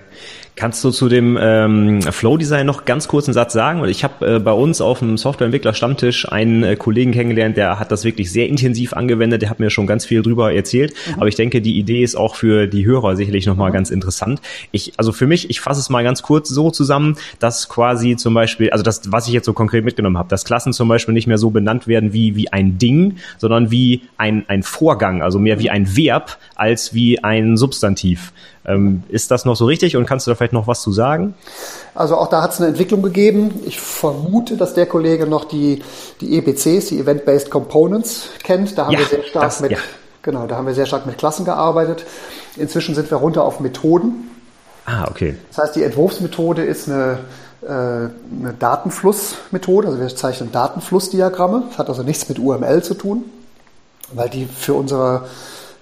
Kannst 0.59 0.82
du 0.82 0.90
zu 0.90 1.09
dem 1.09 1.38
ähm, 1.40 2.02
Flow-Design 2.02 2.66
noch 2.66 2.84
ganz 2.84 3.06
kurz 3.06 3.28
einen 3.28 3.34
Satz 3.34 3.52
sagen? 3.52 3.84
Ich 3.84 4.02
habe 4.02 4.26
äh, 4.26 4.38
bei 4.40 4.50
uns 4.50 4.80
auf 4.80 4.98
dem 4.98 5.16
Softwareentwickler-Stammtisch 5.16 6.28
einen 6.32 6.64
äh, 6.64 6.74
Kollegen 6.74 7.12
kennengelernt, 7.12 7.56
der 7.56 7.78
hat 7.78 7.92
das 7.92 8.02
wirklich 8.02 8.32
sehr 8.32 8.48
intensiv 8.48 8.92
angewendet, 8.92 9.40
der 9.42 9.50
hat 9.50 9.61
mir 9.61 9.70
schon 9.70 9.86
ganz 9.86 10.04
viel 10.04 10.20
drüber 10.20 10.52
erzählt. 10.52 10.94
Mhm. 11.06 11.14
Aber 11.14 11.28
ich 11.28 11.36
denke, 11.36 11.61
die 11.61 11.78
Idee 11.78 12.02
ist 12.02 12.16
auch 12.16 12.34
für 12.34 12.66
die 12.66 12.84
Hörer 12.84 13.14
sicherlich 13.14 13.46
nochmal 13.46 13.70
mhm. 13.70 13.74
ganz 13.74 13.90
interessant. 13.90 14.40
Ich, 14.72 14.94
also 14.96 15.12
für 15.12 15.28
mich, 15.28 15.48
ich 15.48 15.61
fasse 15.61 15.78
es 15.78 15.90
mal 15.90 16.02
ganz 16.02 16.22
kurz 16.22 16.48
so 16.48 16.72
zusammen, 16.72 17.16
dass 17.38 17.68
quasi 17.68 18.16
zum 18.16 18.34
Beispiel, 18.34 18.70
also 18.70 18.82
das, 18.82 19.12
was 19.12 19.28
ich 19.28 19.34
jetzt 19.34 19.46
so 19.46 19.52
konkret 19.52 19.84
mitgenommen 19.84 20.18
habe, 20.18 20.28
dass 20.28 20.44
Klassen 20.44 20.72
zum 20.72 20.88
Beispiel 20.88 21.14
nicht 21.14 21.28
mehr 21.28 21.38
so 21.38 21.50
benannt 21.50 21.86
werden 21.86 22.12
wie, 22.12 22.34
wie 22.34 22.52
ein 22.52 22.78
Ding, 22.78 23.18
sondern 23.36 23.70
wie 23.70 24.02
ein, 24.16 24.44
ein 24.48 24.64
Vorgang, 24.64 25.22
also 25.22 25.38
mehr 25.38 25.61
wie 25.61 25.70
ein 25.70 25.96
Verb 25.96 26.36
als 26.56 26.94
wie 26.94 27.22
ein 27.22 27.56
Substantiv. 27.56 28.32
Ähm, 28.68 29.02
ist 29.08 29.30
das 29.30 29.46
noch 29.46 29.56
so 29.56 29.64
richtig 29.64 29.96
und 29.96 30.04
kannst 30.04 30.26
du 30.26 30.30
da 30.30 30.34
vielleicht 30.34 30.52
noch 30.52 30.66
was 30.66 30.82
zu 30.82 30.92
sagen? 30.92 31.34
Also 31.94 32.16
auch 32.16 32.28
da 32.28 32.42
hat 32.42 32.52
es 32.52 32.60
eine 32.60 32.68
Entwicklung 32.68 33.00
gegeben. 33.00 33.62
Ich 33.64 33.80
vermute, 33.80 34.58
dass 34.58 34.74
der 34.74 34.84
Kollege 34.84 35.26
noch 35.26 35.46
die, 35.46 35.82
die 36.20 36.36
EBCs, 36.36 36.88
die 36.88 37.00
Event-Based 37.00 37.50
Components, 37.50 38.28
kennt. 38.44 38.76
Da 38.76 38.84
haben 38.84 38.92
ja, 38.92 38.98
wir 38.98 39.06
sehr 39.06 39.22
stark 39.22 39.44
das, 39.44 39.60
mit, 39.60 39.70
ja. 39.70 39.78
genau, 40.20 40.46
da 40.46 40.56
haben 40.56 40.66
wir 40.66 40.74
sehr 40.74 40.84
stark 40.84 41.06
mit 41.06 41.16
Klassen 41.16 41.46
gearbeitet. 41.46 42.04
Inzwischen 42.56 42.94
sind 42.94 43.10
wir 43.10 43.16
runter 43.16 43.42
auf 43.42 43.58
Methoden. 43.60 44.30
Ah, 44.84 45.08
okay. 45.10 45.36
Das 45.48 45.64
heißt, 45.64 45.76
die 45.76 45.82
Entwurfsmethode 45.82 46.62
ist 46.62 46.90
eine, 46.90 47.20
äh, 47.62 47.68
eine 47.68 48.54
Datenflussmethode. 48.58 49.88
Also 49.88 49.98
wir 49.98 50.08
zeichnen 50.14 50.52
Datenflussdiagramme. 50.52 51.64
Das 51.70 51.78
hat 51.78 51.88
also 51.88 52.02
nichts 52.02 52.28
mit 52.28 52.38
UML 52.38 52.82
zu 52.82 52.92
tun, 52.94 53.24
weil 54.12 54.28
die 54.28 54.44
für 54.44 54.74
unsere 54.74 55.26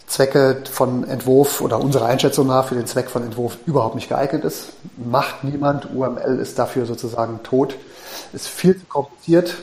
Zwecke 0.06 0.62
von 0.70 1.04
Entwurf 1.04 1.60
oder 1.60 1.80
unserer 1.80 2.06
Einschätzung 2.06 2.46
nach 2.46 2.68
für 2.68 2.76
den 2.76 2.86
Zweck 2.86 3.10
von 3.10 3.24
Entwurf 3.24 3.58
überhaupt 3.66 3.96
nicht 3.96 4.08
geeignet 4.08 4.44
ist. 4.44 4.68
Macht 4.96 5.42
niemand. 5.42 5.92
UML 5.94 6.38
ist 6.40 6.58
dafür 6.58 6.86
sozusagen 6.86 7.42
tot. 7.42 7.76
Ist 8.32 8.46
viel 8.46 8.78
zu 8.78 8.86
kompliziert. 8.86 9.56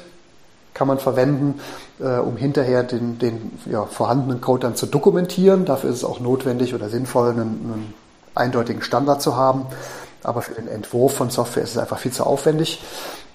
Kann 0.74 0.88
man 0.88 1.00
verwenden, 1.00 1.62
äh, 2.00 2.18
um 2.18 2.36
hinterher 2.36 2.84
den, 2.84 3.20
den 3.20 3.58
ja, 3.66 3.86
vorhandenen 3.86 4.42
Code 4.42 4.62
dann 4.62 4.76
zu 4.76 4.86
dokumentieren. 4.86 5.66
Dafür 5.66 5.92
ist 5.92 5.98
es 5.98 6.04
auch 6.04 6.20
notwendig 6.20 6.76
oder 6.76 6.90
sinnvoll, 6.90 7.30
einen, 7.30 7.42
einen 7.42 7.94
eindeutigen 8.36 8.82
Standard 8.82 9.22
zu 9.22 9.38
haben. 9.38 9.68
Aber 10.24 10.42
für 10.42 10.56
den 10.56 10.68
Entwurf 10.68 11.16
von 11.16 11.30
Software 11.30 11.64
ist 11.64 11.72
es 11.72 11.78
einfach 11.78 12.00
viel 12.00 12.12
zu 12.12 12.26
aufwendig. 12.26 12.82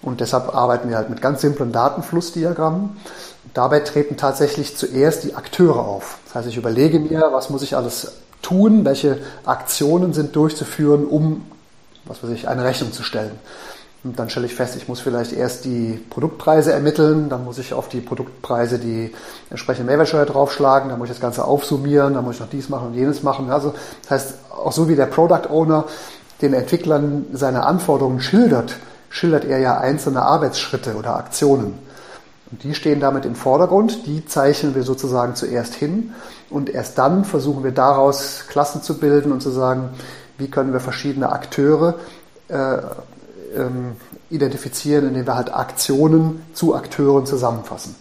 Und 0.02 0.20
deshalb 0.20 0.54
arbeiten 0.54 0.88
wir 0.88 0.96
halt 0.96 1.10
mit 1.10 1.22
ganz 1.22 1.40
simplen 1.40 1.72
Datenflussdiagrammen. 1.72 2.96
Dabei 3.58 3.80
treten 3.80 4.16
tatsächlich 4.16 4.76
zuerst 4.76 5.24
die 5.24 5.34
Akteure 5.34 5.80
auf. 5.80 6.18
Das 6.26 6.36
heißt, 6.36 6.46
ich 6.46 6.56
überlege 6.56 7.00
mir, 7.00 7.30
was 7.32 7.50
muss 7.50 7.62
ich 7.62 7.74
alles 7.74 8.12
tun, 8.40 8.84
welche 8.84 9.18
Aktionen 9.46 10.12
sind 10.12 10.36
durchzuführen, 10.36 11.04
um, 11.04 11.44
was 12.04 12.22
weiß 12.22 12.30
ich, 12.30 12.46
eine 12.46 12.62
Rechnung 12.62 12.92
zu 12.92 13.02
stellen. 13.02 13.32
Und 14.04 14.16
dann 14.20 14.30
stelle 14.30 14.46
ich 14.46 14.54
fest, 14.54 14.76
ich 14.76 14.86
muss 14.86 15.00
vielleicht 15.00 15.32
erst 15.32 15.64
die 15.64 16.00
Produktpreise 16.08 16.72
ermitteln, 16.72 17.28
dann 17.30 17.44
muss 17.44 17.58
ich 17.58 17.74
auf 17.74 17.88
die 17.88 18.00
Produktpreise 18.00 18.78
die 18.78 19.12
entsprechende 19.50 19.90
Mehrwertsteuer 19.90 20.26
draufschlagen, 20.26 20.88
dann 20.88 21.00
muss 21.00 21.08
ich 21.08 21.16
das 21.16 21.20
Ganze 21.20 21.44
aufsummieren, 21.44 22.14
dann 22.14 22.24
muss 22.24 22.36
ich 22.36 22.40
noch 22.40 22.50
dies 22.50 22.68
machen 22.68 22.86
und 22.86 22.94
jenes 22.94 23.24
machen. 23.24 23.50
Also 23.50 23.74
das 24.02 24.10
heißt, 24.12 24.34
auch 24.56 24.70
so 24.70 24.88
wie 24.88 24.94
der 24.94 25.06
Product 25.06 25.50
Owner 25.50 25.82
den 26.42 26.54
Entwicklern 26.54 27.26
seine 27.32 27.66
Anforderungen 27.66 28.20
schildert, 28.20 28.76
schildert 29.10 29.44
er 29.44 29.58
ja 29.58 29.78
einzelne 29.78 30.22
Arbeitsschritte 30.22 30.94
oder 30.94 31.16
Aktionen. 31.16 31.87
Und 32.50 32.64
die 32.64 32.74
stehen 32.74 33.00
damit 33.00 33.26
im 33.26 33.34
Vordergrund, 33.34 34.06
die 34.06 34.24
zeichnen 34.24 34.74
wir 34.74 34.82
sozusagen 34.82 35.34
zuerst 35.34 35.74
hin 35.74 36.12
und 36.50 36.70
erst 36.70 36.96
dann 36.96 37.24
versuchen 37.24 37.62
wir 37.62 37.72
daraus 37.72 38.44
Klassen 38.48 38.82
zu 38.82 38.98
bilden 38.98 39.32
und 39.32 39.42
zu 39.42 39.50
sagen, 39.50 39.90
wie 40.38 40.48
können 40.48 40.72
wir 40.72 40.80
verschiedene 40.80 41.30
Akteure 41.30 41.96
äh, 42.48 42.78
ähm, 43.56 43.96
identifizieren, 44.30 45.08
indem 45.08 45.26
wir 45.26 45.34
halt 45.34 45.52
Aktionen 45.52 46.42
zu 46.54 46.74
Akteuren 46.74 47.26
zusammenfassen. 47.26 47.94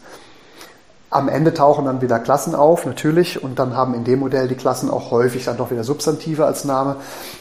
Am 1.10 1.30
Ende 1.30 1.54
tauchen 1.54 1.86
dann 1.86 2.02
wieder 2.02 2.20
Klassen 2.20 2.54
auf, 2.54 2.86
natürlich, 2.86 3.42
und 3.42 3.60
dann 3.60 3.76
haben 3.76 3.94
in 3.94 4.04
dem 4.04 4.20
Modell 4.20 4.50
die 4.50 4.56
Klassen 4.56 4.90
auch 4.90 5.10
häufig 5.10 5.46
dann 5.46 5.56
doch 5.56 5.72
wieder 5.72 5.86
Substantive 5.86 6.46
als 6.46 6.66
Name. 6.66 6.98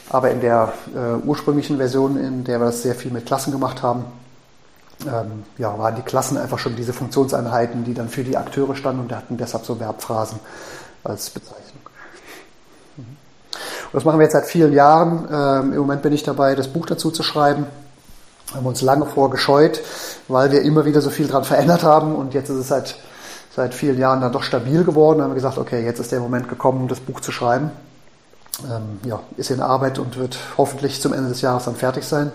Aber 0.09 0.31
in 0.31 0.41
der 0.41 0.73
äh, 0.95 1.27
ursprünglichen 1.27 1.77
Version, 1.77 2.17
in 2.17 2.45
der 2.45 2.61
wir 2.61 2.67
das 2.67 2.83
sehr 2.83 2.95
viel 2.95 3.11
mit 3.11 3.27
Klassen 3.27 3.51
gemacht 3.51 3.83
haben, 3.83 4.05
ähm, 5.05 5.44
ja, 5.59 5.78
waren 5.78 5.94
die 5.94 6.03
Klassen 6.03 6.38
einfach 6.38 6.59
schon 6.59 6.76
diese 6.76 6.92
Funktionseinheiten, 6.92 7.84
die 7.84 7.94
dann 7.94 8.09
für 8.09 8.24
die 8.24 8.36
Akteure 8.36 8.74
standen 8.74 9.03
und 9.03 9.14
hatten 9.14 9.36
deshalb 9.36 9.64
so 9.64 9.74
Verbphrasen 9.74 10.38
als 11.05 11.30
Bezeichnung. 11.30 11.82
Mhm. 12.97 13.03
Und 13.05 13.94
das 13.94 14.05
machen 14.05 14.18
wir 14.18 14.24
jetzt 14.24 14.32
seit 14.32 14.47
vielen 14.47 14.72
Jahren. 14.72 15.28
Ähm, 15.30 15.72
Im 15.72 15.78
Moment 15.80 16.03
bin 16.03 16.12
ich 16.12 16.22
dabei, 16.22 16.55
das 16.55 16.68
Buch 16.68 16.86
dazu 16.86 17.11
zu 17.11 17.22
schreiben. 17.22 17.66
Haben 18.55 18.64
wir 18.64 18.68
uns 18.70 18.80
lange 18.80 19.07
vorgescheut, 19.07 19.80
weil 20.28 20.51
wir 20.53 20.62
immer 20.62 20.84
wieder 20.84 21.01
so 21.01 21.11
viel 21.11 21.26
dran 21.26 21.44
verändert 21.44 21.82
haben 21.82 22.14
und 22.14 22.32
jetzt 22.32 22.49
ist 22.49 22.57
es 22.57 22.68
seit, 22.68 22.97
seit 23.55 23.74
vielen 23.74 23.99
Jahren 23.99 24.20
dann 24.20 24.32
doch 24.32 24.44
stabil 24.44 24.84
geworden. 24.84 25.18
Da 25.18 25.24
haben 25.24 25.32
wir 25.32 25.34
gesagt, 25.34 25.59
okay, 25.59 25.84
jetzt 25.84 25.99
ist 25.99 26.12
der 26.12 26.20
Moment 26.20 26.49
gekommen, 26.49 26.88
das 26.88 27.01
Buch 27.01 27.20
zu 27.20 27.32
schreiben. 27.32 27.70
Ähm, 28.64 29.01
ja, 29.05 29.20
ist 29.36 29.51
in 29.51 29.61
Arbeit 29.61 29.99
und 29.99 30.16
wird 30.16 30.38
hoffentlich 30.57 31.03
zum 31.03 31.12
Ende 31.12 31.28
des 31.28 31.42
Jahres 31.42 31.64
dann 31.64 31.74
fertig 31.74 32.05
sein. 32.05 32.32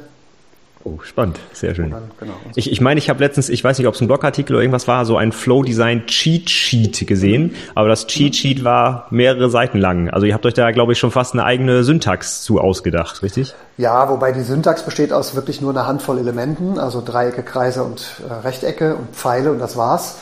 Oh, 0.83 0.99
spannend, 1.03 1.39
sehr 1.53 1.75
schön. 1.75 1.91
Dann, 1.91 2.11
genau. 2.19 2.33
Ich, 2.55 2.71
ich 2.71 2.81
meine, 2.81 2.97
ich 2.97 3.09
habe 3.09 3.23
letztens, 3.23 3.49
ich 3.49 3.63
weiß 3.63 3.77
nicht, 3.77 3.87
ob 3.87 3.93
es 3.93 4.01
ein 4.01 4.07
Blogartikel 4.07 4.55
oder 4.55 4.63
irgendwas 4.63 4.87
war, 4.87 5.05
so 5.05 5.17
ein 5.17 5.31
Flow 5.31 5.63
Design 5.63 6.07
Cheat 6.07 6.49
Sheet 6.49 7.05
gesehen, 7.07 7.55
aber 7.75 7.87
das 7.87 8.07
Cheat 8.07 8.35
Sheet 8.35 8.63
war 8.63 9.07
mehrere 9.11 9.49
Seiten 9.49 9.77
lang. 9.77 10.09
Also 10.09 10.25
ihr 10.25 10.33
habt 10.33 10.45
euch 10.45 10.53
da, 10.53 10.71
glaube 10.71 10.93
ich, 10.93 10.99
schon 10.99 11.11
fast 11.11 11.33
eine 11.33 11.43
eigene 11.43 11.83
Syntax 11.83 12.41
zu 12.41 12.59
ausgedacht, 12.59 13.21
richtig? 13.21 13.53
Ja, 13.77 14.09
wobei 14.09 14.31
die 14.31 14.41
Syntax 14.41 14.83
besteht 14.83 15.13
aus 15.13 15.35
wirklich 15.35 15.61
nur 15.61 15.71
einer 15.71 15.87
Handvoll 15.87 16.17
Elementen, 16.17 16.79
also 16.79 17.01
Dreiecke, 17.05 17.43
Kreise 17.43 17.83
und 17.83 18.21
äh, 18.27 18.33
Rechtecke 18.33 18.95
und 18.95 19.15
Pfeile 19.15 19.51
und 19.51 19.59
das 19.59 19.77
war's. 19.77 20.17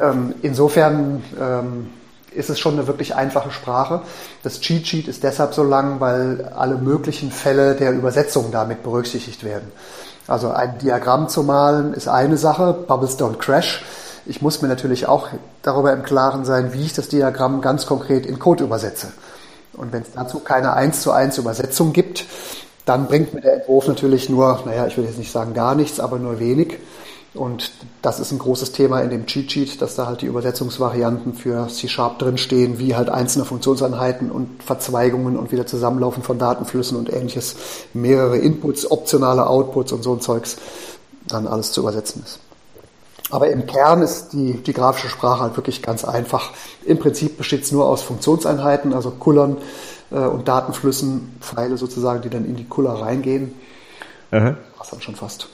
Ähm, 0.00 0.34
insofern 0.42 1.22
ähm, 1.40 1.86
ist 2.38 2.50
es 2.50 2.58
schon 2.58 2.74
eine 2.74 2.86
wirklich 2.86 3.14
einfache 3.14 3.50
Sprache. 3.50 4.02
Das 4.42 4.60
Cheat 4.60 4.86
Sheet 4.86 5.08
ist 5.08 5.22
deshalb 5.24 5.54
so 5.54 5.62
lang, 5.62 6.00
weil 6.00 6.52
alle 6.56 6.76
möglichen 6.76 7.30
Fälle 7.32 7.74
der 7.74 7.92
Übersetzung 7.92 8.50
damit 8.50 8.82
berücksichtigt 8.82 9.44
werden. 9.44 9.70
Also 10.26 10.50
ein 10.50 10.78
Diagramm 10.78 11.28
zu 11.28 11.42
malen 11.42 11.94
ist 11.94 12.08
eine 12.08 12.36
Sache, 12.36 12.72
Bubbles 12.86 13.18
don't 13.18 13.38
crash. 13.38 13.82
Ich 14.26 14.42
muss 14.42 14.62
mir 14.62 14.68
natürlich 14.68 15.06
auch 15.06 15.28
darüber 15.62 15.92
im 15.92 16.02
Klaren 16.02 16.44
sein, 16.44 16.72
wie 16.72 16.84
ich 16.84 16.92
das 16.92 17.08
Diagramm 17.08 17.60
ganz 17.60 17.86
konkret 17.86 18.26
in 18.26 18.38
Code 18.38 18.64
übersetze. 18.64 19.08
Und 19.72 19.92
wenn 19.92 20.02
es 20.02 20.12
dazu 20.14 20.40
keine 20.40 20.74
1 20.74 21.00
zu 21.00 21.12
1 21.12 21.38
Übersetzung 21.38 21.92
gibt, 21.92 22.26
dann 22.84 23.06
bringt 23.06 23.34
mir 23.34 23.40
der 23.40 23.54
Entwurf 23.54 23.86
natürlich 23.86 24.28
nur, 24.28 24.62
naja, 24.64 24.86
ich 24.86 24.96
will 24.96 25.04
jetzt 25.04 25.18
nicht 25.18 25.32
sagen 25.32 25.54
gar 25.54 25.74
nichts, 25.74 25.98
aber 25.98 26.18
nur 26.18 26.38
wenig. 26.38 26.78
Und 27.34 27.70
das 28.00 28.20
ist 28.20 28.32
ein 28.32 28.38
großes 28.38 28.72
Thema 28.72 29.00
in 29.00 29.10
dem 29.10 29.26
Cheat 29.26 29.52
Sheet, 29.52 29.82
dass 29.82 29.94
da 29.94 30.06
halt 30.06 30.22
die 30.22 30.26
Übersetzungsvarianten 30.26 31.34
für 31.34 31.68
C-Sharp 31.68 32.18
drinstehen, 32.18 32.78
wie 32.78 32.96
halt 32.96 33.10
einzelne 33.10 33.44
Funktionseinheiten 33.44 34.30
und 34.30 34.62
Verzweigungen 34.62 35.36
und 35.36 35.52
wieder 35.52 35.66
Zusammenlaufen 35.66 36.22
von 36.22 36.38
Datenflüssen 36.38 36.96
und 36.96 37.12
ähnliches, 37.12 37.56
mehrere 37.92 38.38
Inputs, 38.38 38.90
optionale 38.90 39.46
Outputs 39.46 39.92
und 39.92 40.02
so 40.02 40.14
ein 40.14 40.20
Zeugs 40.20 40.56
dann 41.26 41.46
alles 41.46 41.72
zu 41.72 41.82
übersetzen 41.82 42.22
ist. 42.24 42.40
Aber 43.30 43.50
im 43.50 43.66
Kern 43.66 44.00
ist 44.00 44.32
die, 44.32 44.54
die 44.54 44.72
grafische 44.72 45.10
Sprache 45.10 45.42
halt 45.42 45.56
wirklich 45.56 45.82
ganz 45.82 46.04
einfach. 46.04 46.52
Im 46.86 46.98
Prinzip 46.98 47.36
besteht 47.36 47.62
es 47.62 47.72
nur 47.72 47.86
aus 47.86 48.02
Funktionseinheiten, 48.02 48.94
also 48.94 49.10
Kullern 49.10 49.58
äh, 50.10 50.20
und 50.20 50.48
Datenflüssen, 50.48 51.36
Pfeile 51.40 51.76
sozusagen, 51.76 52.22
die 52.22 52.30
dann 52.30 52.46
in 52.46 52.56
die 52.56 52.64
Kuller 52.64 52.92
reingehen. 52.92 53.54
Aha. 54.30 54.56
Das 54.78 54.88
dann 54.88 55.02
schon 55.02 55.14
fast. 55.14 55.48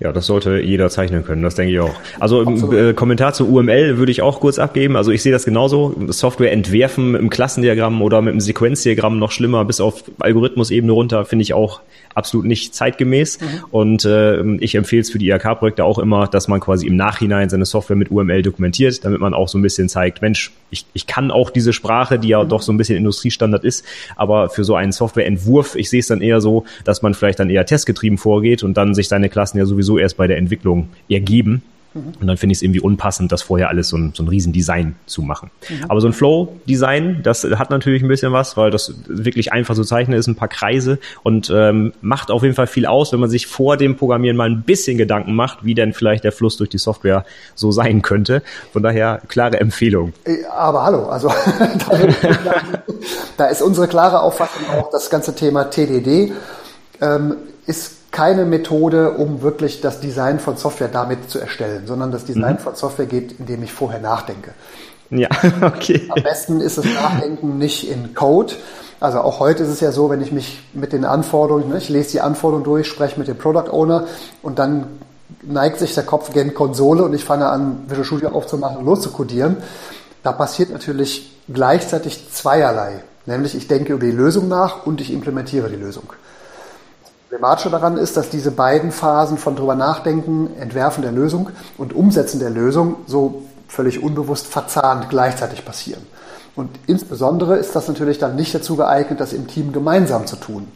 Ja, 0.00 0.12
das 0.12 0.24
sollte 0.24 0.60
jeder 0.60 0.88
zeichnen 0.88 1.26
können, 1.26 1.42
das 1.42 1.56
denke 1.56 1.74
ich 1.74 1.78
auch. 1.78 1.94
Also 2.18 2.40
im 2.40 2.72
äh, 2.72 2.94
Kommentar 2.94 3.34
zu 3.34 3.46
UML 3.46 3.98
würde 3.98 4.10
ich 4.10 4.22
auch 4.22 4.40
kurz 4.40 4.58
abgeben. 4.58 4.96
Also 4.96 5.10
ich 5.10 5.22
sehe 5.22 5.30
das 5.30 5.44
genauso. 5.44 5.94
Software 6.08 6.52
entwerfen 6.52 7.10
mit 7.10 7.20
einem 7.20 7.28
Klassendiagramm 7.28 8.00
oder 8.00 8.22
mit 8.22 8.32
einem 8.32 8.40
Sequenzdiagramm 8.40 9.18
noch 9.18 9.30
schlimmer, 9.30 9.62
bis 9.66 9.78
auf 9.78 10.04
Algorithmusebene 10.18 10.90
runter, 10.90 11.26
finde 11.26 11.42
ich 11.42 11.52
auch 11.52 11.82
absolut 12.14 12.46
nicht 12.46 12.74
zeitgemäß. 12.74 13.40
Mhm. 13.40 13.46
Und 13.70 14.04
äh, 14.06 14.42
ich 14.56 14.74
empfehle 14.74 15.02
es 15.02 15.10
für 15.10 15.18
die 15.18 15.28
IHK-Projekte 15.28 15.84
auch 15.84 15.98
immer, 15.98 16.26
dass 16.26 16.48
man 16.48 16.60
quasi 16.60 16.86
im 16.86 16.96
Nachhinein 16.96 17.50
seine 17.50 17.66
Software 17.66 17.96
mit 17.96 18.10
UML 18.10 18.40
dokumentiert, 18.40 19.04
damit 19.04 19.20
man 19.20 19.34
auch 19.34 19.48
so 19.48 19.58
ein 19.58 19.62
bisschen 19.62 19.90
zeigt, 19.90 20.22
Mensch, 20.22 20.50
ich, 20.70 20.86
ich 20.94 21.06
kann 21.06 21.30
auch 21.30 21.50
diese 21.50 21.72
Sprache, 21.72 22.18
die 22.18 22.28
ja 22.28 22.42
mhm. 22.42 22.48
doch 22.48 22.62
so 22.62 22.72
ein 22.72 22.76
bisschen 22.76 22.96
Industriestandard 22.96 23.64
ist, 23.64 23.84
aber 24.16 24.48
für 24.48 24.64
so 24.64 24.74
einen 24.74 24.92
Softwareentwurf, 24.92 25.76
ich 25.76 25.90
sehe 25.90 26.00
es 26.00 26.06
dann 26.06 26.20
eher 26.20 26.40
so, 26.40 26.64
dass 26.84 27.02
man 27.02 27.14
vielleicht 27.14 27.38
dann 27.38 27.50
eher 27.50 27.66
testgetrieben 27.66 28.18
vorgeht 28.18 28.62
und 28.62 28.76
dann 28.76 28.94
sich 28.94 29.08
seine 29.08 29.28
Klassen 29.28 29.58
ja 29.58 29.66
sowieso 29.66 29.89
erst 29.98 30.16
bei 30.16 30.26
der 30.26 30.38
Entwicklung 30.38 30.88
ergeben 31.08 31.62
und 31.92 32.24
dann 32.24 32.36
finde 32.36 32.52
ich 32.52 32.58
es 32.58 32.62
irgendwie 32.62 32.80
unpassend, 32.80 33.32
das 33.32 33.42
vorher 33.42 33.68
alles 33.68 33.88
so 33.88 33.96
ein, 33.96 34.12
so 34.14 34.22
ein 34.22 34.28
Riesendesign 34.28 34.94
zu 35.06 35.22
machen. 35.22 35.50
Mhm. 35.68 35.86
Aber 35.88 36.00
so 36.00 36.06
ein 36.06 36.12
Flow-Design, 36.12 37.22
das 37.24 37.42
hat 37.42 37.70
natürlich 37.70 38.02
ein 38.02 38.08
bisschen 38.08 38.32
was, 38.32 38.56
weil 38.56 38.70
das 38.70 38.94
wirklich 39.08 39.52
einfach 39.52 39.74
zu 39.74 39.82
zeichnen 39.82 40.16
ist, 40.16 40.28
ein 40.28 40.36
paar 40.36 40.46
Kreise 40.46 41.00
und 41.24 41.50
ähm, 41.52 41.92
macht 42.00 42.30
auf 42.30 42.44
jeden 42.44 42.54
Fall 42.54 42.68
viel 42.68 42.86
aus, 42.86 43.12
wenn 43.12 43.18
man 43.18 43.28
sich 43.28 43.48
vor 43.48 43.76
dem 43.76 43.96
Programmieren 43.96 44.36
mal 44.36 44.48
ein 44.48 44.62
bisschen 44.62 44.98
Gedanken 44.98 45.34
macht, 45.34 45.64
wie 45.64 45.74
denn 45.74 45.92
vielleicht 45.92 46.22
der 46.22 46.30
Fluss 46.30 46.56
durch 46.56 46.70
die 46.70 46.78
Software 46.78 47.24
so 47.56 47.72
sein 47.72 48.02
könnte. 48.02 48.44
Von 48.72 48.84
daher 48.84 49.20
klare 49.26 49.58
Empfehlung. 49.58 50.12
Äh, 50.24 50.44
aber 50.44 50.84
hallo, 50.84 51.08
also 51.08 51.28
da 53.36 53.46
ist 53.46 53.62
unsere 53.62 53.88
klare 53.88 54.20
Auffassung 54.20 54.62
auch 54.78 54.90
das 54.92 55.10
ganze 55.10 55.34
Thema 55.34 55.64
TDD 55.64 56.32
ähm, 57.00 57.34
ist 57.66 57.99
keine 58.10 58.44
Methode, 58.44 59.12
um 59.12 59.42
wirklich 59.42 59.80
das 59.80 60.00
Design 60.00 60.40
von 60.40 60.56
Software 60.56 60.88
damit 60.88 61.30
zu 61.30 61.38
erstellen, 61.38 61.86
sondern 61.86 62.10
das 62.10 62.24
Design 62.24 62.54
mhm. 62.54 62.58
von 62.58 62.74
Software 62.74 63.06
geht, 63.06 63.38
indem 63.38 63.62
ich 63.62 63.72
vorher 63.72 64.00
nachdenke. 64.00 64.52
Ja, 65.10 65.28
okay. 65.62 66.08
Am 66.08 66.22
besten 66.22 66.60
ist 66.60 66.78
das 66.78 66.84
Nachdenken 66.84 67.58
nicht 67.58 67.90
in 67.90 68.14
Code. 68.14 68.54
Also 69.00 69.20
auch 69.20 69.40
heute 69.40 69.62
ist 69.62 69.70
es 69.70 69.80
ja 69.80 69.92
so, 69.92 70.10
wenn 70.10 70.20
ich 70.20 70.30
mich 70.30 70.60
mit 70.74 70.92
den 70.92 71.04
Anforderungen, 71.04 71.70
ne, 71.70 71.78
ich 71.78 71.88
lese 71.88 72.12
die 72.12 72.20
Anforderungen 72.20 72.64
durch, 72.64 72.86
spreche 72.86 73.18
mit 73.18 73.28
dem 73.28 73.38
Product 73.38 73.70
Owner 73.70 74.06
und 74.42 74.58
dann 74.58 74.86
neigt 75.42 75.78
sich 75.78 75.94
der 75.94 76.04
Kopf 76.04 76.32
gen 76.32 76.54
Konsole 76.54 77.02
und 77.02 77.14
ich 77.14 77.24
fange 77.24 77.48
an, 77.48 77.84
Visual 77.88 78.04
Studio 78.04 78.28
aufzumachen 78.30 78.78
und 78.78 78.84
loszukodieren. 78.84 79.56
Da 80.22 80.32
passiert 80.32 80.70
natürlich 80.70 81.32
gleichzeitig 81.48 82.30
zweierlei. 82.30 83.02
Nämlich 83.26 83.54
ich 83.54 83.68
denke 83.68 83.94
über 83.94 84.04
die 84.04 84.12
Lösung 84.12 84.48
nach 84.48 84.86
und 84.86 85.00
ich 85.00 85.12
implementiere 85.12 85.70
die 85.70 85.76
Lösung. 85.76 86.12
Problematische 87.30 87.70
daran 87.70 87.96
ist, 87.96 88.16
dass 88.16 88.28
diese 88.28 88.50
beiden 88.50 88.90
Phasen 88.90 89.38
von 89.38 89.54
drüber 89.54 89.76
nachdenken, 89.76 90.50
Entwerfen 90.58 91.02
der 91.02 91.12
Lösung 91.12 91.50
und 91.78 91.92
Umsetzen 91.92 92.40
der 92.40 92.50
Lösung 92.50 92.96
so 93.06 93.44
völlig 93.68 94.02
unbewusst 94.02 94.48
verzahnt 94.48 95.10
gleichzeitig 95.10 95.64
passieren. 95.64 96.04
Und 96.56 96.70
insbesondere 96.88 97.56
ist 97.56 97.76
das 97.76 97.86
natürlich 97.86 98.18
dann 98.18 98.34
nicht 98.34 98.52
dazu 98.52 98.74
geeignet, 98.74 99.20
das 99.20 99.32
im 99.32 99.46
Team 99.46 99.72
gemeinsam 99.72 100.26
zu 100.26 100.34
tun. 100.34 100.66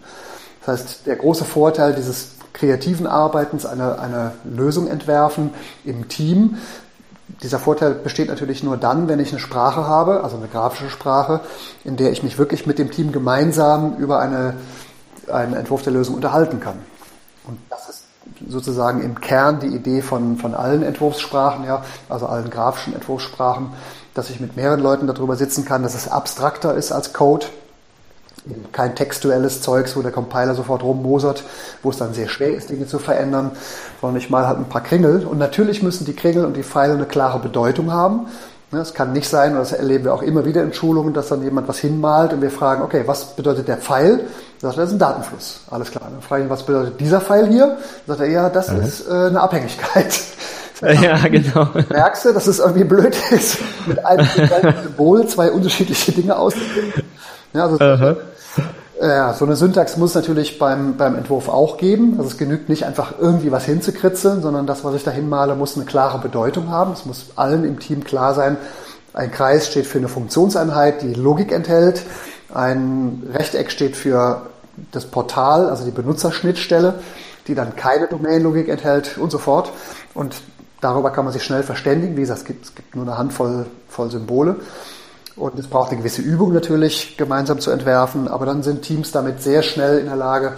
Das 0.65 0.79
heißt, 0.79 1.07
der 1.07 1.17
große 1.17 1.45
Vorteil 1.45 1.93
dieses 1.93 2.37
kreativen 2.53 3.09
Arbeitens, 3.09 3.67
eine, 3.67 3.99
eine 3.99 4.31
Lösung 4.45 4.87
entwerfen 4.87 5.51
im 5.85 6.07
Team, 6.07 6.59
dieser 7.43 7.59
Vorteil 7.59 7.95
besteht 7.95 8.29
natürlich 8.29 8.63
nur 8.63 8.77
dann, 8.77 9.09
wenn 9.09 9.19
ich 9.19 9.31
eine 9.31 9.41
Sprache 9.41 9.89
habe, 9.89 10.23
also 10.23 10.37
eine 10.37 10.47
grafische 10.47 10.91
Sprache, 10.91 11.41
in 11.83 11.97
der 11.97 12.13
ich 12.13 12.23
mich 12.23 12.39
wirklich 12.39 12.65
mit 12.67 12.79
dem 12.79 12.93
Team 12.93 13.11
gemeinsam 13.11 13.97
über 13.97 14.21
eine 14.21 14.55
einen 15.31 15.55
Entwurf 15.55 15.83
der 15.83 15.93
Lösung 15.93 16.15
unterhalten 16.15 16.61
kann. 16.61 16.79
Und 17.47 17.59
das 17.71 17.89
ist 17.89 18.05
sozusagen 18.49 19.03
im 19.03 19.21
Kern 19.21 19.61
die 19.61 19.69
Idee 19.69 20.03
von, 20.03 20.39
von 20.39 20.55
allen 20.55 20.83
Entwurfssprachen, 20.83 21.65
ja, 21.65 21.83
also 22.09 22.27
allen 22.27 22.51
grafischen 22.51 22.95
Entwurfssprachen, 22.95 23.69
dass 24.15 24.31
ich 24.31 24.41
mit 24.41 24.57
mehreren 24.57 24.81
Leuten 24.81 25.07
darüber 25.07 25.37
sitzen 25.37 25.65
kann, 25.65 25.83
dass 25.83 25.95
es 25.95 26.09
abstrakter 26.09 26.75
ist 26.75 26.93
als 26.93 27.13
Code. 27.13 27.47
Kein 28.73 28.95
textuelles 28.95 29.63
Zeugs, 29.63 29.97
wo 29.97 30.03
der 30.03 30.13
Compiler 30.13 30.55
sofort 30.55 30.83
rummosert, 30.83 31.45
wo 31.83 31.91
es 31.91 31.97
dann 31.97 32.13
sehr 32.13 32.29
schwer 32.29 32.55
ist, 32.55 32.69
Dinge 32.69 32.87
zu 32.87 32.99
verändern, 32.99 33.53
sondern 34.01 34.19
ich 34.19 34.29
mal 34.29 34.47
halt 34.47 34.59
ein 34.59 34.69
paar 34.69 34.83
Kringel. 34.83 35.25
Und 35.25 35.39
natürlich 35.39 35.83
müssen 35.83 36.05
die 36.05 36.13
Kringel 36.15 36.45
und 36.45 36.55
die 36.55 36.63
Pfeile 36.63 36.93
eine 36.93 37.07
klare 37.07 37.39
Bedeutung 37.39 37.91
haben. 37.91 38.27
Es 38.71 38.93
kann 38.93 39.13
nicht 39.13 39.29
sein, 39.29 39.53
und 39.53 39.59
das 39.59 39.73
erleben 39.73 40.05
wir 40.05 40.15
auch 40.15 40.23
immer 40.23 40.45
wieder 40.45 40.63
in 40.63 40.75
Schulungen, 40.75 41.15
dass 41.15 41.29
dann 41.29 41.43
jemand 41.43 41.69
was 41.69 41.79
hinmalt 41.79 42.33
und 42.33 42.43
wir 42.43 42.51
fragen, 42.51 42.83
okay, 42.83 43.05
was 43.07 43.37
bedeutet 43.37 43.69
der 43.69 43.77
Pfeil? 43.77 44.27
Sagt 44.65 44.79
er, 44.79 44.81
das 44.81 44.91
ist 44.91 44.97
ein 44.97 44.99
Datenfluss. 44.99 45.61
Alles 45.71 45.91
klar. 45.91 46.09
Dann 46.11 46.23
frage 46.23 46.43
ich 46.43 46.49
ihn, 46.49 46.51
was 46.51 46.65
bedeutet 46.65 47.01
dieser 47.01 47.21
Pfeil 47.21 47.49
hier? 47.49 47.77
Dann 48.07 48.17
sagt 48.17 48.21
er, 48.21 48.29
ja, 48.29 48.49
das 48.49 48.71
mhm. 48.71 48.81
ist 48.81 49.09
äh, 49.09 49.13
eine 49.13 49.41
Abhängigkeit. 49.41 50.21
Ja, 50.83 51.17
genau. 51.29 51.69
Merkst 51.89 52.27
du, 52.27 52.33
dass 52.33 52.47
es 52.47 52.59
irgendwie 52.59 52.85
blöd 52.85 53.17
ist, 53.31 53.59
mit 53.87 54.05
einem 54.05 54.27
Symbol 54.83 55.27
zwei 55.29 55.51
unterschiedliche 55.51 56.13
Dinge 56.13 56.37
auszudrücken? 56.37 57.05
Ja, 57.55 57.63
also 57.63 58.17
ja, 59.01 59.33
so 59.33 59.45
eine 59.47 59.57
Syntax 59.57 59.97
muss 59.97 60.15
natürlich 60.15 60.59
beim, 60.59 60.97
beim 60.97 61.15
Entwurf 61.15 61.49
auch 61.49 61.79
geben. 61.79 62.15
Also 62.19 62.31
es 62.31 62.37
genügt 62.37 62.69
nicht 62.69 62.85
einfach 62.85 63.15
irgendwie 63.19 63.51
was 63.51 63.65
hinzukritzeln, 63.65 64.43
sondern 64.43 64.67
das, 64.67 64.85
was 64.85 64.95
ich 64.95 65.05
da 65.05 65.11
hinmale, 65.11 65.55
muss 65.55 65.77
eine 65.77 65.87
klare 65.87 66.19
Bedeutung 66.19 66.69
haben. 66.71 66.93
Es 66.93 67.07
muss 67.07 67.27
allen 67.37 67.65
im 67.65 67.79
Team 67.79 68.05
klar 68.05 68.35
sein, 68.35 68.57
ein 69.15 69.31
Kreis 69.31 69.69
steht 69.69 69.87
für 69.87 69.99
eine 69.99 70.09
Funktionseinheit, 70.09 71.03
die 71.03 71.15
Logik 71.15 71.53
enthält. 71.53 72.03
Ein 72.53 73.23
Rechteck 73.33 73.71
steht 73.71 73.97
für 73.97 74.43
das 74.93 75.07
Portal, 75.07 75.69
also 75.69 75.85
die 75.85 75.91
Benutzerschnittstelle, 75.91 76.95
die 77.47 77.55
dann 77.55 77.77
keine 77.77 78.07
Domain-Logik 78.09 78.69
enthält 78.69 79.19
und 79.19 79.31
so 79.31 79.39
fort. 79.39 79.73
Und 80.15 80.37
darüber 80.81 81.11
kann 81.11 81.25
man 81.25 81.33
sich 81.33 81.43
schnell 81.43 81.63
verständigen. 81.63 82.17
Wie 82.17 82.23
gesagt, 82.23 82.41
es 82.41 82.45
gibt, 82.45 82.65
es 82.65 82.75
gibt 82.75 82.95
nur 82.95 83.05
eine 83.07 83.19
Handvoll 83.19 83.67
voll 83.89 84.11
Symbole. 84.11 84.57
Und 85.37 85.59
es 85.59 85.67
braucht 85.67 85.91
eine 85.91 85.99
gewisse 85.99 86.23
Übung 86.23 86.53
natürlich, 86.53 87.17
gemeinsam 87.17 87.59
zu 87.59 87.71
entwerfen. 87.71 88.29
Aber 88.29 88.47
dann 88.47 88.63
sind 88.63 88.83
Teams 88.83 89.11
damit 89.11 89.43
sehr 89.43 89.63
schnell 89.63 89.99
in 89.99 90.07
der 90.07 90.17
Lage, 90.17 90.55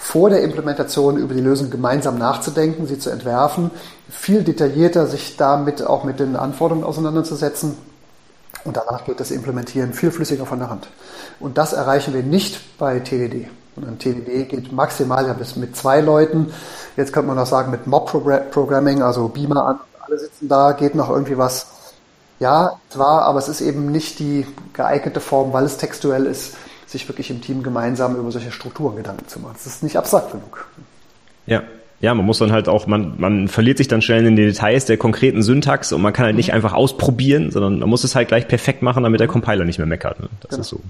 vor 0.00 0.30
der 0.30 0.42
Implementation 0.42 1.18
über 1.18 1.34
die 1.34 1.40
Lösung 1.40 1.70
gemeinsam 1.70 2.18
nachzudenken, 2.18 2.86
sie 2.86 3.00
zu 3.00 3.10
entwerfen, 3.10 3.72
viel 4.08 4.44
detaillierter 4.44 5.06
sich 5.06 5.36
damit 5.36 5.82
auch 5.82 6.04
mit 6.04 6.20
den 6.20 6.36
Anforderungen 6.36 6.86
auseinanderzusetzen. 6.86 7.76
Und 8.64 8.76
danach 8.76 9.04
geht 9.04 9.20
das 9.20 9.30
Implementieren 9.30 9.92
viel 9.92 10.10
flüssiger 10.10 10.46
von 10.46 10.58
der 10.58 10.70
Hand. 10.70 10.88
Und 11.40 11.58
das 11.58 11.72
erreichen 11.72 12.14
wir 12.14 12.22
nicht 12.22 12.78
bei 12.78 13.00
TDD. 13.00 13.48
Und 13.76 13.86
ein 13.86 13.98
TDD 13.98 14.48
geht 14.48 14.72
maximal 14.72 15.26
ja 15.26 15.32
bis 15.32 15.56
mit 15.56 15.76
zwei 15.76 16.00
Leuten. 16.00 16.52
Jetzt 16.96 17.12
könnte 17.12 17.28
man 17.28 17.36
noch 17.36 17.46
sagen 17.46 17.70
mit 17.70 17.86
Mob-Programming, 17.86 19.02
also 19.02 19.28
Beamer 19.28 19.66
an, 19.66 19.80
alle 20.00 20.18
sitzen 20.18 20.48
da, 20.48 20.72
geht 20.72 20.94
noch 20.94 21.10
irgendwie 21.10 21.38
was. 21.38 21.66
Ja, 22.40 22.78
zwar, 22.90 23.22
aber 23.22 23.38
es 23.38 23.48
ist 23.48 23.60
eben 23.60 23.90
nicht 23.90 24.18
die 24.18 24.46
geeignete 24.72 25.20
Form, 25.20 25.52
weil 25.52 25.64
es 25.64 25.76
textuell 25.76 26.26
ist, 26.26 26.56
sich 26.86 27.08
wirklich 27.08 27.30
im 27.30 27.40
Team 27.40 27.62
gemeinsam 27.62 28.16
über 28.16 28.30
solche 28.30 28.52
Strukturen 28.52 28.96
Gedanken 28.96 29.28
zu 29.28 29.40
machen. 29.40 29.54
Es 29.56 29.66
ist 29.66 29.82
nicht 29.82 29.96
abstrakt 29.96 30.32
genug. 30.32 30.66
Ja, 31.46 31.62
ja, 32.00 32.14
man 32.14 32.24
muss 32.24 32.38
dann 32.38 32.52
halt 32.52 32.68
auch, 32.68 32.86
man, 32.86 33.14
man 33.18 33.48
verliert 33.48 33.78
sich 33.78 33.88
dann 33.88 34.02
schnell 34.02 34.24
in 34.24 34.36
den 34.36 34.46
Details 34.46 34.84
der 34.84 34.96
konkreten 34.96 35.42
Syntax 35.42 35.92
und 35.92 36.00
man 36.00 36.12
kann 36.12 36.26
halt 36.26 36.36
nicht 36.36 36.48
mhm. 36.48 36.54
einfach 36.54 36.72
ausprobieren, 36.72 37.50
sondern 37.50 37.80
man 37.80 37.88
muss 37.88 38.04
es 38.04 38.14
halt 38.14 38.28
gleich 38.28 38.46
perfekt 38.46 38.82
machen, 38.82 39.02
damit 39.02 39.20
der 39.20 39.26
Compiler 39.26 39.64
nicht 39.64 39.78
mehr 39.78 39.86
meckert. 39.86 40.20
Ne? 40.20 40.28
Das 40.40 40.50
genau. 40.50 40.60
ist 40.60 40.68
so. 40.68 40.80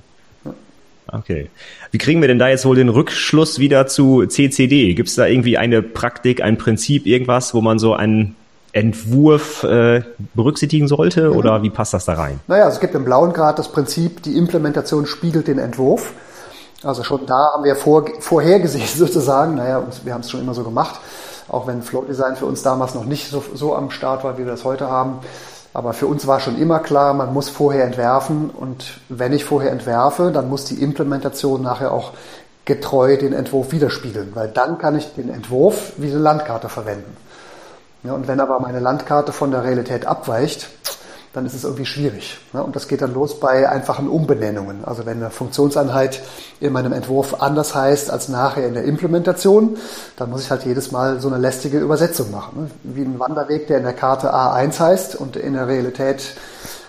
Okay. 1.11 1.49
Wie 1.91 1.97
kriegen 1.97 2.21
wir 2.21 2.29
denn 2.29 2.39
da 2.39 2.49
jetzt 2.49 2.67
wohl 2.67 2.77
den 2.77 2.91
Rückschluss 2.91 3.59
wieder 3.59 3.87
zu 3.87 4.27
CCD? 4.27 4.93
Gibt 4.93 5.09
es 5.09 5.15
da 5.15 5.27
irgendwie 5.27 5.57
eine 5.57 5.81
Praktik, 5.81 6.43
ein 6.43 6.59
Prinzip, 6.59 7.07
irgendwas, 7.07 7.55
wo 7.55 7.63
man 7.63 7.79
so 7.79 7.95
einen 7.95 8.37
Entwurf 8.73 9.65
äh, 9.65 10.03
berücksichtigen 10.35 10.89
sollte 10.89 11.31
mhm. 11.31 11.37
oder 11.37 11.63
wie 11.63 11.71
passt 11.71 11.95
das 11.95 12.05
da 12.05 12.13
rein? 12.13 12.41
Naja, 12.47 12.65
also 12.65 12.75
es 12.75 12.81
gibt 12.81 12.95
im 12.95 13.05
blauen 13.05 13.33
Grad 13.33 13.59
das 13.59 13.73
Prinzip, 13.73 14.23
die 14.23 14.37
Implementation 14.37 15.07
spiegelt 15.07 15.49
den 15.49 15.59
Entwurf. 15.59 16.13
Also 16.85 17.03
schon 17.03 17.27
da 17.27 17.53
haben 17.55 17.65
wir 17.65 17.77
vor, 17.77 18.05
vorhergesehen 18.21 18.87
sozusagen, 18.97 19.57
naja, 19.57 19.83
wir 20.05 20.15
haben 20.15 20.21
es 20.21 20.31
schon 20.31 20.41
immer 20.41 20.55
so 20.55 20.63
gemacht, 20.63 21.01
auch 21.49 21.67
wenn 21.67 21.83
Flow 21.83 22.03
Design 22.03 22.37
für 22.37 22.47
uns 22.47 22.63
damals 22.63 22.95
noch 22.95 23.05
nicht 23.05 23.31
so, 23.31 23.43
so 23.55 23.75
am 23.75 23.91
Start 23.91 24.23
war, 24.25 24.39
wie 24.39 24.45
wir 24.45 24.53
das 24.53 24.65
heute 24.65 24.89
haben. 24.89 25.21
Aber 25.75 25.93
für 25.93 26.07
uns 26.07 26.27
war 26.27 26.41
schon 26.41 26.59
immer 26.59 26.79
klar, 26.79 27.15
man 27.15 27.33
muss 27.33 27.49
vorher 27.49 27.85
entwerfen 27.85 28.51
und 28.51 29.01
wenn 29.09 29.33
ich 29.33 29.45
vorher 29.45 29.71
entwerfe, 29.71 30.31
dann 30.33 30.49
muss 30.49 30.65
die 30.65 30.83
Implementation 30.83 31.63
nachher 31.63 31.93
auch 31.93 32.13
getreu 32.65 33.17
den 33.17 33.33
Entwurf 33.33 33.73
widerspiegeln, 33.73 34.33
weil 34.35 34.49
dann 34.49 34.79
kann 34.79 34.97
ich 34.97 35.15
den 35.15 35.31
Entwurf 35.31 35.93
wie 35.97 36.11
eine 36.11 36.19
Landkarte 36.19 36.69
verwenden. 36.69 37.17
Ja, 38.03 38.13
und 38.13 38.29
wenn 38.29 38.41
aber 38.41 38.61
meine 38.61 38.81
Landkarte 38.81 39.33
von 39.33 39.51
der 39.51 39.65
Realität 39.65 40.07
abweicht, 40.07 40.69
dann 41.39 41.47
ist 41.47 41.55
es 41.55 41.63
irgendwie 41.63 41.87
schwierig. 41.87 42.37
Ne? 42.53 42.63
Und 42.65 42.75
das 42.75 42.89
geht 42.89 43.01
dann 43.01 43.15
los 43.15 43.39
bei 43.39 43.69
einfachen 43.69 44.09
Umbenennungen. 44.09 44.85
Also 44.85 45.07
wenn 45.07 45.19
eine 45.19 45.31
Funktionseinheit 45.31 46.21
in 46.59 46.73
meinem 46.73 46.93
Entwurf 46.93 47.41
anders 47.41 47.77
heißt 47.77 48.11
als 48.11 48.29
nachher 48.29 48.67
in 48.67 48.75
der 48.75 48.83
Implementation, 48.83 49.77
dann 50.17 50.31
muss 50.31 50.43
ich 50.43 50.51
halt 50.51 50.65
jedes 50.65 50.91
Mal 50.91 51.21
so 51.21 51.29
eine 51.29 51.39
lästige 51.39 51.79
Übersetzung 51.79 52.33
machen. 52.33 52.63
Ne? 52.63 52.71
Wie 52.83 53.03
ein 53.03 53.21
Wanderweg, 53.21 53.69
der 53.69 53.79
in 53.79 53.85
der 53.85 53.93
Karte 53.93 54.35
A1 54.35 54.81
heißt 54.81 55.15
und 55.15 55.37
in 55.37 55.53
der 55.55 55.69
Realität, 55.69 56.35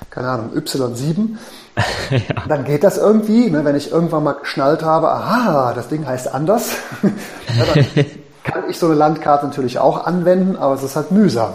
keine 0.09 0.29
Ahnung, 0.29 0.49
Y7. 0.55 1.37
ja. 2.09 2.19
Dann 2.47 2.65
geht 2.65 2.83
das 2.83 2.97
irgendwie, 2.97 3.51
ne? 3.51 3.63
wenn 3.65 3.75
ich 3.75 3.91
irgendwann 3.91 4.23
mal 4.23 4.33
geschnallt 4.33 4.81
habe, 4.81 5.11
aha, 5.11 5.73
das 5.75 5.89
Ding 5.89 6.07
heißt 6.07 6.33
anders. 6.33 6.71
dann 7.03 7.85
kann 8.43 8.63
ich 8.67 8.79
so 8.79 8.87
eine 8.87 8.95
Landkarte 8.95 9.45
natürlich 9.45 9.77
auch 9.77 10.07
anwenden, 10.07 10.55
aber 10.55 10.73
es 10.73 10.81
ist 10.81 10.95
halt 10.95 11.11
mühsam. 11.11 11.53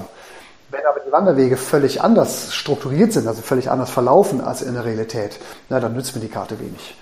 Wenn 0.74 0.86
aber 0.86 0.98
die 1.06 1.12
Wanderwege 1.12 1.56
völlig 1.56 2.02
anders 2.02 2.52
strukturiert 2.52 3.12
sind, 3.12 3.28
also 3.28 3.42
völlig 3.42 3.70
anders 3.70 3.90
verlaufen 3.90 4.40
als 4.40 4.60
in 4.60 4.74
der 4.74 4.84
Realität, 4.84 5.38
na, 5.68 5.78
dann 5.78 5.94
nützt 5.94 6.16
mir 6.16 6.20
die 6.20 6.28
Karte 6.28 6.58
wenig. 6.58 6.96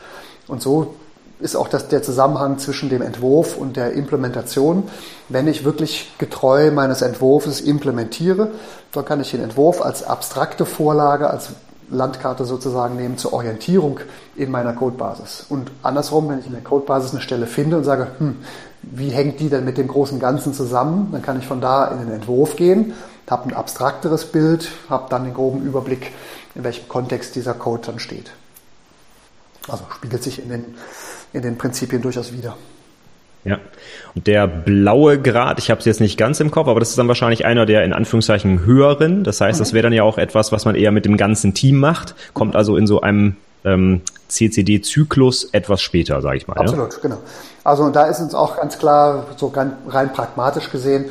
Und 0.47 0.61
so 0.61 0.95
ist 1.41 1.57
auch 1.57 1.69
das, 1.69 1.89
der 1.89 2.03
Zusammenhang 2.03 2.59
zwischen 2.59 2.91
dem 2.91 3.01
Entwurf 3.01 3.57
und 3.57 3.79
der 3.79 3.95
Implementation. 3.95 4.91
Wenn 5.31 5.49
ich 5.49 5.65
wirklich 5.65 6.13
getreu 6.19 6.71
meines 6.71 7.01
Entwurfs 7.01 7.61
implementiere, 7.61 8.51
dann 8.93 9.07
kann 9.07 9.23
ich 9.23 9.31
den 9.31 9.43
Entwurf 9.43 9.81
als 9.81 10.03
abstrakte 10.05 10.67
Vorlage, 10.67 11.31
als 11.31 11.49
Landkarte 11.89 12.45
sozusagen 12.45 12.97
nehmen 12.97 13.17
zur 13.17 13.33
Orientierung 13.33 14.01
in 14.37 14.51
meiner 14.51 14.75
Codebasis. 14.75 15.47
Und 15.49 15.71
andersrum, 15.83 16.29
wenn 16.29 16.41
ich 16.41 16.47
in 16.47 16.53
der 16.53 16.63
Codebasis 16.63 17.13
eine 17.13 17.23
Stelle 17.23 17.47
finde 17.47 17.79
und 17.79 17.85
sage, 17.85 18.09
hm, 18.19 18.37
wie 18.83 19.09
hängt 19.09 19.41
die 19.41 19.49
denn 19.49 19.65
mit 19.65 19.79
dem 19.79 19.89
großen 19.89 20.19
Ganzen 20.19 20.53
zusammen, 20.53 21.09
dann 21.13 21.23
kann 21.23 21.39
ich 21.39 21.47
von 21.47 21.63
da 21.63 21.87
in 21.87 22.01
den 22.01 22.13
Entwurf 22.13 22.57
gehen 22.57 22.93
habe 23.31 23.49
ein 23.49 23.55
abstrakteres 23.55 24.27
Bild, 24.27 24.71
habe 24.89 25.07
dann 25.11 25.25
den 25.25 25.35
groben 25.35 25.63
Überblick, 25.63 26.13
in 26.55 26.65
welchem 26.65 26.89
Kontext 26.89 27.35
dieser 27.35 27.55
Code 27.55 27.83
dann 27.87 27.99
steht. 27.99 28.33
Also 29.69 29.85
spiegelt 29.95 30.23
sich 30.23 30.43
in 30.43 30.49
den, 30.49 30.65
in 31.33 31.43
den 31.43 31.57
Prinzipien 31.57 32.03
durchaus 32.03 32.33
wieder. 32.33 32.57
Ja. 33.45 33.59
Und 34.15 34.27
der 34.27 34.47
blaue 34.47 35.21
Grad, 35.21 35.59
ich 35.59 35.71
habe 35.71 35.81
es 35.81 35.85
jetzt 35.85 36.01
nicht 36.01 36.17
ganz 36.17 36.39
im 36.41 36.51
Kopf, 36.51 36.69
aber 36.69 36.79
das 36.79 36.91
ist 36.91 36.99
dann 36.99 37.09
wahrscheinlich 37.09 37.45
einer 37.45 37.67
der 37.67 37.85
in 37.85 37.93
Anführungszeichen 37.93 38.65
höheren. 38.65 39.25
Das 39.25 39.41
heißt, 39.41 39.59
mhm. 39.59 39.63
das 39.65 39.73
wäre 39.73 39.83
dann 39.85 39.93
ja 39.93 40.05
auch 40.05 40.19
etwas, 40.19 40.53
was 40.53 40.65
man 40.65 40.75
eher 40.75 40.93
mit 40.93 41.05
dem 41.05 41.17
ganzen 41.17 41.55
Team 41.55 41.79
macht, 41.79 42.15
kommt 42.35 42.55
also 42.55 42.77
in 42.77 42.87
so 42.87 43.01
einem 43.01 43.37
ähm, 43.65 44.03
CCD-Zyklus 44.29 45.51
etwas 45.53 45.83
später, 45.83 46.21
sage 46.21 46.37
ich 46.37 46.47
mal. 46.47 46.57
Absolut, 46.57 46.93
ja? 46.95 46.99
genau. 47.03 47.19
Also 47.65 47.91
da 47.91 48.07
ist 48.07 48.21
uns 48.21 48.35
auch 48.35 48.57
ganz 48.57 48.79
klar, 48.79 49.27
so 49.37 49.53
rein 49.89 50.13
pragmatisch 50.13 50.71
gesehen, 50.71 51.07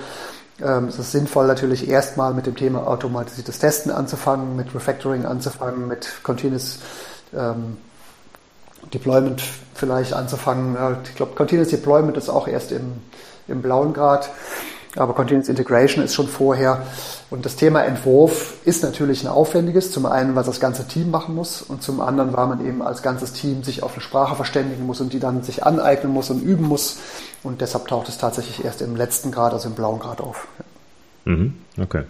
ähm, 0.64 0.86
es 0.86 1.00
ist 1.00 1.12
sinnvoll, 1.12 1.48
natürlich 1.48 1.88
erstmal 1.88 2.34
mit 2.34 2.46
dem 2.46 2.56
Thema 2.56 2.88
automatisiertes 2.88 3.60
Testen 3.60 3.92
anzufangen, 3.92 4.56
mit 4.56 4.74
Refactoring 4.74 5.26
anzufangen, 5.26 5.88
mit 5.88 6.10
Continuous 6.24 6.80
ähm, 7.34 7.78
Deployment 8.94 9.44
vielleicht 9.74 10.14
anzufangen. 10.14 10.76
Ich 11.04 11.16
glaube, 11.16 11.36
Continuous 11.36 11.70
Deployment 11.70 12.18
ist 12.18 12.30
auch 12.30 12.48
erst 12.48 12.72
im, 12.72 12.94
im 13.48 13.62
blauen 13.62 13.94
Grad. 13.94 14.30
Aber 14.96 15.14
Continuous 15.14 15.48
Integration 15.48 16.04
ist 16.04 16.14
schon 16.14 16.28
vorher. 16.28 16.86
Und 17.32 17.46
das 17.46 17.56
Thema 17.56 17.84
Entwurf 17.86 18.56
ist 18.66 18.84
natürlich 18.84 19.24
ein 19.24 19.30
aufwendiges. 19.30 19.92
Zum 19.92 20.06
einen, 20.06 20.36
weil 20.36 20.44
das 20.44 20.60
ganze 20.60 20.86
Team 20.86 21.12
machen 21.12 21.34
muss. 21.34 21.62
Und 21.62 21.82
zum 21.82 22.02
anderen, 22.02 22.34
weil 22.34 22.46
man 22.46 22.66
eben 22.68 22.82
als 22.82 23.02
ganzes 23.02 23.32
Team 23.32 23.64
sich 23.64 23.84
auf 23.84 23.94
eine 23.94 24.02
Sprache 24.02 24.36
verständigen 24.36 24.86
muss 24.86 25.00
und 25.00 25.14
die 25.14 25.20
dann 25.20 25.42
sich 25.42 25.66
aneignen 25.66 26.12
muss 26.12 26.30
und 26.30 26.44
üben 26.44 26.68
muss. 26.68 27.00
Und 27.42 27.62
deshalb 27.62 27.88
taucht 27.88 28.10
es 28.10 28.18
tatsächlich 28.18 28.66
erst 28.66 28.82
im 28.82 28.98
letzten 28.98 29.32
Grad, 29.32 29.54
also 29.54 29.70
im 29.70 29.76
blauen 29.76 30.00
Grad 30.00 30.20
auf. 30.20 30.46
Mhm, 31.24 31.56
okay. 31.82 32.04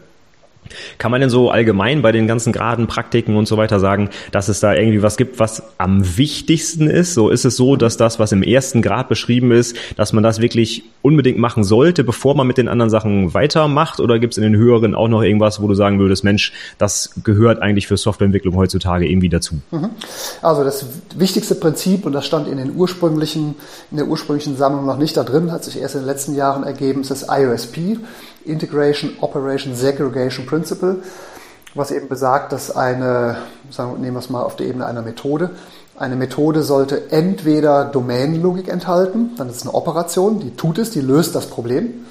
Kann 0.97 1.11
man 1.11 1.21
denn 1.21 1.29
so 1.29 1.49
allgemein 1.49 2.01
bei 2.01 2.11
den 2.11 2.27
ganzen 2.27 2.53
geraden 2.53 2.87
Praktiken 2.87 3.35
und 3.35 3.47
so 3.47 3.57
weiter 3.57 3.79
sagen, 3.79 4.09
dass 4.31 4.47
es 4.49 4.59
da 4.59 4.73
irgendwie 4.73 5.01
was 5.01 5.17
gibt, 5.17 5.39
was 5.39 5.63
am 5.77 6.17
wichtigsten 6.17 6.87
ist? 6.87 7.13
So 7.13 7.29
ist 7.29 7.45
es 7.45 7.57
so, 7.57 7.75
dass 7.75 7.97
das, 7.97 8.19
was 8.19 8.31
im 8.31 8.43
ersten 8.43 8.81
Grad 8.81 9.09
beschrieben 9.09 9.51
ist, 9.51 9.75
dass 9.97 10.13
man 10.13 10.23
das 10.23 10.39
wirklich 10.39 10.83
unbedingt 11.01 11.37
machen 11.37 11.63
sollte, 11.63 12.03
bevor 12.03 12.35
man 12.35 12.47
mit 12.47 12.57
den 12.57 12.67
anderen 12.67 12.89
Sachen 12.89 13.33
weitermacht? 13.33 13.99
Oder 13.99 14.19
gibt 14.19 14.33
es 14.33 14.37
in 14.37 14.43
den 14.43 14.55
höheren 14.55 14.95
auch 14.95 15.07
noch 15.07 15.23
irgendwas, 15.23 15.61
wo 15.61 15.67
du 15.67 15.73
sagen 15.73 15.99
würdest, 15.99 16.23
Mensch, 16.23 16.53
das 16.77 17.11
gehört 17.23 17.61
eigentlich 17.61 17.87
für 17.87 17.97
Softwareentwicklung 17.97 18.55
heutzutage 18.55 19.09
irgendwie 19.09 19.29
dazu? 19.29 19.55
Mhm. 19.71 19.89
Also 20.41 20.63
das 20.63 20.85
wichtigste 21.15 21.55
Prinzip, 21.55 22.05
und 22.05 22.13
das 22.13 22.25
stand 22.25 22.47
in 22.47 22.57
den 22.57 22.75
ursprünglichen, 22.75 23.55
in 23.89 23.97
der 23.97 24.07
ursprünglichen 24.07 24.55
Sammlung 24.57 24.85
noch 24.85 24.97
nicht 24.97 25.17
da 25.17 25.23
drin, 25.23 25.51
hat 25.51 25.63
sich 25.63 25.79
erst 25.79 25.95
in 25.95 26.01
den 26.01 26.07
letzten 26.07 26.35
Jahren 26.35 26.63
ergeben, 26.63 27.01
ist 27.01 27.11
das 27.11 27.27
IOSP. 27.29 27.97
Integration 28.45 29.13
Operation 29.21 29.75
Segregation 29.75 30.45
Principle, 30.45 31.03
was 31.75 31.91
eben 31.91 32.07
besagt, 32.07 32.51
dass 32.51 32.75
eine, 32.75 33.37
sagen, 33.69 33.99
nehmen 34.01 34.15
wir 34.15 34.19
es 34.19 34.29
mal 34.29 34.43
auf 34.43 34.55
der 34.55 34.67
Ebene 34.67 34.85
einer 34.85 35.01
Methode, 35.01 35.51
eine 35.97 36.15
Methode 36.15 36.63
sollte 36.63 37.11
entweder 37.11 37.85
Domänenlogik 37.85 38.67
enthalten, 38.67 39.31
dann 39.37 39.49
ist 39.49 39.57
es 39.57 39.61
eine 39.63 39.73
Operation, 39.73 40.39
die 40.39 40.55
tut 40.55 40.79
es, 40.79 40.91
die 40.91 41.01
löst 41.01 41.35
das 41.35 41.47
Problem, 41.47 42.05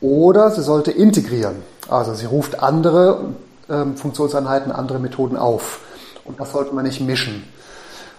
oder 0.00 0.50
sie 0.50 0.62
sollte 0.62 0.90
integrieren, 0.90 1.56
also 1.88 2.14
sie 2.14 2.26
ruft 2.26 2.62
andere 2.62 3.34
ähm, 3.68 3.96
Funktionseinheiten, 3.96 4.72
andere 4.72 4.98
Methoden 4.98 5.36
auf. 5.36 5.80
Und 6.24 6.40
das 6.40 6.52
sollte 6.52 6.74
man 6.74 6.84
nicht 6.84 7.00
mischen. 7.00 7.44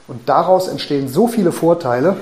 Und 0.07 0.27
daraus 0.27 0.67
entstehen 0.67 1.07
so 1.07 1.27
viele 1.27 1.51
Vorteile 1.51 2.17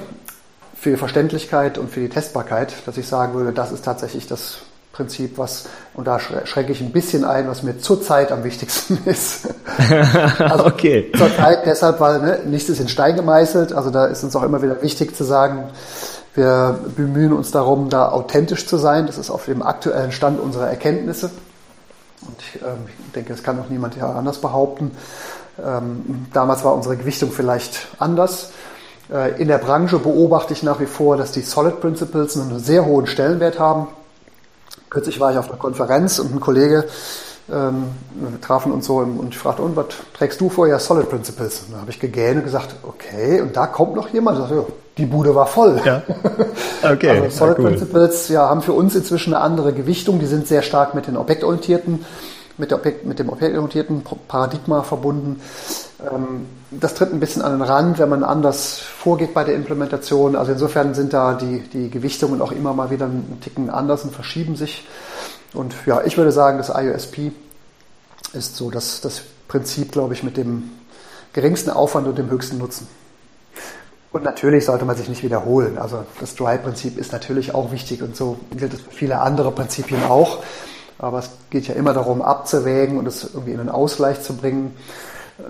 für 0.75 0.91
die 0.91 0.97
Verständlichkeit 0.97 1.77
und 1.77 1.89
für 1.89 1.99
die 1.99 2.09
Testbarkeit, 2.09 2.73
dass 2.86 2.97
ich 2.97 3.07
sagen 3.07 3.34
würde, 3.34 3.51
das 3.51 3.71
ist 3.71 3.84
tatsächlich 3.84 4.27
das 4.27 4.59
Prinzip, 4.99 5.37
was, 5.37 5.63
und 5.93 6.07
da 6.07 6.19
schränke 6.19 6.73
ich 6.73 6.81
ein 6.81 6.91
bisschen 6.91 7.23
ein, 7.23 7.47
was 7.47 7.63
mir 7.63 7.79
zurzeit 7.79 8.33
am 8.33 8.43
wichtigsten 8.43 8.99
ist. 9.05 9.47
also 10.39 10.65
okay. 10.65 11.09
Zurzeit 11.17 11.65
deshalb, 11.65 12.01
weil 12.01 12.19
ne, 12.19 12.39
nichts 12.45 12.67
ist 12.67 12.81
in 12.81 12.89
Stein 12.89 13.15
gemeißelt. 13.15 13.71
Also 13.71 13.91
da 13.91 14.07
ist 14.07 14.25
uns 14.25 14.35
auch 14.35 14.43
immer 14.43 14.61
wieder 14.61 14.81
wichtig 14.81 15.15
zu 15.15 15.23
sagen, 15.23 15.69
wir 16.35 16.77
bemühen 16.97 17.31
uns 17.31 17.51
darum, 17.51 17.89
da 17.89 18.09
authentisch 18.09 18.67
zu 18.67 18.75
sein. 18.75 19.07
Das 19.07 19.17
ist 19.17 19.29
auf 19.29 19.45
dem 19.45 19.61
aktuellen 19.61 20.11
Stand 20.11 20.37
unserer 20.37 20.67
Erkenntnisse. 20.67 21.31
Und 22.27 22.35
ich, 22.41 22.61
ähm, 22.61 22.89
ich 23.05 23.13
denke, 23.13 23.31
das 23.31 23.41
kann 23.41 23.57
auch 23.61 23.69
niemand 23.69 23.95
ja 23.95 24.11
anders 24.11 24.39
behaupten. 24.41 24.91
Ähm, 25.65 26.27
damals 26.33 26.65
war 26.65 26.73
unsere 26.73 26.97
Gewichtung 26.97 27.31
vielleicht 27.31 27.87
anders. 27.99 28.51
Äh, 29.09 29.41
in 29.41 29.47
der 29.47 29.59
Branche 29.59 29.97
beobachte 29.97 30.51
ich 30.51 30.61
nach 30.61 30.81
wie 30.81 30.87
vor, 30.87 31.15
dass 31.15 31.31
die 31.31 31.39
Solid 31.39 31.79
Principles 31.79 32.35
einen 32.35 32.59
sehr 32.59 32.85
hohen 32.85 33.07
Stellenwert 33.07 33.59
haben. 33.59 33.87
Kürzlich 34.89 35.19
war 35.19 35.31
ich 35.31 35.37
auf 35.37 35.49
einer 35.49 35.59
Konferenz 35.59 36.19
und 36.19 36.33
ein 36.33 36.39
Kollege, 36.39 36.85
ähm, 37.51 37.85
wir 38.13 38.41
trafen 38.41 38.71
uns 38.71 38.85
so 38.85 38.97
und 38.97 39.29
ich 39.29 39.37
fragte, 39.37 39.61
und 39.61 39.75
was 39.75 39.85
trägst 40.13 40.39
du 40.39 40.49
vor? 40.49 40.67
Ja, 40.67 40.79
Solid 40.79 41.09
Principles. 41.09 41.63
Und 41.65 41.73
dann 41.73 41.81
habe 41.81 41.91
ich 41.91 41.99
gegähnt 41.99 42.37
und 42.37 42.43
gesagt, 42.43 42.75
okay, 42.83 43.41
und 43.41 43.55
da 43.55 43.67
kommt 43.67 43.95
noch 43.95 44.09
jemand. 44.09 44.37
Ich 44.37 44.47
sagte, 44.47 44.65
die 44.97 45.05
Bude 45.05 45.33
war 45.33 45.47
voll. 45.47 45.81
Ja. 45.83 46.01
Okay. 46.81 47.09
also 47.09 47.29
Solid 47.29 47.57
ja, 47.57 47.63
cool. 47.63 47.69
Principles 47.71 48.29
ja, 48.29 48.49
haben 48.49 48.61
für 48.61 48.71
uns 48.71 48.95
inzwischen 48.95 49.33
eine 49.33 49.43
andere 49.43 49.73
Gewichtung. 49.73 50.19
Die 50.19 50.25
sind 50.25 50.47
sehr 50.47 50.61
stark 50.61 50.95
mit 50.95 51.07
den 51.07 51.17
objektorientierten, 51.17 52.05
mit, 52.57 52.71
Objekt, 52.71 53.05
mit 53.05 53.19
dem 53.19 53.29
objektorientierten 53.29 54.03
Paradigma 54.29 54.83
verbunden. 54.83 55.41
Ähm, 56.01 56.45
das 56.71 56.93
tritt 56.93 57.11
ein 57.11 57.19
bisschen 57.19 57.41
an 57.41 57.53
den 57.53 57.61
Rand, 57.61 57.99
wenn 57.99 58.09
man 58.09 58.23
anders 58.23 58.79
vorgeht 58.79 59.33
bei 59.33 59.43
der 59.43 59.55
Implementation. 59.55 60.35
Also 60.35 60.51
insofern 60.51 60.93
sind 60.93 61.13
da 61.13 61.33
die, 61.33 61.61
die 61.61 61.89
Gewichtungen 61.89 62.41
auch 62.41 62.51
immer 62.51 62.73
mal 62.73 62.89
wieder 62.89 63.05
einen 63.05 63.39
Ticken 63.41 63.69
anders 63.69 64.03
und 64.03 64.13
verschieben 64.13 64.55
sich. 64.55 64.87
Und 65.53 65.73
ja, 65.85 66.01
ich 66.03 66.17
würde 66.17 66.31
sagen, 66.31 66.57
das 66.57 66.69
IOSP 66.69 67.31
ist 68.33 68.55
so 68.55 68.69
das, 68.69 69.01
das 69.01 69.21
Prinzip, 69.47 69.91
glaube 69.91 70.13
ich, 70.13 70.23
mit 70.23 70.37
dem 70.37 70.69
geringsten 71.33 71.71
Aufwand 71.71 72.07
und 72.07 72.17
dem 72.17 72.29
höchsten 72.29 72.57
Nutzen. 72.57 72.87
Und 74.11 74.23
natürlich 74.23 74.65
sollte 74.65 74.85
man 74.85 74.95
sich 74.95 75.07
nicht 75.07 75.23
wiederholen. 75.23 75.77
Also 75.77 76.03
das 76.19 76.35
Dry-Prinzip 76.35 76.97
ist 76.97 77.11
natürlich 77.11 77.53
auch 77.53 77.71
wichtig 77.71 78.01
und 78.01 78.15
so 78.15 78.37
gilt 78.55 78.73
es 78.73 78.81
für 78.81 78.91
viele 78.91 79.19
andere 79.19 79.51
Prinzipien 79.51 80.03
auch. 80.03 80.43
Aber 80.97 81.19
es 81.19 81.29
geht 81.49 81.67
ja 81.67 81.75
immer 81.75 81.93
darum, 81.93 82.21
abzuwägen 82.21 82.97
und 82.97 83.07
es 83.07 83.23
irgendwie 83.23 83.51
in 83.51 83.59
einen 83.59 83.69
Ausgleich 83.69 84.21
zu 84.21 84.35
bringen. 84.35 84.75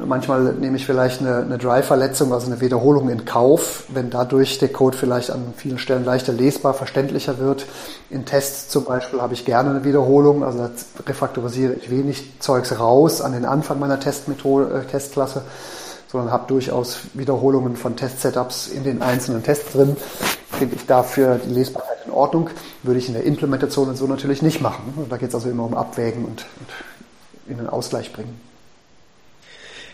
Manchmal 0.06 0.54
nehme 0.54 0.78
ich 0.78 0.86
vielleicht 0.86 1.22
eine, 1.22 1.38
eine 1.38 1.58
Dry-Verletzung, 1.58 2.32
also 2.32 2.46
eine 2.46 2.62
Wiederholung 2.62 3.10
in 3.10 3.26
Kauf, 3.26 3.86
wenn 3.90 4.12
dadurch 4.12 4.60
der 4.60 4.70
Code 4.70 4.96
vielleicht 4.96 5.32
an 5.32 5.54
vielen 5.58 5.80
Stellen 5.80 6.06
leichter 6.06 6.32
lesbar, 6.32 6.76
verständlicher 6.76 7.40
wird. 7.40 7.66
In 8.12 8.26
Tests 8.26 8.70
zum 8.70 8.86
Beispiel 8.86 9.20
habe 9.20 9.34
ich 9.34 9.46
gerne 9.46 9.72
eine 9.72 9.84
Wiederholung, 9.84 10.44
also 10.44 10.60
da 10.60 10.70
refaktorisiere 11.08 11.74
ich 11.74 11.90
wenig 11.90 12.40
Zeugs 12.40 12.80
raus 12.80 13.22
an 13.22 13.32
den 13.34 13.46
Anfang 13.46 13.80
meiner 13.80 14.00
Testmethode, 14.00 14.86
äh, 14.86 14.92
Testklasse 14.92 15.42
sondern 16.12 16.32
habe 16.32 16.48
durchaus 16.48 17.02
Wiederholungen 17.14 17.76
von 17.76 17.96
Test-Setups 17.96 18.68
in 18.68 18.84
den 18.84 19.04
einzelnen 19.04 19.44
Tests 19.44 19.74
drin. 19.74 19.96
Finde 20.52 20.76
ich 20.76 20.88
dafür 20.88 21.40
die 21.46 21.54
Lesbarkeit 21.54 21.98
in 22.06 22.12
Ordnung. 22.12 22.50
Würde 22.82 23.00
ich 23.00 23.08
in 23.08 23.14
der 23.14 23.26
Implementation 23.26 23.90
und 23.90 23.96
so 23.96 24.08
natürlich 24.08 24.42
nicht 24.42 24.60
machen. 24.60 25.06
Da 25.08 25.18
geht 25.18 25.30
es 25.30 25.36
also 25.36 25.52
immer 25.52 25.66
um 25.66 25.76
Abwägen 25.76 26.26
und, 26.26 26.48
und 26.60 27.52
in 27.52 27.58
den 27.58 27.70
Ausgleich 27.70 28.12
bringen. 28.12 28.49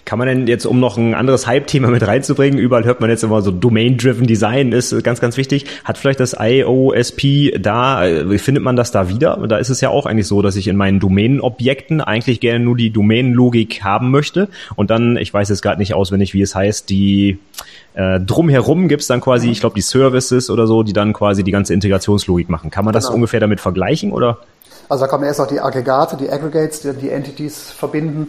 Kann 0.05 0.19
man 0.19 0.27
denn 0.27 0.45
jetzt, 0.45 0.67
um 0.67 0.79
noch 0.79 0.97
ein 0.97 1.15
anderes 1.15 1.47
Hype-Thema 1.47 1.87
mit 1.87 2.05
reinzubringen, 2.05 2.59
überall 2.59 2.85
hört 2.85 3.01
man 3.01 3.09
jetzt 3.09 3.23
immer 3.23 3.41
so 3.41 3.49
Domain-Driven 3.49 4.27
Design 4.27 4.71
ist 4.71 5.03
ganz, 5.03 5.19
ganz 5.19 5.35
wichtig. 5.35 5.65
Hat 5.83 5.97
vielleicht 5.97 6.19
das 6.19 6.35
IOSP 6.39 7.59
da, 7.59 8.03
wie 8.29 8.37
findet 8.37 8.63
man 8.63 8.75
das 8.75 8.91
da 8.91 9.09
wieder? 9.09 9.35
Da 9.47 9.57
ist 9.57 9.69
es 9.69 9.81
ja 9.81 9.89
auch 9.89 10.05
eigentlich 10.05 10.27
so, 10.27 10.43
dass 10.43 10.57
ich 10.57 10.67
in 10.67 10.77
meinen 10.77 10.99
Domänenobjekten 10.99 12.01
eigentlich 12.01 12.39
gerne 12.39 12.63
nur 12.63 12.77
die 12.77 12.91
Domänenlogik 12.91 13.83
haben 13.83 14.11
möchte 14.11 14.47
und 14.75 14.91
dann, 14.91 15.17
ich 15.17 15.33
weiß 15.33 15.49
jetzt 15.49 15.63
gerade 15.63 15.79
nicht 15.79 15.95
auswendig, 15.95 16.35
wie 16.35 16.41
es 16.43 16.53
heißt, 16.53 16.87
die 16.91 17.39
äh, 17.95 18.19
drumherum 18.19 18.87
gibt's 18.87 19.07
dann 19.07 19.21
quasi, 19.21 19.49
ich 19.49 19.59
glaube, 19.59 19.73
die 19.73 19.81
Services 19.81 20.51
oder 20.51 20.67
so, 20.67 20.83
die 20.83 20.93
dann 20.93 21.13
quasi 21.13 21.43
die 21.43 21.51
ganze 21.51 21.73
Integrationslogik 21.73 22.47
machen. 22.47 22.69
Kann 22.69 22.85
man 22.85 22.93
das 22.93 23.05
genau. 23.05 23.15
ungefähr 23.15 23.39
damit 23.39 23.59
vergleichen 23.59 24.11
oder? 24.11 24.37
Also 24.87 25.05
da 25.05 25.07
kommen 25.07 25.23
erst 25.23 25.39
noch 25.39 25.47
die 25.47 25.59
Aggregate, 25.59 26.15
die 26.15 26.29
Aggregates, 26.29 26.81
die 26.81 26.93
die 26.93 27.09
Entities 27.09 27.71
verbinden 27.71 28.27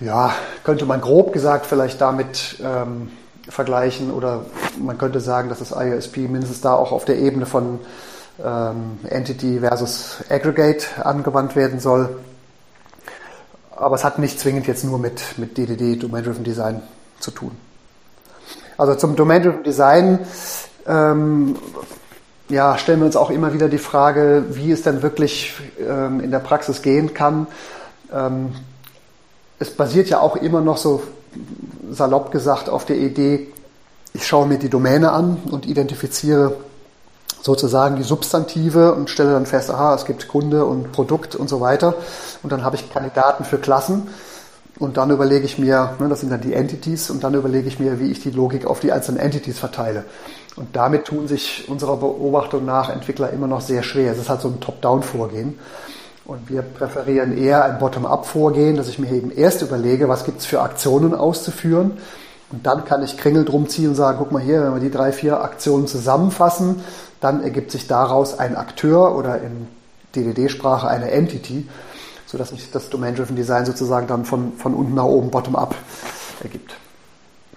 ja, 0.00 0.34
könnte 0.64 0.86
man 0.86 1.00
grob 1.00 1.32
gesagt 1.32 1.66
vielleicht 1.66 2.00
damit 2.00 2.56
ähm, 2.62 3.10
vergleichen 3.48 4.10
oder 4.10 4.46
man 4.78 4.98
könnte 4.98 5.20
sagen, 5.20 5.48
dass 5.48 5.58
das 5.58 5.72
IOSP 5.72 6.28
mindestens 6.28 6.60
da 6.60 6.74
auch 6.74 6.92
auf 6.92 7.04
der 7.04 7.18
Ebene 7.18 7.46
von 7.46 7.80
ähm, 8.42 8.98
Entity 9.08 9.60
versus 9.60 10.18
Aggregate 10.28 10.86
angewandt 11.04 11.56
werden 11.56 11.80
soll. 11.80 12.16
Aber 13.74 13.96
es 13.96 14.04
hat 14.04 14.18
nicht 14.18 14.38
zwingend 14.38 14.66
jetzt 14.66 14.84
nur 14.84 14.98
mit, 14.98 15.38
mit 15.38 15.56
DDD, 15.56 16.02
Domain-Driven 16.02 16.44
Design, 16.44 16.82
zu 17.18 17.30
tun. 17.30 17.52
Also 18.78 18.94
zum 18.94 19.16
Domain-Driven 19.16 19.62
Design 19.62 20.18
ähm, 20.86 21.56
ja, 22.48 22.78
stellen 22.78 23.00
wir 23.00 23.06
uns 23.06 23.16
auch 23.16 23.30
immer 23.30 23.52
wieder 23.52 23.68
die 23.68 23.78
Frage, 23.78 24.44
wie 24.50 24.72
es 24.72 24.82
denn 24.82 25.02
wirklich 25.02 25.54
ähm, 25.78 26.20
in 26.20 26.30
der 26.30 26.40
Praxis 26.40 26.82
gehen 26.82 27.14
kann. 27.14 27.46
Ähm, 28.12 28.54
es 29.60 29.70
basiert 29.70 30.08
ja 30.08 30.20
auch 30.20 30.36
immer 30.36 30.60
noch 30.60 30.78
so 30.78 31.02
salopp 31.90 32.32
gesagt 32.32 32.68
auf 32.68 32.84
der 32.84 32.96
Idee, 32.96 33.46
ich 34.12 34.26
schaue 34.26 34.48
mir 34.48 34.58
die 34.58 34.70
Domäne 34.70 35.12
an 35.12 35.36
und 35.50 35.66
identifiziere 35.66 36.56
sozusagen 37.42 37.96
die 37.96 38.02
Substantive 38.02 38.94
und 38.94 39.08
stelle 39.08 39.32
dann 39.32 39.46
fest, 39.46 39.70
aha, 39.70 39.94
es 39.94 40.04
gibt 40.04 40.28
Kunde 40.28 40.64
und 40.64 40.92
Produkt 40.92 41.36
und 41.36 41.48
so 41.48 41.60
weiter. 41.60 41.94
Und 42.42 42.50
dann 42.52 42.64
habe 42.64 42.76
ich 42.76 42.92
Kandidaten 42.92 43.44
für 43.44 43.58
Klassen. 43.58 44.08
Und 44.78 44.96
dann 44.96 45.10
überlege 45.10 45.44
ich 45.44 45.58
mir, 45.58 45.94
ne, 45.98 46.08
das 46.08 46.20
sind 46.20 46.30
dann 46.30 46.40
die 46.40 46.54
Entities, 46.54 47.10
und 47.10 47.22
dann 47.22 47.34
überlege 47.34 47.68
ich 47.68 47.78
mir, 47.78 48.00
wie 48.00 48.10
ich 48.10 48.20
die 48.20 48.30
Logik 48.30 48.66
auf 48.66 48.80
die 48.80 48.92
einzelnen 48.92 49.20
Entities 49.20 49.58
verteile. 49.58 50.04
Und 50.56 50.74
damit 50.74 51.04
tun 51.04 51.28
sich 51.28 51.68
unserer 51.68 51.98
Beobachtung 51.98 52.64
nach 52.64 52.88
Entwickler 52.88 53.30
immer 53.30 53.46
noch 53.46 53.60
sehr 53.60 53.82
schwer. 53.82 54.12
Es 54.12 54.18
ist 54.18 54.30
halt 54.30 54.40
so 54.40 54.48
ein 54.48 54.58
Top-Down-Vorgehen. 54.60 55.58
Und 56.30 56.48
wir 56.48 56.62
präferieren 56.62 57.36
eher 57.36 57.64
ein 57.64 57.80
Bottom-up-Vorgehen, 57.80 58.76
dass 58.76 58.88
ich 58.88 59.00
mir 59.00 59.10
eben 59.10 59.32
erst 59.32 59.62
überlege, 59.62 60.08
was 60.08 60.24
gibt 60.24 60.38
es 60.38 60.46
für 60.46 60.62
Aktionen 60.62 61.12
auszuführen. 61.12 61.98
Und 62.52 62.64
dann 62.64 62.84
kann 62.84 63.02
ich 63.02 63.16
Kringel 63.16 63.44
drum 63.44 63.68
ziehen 63.68 63.88
und 63.88 63.94
sagen, 63.96 64.18
guck 64.20 64.30
mal 64.30 64.40
hier, 64.40 64.62
wenn 64.62 64.74
wir 64.74 64.80
die 64.80 64.92
drei, 64.92 65.10
vier 65.10 65.42
Aktionen 65.42 65.88
zusammenfassen, 65.88 66.84
dann 67.20 67.42
ergibt 67.42 67.72
sich 67.72 67.88
daraus 67.88 68.38
ein 68.38 68.54
Akteur 68.54 69.16
oder 69.16 69.40
in 69.40 69.66
DDD-Sprache 70.14 70.86
eine 70.86 71.10
Entity, 71.10 71.66
sodass 72.26 72.50
sich 72.50 72.70
das 72.70 72.90
Domain-Driven 72.90 73.34
Design 73.34 73.66
sozusagen 73.66 74.06
dann 74.06 74.24
von, 74.24 74.52
von 74.52 74.74
unten 74.74 74.94
nach 74.94 75.06
oben 75.06 75.32
bottom-up 75.32 75.74
ergibt. 76.44 76.76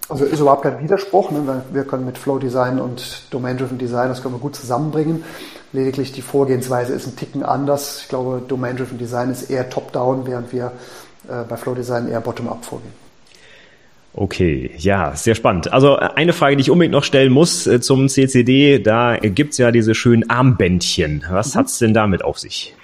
Also 0.10 0.26
ist 0.26 0.39
überhaupt 0.39 0.64
kein 0.64 0.80
Widerspruch, 0.80 1.32
ne? 1.32 1.43
weil 1.45 1.64
wir 1.72 1.84
können 1.86 2.06
mit 2.06 2.18
Flow 2.18 2.38
Design 2.38 2.80
und 2.80 3.24
Domain-Driven 3.32 3.78
Design, 3.78 4.10
das 4.10 4.22
können 4.22 4.36
wir 4.36 4.39
gut 4.39 4.56
zusammenbringen. 4.56 5.24
Lediglich 5.72 6.12
die 6.12 6.22
Vorgehensweise 6.22 6.93
ist 6.93 7.08
ein 7.08 7.16
Ticken 7.16 7.43
anders. 7.43 8.01
Ich 8.01 8.10
glaube, 8.10 8.41
Domain-Driven 8.47 8.97
Design 8.97 9.32
ist 9.32 9.49
eher 9.49 9.70
top-down, 9.70 10.28
während 10.28 10.51
wir 10.51 10.74
äh, 11.28 11.43
bei 11.47 11.56
Flow 11.56 11.74
Design 11.74 12.10
eher 12.10 12.22
bottom-up 12.22 12.66
vorgehen. 12.66 12.93
Okay, 14.16 14.70
ja, 14.78 15.16
sehr 15.16 15.34
spannend. 15.34 15.74
Also 15.74 15.97
äh, 15.97 16.10
eine 16.16 16.34
Frage, 16.34 16.58
die 16.58 16.62
ich 16.62 16.70
unbedingt 16.70 16.93
noch 16.93 17.04
stellen 17.04 17.32
muss 17.32 17.66
äh, 17.66 17.80
zum 17.82 18.10
CCD, 18.10 18.80
da 18.80 19.18
gibt's 19.18 19.58
ja 19.58 19.72
diese 19.72 19.95
schönen 19.95 20.30
Armbändchen. 20.30 21.24
Was 21.32 21.56
mhm. 21.56 21.60
hat's 21.60 21.80
denn 21.80 21.93
damit 21.93 22.24
auf 22.24 22.38
sich? 22.38 22.76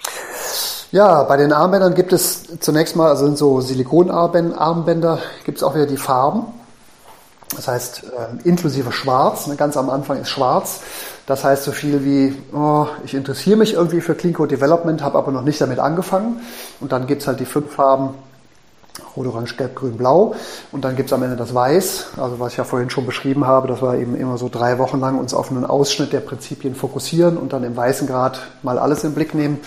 Ja, 0.92 1.24
bei 1.24 1.38
den 1.38 1.54
Armbändern 1.54 1.94
gibt 1.94 2.14
es 2.14 2.60
zunächst 2.60 2.96
mal, 2.96 3.10
also 3.10 3.26
sind 3.26 3.38
so 3.38 3.62
Silikonarmbänder, 3.62 5.20
gibt 5.46 5.60
es 5.60 5.64
auch 5.64 5.76
wieder 5.76 5.86
die 5.86 5.98
Farben. 5.98 6.48
Das 7.56 7.68
heißt, 7.68 8.04
äh, 8.04 8.48
inklusive 8.48 8.92
Schwarz, 8.92 9.48
ne, 9.48 9.56
ganz 9.56 9.76
am 9.76 9.90
Anfang 9.90 10.22
ist 10.22 10.30
Schwarz. 10.30 10.82
Das 11.26 11.44
heißt 11.44 11.64
so 11.64 11.72
viel 11.72 12.04
wie, 12.04 12.36
oh, 12.56 12.88
ich 13.06 13.14
interessiere 13.14 13.58
mich 13.58 13.74
irgendwie 13.74 14.02
für 14.02 14.16
Clean 14.16 14.34
Code 14.34 14.56
Development, 14.56 15.02
habe 15.04 15.18
aber 15.18 15.32
noch 15.32 15.44
nicht 15.44 15.60
damit 15.62 15.80
angefangen. 15.80 16.42
Und 16.80 16.92
dann 16.92 17.08
gibt's 17.08 17.28
halt 17.28 17.40
die 17.40 17.46
fünf 17.46 17.74
Farben, 17.74 18.16
Rot, 19.16 19.28
Orange, 19.28 19.56
Gelb, 19.58 19.76
Grün, 19.76 19.98
Blau. 19.98 20.36
Und 20.72 20.84
dann 20.86 20.96
gibt's 20.96 21.14
am 21.14 21.24
Ende 21.24 21.36
das 21.36 21.54
Weiß, 21.54 22.08
also 22.18 22.40
was 22.40 22.54
ich 22.54 22.58
ja 22.58 22.64
vorhin 22.64 22.90
schon 22.90 23.06
beschrieben 23.06 23.46
habe, 23.46 23.68
dass 23.68 23.82
wir 23.82 23.96
eben 23.96 24.16
immer 24.16 24.38
so 24.38 24.50
drei 24.50 24.78
Wochen 24.78 25.00
lang 25.00 25.18
uns 25.18 25.34
auf 25.34 25.52
einen 25.52 25.66
Ausschnitt 25.66 26.14
der 26.14 26.22
Prinzipien 26.22 26.76
fokussieren 26.76 27.38
und 27.38 27.54
dann 27.54 27.64
im 27.64 27.76
weißen 27.76 28.08
Grad 28.08 28.40
mal 28.64 28.80
alles 28.80 29.04
im 29.04 29.14
Blick 29.14 29.34
nehmen. 29.34 29.60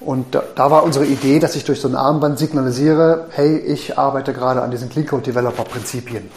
Und 0.00 0.34
da, 0.34 0.42
da, 0.54 0.70
war 0.70 0.82
unsere 0.82 1.04
Idee, 1.04 1.40
dass 1.40 1.56
ich 1.56 1.64
durch 1.64 1.80
so 1.80 1.88
ein 1.88 1.94
Armband 1.94 2.38
signalisiere, 2.38 3.26
hey, 3.30 3.58
ich 3.58 3.98
arbeite 3.98 4.32
gerade 4.32 4.62
an 4.62 4.70
diesen 4.70 4.88
Clean 4.88 5.06
Code 5.06 5.22
Developer 5.22 5.64
Prinzipien. 5.64 6.30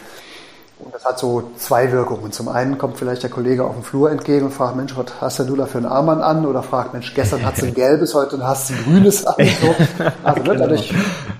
Und 0.84 0.94
das 0.94 1.06
hat 1.06 1.20
so 1.20 1.52
zwei 1.58 1.92
Wirkungen. 1.92 2.32
Zum 2.32 2.50
einen 2.50 2.78
kommt 2.78 2.98
vielleicht 2.98 3.24
der 3.24 3.30
Kollege 3.30 3.64
auf 3.64 3.74
dem 3.74 3.84
Flur 3.84 4.12
entgegen 4.12 4.46
und 4.46 4.52
fragt, 4.52 4.76
Mensch, 4.76 4.96
was 4.98 5.06
hast 5.22 5.40
denn 5.40 5.48
du 5.48 5.56
da 5.56 5.66
für 5.66 5.78
einen 5.78 5.88
Armband 5.88 6.22
an? 6.22 6.46
Oder 6.46 6.64
fragt, 6.64 6.94
Mensch, 6.94 7.14
gestern 7.14 7.46
hast 7.46 7.62
du 7.62 7.68
ein 7.68 7.74
gelbes, 7.76 8.14
heute 8.14 8.46
hast 8.46 8.70
du 8.70 8.74
ein 8.74 8.84
grünes 8.84 9.26
an. 9.26 9.36
So. 9.62 9.76
Also 10.24 10.40
ne, 10.40 10.50
genau. 10.50 10.60
dadurch 10.60 10.94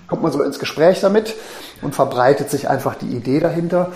kommt 0.08 0.24
man 0.24 0.32
so 0.32 0.41
ins 0.41 0.60
Gespräch 0.60 1.02
damit 1.02 1.36
und 1.82 1.94
verbreitet 1.94 2.50
sich 2.50 2.70
einfach 2.70 2.96
die 2.96 3.08
Idee 3.08 3.39
dahinter. 3.39 3.91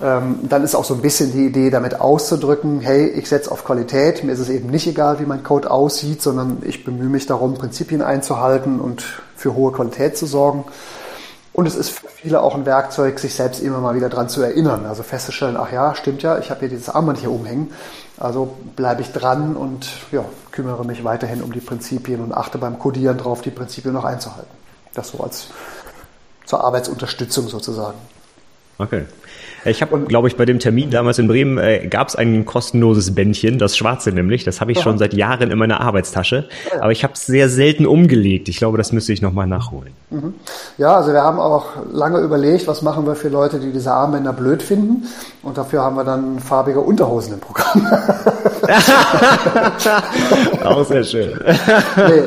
Ähm, 0.00 0.40
dann 0.44 0.62
ist 0.62 0.76
auch 0.76 0.84
so 0.84 0.94
ein 0.94 1.02
bisschen 1.02 1.32
die 1.32 1.46
Idee, 1.46 1.70
damit 1.70 2.00
auszudrücken, 2.00 2.80
hey, 2.80 3.08
ich 3.08 3.28
setze 3.28 3.50
auf 3.50 3.64
Qualität, 3.64 4.22
mir 4.22 4.32
ist 4.32 4.38
es 4.38 4.48
eben 4.48 4.70
nicht 4.70 4.86
egal, 4.86 5.18
wie 5.18 5.26
mein 5.26 5.42
Code 5.42 5.68
aussieht, 5.70 6.22
sondern 6.22 6.58
ich 6.64 6.84
bemühe 6.84 7.08
mich 7.08 7.26
darum, 7.26 7.54
Prinzipien 7.54 8.00
einzuhalten 8.00 8.78
und 8.78 9.02
für 9.34 9.54
hohe 9.54 9.72
Qualität 9.72 10.16
zu 10.16 10.26
sorgen. 10.26 10.64
Und 11.58 11.66
es 11.66 11.74
ist 11.74 11.90
für 11.90 12.06
viele 12.06 12.40
auch 12.40 12.54
ein 12.54 12.66
Werkzeug, 12.66 13.18
sich 13.18 13.34
selbst 13.34 13.60
immer 13.60 13.80
mal 13.80 13.96
wieder 13.96 14.08
dran 14.08 14.28
zu 14.28 14.40
erinnern. 14.42 14.86
Also 14.86 15.02
festzustellen, 15.02 15.56
ach 15.56 15.72
ja, 15.72 15.96
stimmt 15.96 16.22
ja, 16.22 16.38
ich 16.38 16.50
habe 16.50 16.60
hier 16.60 16.68
dieses 16.68 16.88
Armband 16.88 17.18
hier 17.18 17.32
umhängen. 17.32 17.72
Also 18.16 18.56
bleibe 18.76 19.02
ich 19.02 19.10
dran 19.10 19.56
und 19.56 19.88
ja, 20.12 20.24
kümmere 20.52 20.84
mich 20.84 21.02
weiterhin 21.02 21.42
um 21.42 21.50
die 21.50 21.58
Prinzipien 21.58 22.20
und 22.20 22.32
achte 22.32 22.58
beim 22.58 22.78
Codieren 22.78 23.18
darauf, 23.18 23.42
die 23.42 23.50
Prinzipien 23.50 23.92
noch 23.92 24.04
einzuhalten. 24.04 24.52
Das 24.94 25.08
so 25.08 25.18
als 25.18 25.48
zur 26.44 26.62
Arbeitsunterstützung 26.62 27.48
sozusagen. 27.48 27.98
Okay. 28.78 29.06
Ich 29.70 29.82
habe, 29.82 29.98
glaube 30.00 30.28
ich, 30.28 30.36
bei 30.36 30.44
dem 30.44 30.58
Termin 30.58 30.90
damals 30.90 31.18
in 31.18 31.28
Bremen 31.28 31.58
äh, 31.58 31.86
gab 31.88 32.08
es 32.08 32.16
ein 32.16 32.44
kostenloses 32.44 33.14
Bändchen, 33.14 33.58
das 33.58 33.76
schwarze 33.76 34.12
nämlich. 34.12 34.44
Das 34.44 34.60
habe 34.60 34.72
ich 34.72 34.80
schon 34.80 34.98
seit 34.98 35.14
Jahren 35.14 35.50
in 35.50 35.58
meiner 35.58 35.80
Arbeitstasche. 35.80 36.48
Aber 36.80 36.92
ich 36.92 37.04
habe 37.04 37.14
es 37.14 37.26
sehr 37.26 37.48
selten 37.48 37.86
umgelegt. 37.86 38.48
Ich 38.48 38.58
glaube, 38.58 38.78
das 38.78 38.92
müsste 38.92 39.12
ich 39.12 39.22
nochmal 39.22 39.46
nachholen. 39.46 39.92
Mhm. 40.10 40.34
Ja, 40.76 40.96
also 40.96 41.12
wir 41.12 41.22
haben 41.22 41.38
auch 41.38 41.66
lange 41.92 42.18
überlegt, 42.20 42.66
was 42.66 42.82
machen 42.82 43.06
wir 43.06 43.14
für 43.14 43.28
Leute, 43.28 43.60
die 43.60 43.72
diese 43.72 43.92
Armbänder 43.92 44.32
blöd 44.32 44.62
finden. 44.62 45.06
Und 45.42 45.58
dafür 45.58 45.82
haben 45.82 45.96
wir 45.96 46.04
dann 46.04 46.40
farbige 46.40 46.80
Unterhosen 46.80 47.34
im 47.34 47.40
Programm. 47.40 47.86
auch 50.64 50.84
sehr 50.84 51.04
schön. 51.04 51.38
nee, 51.96 52.22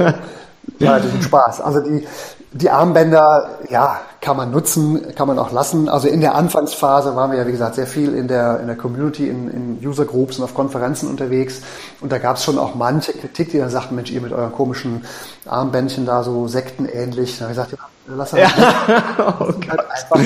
ja, 0.80 1.00
das 1.00 1.14
ist 1.14 1.24
Spaß. 1.26 1.62
Also 1.62 1.82
die, 1.82 2.06
Die 2.54 2.70
Armbänder, 2.70 3.60
ja, 3.70 4.02
kann 4.20 4.36
man 4.36 4.52
nutzen, 4.52 5.16
kann 5.16 5.28
man 5.28 5.40
auch 5.40 5.54
lassen. 5.54 5.88
Also 5.88 6.10
in 6.10 6.20
der 6.20 6.36
Anfangsphase 6.36 7.16
waren 7.16 7.32
wir 7.32 7.40
ja, 7.40 7.48
wie 7.48 7.52
gesagt, 7.54 7.76
sehr 7.76 7.88
viel 7.88 8.14
in 8.14 8.28
der, 8.28 8.60
in 8.60 8.68
der 8.68 8.76
Community, 8.76 9.30
in, 9.30 9.50
in 9.50 9.88
User 9.88 10.04
Groups 10.04 10.38
und 10.38 10.44
auf 10.44 10.54
Konferenzen 10.54 11.10
unterwegs. 11.10 11.62
Und 12.02 12.12
da 12.12 12.18
gab 12.18 12.36
es 12.36 12.44
schon 12.44 12.60
auch 12.60 12.76
manche 12.76 13.14
Kritik, 13.14 13.52
die 13.52 13.58
dann 13.58 13.70
sagten, 13.70 13.96
Mensch, 13.96 14.12
ihr 14.12 14.20
mit 14.20 14.34
euren 14.34 14.52
komischen 14.52 15.06
Armbändchen 15.46 16.06
da 16.06 16.24
so 16.24 16.50
sektenähnlich. 16.50 17.38
Da 17.38 17.46
habe 17.46 17.54
ich 17.54 17.58
gesagt, 17.58 17.72
ja, 17.72 18.16
lass 18.16 18.32
das 18.32 18.40
ja. 18.40 18.50
oh 19.40 19.46
halt 19.46 19.90
einfach 19.90 20.20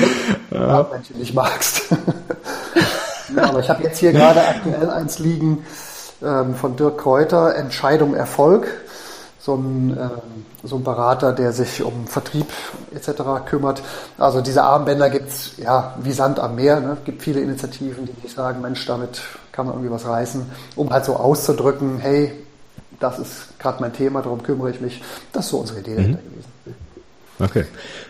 ja. 0.50 0.66
Armbändchen 0.66 1.18
nicht 1.18 1.32
magst. 1.32 1.82
ja, 3.36 3.42
aber 3.44 3.60
ich 3.60 3.70
habe 3.70 3.84
jetzt 3.84 3.98
hier 3.98 4.12
gerade 4.12 4.40
aktuell 4.40 4.90
eins 4.90 5.20
liegen 5.20 5.64
ähm, 6.24 6.56
von 6.56 6.74
Dirk 6.74 6.98
Kräuter, 6.98 7.54
Entscheidung 7.54 8.14
Erfolg 8.14 8.66
so 9.46 9.54
ein, 9.54 9.96
äh, 9.96 10.08
so 10.64 10.76
ein 10.76 10.82
Berater, 10.82 11.32
der 11.32 11.52
sich 11.52 11.80
um 11.80 12.08
Vertrieb 12.08 12.46
etc. 12.92 13.22
kümmert. 13.46 13.80
Also 14.18 14.40
diese 14.40 14.64
Armbänder 14.64 15.08
gibt 15.08 15.28
es 15.28 15.56
ja, 15.56 15.94
wie 16.02 16.12
Sand 16.12 16.40
am 16.40 16.56
Meer. 16.56 16.80
Ne? 16.80 16.96
Es 16.98 17.04
gibt 17.04 17.22
viele 17.22 17.40
Initiativen, 17.40 18.06
die 18.06 18.20
sich 18.22 18.34
sagen, 18.34 18.60
Mensch, 18.60 18.84
damit 18.86 19.22
kann 19.52 19.66
man 19.66 19.76
irgendwie 19.76 19.92
was 19.92 20.04
reißen, 20.04 20.44
um 20.74 20.90
halt 20.90 21.04
so 21.04 21.14
auszudrücken, 21.14 21.98
hey, 21.98 22.32
das 22.98 23.20
ist 23.20 23.58
gerade 23.60 23.80
mein 23.80 23.92
Thema, 23.92 24.20
darum 24.20 24.42
kümmere 24.42 24.70
ich 24.70 24.80
mich. 24.80 25.00
Das 25.32 25.44
ist 25.44 25.50
so 25.52 25.58
unsere 25.58 25.78
Idee 25.78 25.92
mhm. 25.92 26.18
gewesen. 26.18 26.85
Okay. 27.38 27.64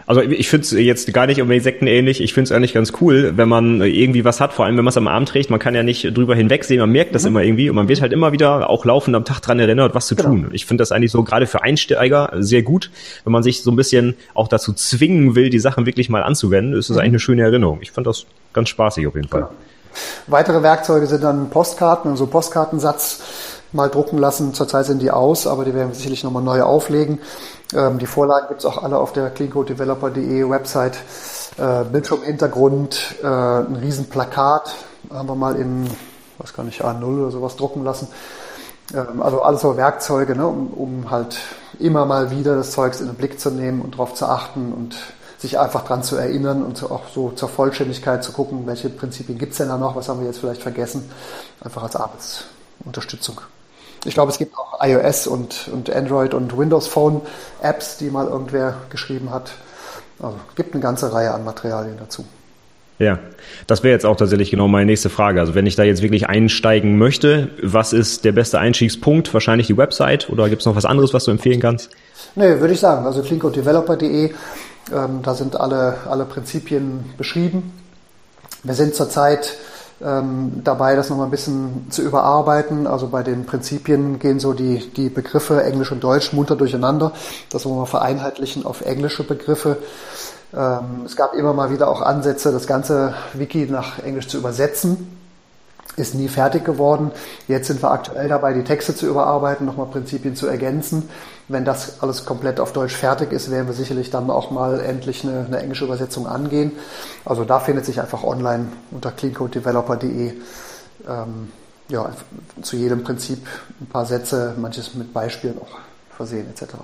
Also 0.07 0.21
ich 0.21 0.49
finde 0.49 0.65
es 0.65 0.71
jetzt 0.71 1.13
gar 1.13 1.27
nicht 1.27 1.41
unbedingt 1.41 1.65
sektenähnlich. 1.65 2.21
Ich 2.21 2.33
finde 2.33 2.45
es 2.45 2.53
eigentlich 2.53 2.73
ganz 2.73 2.93
cool, 3.01 3.33
wenn 3.37 3.49
man 3.49 3.81
irgendwie 3.81 4.25
was 4.25 4.41
hat, 4.41 4.53
vor 4.53 4.65
allem 4.65 4.77
wenn 4.77 4.85
man 4.85 4.91
es 4.91 4.97
am 4.97 5.09
Arm 5.09 5.27
trägt. 5.27 5.51
Man 5.51 5.59
kann 5.59 5.75
ja 5.75 5.83
nicht 5.83 6.17
drüber 6.17 6.37
hinwegsehen, 6.37 6.79
man 6.79 6.91
merkt 6.91 7.15
das 7.15 7.23
mhm. 7.23 7.29
immer 7.29 7.43
irgendwie 7.43 7.69
und 7.69 7.77
man 7.77 7.89
wird 7.89 8.01
halt 8.01 8.13
immer 8.13 8.31
wieder 8.31 8.71
auch 8.71 8.85
laufend 8.85 9.17
am 9.17 9.25
Tag 9.25 9.41
dran 9.41 9.59
erinnert, 9.59 9.95
was 9.95 10.07
zu 10.07 10.15
genau. 10.15 10.29
tun. 10.29 10.49
Ich 10.53 10.67
finde 10.67 10.83
das 10.83 10.93
eigentlich 10.93 11.11
so 11.11 11.25
gerade 11.25 11.47
für 11.47 11.63
Einsteiger 11.63 12.31
sehr 12.39 12.63
gut, 12.63 12.91
wenn 13.25 13.33
man 13.33 13.43
sich 13.43 13.63
so 13.63 13.71
ein 13.73 13.77
bisschen 13.77 14.15
auch 14.35 14.47
dazu 14.47 14.73
zwingen 14.73 15.35
will, 15.35 15.51
die 15.51 15.59
Sachen 15.59 15.87
wirklich 15.87 16.09
mal 16.09 16.23
anzuwenden. 16.23 16.79
Ist 16.79 16.89
das 16.89 16.97
mhm. 16.97 17.01
eigentlich 17.01 17.11
eine 17.11 17.21
schöne 17.21 17.43
Erinnerung. 17.43 17.79
Ich 17.83 17.91
fand 17.91 18.07
das 18.07 18.27
ganz 18.53 18.69
spaßig 18.69 19.07
auf 19.09 19.17
jeden 19.17 19.29
Fall. 19.29 19.43
Genau. 19.43 19.53
Weitere 20.27 20.63
Werkzeuge 20.63 21.07
sind 21.07 21.25
dann 21.25 21.51
Postkarten, 21.51 22.11
also 22.11 22.27
Postkartensatz 22.27 23.23
mal 23.73 23.89
drucken 23.89 24.19
lassen. 24.19 24.55
Zurzeit 24.55 24.87
sind 24.87 25.03
die 25.03 25.11
aus, 25.11 25.47
aber 25.47 25.65
die 25.65 25.75
werden 25.75 25.89
wir 25.89 25.95
sicherlich 25.95 26.25
nochmal 26.25 26.43
neu 26.43 26.63
auflegen. 26.63 27.19
Ähm, 27.75 27.99
die 27.99 28.07
Vorlagen 28.07 28.49
gibt 28.49 28.61
es 28.61 28.67
auch 28.67 28.83
alle 28.83 28.99
auf 28.99 29.13
der 29.13 29.31
cleancodedeveloper.de 29.31 30.49
Website. 30.49 30.99
Äh, 31.59 31.85
Bildschirmhintergrund, 31.85 33.17
äh, 33.23 33.27
ein 33.27 33.77
riesen 33.77 34.09
Plakat 34.09 34.75
haben 35.13 35.29
wir 35.29 35.35
mal 35.35 35.57
in, 35.57 35.89
was 36.39 36.53
kann 36.53 36.69
ich, 36.69 36.85
A0 36.85 37.23
oder 37.23 37.31
sowas 37.31 37.57
drucken 37.57 37.85
lassen. 37.85 38.09
Ähm, 38.95 39.23
also 39.23 39.43
alles 39.43 39.63
so 39.63 39.77
Werkzeuge, 39.77 40.37
ne, 40.37 40.47
um, 40.47 40.69
um 40.69 41.11
halt 41.11 41.39
immer 41.79 42.05
mal 42.07 42.31
wieder 42.31 42.57
das 42.57 42.73
Zeugs 42.73 43.01
in 43.01 43.07
den 43.07 43.17
Blick 43.17 43.41
zu 43.41 43.51
nehmen 43.51 43.81
und 43.81 43.95
darauf 43.95 44.15
zu 44.15 44.27
achten 44.27 44.73
und 44.73 44.97
sich 45.39 45.59
einfach 45.59 45.85
dran 45.85 46.03
zu 46.03 46.17
erinnern 46.17 46.63
und 46.63 46.83
auch 46.85 47.09
so 47.13 47.31
zur 47.31 47.49
Vollständigkeit 47.49 48.25
zu 48.25 48.33
gucken, 48.33 48.67
welche 48.67 48.89
Prinzipien 48.89 49.39
gibt 49.39 49.53
es 49.53 49.59
denn 49.59 49.69
da 49.69 49.77
noch, 49.77 49.95
was 49.95 50.09
haben 50.09 50.21
wir 50.21 50.27
jetzt 50.27 50.39
vielleicht 50.39 50.63
vergessen, 50.63 51.11
einfach 51.61 51.83
als 51.83 51.97
Arbeitsunterstützung. 51.97 53.41
Ich 54.05 54.15
glaube, 54.15 54.31
es 54.31 54.39
gibt 54.39 54.57
auch 54.57 54.81
iOS 54.81 55.27
und, 55.27 55.69
und 55.73 55.91
Android 55.91 56.35
und 56.35 56.57
Windows 56.57 56.87
Phone 56.87 57.23
Apps, 57.63 57.97
die 57.97 58.11
mal 58.11 58.27
irgendwer 58.27 58.77
geschrieben 58.91 59.31
hat. 59.31 59.53
Also 60.21 60.37
es 60.49 60.55
gibt 60.55 60.75
eine 60.75 60.83
ganze 60.83 61.13
Reihe 61.13 61.33
an 61.33 61.45
Materialien 61.45 61.97
dazu. 61.99 62.25
Ja, 62.99 63.19
das 63.67 63.83
wäre 63.83 63.93
jetzt 63.93 64.07
auch 64.07 64.17
tatsächlich 64.17 64.51
genau 64.51 64.69
meine 64.69 64.87
nächste 64.87 65.11
Frage. 65.11 65.41
Also 65.41 65.55
wenn 65.55 65.67
ich 65.67 65.77
da 65.77 65.83
jetzt 65.83 66.01
wirklich 66.01 66.29
einsteigen 66.29 66.97
möchte, 66.97 67.51
was 67.63 67.93
ist 67.93 68.25
der 68.25 68.33
beste 68.33 68.59
Einstiegspunkt? 68.59 69.35
Wahrscheinlich 69.35 69.67
die 69.67 69.77
Website 69.77 70.31
oder 70.31 70.49
gibt 70.49 70.63
es 70.63 70.67
noch 70.67 70.77
was 70.77 70.87
anderes, 70.87 71.13
was 71.13 71.25
du 71.25 71.31
empfehlen 71.31 71.61
kannst? 71.61 71.91
Nee, 72.37 72.59
würde 72.61 72.73
ich 72.73 72.81
sagen. 72.81 73.05
Also 73.05 73.23
cleancodedeveloper.de, 73.23 74.33
ähm, 74.95 75.21
da 75.23 75.35
sind 75.35 75.61
alle, 75.61 75.99
alle 76.09 76.25
Prinzipien 76.25 77.05
beschrieben. 77.19 77.73
Wir 78.63 78.75
sind 78.75 78.95
zurzeit 78.95 79.57
ähm, 80.03 80.63
dabei, 80.65 80.97
das 80.97 81.11
nochmal 81.11 81.27
ein 81.27 81.31
bisschen 81.31 81.87
zu 81.91 82.03
überarbeiten. 82.03 82.87
Also 82.87 83.09
bei 83.09 83.23
den 83.23 83.47
Prinzipien 83.47 84.19
gehen 84.19 84.41
so 84.41 84.53
die, 84.53 84.91
die 84.97 85.09
Begriffe 85.09 85.63
Englisch 85.63 85.93
und 85.93 86.03
Deutsch 86.03 86.33
munter 86.33 86.57
durcheinander. 86.57 87.13
Das 87.51 87.65
wollen 87.65 87.79
wir 87.79 87.87
vereinheitlichen 87.87 88.65
auf 88.67 88.83
englische 88.83 89.25
Begriffe. 89.25 89.79
Ähm, 90.55 91.03
es 91.05 91.17
gab 91.17 91.35
immer 91.35 91.53
mal 91.53 91.71
wieder 91.71 91.89
auch 91.89 92.03
Ansätze, 92.03 92.53
das 92.53 92.67
ganze 92.67 93.15
Wiki 93.35 93.67
nach 93.71 93.99
Englisch 93.99 94.29
zu 94.29 94.39
übersetzen 94.39 95.26
ist 95.97 96.15
nie 96.15 96.29
fertig 96.29 96.65
geworden. 96.65 97.11
Jetzt 97.49 97.67
sind 97.67 97.83
wir 97.83 97.91
aktuell 97.91 98.29
dabei, 98.29 98.53
die 98.53 98.65
Texte 98.65 98.95
zu 98.95 99.07
überarbeiten, 99.07 99.67
nochmal 99.67 99.87
Prinzipien 99.87 100.37
zu 100.37 100.47
ergänzen. 100.47 101.09
Wenn 101.49 101.65
das 101.65 102.03
alles 102.03 102.25
komplett 102.25 102.61
auf 102.61 102.73
Deutsch 102.73 102.95
fertig 102.95 103.33
ist, 103.33 103.51
werden 103.51 103.67
wir 103.67 103.75
sicherlich 103.75 104.11
dann 104.11 104.31
auch 104.31 104.51
mal 104.51 104.81
endlich 104.81 105.25
eine, 105.25 105.47
eine 105.47 105.61
englische 105.61 105.85
Übersetzung 105.85 106.27
angehen. 106.27 106.73
Also 107.25 107.45
da 107.45 107.61
findet 107.61 107.85
sich 107.85 108.01
einfach 108.01 108.25
online 108.25 108.67
unter 108.91 109.11
cleancodedeveloper.de 109.13 110.35
ähm, 111.09 111.53
ja, 111.89 112.11
zu 112.63 112.77
jedem 112.77 113.05
Prinzip 113.05 113.47
ein 113.81 113.87
paar 113.87 114.07
Sätze, 114.07 114.55
manches 114.57 114.95
mit 114.95 115.13
Beispielen 115.13 115.59
auch 115.61 115.79
versehen 116.17 116.47
etc. 116.51 116.75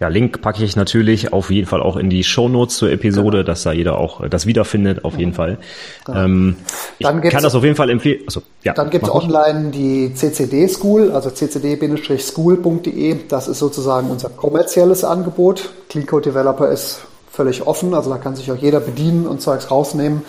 Ja, 0.00 0.08
Link 0.08 0.42
packe 0.42 0.64
ich 0.64 0.74
natürlich 0.74 1.32
auf 1.32 1.50
jeden 1.50 1.68
Fall 1.68 1.80
auch 1.80 1.96
in 1.96 2.10
die 2.10 2.24
Show 2.24 2.48
Notes 2.48 2.76
zur 2.76 2.90
Episode, 2.90 3.38
genau. 3.38 3.42
dass 3.44 3.62
da 3.62 3.72
jeder 3.72 3.98
auch 3.98 4.20
äh, 4.20 4.28
das 4.28 4.46
wiederfindet, 4.46 5.04
auf 5.04 5.16
jeden 5.16 5.30
mhm. 5.30 5.36
Fall. 5.36 5.58
Genau. 6.04 6.24
Ähm, 6.24 6.56
ich 6.98 7.06
dann 7.06 7.20
kann 7.20 7.42
das 7.42 7.54
auf 7.54 7.62
jeden 7.62 7.76
Fall 7.76 7.88
empfehlen. 7.88 8.22
Also, 8.26 8.42
ja, 8.64 8.72
dann 8.72 8.90
gibt 8.90 9.04
es 9.04 9.10
online 9.14 9.70
die 9.70 10.12
CCD 10.12 10.66
School, 10.68 11.12
also 11.12 11.30
ccd-school.de. 11.30 13.16
Das 13.28 13.46
ist 13.46 13.60
sozusagen 13.60 14.10
unser 14.10 14.28
kommerzielles 14.30 15.04
Angebot. 15.04 15.70
Clean 15.88 16.06
Code 16.06 16.30
Developer 16.30 16.68
ist 16.68 17.02
völlig 17.30 17.66
offen, 17.66 17.94
also 17.94 18.10
da 18.10 18.18
kann 18.18 18.36
sich 18.36 18.50
auch 18.52 18.56
jeder 18.56 18.80
bedienen 18.80 19.26
und 19.26 19.40
Zeugs 19.40 19.70
rausnehmen. 19.70 20.22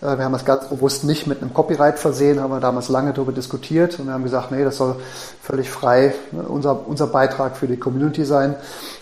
Äh, 0.00 0.18
wir 0.18 0.24
haben 0.24 0.32
das 0.32 0.44
ganz 0.44 0.68
bewusst 0.68 1.04
nicht 1.04 1.26
mit 1.26 1.42
einem 1.42 1.54
Copyright 1.54 1.98
versehen, 1.98 2.40
haben 2.40 2.50
wir 2.50 2.60
damals 2.60 2.88
lange 2.88 3.12
darüber 3.12 3.32
diskutiert 3.32 3.98
und 3.98 4.06
wir 4.06 4.14
haben 4.14 4.24
gesagt, 4.24 4.50
nee, 4.50 4.64
das 4.64 4.76
soll 4.76 4.96
völlig 5.42 5.70
frei 5.70 6.14
ne, 6.32 6.42
unser, 6.42 6.86
unser 6.86 7.06
Beitrag 7.06 7.56
für 7.56 7.66
die 7.66 7.76
Community 7.76 8.24
sein. 8.24 8.54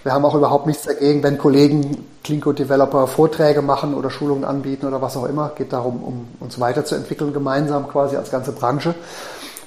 Wir 0.03 0.13
haben 0.13 0.25
auch 0.25 0.35
überhaupt 0.35 0.67
nichts 0.67 0.85
dagegen, 0.85 1.23
wenn 1.23 1.39
Kollegen 1.39 2.07
Code 2.41 2.65
Developer 2.65 3.07
Vorträge 3.07 3.61
machen 3.61 3.95
oder 3.95 4.11
Schulungen 4.11 4.45
anbieten 4.45 4.87
oder 4.87 5.03
was 5.03 5.17
auch 5.17 5.27
immer. 5.27 5.53
Geht 5.55 5.75
darum, 5.75 6.03
um 6.03 6.29
uns 6.41 6.59
weiterzuentwickeln 6.59 7.35
gemeinsam 7.35 7.87
quasi 7.89 8.17
als 8.17 8.31
ganze 8.31 8.53
Branche. 8.53 8.95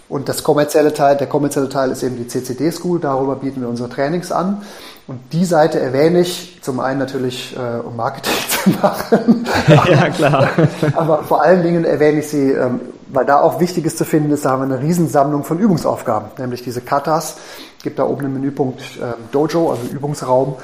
Und 0.09 0.27
das 0.27 0.41
kommerzielle 0.41 0.93
Teil, 0.93 1.17
der 1.17 1.27
kommerzielle 1.27 1.69
Teil 1.69 1.91
ist 1.91 2.01
eben 2.01 2.15
die 2.15 2.27
CCD 2.27 2.71
School. 2.71 2.99
Darüber 2.99 3.35
bieten 3.35 3.61
wir 3.61 3.67
unsere 3.67 3.89
Trainings 3.89 4.31
an. 4.31 4.63
Und 5.07 5.21
die 5.31 5.45
Seite 5.45 5.79
erwähne 5.79 6.19
ich 6.19 6.59
zum 6.61 6.81
einen 6.81 6.99
natürlich, 6.99 7.55
äh, 7.55 7.79
um 7.79 7.95
Marketing 7.95 8.33
zu 8.49 8.69
machen. 8.71 9.47
ja, 9.89 10.09
klar. 10.09 10.49
Aber 10.93 11.23
vor 11.23 11.41
allen 11.41 11.63
Dingen 11.63 11.85
erwähne 11.85 12.19
ich 12.19 12.27
sie, 12.27 12.51
ähm, 12.51 12.81
weil 13.07 13.25
da 13.25 13.39
auch 13.39 13.61
Wichtiges 13.61 13.95
zu 13.95 14.03
finden 14.03 14.31
ist, 14.31 14.43
da 14.43 14.51
haben 14.51 14.69
wir 14.69 14.75
eine 14.75 14.83
Riesensammlung 14.85 15.45
von 15.45 15.59
Übungsaufgaben, 15.59 16.31
nämlich 16.37 16.61
diese 16.61 16.81
Katas. 16.81 17.37
Gibt 17.81 17.99
da 17.99 18.03
oben 18.03 18.25
einen 18.25 18.33
Menüpunkt 18.33 18.81
äh, 18.81 19.13
Dojo, 19.31 19.71
also 19.71 19.87
Übungsraum. 19.87 20.57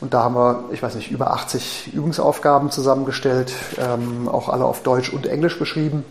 Und 0.00 0.14
da 0.14 0.22
haben 0.22 0.36
wir, 0.36 0.64
ich 0.70 0.80
weiß 0.80 0.94
nicht, 0.94 1.10
über 1.10 1.32
80 1.32 1.92
Übungsaufgaben 1.92 2.70
zusammengestellt, 2.70 3.52
ähm, 3.78 4.28
auch 4.28 4.48
alle 4.48 4.64
auf 4.64 4.84
Deutsch 4.84 5.12
und 5.12 5.26
Englisch 5.26 5.58
beschrieben. 5.58 6.04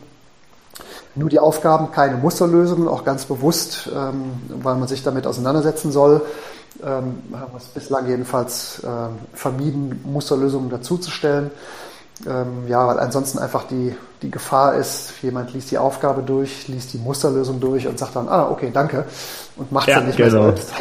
Nur 1.15 1.29
die 1.29 1.39
Aufgaben, 1.39 1.91
keine 1.91 2.17
Musterlösungen, 2.17 2.89
auch 2.89 3.05
ganz 3.05 3.25
bewusst, 3.25 3.89
ähm, 3.95 4.33
weil 4.61 4.75
man 4.75 4.89
sich 4.89 5.03
damit 5.03 5.25
auseinandersetzen 5.25 5.93
soll 5.93 6.21
ähm, 6.83 7.21
haben 7.33 7.53
wir 7.53 7.57
es 7.57 7.65
bislang 7.65 8.07
jedenfalls 8.07 8.83
äh, 8.83 8.87
vermieden, 9.33 10.01
Musterlösungen 10.05 10.69
dazuzustellen. 10.69 11.51
Ähm, 12.25 12.67
ja, 12.67 12.87
weil 12.87 12.99
ansonsten 12.99 13.37
einfach 13.37 13.65
die, 13.65 13.95
die 14.23 14.31
Gefahr 14.31 14.75
ist, 14.75 15.13
jemand 15.21 15.53
liest 15.53 15.69
die 15.69 15.77
Aufgabe 15.77 16.23
durch, 16.23 16.67
liest 16.67 16.93
die 16.93 16.97
Musterlösung 16.97 17.59
durch 17.59 17.87
und 17.87 17.99
sagt 17.99 18.15
dann, 18.15 18.27
ah, 18.27 18.49
okay, 18.49 18.71
danke, 18.73 19.05
und 19.55 19.71
macht 19.71 19.87
es 19.87 19.93
ja, 19.93 19.99
dann 19.99 20.07
nicht 20.07 20.17
genau. 20.17 20.43
mehr 20.43 20.55
selbst. 20.55 20.71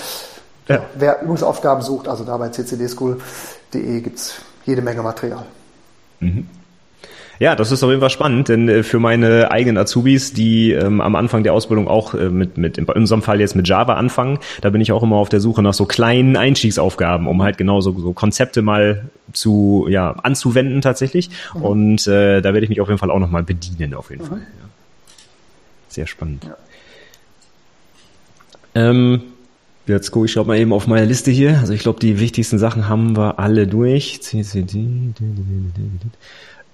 ja. 0.68 0.82
Wer 0.94 1.22
Übungsaufgaben 1.22 1.82
sucht, 1.82 2.06
also 2.06 2.24
da 2.24 2.36
bei 2.36 2.50
ccdschool.de 2.50 4.00
gibt 4.02 4.18
es 4.18 4.34
jede 4.66 4.82
Menge 4.82 5.02
Material. 5.02 5.46
Mhm. 6.20 6.48
Ja, 7.40 7.56
das 7.56 7.72
ist 7.72 7.82
auf 7.82 7.90
jeden 7.90 8.00
Fall 8.00 8.10
spannend, 8.10 8.48
denn 8.48 8.68
äh, 8.68 8.82
für 8.82 8.98
meine 8.98 9.50
eigenen 9.50 9.78
Azubis, 9.78 10.32
die 10.32 10.72
ähm, 10.72 11.00
am 11.00 11.16
Anfang 11.16 11.42
der 11.42 11.52
Ausbildung 11.52 11.88
auch 11.88 12.14
äh, 12.14 12.30
mit, 12.30 12.58
mit, 12.58 12.78
in 12.78 12.84
unserem 12.84 13.22
Fall 13.22 13.40
jetzt 13.40 13.56
mit 13.56 13.66
Java 13.66 13.94
anfangen, 13.94 14.38
da 14.60 14.70
bin 14.70 14.80
ich 14.80 14.92
auch 14.92 15.02
immer 15.02 15.16
auf 15.16 15.28
der 15.28 15.40
Suche 15.40 15.62
nach 15.62 15.74
so 15.74 15.84
kleinen 15.84 16.36
Einstiegsaufgaben, 16.36 17.26
um 17.26 17.42
halt 17.42 17.58
genau 17.58 17.80
so, 17.80 17.98
so 17.98 18.12
Konzepte 18.12 18.62
mal 18.62 19.10
zu, 19.32 19.86
ja, 19.88 20.12
anzuwenden 20.22 20.80
tatsächlich. 20.80 21.30
Mhm. 21.54 21.62
Und 21.62 22.06
äh, 22.06 22.40
da 22.40 22.52
werde 22.52 22.64
ich 22.64 22.70
mich 22.70 22.80
auf 22.80 22.88
jeden 22.88 22.98
Fall 22.98 23.10
auch 23.10 23.18
nochmal 23.18 23.42
bedienen, 23.42 23.94
auf 23.94 24.10
jeden 24.10 24.24
mhm. 24.24 24.28
Fall. 24.28 24.38
Ja. 24.38 24.68
Sehr 25.88 26.06
spannend. 26.06 26.44
Ja. 26.44 26.56
Ähm, 28.74 29.22
Jetzt 29.86 30.12
gucke 30.12 30.24
ich 30.24 30.32
schau 30.32 30.44
mal 30.44 30.56
eben 30.56 30.72
auf 30.72 30.86
meine 30.86 31.04
Liste 31.04 31.30
hier. 31.30 31.58
Also 31.58 31.74
ich 31.74 31.82
glaube, 31.82 32.00
die 32.00 32.18
wichtigsten 32.18 32.58
Sachen 32.58 32.88
haben 32.88 33.18
wir 33.18 33.38
alle 33.38 33.66
durch. 33.66 34.22
CCD. 34.22 35.12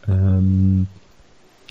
Ähm, 0.09 0.87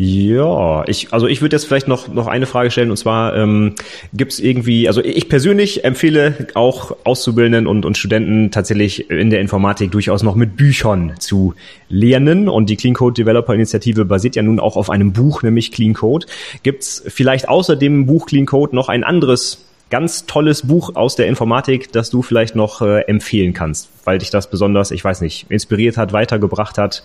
Ja, 0.02 0.86
ich, 0.88 1.12
also 1.12 1.28
ich 1.28 1.42
würde 1.42 1.58
jetzt 1.58 1.66
vielleicht 1.66 1.90
noch, 1.90 2.08
noch 2.08 2.28
eine 2.28 2.46
Frage 2.46 2.72
stellen 2.72 2.90
und 2.90 2.96
zwar 2.96 3.36
ähm, 3.36 3.76
gibt 4.14 4.32
es 4.32 4.40
irgendwie, 4.40 4.88
also 4.88 5.04
ich 5.04 5.28
persönlich 5.28 5.84
empfehle 5.84 6.48
auch 6.54 6.96
Auszubildenden 7.04 7.68
und, 7.68 7.84
und 7.84 7.98
Studenten 7.98 8.50
tatsächlich 8.50 9.10
in 9.10 9.30
der 9.30 9.42
Informatik 9.42 9.92
durchaus 9.92 10.24
noch 10.24 10.36
mit 10.36 10.56
Büchern 10.56 11.16
zu 11.20 11.54
lernen 11.90 12.48
und 12.48 12.70
die 12.70 12.78
Clean 12.78 12.94
Code 12.94 13.22
Developer 13.22 13.54
Initiative 13.54 14.06
basiert 14.06 14.38
ja 14.38 14.42
nun 14.42 14.62
auch 14.62 14.78
auf 14.78 14.90
einem 14.90 15.12
Buch, 15.12 15.44
nämlich 15.44 15.70
Clean 15.74 15.94
Code. 15.94 16.28
Gibt 16.64 16.84
es 16.84 17.04
vielleicht 17.06 17.50
außer 17.50 17.76
dem 17.76 18.06
Buch 18.06 18.26
Clean 18.26 18.46
Code 18.46 18.74
noch 18.74 18.88
ein 18.88 19.04
anderes 19.04 19.66
ganz 19.90 20.26
tolles 20.28 20.66
Buch 20.66 20.96
aus 20.96 21.18
der 21.18 21.28
Informatik, 21.28 21.92
das 21.92 22.10
du 22.10 22.22
vielleicht 22.22 22.56
noch 22.56 22.82
äh, 22.82 23.02
empfehlen 23.02 23.52
kannst, 23.52 23.90
weil 24.06 24.20
dich 24.20 24.30
das 24.30 24.50
besonders, 24.50 24.92
ich 24.92 25.04
weiß 25.04 25.20
nicht, 25.20 25.48
inspiriert 25.50 25.98
hat, 25.98 26.14
weitergebracht 26.14 26.78
hat, 26.78 27.04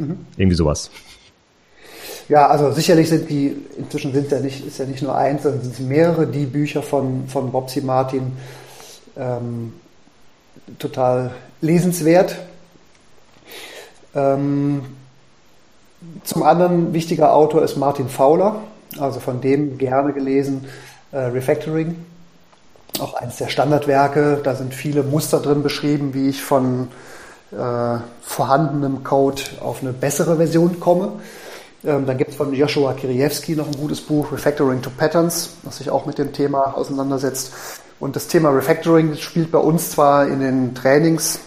mhm. 0.00 0.26
irgendwie 0.36 0.56
sowas. 0.56 0.90
Ja, 2.28 2.46
also 2.46 2.70
sicherlich 2.70 3.08
sind 3.08 3.28
die, 3.28 3.56
inzwischen 3.76 4.12
sind 4.12 4.30
ja 4.30 4.38
nicht, 4.38 4.64
ist 4.64 4.78
ja 4.78 4.84
nicht 4.84 5.02
nur 5.02 5.16
eins, 5.16 5.42
sondern 5.42 5.62
sind 5.62 5.88
mehrere, 5.88 6.26
die 6.28 6.46
Bücher 6.46 6.80
von, 6.80 7.26
von 7.26 7.50
Bobsy 7.50 7.80
Martin 7.80 8.32
ähm, 9.16 9.72
total 10.78 11.32
lesenswert. 11.60 12.36
Ähm, 14.14 14.82
zum 16.24 16.44
anderen 16.44 16.92
wichtiger 16.94 17.34
Autor 17.34 17.62
ist 17.62 17.76
Martin 17.76 18.08
Fowler, 18.08 18.60
also 18.98 19.20
von 19.20 19.40
dem 19.40 19.76
gerne 19.76 20.12
gelesen 20.12 20.66
äh, 21.12 21.18
Refactoring. 21.18 21.96
Auch 23.00 23.14
eines 23.14 23.36
der 23.36 23.48
Standardwerke, 23.48 24.40
da 24.42 24.54
sind 24.54 24.72
viele 24.72 25.02
Muster 25.02 25.40
drin 25.40 25.62
beschrieben, 25.62 26.14
wie 26.14 26.28
ich 26.28 26.42
von 26.42 26.88
äh, 27.52 27.98
vorhandenem 28.22 29.04
Code 29.04 29.42
auf 29.60 29.82
eine 29.82 29.92
bessere 29.92 30.36
Version 30.36 30.80
komme. 30.80 31.12
Ähm, 31.84 32.06
dann 32.06 32.18
gibt 32.18 32.30
es 32.30 32.36
von 32.36 32.52
Joshua 32.52 32.92
Kiriewski 32.92 33.56
noch 33.56 33.66
ein 33.66 33.76
gutes 33.76 34.00
Buch, 34.00 34.30
Refactoring 34.32 34.82
to 34.82 34.90
Patterns, 34.90 35.50
das 35.62 35.78
sich 35.78 35.90
auch 35.90 36.06
mit 36.06 36.18
dem 36.18 36.32
Thema 36.32 36.76
auseinandersetzt. 36.76 37.52
Und 37.98 38.16
das 38.16 38.28
Thema 38.28 38.50
Refactoring 38.50 39.16
spielt 39.16 39.50
bei 39.50 39.58
uns 39.58 39.90
zwar 39.90 40.26
in 40.26 40.40
den 40.40 40.74
Trainings 40.74 41.40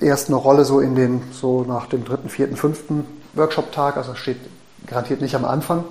erst 0.00 0.28
eine 0.28 0.36
Rolle, 0.36 0.64
so 0.64 0.80
in 0.80 0.94
den, 0.94 1.22
so 1.32 1.62
nach 1.62 1.86
dem 1.86 2.04
dritten, 2.04 2.28
vierten, 2.28 2.56
fünften 2.56 3.04
Workshop-Tag, 3.34 3.96
also 3.96 4.14
steht 4.14 4.38
garantiert 4.86 5.20
nicht 5.20 5.34
am 5.34 5.44
Anfang. 5.44 5.84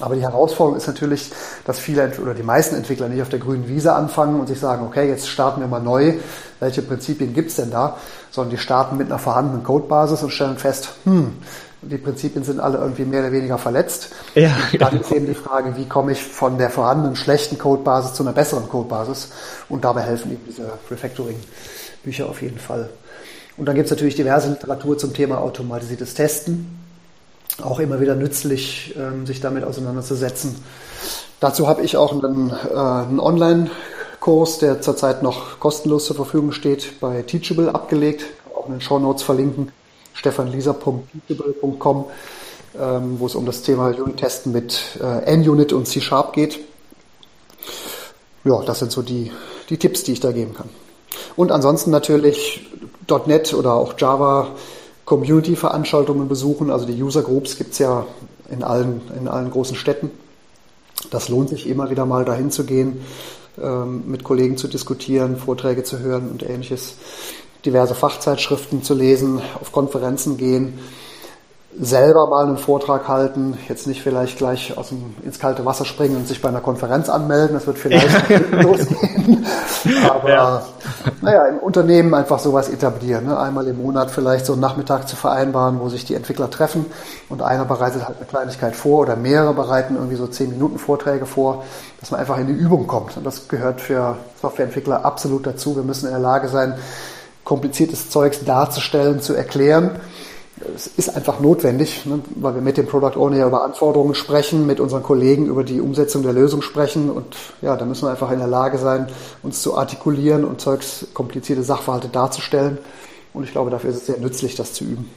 Aber 0.00 0.14
die 0.14 0.22
Herausforderung 0.22 0.76
ist 0.76 0.86
natürlich, 0.86 1.30
dass 1.64 1.78
viele 1.78 2.10
oder 2.20 2.34
die 2.34 2.42
meisten 2.42 2.76
Entwickler 2.76 3.08
nicht 3.08 3.22
auf 3.22 3.28
der 3.28 3.38
grünen 3.38 3.68
Wiese 3.68 3.94
anfangen 3.94 4.38
und 4.40 4.46
sich 4.46 4.60
sagen, 4.60 4.86
okay, 4.86 5.08
jetzt 5.08 5.28
starten 5.28 5.60
wir 5.60 5.68
mal 5.68 5.80
neu. 5.80 6.14
Welche 6.60 6.82
Prinzipien 6.82 7.34
gibt 7.34 7.50
es 7.50 7.56
denn 7.56 7.70
da? 7.70 7.96
Sondern 8.30 8.50
die 8.50 8.58
starten 8.58 8.96
mit 8.96 9.06
einer 9.06 9.18
vorhandenen 9.18 9.62
Codebasis 9.62 10.22
und 10.22 10.30
stellen 10.30 10.58
fest, 10.58 10.90
hm, 11.04 11.32
die 11.82 11.98
Prinzipien 11.98 12.44
sind 12.44 12.60
alle 12.60 12.78
irgendwie 12.78 13.04
mehr 13.04 13.20
oder 13.20 13.32
weniger 13.32 13.58
verletzt. 13.58 14.10
Ja, 14.34 14.50
Dann 14.78 15.00
ist 15.00 15.12
eben 15.12 15.26
die 15.26 15.34
Frage, 15.34 15.76
wie 15.76 15.86
komme 15.86 16.12
ich 16.12 16.22
von 16.22 16.58
der 16.58 16.70
vorhandenen 16.70 17.16
schlechten 17.16 17.58
Codebasis 17.58 18.14
zu 18.14 18.22
einer 18.22 18.32
besseren 18.32 18.68
Codebasis? 18.68 19.30
Und 19.68 19.84
dabei 19.84 20.02
helfen 20.02 20.32
eben 20.32 20.42
diese 20.48 20.72
Refactoring-Bücher 20.90 22.28
auf 22.28 22.42
jeden 22.42 22.58
Fall. 22.58 22.88
Und 23.56 23.66
dann 23.66 23.74
gibt 23.74 23.86
es 23.86 23.90
natürlich 23.90 24.16
diverse 24.16 24.48
Literatur 24.50 24.98
zum 24.98 25.14
Thema 25.14 25.38
automatisiertes 25.38 26.14
Testen. 26.14 26.85
Auch 27.62 27.80
immer 27.80 28.00
wieder 28.00 28.14
nützlich, 28.14 28.94
ähm, 28.98 29.26
sich 29.26 29.40
damit 29.40 29.64
auseinanderzusetzen. 29.64 30.56
Dazu 31.40 31.68
habe 31.68 31.82
ich 31.82 31.96
auch 31.96 32.12
einen, 32.12 32.50
äh, 32.50 32.76
einen 32.76 33.20
Online-Kurs, 33.20 34.58
der 34.58 34.80
zurzeit 34.80 35.22
noch 35.22 35.58
kostenlos 35.60 36.06
zur 36.06 36.16
Verfügung 36.16 36.52
steht, 36.52 37.00
bei 37.00 37.22
Teachable 37.22 37.74
abgelegt. 37.74 38.24
Auch 38.54 38.66
in 38.66 38.72
den 38.72 38.80
Show 38.80 38.98
Notes 38.98 39.22
verlinken 39.22 39.72
stefanlieser.teachable.com, 40.16 42.06
ähm, 42.80 43.20
wo 43.20 43.26
es 43.26 43.34
um 43.34 43.46
das 43.46 43.62
Thema 43.62 43.88
Unit-Testen 43.88 44.52
mit 44.52 44.98
äh, 45.02 45.36
NUnit 45.36 45.72
und 45.72 45.86
C-Sharp 45.86 46.32
geht. 46.32 46.58
Ja, 48.44 48.62
das 48.62 48.78
sind 48.78 48.92
so 48.92 49.02
die, 49.02 49.30
die 49.68 49.76
Tipps, 49.76 50.04
die 50.04 50.12
ich 50.12 50.20
da 50.20 50.32
geben 50.32 50.54
kann. 50.54 50.68
Und 51.36 51.52
ansonsten 51.52 51.90
natürlich 51.90 52.66
.NET 53.26 53.54
oder 53.54 53.74
auch 53.74 53.94
Java 53.98 54.48
Community-Veranstaltungen 55.06 56.28
besuchen. 56.28 56.70
Also 56.70 56.84
die 56.84 57.02
User 57.02 57.22
Groups 57.22 57.56
gibt 57.56 57.72
es 57.72 57.78
ja 57.78 58.06
in 58.50 58.62
allen, 58.62 59.00
in 59.18 59.28
allen 59.28 59.50
großen 59.50 59.76
Städten. 59.76 60.10
Das 61.10 61.28
lohnt 61.28 61.48
sich 61.48 61.66
immer 61.66 61.88
wieder 61.90 62.04
mal 62.04 62.24
dahin 62.24 62.50
zu 62.50 62.64
gehen, 62.64 63.00
ähm, 63.62 64.04
mit 64.06 64.24
Kollegen 64.24 64.56
zu 64.58 64.68
diskutieren, 64.68 65.36
Vorträge 65.38 65.84
zu 65.84 66.00
hören 66.00 66.28
und 66.30 66.42
ähnliches 66.42 66.96
diverse 67.64 67.94
Fachzeitschriften 67.94 68.82
zu 68.82 68.94
lesen, 68.94 69.40
auf 69.60 69.72
Konferenzen 69.72 70.36
gehen, 70.36 70.78
selber 71.78 72.26
mal 72.28 72.46
einen 72.46 72.56
Vortrag 72.56 73.06
halten, 73.06 73.58
jetzt 73.68 73.86
nicht 73.86 74.02
vielleicht 74.02 74.38
gleich 74.38 74.76
aus 74.78 74.88
dem, 74.88 75.14
ins 75.24 75.38
kalte 75.38 75.64
Wasser 75.66 75.84
springen 75.84 76.16
und 76.16 76.26
sich 76.26 76.40
bei 76.40 76.48
einer 76.48 76.60
Konferenz 76.60 77.10
anmelden, 77.10 77.54
das 77.54 77.66
wird 77.66 77.78
vielleicht 77.78 78.30
losgehen. 78.50 79.46
Aber 80.08 80.30
ja. 80.30 80.62
naja, 81.20 81.46
im 81.48 81.58
Unternehmen 81.58 82.14
einfach 82.14 82.38
sowas 82.38 82.70
etablieren. 82.70 83.26
Ne? 83.26 83.38
Einmal 83.38 83.66
im 83.66 83.76
Monat 83.82 84.10
vielleicht 84.10 84.46
so 84.46 84.54
einen 84.54 84.62
Nachmittag 84.62 85.06
zu 85.06 85.16
vereinbaren, 85.16 85.78
wo 85.80 85.90
sich 85.90 86.06
die 86.06 86.14
Entwickler 86.14 86.50
treffen 86.50 86.86
und 87.28 87.42
einer 87.42 87.66
bereitet 87.66 88.06
halt 88.06 88.16
eine 88.16 88.26
Kleinigkeit 88.26 88.74
vor 88.74 89.00
oder 89.00 89.16
mehrere 89.16 89.52
bereiten 89.52 89.96
irgendwie 89.96 90.16
so 90.16 90.26
zehn 90.26 90.50
Minuten 90.50 90.78
Vorträge 90.78 91.26
vor, 91.26 91.64
dass 92.00 92.10
man 92.10 92.20
einfach 92.20 92.38
in 92.38 92.46
die 92.46 92.54
Übung 92.54 92.86
kommt. 92.86 93.18
Und 93.18 93.24
das 93.24 93.48
gehört 93.48 93.82
für 93.82 94.16
Softwareentwickler 94.40 95.04
absolut 95.04 95.46
dazu. 95.46 95.76
Wir 95.76 95.82
müssen 95.82 96.06
in 96.06 96.12
der 96.12 96.20
Lage 96.20 96.48
sein, 96.48 96.74
kompliziertes 97.44 98.08
Zeugs 98.08 98.44
darzustellen, 98.44 99.20
zu 99.20 99.34
erklären. 99.34 100.00
Es 100.74 100.86
ist 100.86 101.14
einfach 101.14 101.40
notwendig, 101.40 102.06
ne, 102.06 102.20
weil 102.36 102.54
wir 102.54 102.62
mit 102.62 102.78
dem 102.78 102.86
Product 102.86 103.18
Owner 103.18 103.36
ja 103.36 103.46
über 103.46 103.62
Anforderungen 103.62 104.14
sprechen, 104.14 104.66
mit 104.66 104.80
unseren 104.80 105.02
Kollegen 105.02 105.46
über 105.46 105.64
die 105.64 105.82
Umsetzung 105.82 106.22
der 106.22 106.32
Lösung 106.32 106.62
sprechen 106.62 107.10
und 107.10 107.36
ja, 107.60 107.76
da 107.76 107.84
müssen 107.84 108.06
wir 108.06 108.10
einfach 108.10 108.30
in 108.30 108.38
der 108.38 108.48
Lage 108.48 108.78
sein, 108.78 109.08
uns 109.42 109.60
zu 109.60 109.76
artikulieren 109.76 110.44
und 110.44 110.60
Zeugs, 110.60 111.08
komplizierte 111.12 111.62
Sachverhalte 111.62 112.08
darzustellen. 112.08 112.78
Und 113.34 113.44
ich 113.44 113.52
glaube, 113.52 113.70
dafür 113.70 113.90
ist 113.90 113.96
es 113.96 114.06
sehr 114.06 114.18
nützlich, 114.18 114.54
das 114.54 114.72
zu 114.72 114.84
üben. 114.84 115.10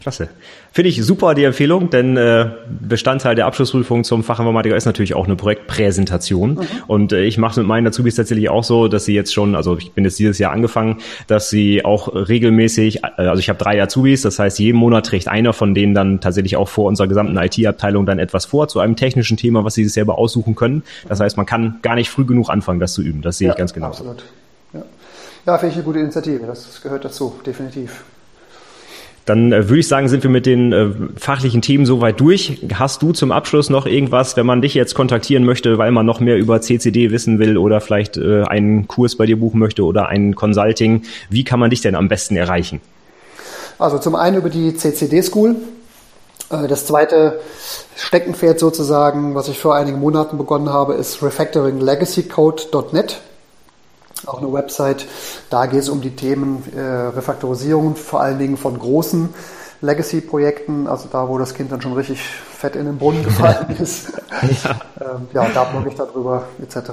Klasse. 0.00 0.28
Finde 0.72 0.88
ich 0.88 1.04
super 1.04 1.34
die 1.34 1.44
Empfehlung, 1.44 1.90
denn 1.90 2.16
äh, 2.16 2.48
Bestandteil 2.80 3.34
der 3.34 3.46
Abschlussprüfung 3.46 4.04
zum 4.04 4.24
Fachinformatiker 4.24 4.74
ist 4.74 4.86
natürlich 4.86 5.14
auch 5.14 5.26
eine 5.26 5.36
Projektpräsentation. 5.36 6.54
Mhm. 6.54 6.66
Und 6.86 7.12
äh, 7.12 7.24
ich 7.24 7.36
mache 7.36 7.52
es 7.52 7.56
mit 7.58 7.66
meinen 7.66 7.86
Azubis 7.86 8.14
tatsächlich 8.14 8.48
auch 8.48 8.64
so, 8.64 8.88
dass 8.88 9.04
sie 9.04 9.14
jetzt 9.14 9.34
schon, 9.34 9.54
also 9.54 9.76
ich 9.76 9.92
bin 9.92 10.04
jetzt 10.04 10.18
dieses 10.18 10.38
Jahr 10.38 10.52
angefangen, 10.52 10.98
dass 11.26 11.50
sie 11.50 11.84
auch 11.84 12.08
regelmäßig, 12.14 13.04
äh, 13.04 13.08
also 13.16 13.38
ich 13.38 13.50
habe 13.50 13.58
drei 13.58 13.82
Azubis, 13.82 14.22
das 14.22 14.38
heißt 14.38 14.58
jeden 14.58 14.78
Monat 14.78 15.06
trägt 15.06 15.28
einer 15.28 15.52
von 15.52 15.74
denen 15.74 15.92
dann 15.94 16.20
tatsächlich 16.20 16.56
auch 16.56 16.68
vor 16.68 16.86
unserer 16.86 17.06
gesamten 17.06 17.36
IT-Abteilung 17.36 18.06
dann 18.06 18.18
etwas 18.18 18.46
vor 18.46 18.68
zu 18.68 18.80
einem 18.80 18.96
technischen 18.96 19.36
Thema, 19.36 19.64
was 19.64 19.74
sie 19.74 19.84
sich 19.84 19.92
selber 19.92 20.16
aussuchen 20.16 20.54
können. 20.54 20.84
Das 21.06 21.20
heißt, 21.20 21.36
man 21.36 21.44
kann 21.44 21.80
gar 21.82 21.96
nicht 21.96 22.08
früh 22.08 22.24
genug 22.24 22.48
anfangen, 22.48 22.80
das 22.80 22.94
zu 22.94 23.02
üben. 23.02 23.20
Das 23.20 23.36
sehe 23.38 23.48
ja, 23.48 23.52
ich 23.52 23.58
ganz 23.58 23.74
genau. 23.74 23.88
Absolut. 23.88 24.24
Ja, 24.72 24.84
ja 25.46 25.58
finde 25.58 25.72
ich 25.72 25.76
eine 25.76 25.84
gute 25.84 25.98
Initiative. 25.98 26.46
Das 26.46 26.80
gehört 26.80 27.04
dazu, 27.04 27.34
definitiv. 27.44 28.04
Dann 29.24 29.52
äh, 29.52 29.68
würde 29.68 29.80
ich 29.80 29.88
sagen, 29.88 30.08
sind 30.08 30.22
wir 30.22 30.30
mit 30.30 30.46
den 30.46 30.72
äh, 30.72 30.88
fachlichen 31.16 31.62
Themen 31.62 31.86
soweit 31.86 32.20
durch. 32.20 32.58
Hast 32.74 33.02
du 33.02 33.12
zum 33.12 33.30
Abschluss 33.30 33.70
noch 33.70 33.86
irgendwas, 33.86 34.36
wenn 34.36 34.46
man 34.46 34.62
dich 34.62 34.74
jetzt 34.74 34.94
kontaktieren 34.94 35.44
möchte, 35.44 35.78
weil 35.78 35.92
man 35.92 36.04
noch 36.04 36.20
mehr 36.20 36.36
über 36.36 36.60
CCD 36.60 37.10
wissen 37.10 37.38
will 37.38 37.56
oder 37.56 37.80
vielleicht 37.80 38.16
äh, 38.16 38.42
einen 38.42 38.88
Kurs 38.88 39.16
bei 39.16 39.26
dir 39.26 39.38
buchen 39.38 39.60
möchte 39.60 39.84
oder 39.84 40.08
ein 40.08 40.34
Consulting? 40.34 41.02
Wie 41.30 41.44
kann 41.44 41.60
man 41.60 41.70
dich 41.70 41.80
denn 41.80 41.94
am 41.94 42.08
besten 42.08 42.36
erreichen? 42.36 42.80
Also 43.78 43.98
zum 43.98 44.14
einen 44.16 44.36
über 44.36 44.50
die 44.50 44.74
CCD 44.74 45.22
School. 45.22 45.56
Äh, 46.50 46.66
das 46.66 46.86
zweite 46.86 47.40
Steckenpferd 47.96 48.58
sozusagen, 48.58 49.36
was 49.36 49.48
ich 49.48 49.58
vor 49.58 49.76
einigen 49.76 50.00
Monaten 50.00 50.36
begonnen 50.36 50.70
habe, 50.70 50.94
ist 50.94 51.22
refactoringlegacycode.net 51.22 53.20
auch 54.26 54.38
eine 54.38 54.52
Website. 54.52 55.06
Da 55.50 55.66
geht 55.66 55.80
es 55.80 55.88
um 55.88 56.00
die 56.00 56.14
Themen 56.16 56.62
äh, 56.74 56.80
Refaktorisierung, 56.80 57.96
vor 57.96 58.20
allen 58.20 58.38
Dingen 58.38 58.56
von 58.56 58.78
großen 58.78 59.30
Legacy-Projekten, 59.82 60.86
also 60.86 61.08
da, 61.10 61.28
wo 61.28 61.38
das 61.38 61.54
Kind 61.54 61.72
dann 61.72 61.82
schon 61.82 61.92
richtig 61.94 62.20
fett 62.22 62.76
in 62.76 62.86
den 62.86 62.98
Brunnen 62.98 63.22
gefallen 63.24 63.76
ist. 63.80 64.12
ja. 64.64 64.80
Ähm, 65.00 65.28
ja, 65.32 65.48
da 65.52 65.64
blogge 65.64 65.90
ich 65.90 65.96
darüber, 65.96 66.44
etc. 66.62 66.90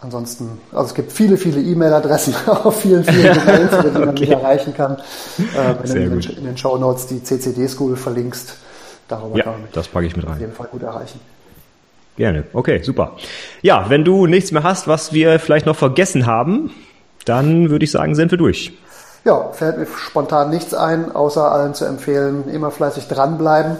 Ansonsten, 0.00 0.60
also 0.70 0.86
es 0.86 0.94
gibt 0.94 1.12
viele, 1.12 1.36
viele 1.36 1.60
E-Mail-Adressen 1.60 2.34
auf 2.46 2.80
vielen, 2.80 3.04
vielen 3.04 3.34
Domains, 3.34 3.70
die 3.70 3.98
man 3.98 4.08
okay. 4.10 4.20
mich 4.20 4.30
erreichen 4.30 4.72
kann. 4.74 4.96
Äh, 5.38 5.74
wenn 5.80 5.86
Sehr 5.86 6.06
du 6.06 6.14
in, 6.14 6.38
in 6.38 6.44
den 6.44 6.56
Show 6.56 6.78
Notes 6.78 7.08
die 7.08 7.22
CCD 7.22 7.66
School 7.66 7.96
verlinkst, 7.96 8.54
darüber 9.08 9.36
ja, 9.36 9.44
kann 9.44 9.54
man 9.54 9.62
mich 9.62 9.72
das 9.72 9.88
packe 9.88 10.06
ich 10.06 10.16
mit 10.16 10.24
rein. 10.24 10.34
auf 10.34 10.40
jeden 10.40 10.52
Fall 10.52 10.68
gut 10.70 10.82
erreichen. 10.82 11.20
Gerne. 12.18 12.42
Okay, 12.52 12.82
super. 12.82 13.12
Ja, 13.62 13.88
wenn 13.90 14.04
du 14.04 14.26
nichts 14.26 14.50
mehr 14.50 14.64
hast, 14.64 14.88
was 14.88 15.12
wir 15.12 15.38
vielleicht 15.38 15.66
noch 15.66 15.76
vergessen 15.76 16.26
haben, 16.26 16.74
dann 17.24 17.70
würde 17.70 17.84
ich 17.84 17.92
sagen, 17.92 18.16
sind 18.16 18.32
wir 18.32 18.38
durch. 18.38 18.72
Ja, 19.24 19.52
fällt 19.52 19.78
mir 19.78 19.86
spontan 19.86 20.50
nichts 20.50 20.74
ein, 20.74 21.14
außer 21.14 21.52
allen 21.52 21.74
zu 21.74 21.84
empfehlen, 21.84 22.48
immer 22.52 22.72
fleißig 22.72 23.06
dranbleiben. 23.06 23.76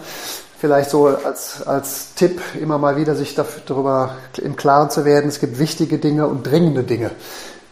Vielleicht 0.60 0.90
so 0.90 1.08
als, 1.08 1.66
als 1.66 2.14
Tipp, 2.14 2.40
immer 2.60 2.78
mal 2.78 2.96
wieder 2.96 3.16
sich 3.16 3.34
darüber 3.34 4.10
im 4.40 4.54
Klaren 4.54 4.88
zu 4.90 5.04
werden, 5.04 5.26
es 5.26 5.40
gibt 5.40 5.58
wichtige 5.58 5.98
Dinge 5.98 6.28
und 6.28 6.46
dringende 6.46 6.84
Dinge. 6.84 7.10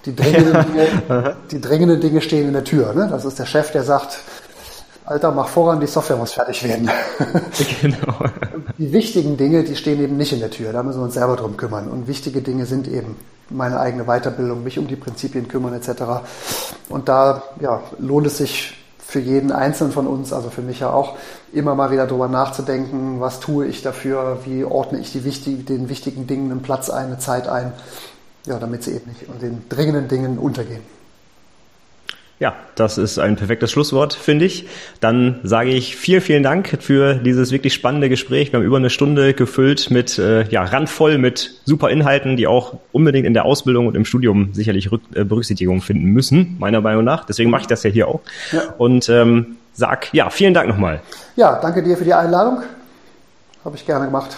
Die 0.04 0.16
dringenden 0.16 0.66
Dinge, 1.08 1.36
die 1.52 1.60
dringenden 1.60 2.00
Dinge 2.00 2.20
stehen 2.22 2.48
in 2.48 2.54
der 2.54 2.64
Tür. 2.64 2.92
Ne? 2.92 3.06
Das 3.08 3.24
ist 3.24 3.38
der 3.38 3.46
Chef, 3.46 3.70
der 3.70 3.84
sagt, 3.84 4.18
Alter, 5.06 5.30
mach 5.30 5.46
voran, 5.46 5.78
die 5.78 5.86
Software 5.86 6.16
muss 6.16 6.32
fertig 6.32 6.64
werden. 6.64 6.90
genau. 7.80 8.18
Die 8.76 8.92
wichtigen 8.92 9.36
Dinge, 9.36 9.62
die 9.62 9.76
stehen 9.76 10.00
eben 10.00 10.16
nicht 10.16 10.32
in 10.32 10.40
der 10.40 10.50
Tür. 10.50 10.72
Da 10.72 10.82
müssen 10.82 10.98
wir 10.98 11.04
uns 11.04 11.14
selber 11.14 11.36
drum 11.36 11.56
kümmern. 11.56 11.88
Und 11.88 12.08
wichtige 12.08 12.42
Dinge 12.42 12.66
sind 12.66 12.88
eben 12.88 13.16
meine 13.48 13.78
eigene 13.78 14.04
Weiterbildung, 14.04 14.64
mich 14.64 14.80
um 14.80 14.88
die 14.88 14.96
Prinzipien 14.96 15.46
kümmern 15.46 15.74
etc. 15.74 16.02
Und 16.88 17.08
da 17.08 17.44
ja, 17.60 17.82
lohnt 18.00 18.26
es 18.26 18.38
sich 18.38 18.76
für 18.98 19.20
jeden 19.20 19.52
Einzelnen 19.52 19.92
von 19.92 20.08
uns, 20.08 20.32
also 20.32 20.50
für 20.50 20.62
mich 20.62 20.80
ja 20.80 20.90
auch, 20.90 21.16
immer 21.52 21.76
mal 21.76 21.92
wieder 21.92 22.08
darüber 22.08 22.26
nachzudenken, 22.26 23.20
was 23.20 23.38
tue 23.38 23.66
ich 23.66 23.82
dafür, 23.82 24.40
wie 24.44 24.64
ordne 24.64 24.98
ich 24.98 25.12
die 25.12 25.24
wichtig, 25.24 25.64
den 25.66 25.88
wichtigen 25.88 26.26
Dingen 26.26 26.50
einen 26.50 26.62
Platz 26.62 26.90
ein, 26.90 27.06
eine 27.06 27.18
Zeit 27.18 27.46
ein, 27.46 27.72
ja, 28.46 28.58
damit 28.58 28.82
sie 28.82 28.94
eben 28.94 29.08
nicht 29.08 29.22
den 29.40 29.68
dringenden 29.68 30.08
Dingen 30.08 30.38
untergehen. 30.38 30.82
Ja, 32.38 32.54
das 32.74 32.98
ist 32.98 33.18
ein 33.18 33.36
perfektes 33.36 33.70
Schlusswort, 33.70 34.12
finde 34.12 34.44
ich. 34.44 34.66
Dann 35.00 35.40
sage 35.42 35.70
ich 35.70 35.96
vielen, 35.96 36.20
vielen 36.20 36.42
Dank 36.42 36.78
für 36.82 37.14
dieses 37.14 37.50
wirklich 37.50 37.72
spannende 37.72 38.10
Gespräch. 38.10 38.52
Wir 38.52 38.58
haben 38.58 38.66
über 38.66 38.76
eine 38.76 38.90
Stunde 38.90 39.32
gefüllt 39.32 39.90
mit, 39.90 40.18
äh, 40.18 40.46
ja, 40.48 40.62
randvoll 40.64 41.16
mit 41.16 41.58
super 41.64 41.88
Inhalten, 41.88 42.36
die 42.36 42.46
auch 42.46 42.74
unbedingt 42.92 43.26
in 43.26 43.32
der 43.32 43.46
Ausbildung 43.46 43.86
und 43.86 43.96
im 43.96 44.04
Studium 44.04 44.50
sicherlich 44.52 44.92
Rück 44.92 45.00
äh, 45.14 45.24
Berücksichtigung 45.24 45.80
finden 45.80 46.06
müssen, 46.06 46.56
meiner 46.58 46.82
Meinung 46.82 47.04
nach. 47.04 47.24
Deswegen 47.24 47.48
mache 47.48 47.62
ich 47.62 47.68
das 47.68 47.82
ja 47.84 47.90
hier 47.90 48.06
auch. 48.06 48.20
Ja. 48.52 48.74
Und 48.76 49.08
ähm, 49.08 49.56
sag, 49.72 50.12
ja, 50.12 50.28
vielen 50.28 50.52
Dank 50.52 50.68
nochmal. 50.68 51.00
Ja, 51.36 51.58
danke 51.58 51.82
dir 51.82 51.96
für 51.96 52.04
die 52.04 52.14
Einladung. 52.14 52.62
Habe 53.64 53.76
ich 53.76 53.86
gerne 53.86 54.04
gemacht. 54.04 54.36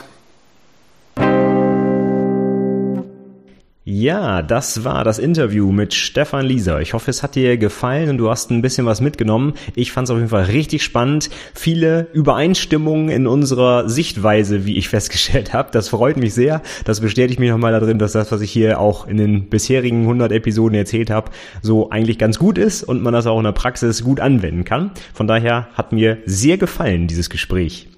Ja, 3.91 4.43
das 4.43 4.85
war 4.85 5.03
das 5.03 5.19
Interview 5.19 5.73
mit 5.73 5.95
Stefan 5.95 6.45
Lieser. 6.45 6.83
Ich 6.83 6.93
hoffe, 6.93 7.11
es 7.11 7.23
hat 7.23 7.37
dir 7.37 7.57
gefallen 7.57 8.11
und 8.11 8.19
du 8.19 8.29
hast 8.29 8.51
ein 8.51 8.61
bisschen 8.61 8.85
was 8.85 9.01
mitgenommen. 9.01 9.55
Ich 9.75 9.93
fand 9.93 10.07
es 10.07 10.11
auf 10.11 10.19
jeden 10.19 10.29
Fall 10.29 10.45
richtig 10.45 10.83
spannend. 10.83 11.31
Viele 11.55 12.07
Übereinstimmungen 12.13 13.09
in 13.09 13.27
unserer 13.27 13.89
Sichtweise, 13.89 14.67
wie 14.67 14.77
ich 14.77 14.89
festgestellt 14.91 15.55
habe. 15.55 15.71
Das 15.73 15.89
freut 15.89 16.19
mich 16.19 16.35
sehr. 16.35 16.61
Das 16.85 17.01
bestätigt 17.01 17.41
mich 17.41 17.49
nochmal 17.49 17.73
darin, 17.73 17.99
dass 17.99 18.13
das, 18.13 18.31
was 18.31 18.43
ich 18.43 18.53
hier 18.53 18.79
auch 18.79 19.07
in 19.07 19.17
den 19.17 19.49
bisherigen 19.49 20.03
100 20.03 20.33
Episoden 20.33 20.77
erzählt 20.77 21.09
habe, 21.09 21.31
so 21.63 21.89
eigentlich 21.89 22.19
ganz 22.19 22.39
gut 22.39 22.59
ist 22.59 22.83
und 22.83 23.03
man 23.03 23.15
das 23.15 23.27
auch 23.27 23.39
in 23.39 23.45
der 23.45 23.53
Praxis 23.53 24.05
gut 24.05 24.21
anwenden 24.21 24.65
kann. 24.65 24.91
Von 25.15 25.27
daher 25.27 25.69
hat 25.73 25.93
mir 25.93 26.19
sehr 26.27 26.59
gefallen, 26.59 27.07
dieses 27.07 27.31
Gespräch. 27.31 27.89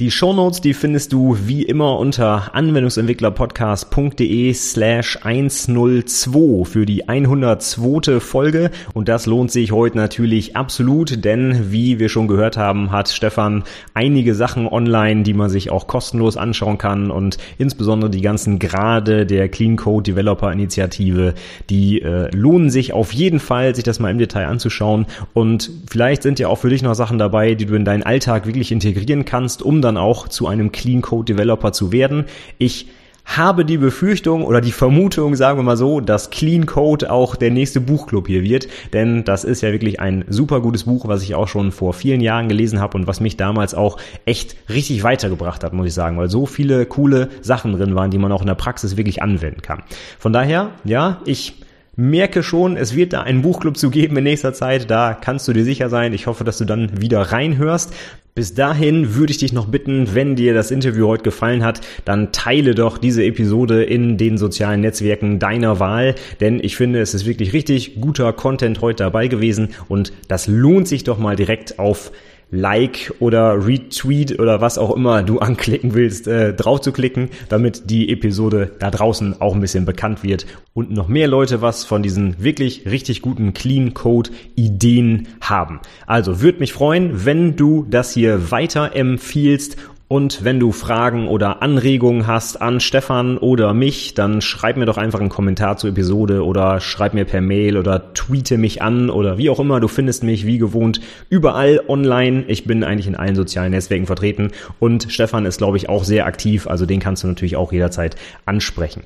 Die 0.00 0.12
Shownotes, 0.12 0.60
die 0.60 0.74
findest 0.74 1.12
du 1.12 1.36
wie 1.46 1.64
immer 1.64 1.98
unter 1.98 2.54
anwendungsentwicklerpodcast.de 2.54 4.54
slash 4.54 5.18
102 5.24 6.64
für 6.66 6.86
die 6.86 7.08
102. 7.08 8.20
Folge. 8.20 8.70
Und 8.94 9.08
das 9.08 9.26
lohnt 9.26 9.50
sich 9.50 9.72
heute 9.72 9.96
natürlich 9.96 10.54
absolut, 10.54 11.24
denn 11.24 11.72
wie 11.72 11.98
wir 11.98 12.08
schon 12.08 12.28
gehört 12.28 12.56
haben, 12.56 12.92
hat 12.92 13.08
Stefan 13.08 13.64
einige 13.92 14.36
Sachen 14.36 14.68
online, 14.68 15.24
die 15.24 15.34
man 15.34 15.50
sich 15.50 15.72
auch 15.72 15.88
kostenlos 15.88 16.36
anschauen 16.36 16.78
kann 16.78 17.10
und 17.10 17.38
insbesondere 17.58 18.08
die 18.08 18.20
ganzen 18.20 18.60
Grade 18.60 19.26
der 19.26 19.48
Clean 19.48 19.74
Code 19.74 20.12
Developer 20.12 20.52
Initiative, 20.52 21.34
die 21.70 22.02
äh, 22.02 22.30
lohnen 22.32 22.70
sich 22.70 22.92
auf 22.92 23.12
jeden 23.12 23.40
Fall, 23.40 23.74
sich 23.74 23.82
das 23.82 23.98
mal 23.98 24.12
im 24.12 24.18
Detail 24.18 24.46
anzuschauen. 24.46 25.06
Und 25.34 25.72
vielleicht 25.90 26.22
sind 26.22 26.38
ja 26.38 26.46
auch 26.46 26.58
für 26.58 26.70
dich 26.70 26.82
noch 26.82 26.94
Sachen 26.94 27.18
dabei, 27.18 27.56
die 27.56 27.66
du 27.66 27.74
in 27.74 27.84
deinen 27.84 28.04
Alltag 28.04 28.46
wirklich 28.46 28.70
integrieren 28.70 29.24
kannst, 29.24 29.60
um 29.60 29.82
dann 29.88 29.96
auch 29.96 30.28
zu 30.28 30.46
einem 30.46 30.72
Clean 30.72 31.02
Code 31.02 31.32
Developer 31.32 31.72
zu 31.72 31.92
werden. 31.92 32.24
Ich 32.58 32.88
habe 33.36 33.66
die 33.66 33.76
Befürchtung 33.76 34.42
oder 34.42 34.62
die 34.62 34.72
Vermutung, 34.72 35.36
sagen 35.36 35.58
wir 35.58 35.62
mal 35.62 35.76
so, 35.76 36.00
dass 36.00 36.30
Clean 36.30 36.64
Code 36.64 37.10
auch 37.10 37.36
der 37.36 37.50
nächste 37.50 37.78
Buchclub 37.80 38.26
hier 38.26 38.42
wird, 38.42 38.68
denn 38.94 39.22
das 39.22 39.44
ist 39.44 39.60
ja 39.60 39.70
wirklich 39.70 40.00
ein 40.00 40.24
super 40.28 40.62
gutes 40.62 40.84
Buch, 40.84 41.06
was 41.06 41.22
ich 41.22 41.34
auch 41.34 41.46
schon 41.46 41.70
vor 41.70 41.92
vielen 41.92 42.22
Jahren 42.22 42.48
gelesen 42.48 42.80
habe 42.80 42.96
und 42.96 43.06
was 43.06 43.20
mich 43.20 43.36
damals 43.36 43.74
auch 43.74 43.98
echt 44.24 44.56
richtig 44.70 45.02
weitergebracht 45.02 45.62
hat, 45.62 45.74
muss 45.74 45.88
ich 45.88 45.94
sagen, 45.94 46.16
weil 46.16 46.30
so 46.30 46.46
viele 46.46 46.86
coole 46.86 47.28
Sachen 47.42 47.72
drin 47.72 47.94
waren, 47.94 48.10
die 48.10 48.18
man 48.18 48.32
auch 48.32 48.40
in 48.40 48.46
der 48.46 48.54
Praxis 48.54 48.96
wirklich 48.96 49.22
anwenden 49.22 49.60
kann. 49.60 49.82
Von 50.18 50.32
daher, 50.32 50.70
ja, 50.84 51.20
ich 51.26 51.56
merke 51.98 52.44
schon, 52.44 52.76
es 52.76 52.94
wird 52.94 53.12
da 53.12 53.22
einen 53.22 53.42
Buchclub 53.42 53.76
zu 53.76 53.90
geben 53.90 54.16
in 54.16 54.24
nächster 54.24 54.54
Zeit. 54.54 54.88
Da 54.88 55.14
kannst 55.14 55.48
du 55.48 55.52
dir 55.52 55.64
sicher 55.64 55.90
sein. 55.90 56.12
Ich 56.14 56.28
hoffe, 56.28 56.44
dass 56.44 56.56
du 56.56 56.64
dann 56.64 57.00
wieder 57.00 57.20
reinhörst. 57.20 57.92
Bis 58.36 58.54
dahin 58.54 59.16
würde 59.16 59.32
ich 59.32 59.38
dich 59.38 59.52
noch 59.52 59.66
bitten, 59.66 60.14
wenn 60.14 60.36
dir 60.36 60.54
das 60.54 60.70
Interview 60.70 61.08
heute 61.08 61.24
gefallen 61.24 61.64
hat, 61.64 61.80
dann 62.04 62.30
teile 62.30 62.76
doch 62.76 62.96
diese 62.96 63.24
Episode 63.24 63.82
in 63.82 64.16
den 64.16 64.38
sozialen 64.38 64.80
Netzwerken 64.80 65.40
deiner 65.40 65.80
Wahl, 65.80 66.14
denn 66.40 66.60
ich 66.62 66.76
finde, 66.76 67.00
es 67.00 67.14
ist 67.14 67.26
wirklich 67.26 67.52
richtig 67.52 68.00
guter 68.00 68.32
Content 68.32 68.80
heute 68.80 69.02
dabei 69.02 69.26
gewesen 69.26 69.70
und 69.88 70.12
das 70.28 70.46
lohnt 70.46 70.86
sich 70.86 71.02
doch 71.02 71.18
mal 71.18 71.34
direkt 71.34 71.80
auf 71.80 72.12
Like 72.50 73.14
oder 73.18 73.66
Retweet 73.66 74.38
oder 74.38 74.60
was 74.60 74.78
auch 74.78 74.94
immer 74.94 75.22
du 75.22 75.38
anklicken 75.40 75.94
willst, 75.94 76.26
äh, 76.26 76.54
drauf 76.54 76.80
zu 76.80 76.92
klicken, 76.92 77.30
damit 77.48 77.90
die 77.90 78.10
Episode 78.10 78.72
da 78.78 78.90
draußen 78.90 79.40
auch 79.40 79.54
ein 79.54 79.60
bisschen 79.60 79.84
bekannt 79.84 80.22
wird 80.22 80.46
und 80.74 80.90
noch 80.90 81.08
mehr 81.08 81.28
Leute 81.28 81.62
was 81.62 81.84
von 81.84 82.02
diesen 82.02 82.42
wirklich 82.42 82.86
richtig 82.86 83.22
guten 83.22 83.52
Clean 83.52 83.94
Code 83.94 84.30
Ideen 84.54 85.28
haben. 85.40 85.80
Also 86.06 86.40
würde 86.40 86.60
mich 86.60 86.72
freuen, 86.72 87.24
wenn 87.24 87.56
du 87.56 87.86
das 87.88 88.12
hier 88.12 88.50
weiter 88.50 88.94
empfiehlst 88.94 89.76
und 90.08 90.42
wenn 90.42 90.58
du 90.58 90.72
Fragen 90.72 91.28
oder 91.28 91.60
Anregungen 91.60 92.26
hast 92.26 92.62
an 92.62 92.80
Stefan 92.80 93.36
oder 93.36 93.74
mich, 93.74 94.14
dann 94.14 94.40
schreib 94.40 94.78
mir 94.78 94.86
doch 94.86 94.96
einfach 94.96 95.20
einen 95.20 95.28
Kommentar 95.28 95.76
zur 95.76 95.90
Episode 95.90 96.46
oder 96.46 96.80
schreib 96.80 97.12
mir 97.12 97.26
per 97.26 97.42
Mail 97.42 97.76
oder 97.76 98.14
tweete 98.14 98.56
mich 98.56 98.80
an 98.80 99.10
oder 99.10 99.36
wie 99.36 99.50
auch 99.50 99.60
immer. 99.60 99.80
Du 99.80 99.88
findest 99.88 100.24
mich 100.24 100.46
wie 100.46 100.56
gewohnt 100.56 101.02
überall 101.28 101.82
online. 101.88 102.44
Ich 102.48 102.64
bin 102.64 102.84
eigentlich 102.84 103.06
in 103.06 103.16
allen 103.16 103.36
sozialen 103.36 103.72
Netzwerken 103.72 104.06
vertreten 104.06 104.50
und 104.80 105.12
Stefan 105.12 105.44
ist, 105.44 105.58
glaube 105.58 105.76
ich, 105.76 105.90
auch 105.90 106.04
sehr 106.04 106.24
aktiv. 106.24 106.66
Also 106.66 106.86
den 106.86 107.00
kannst 107.00 107.22
du 107.22 107.28
natürlich 107.28 107.56
auch 107.56 107.70
jederzeit 107.70 108.16
ansprechen. 108.46 109.02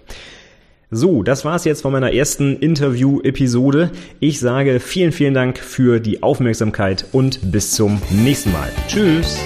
So, 0.95 1.25
das 1.25 1.45
war's 1.45 1.65
jetzt 1.65 1.81
von 1.81 1.91
meiner 1.91 2.13
ersten 2.13 2.59
Interview-Episode. 2.59 3.91
Ich 4.21 4.39
sage 4.39 4.79
vielen, 4.79 5.11
vielen 5.11 5.35
Dank 5.35 5.59
für 5.59 5.99
die 5.99 6.23
Aufmerksamkeit 6.23 7.07
und 7.11 7.51
bis 7.51 7.73
zum 7.73 8.01
nächsten 8.11 8.53
Mal. 8.53 8.71
Tschüss! 8.87 9.41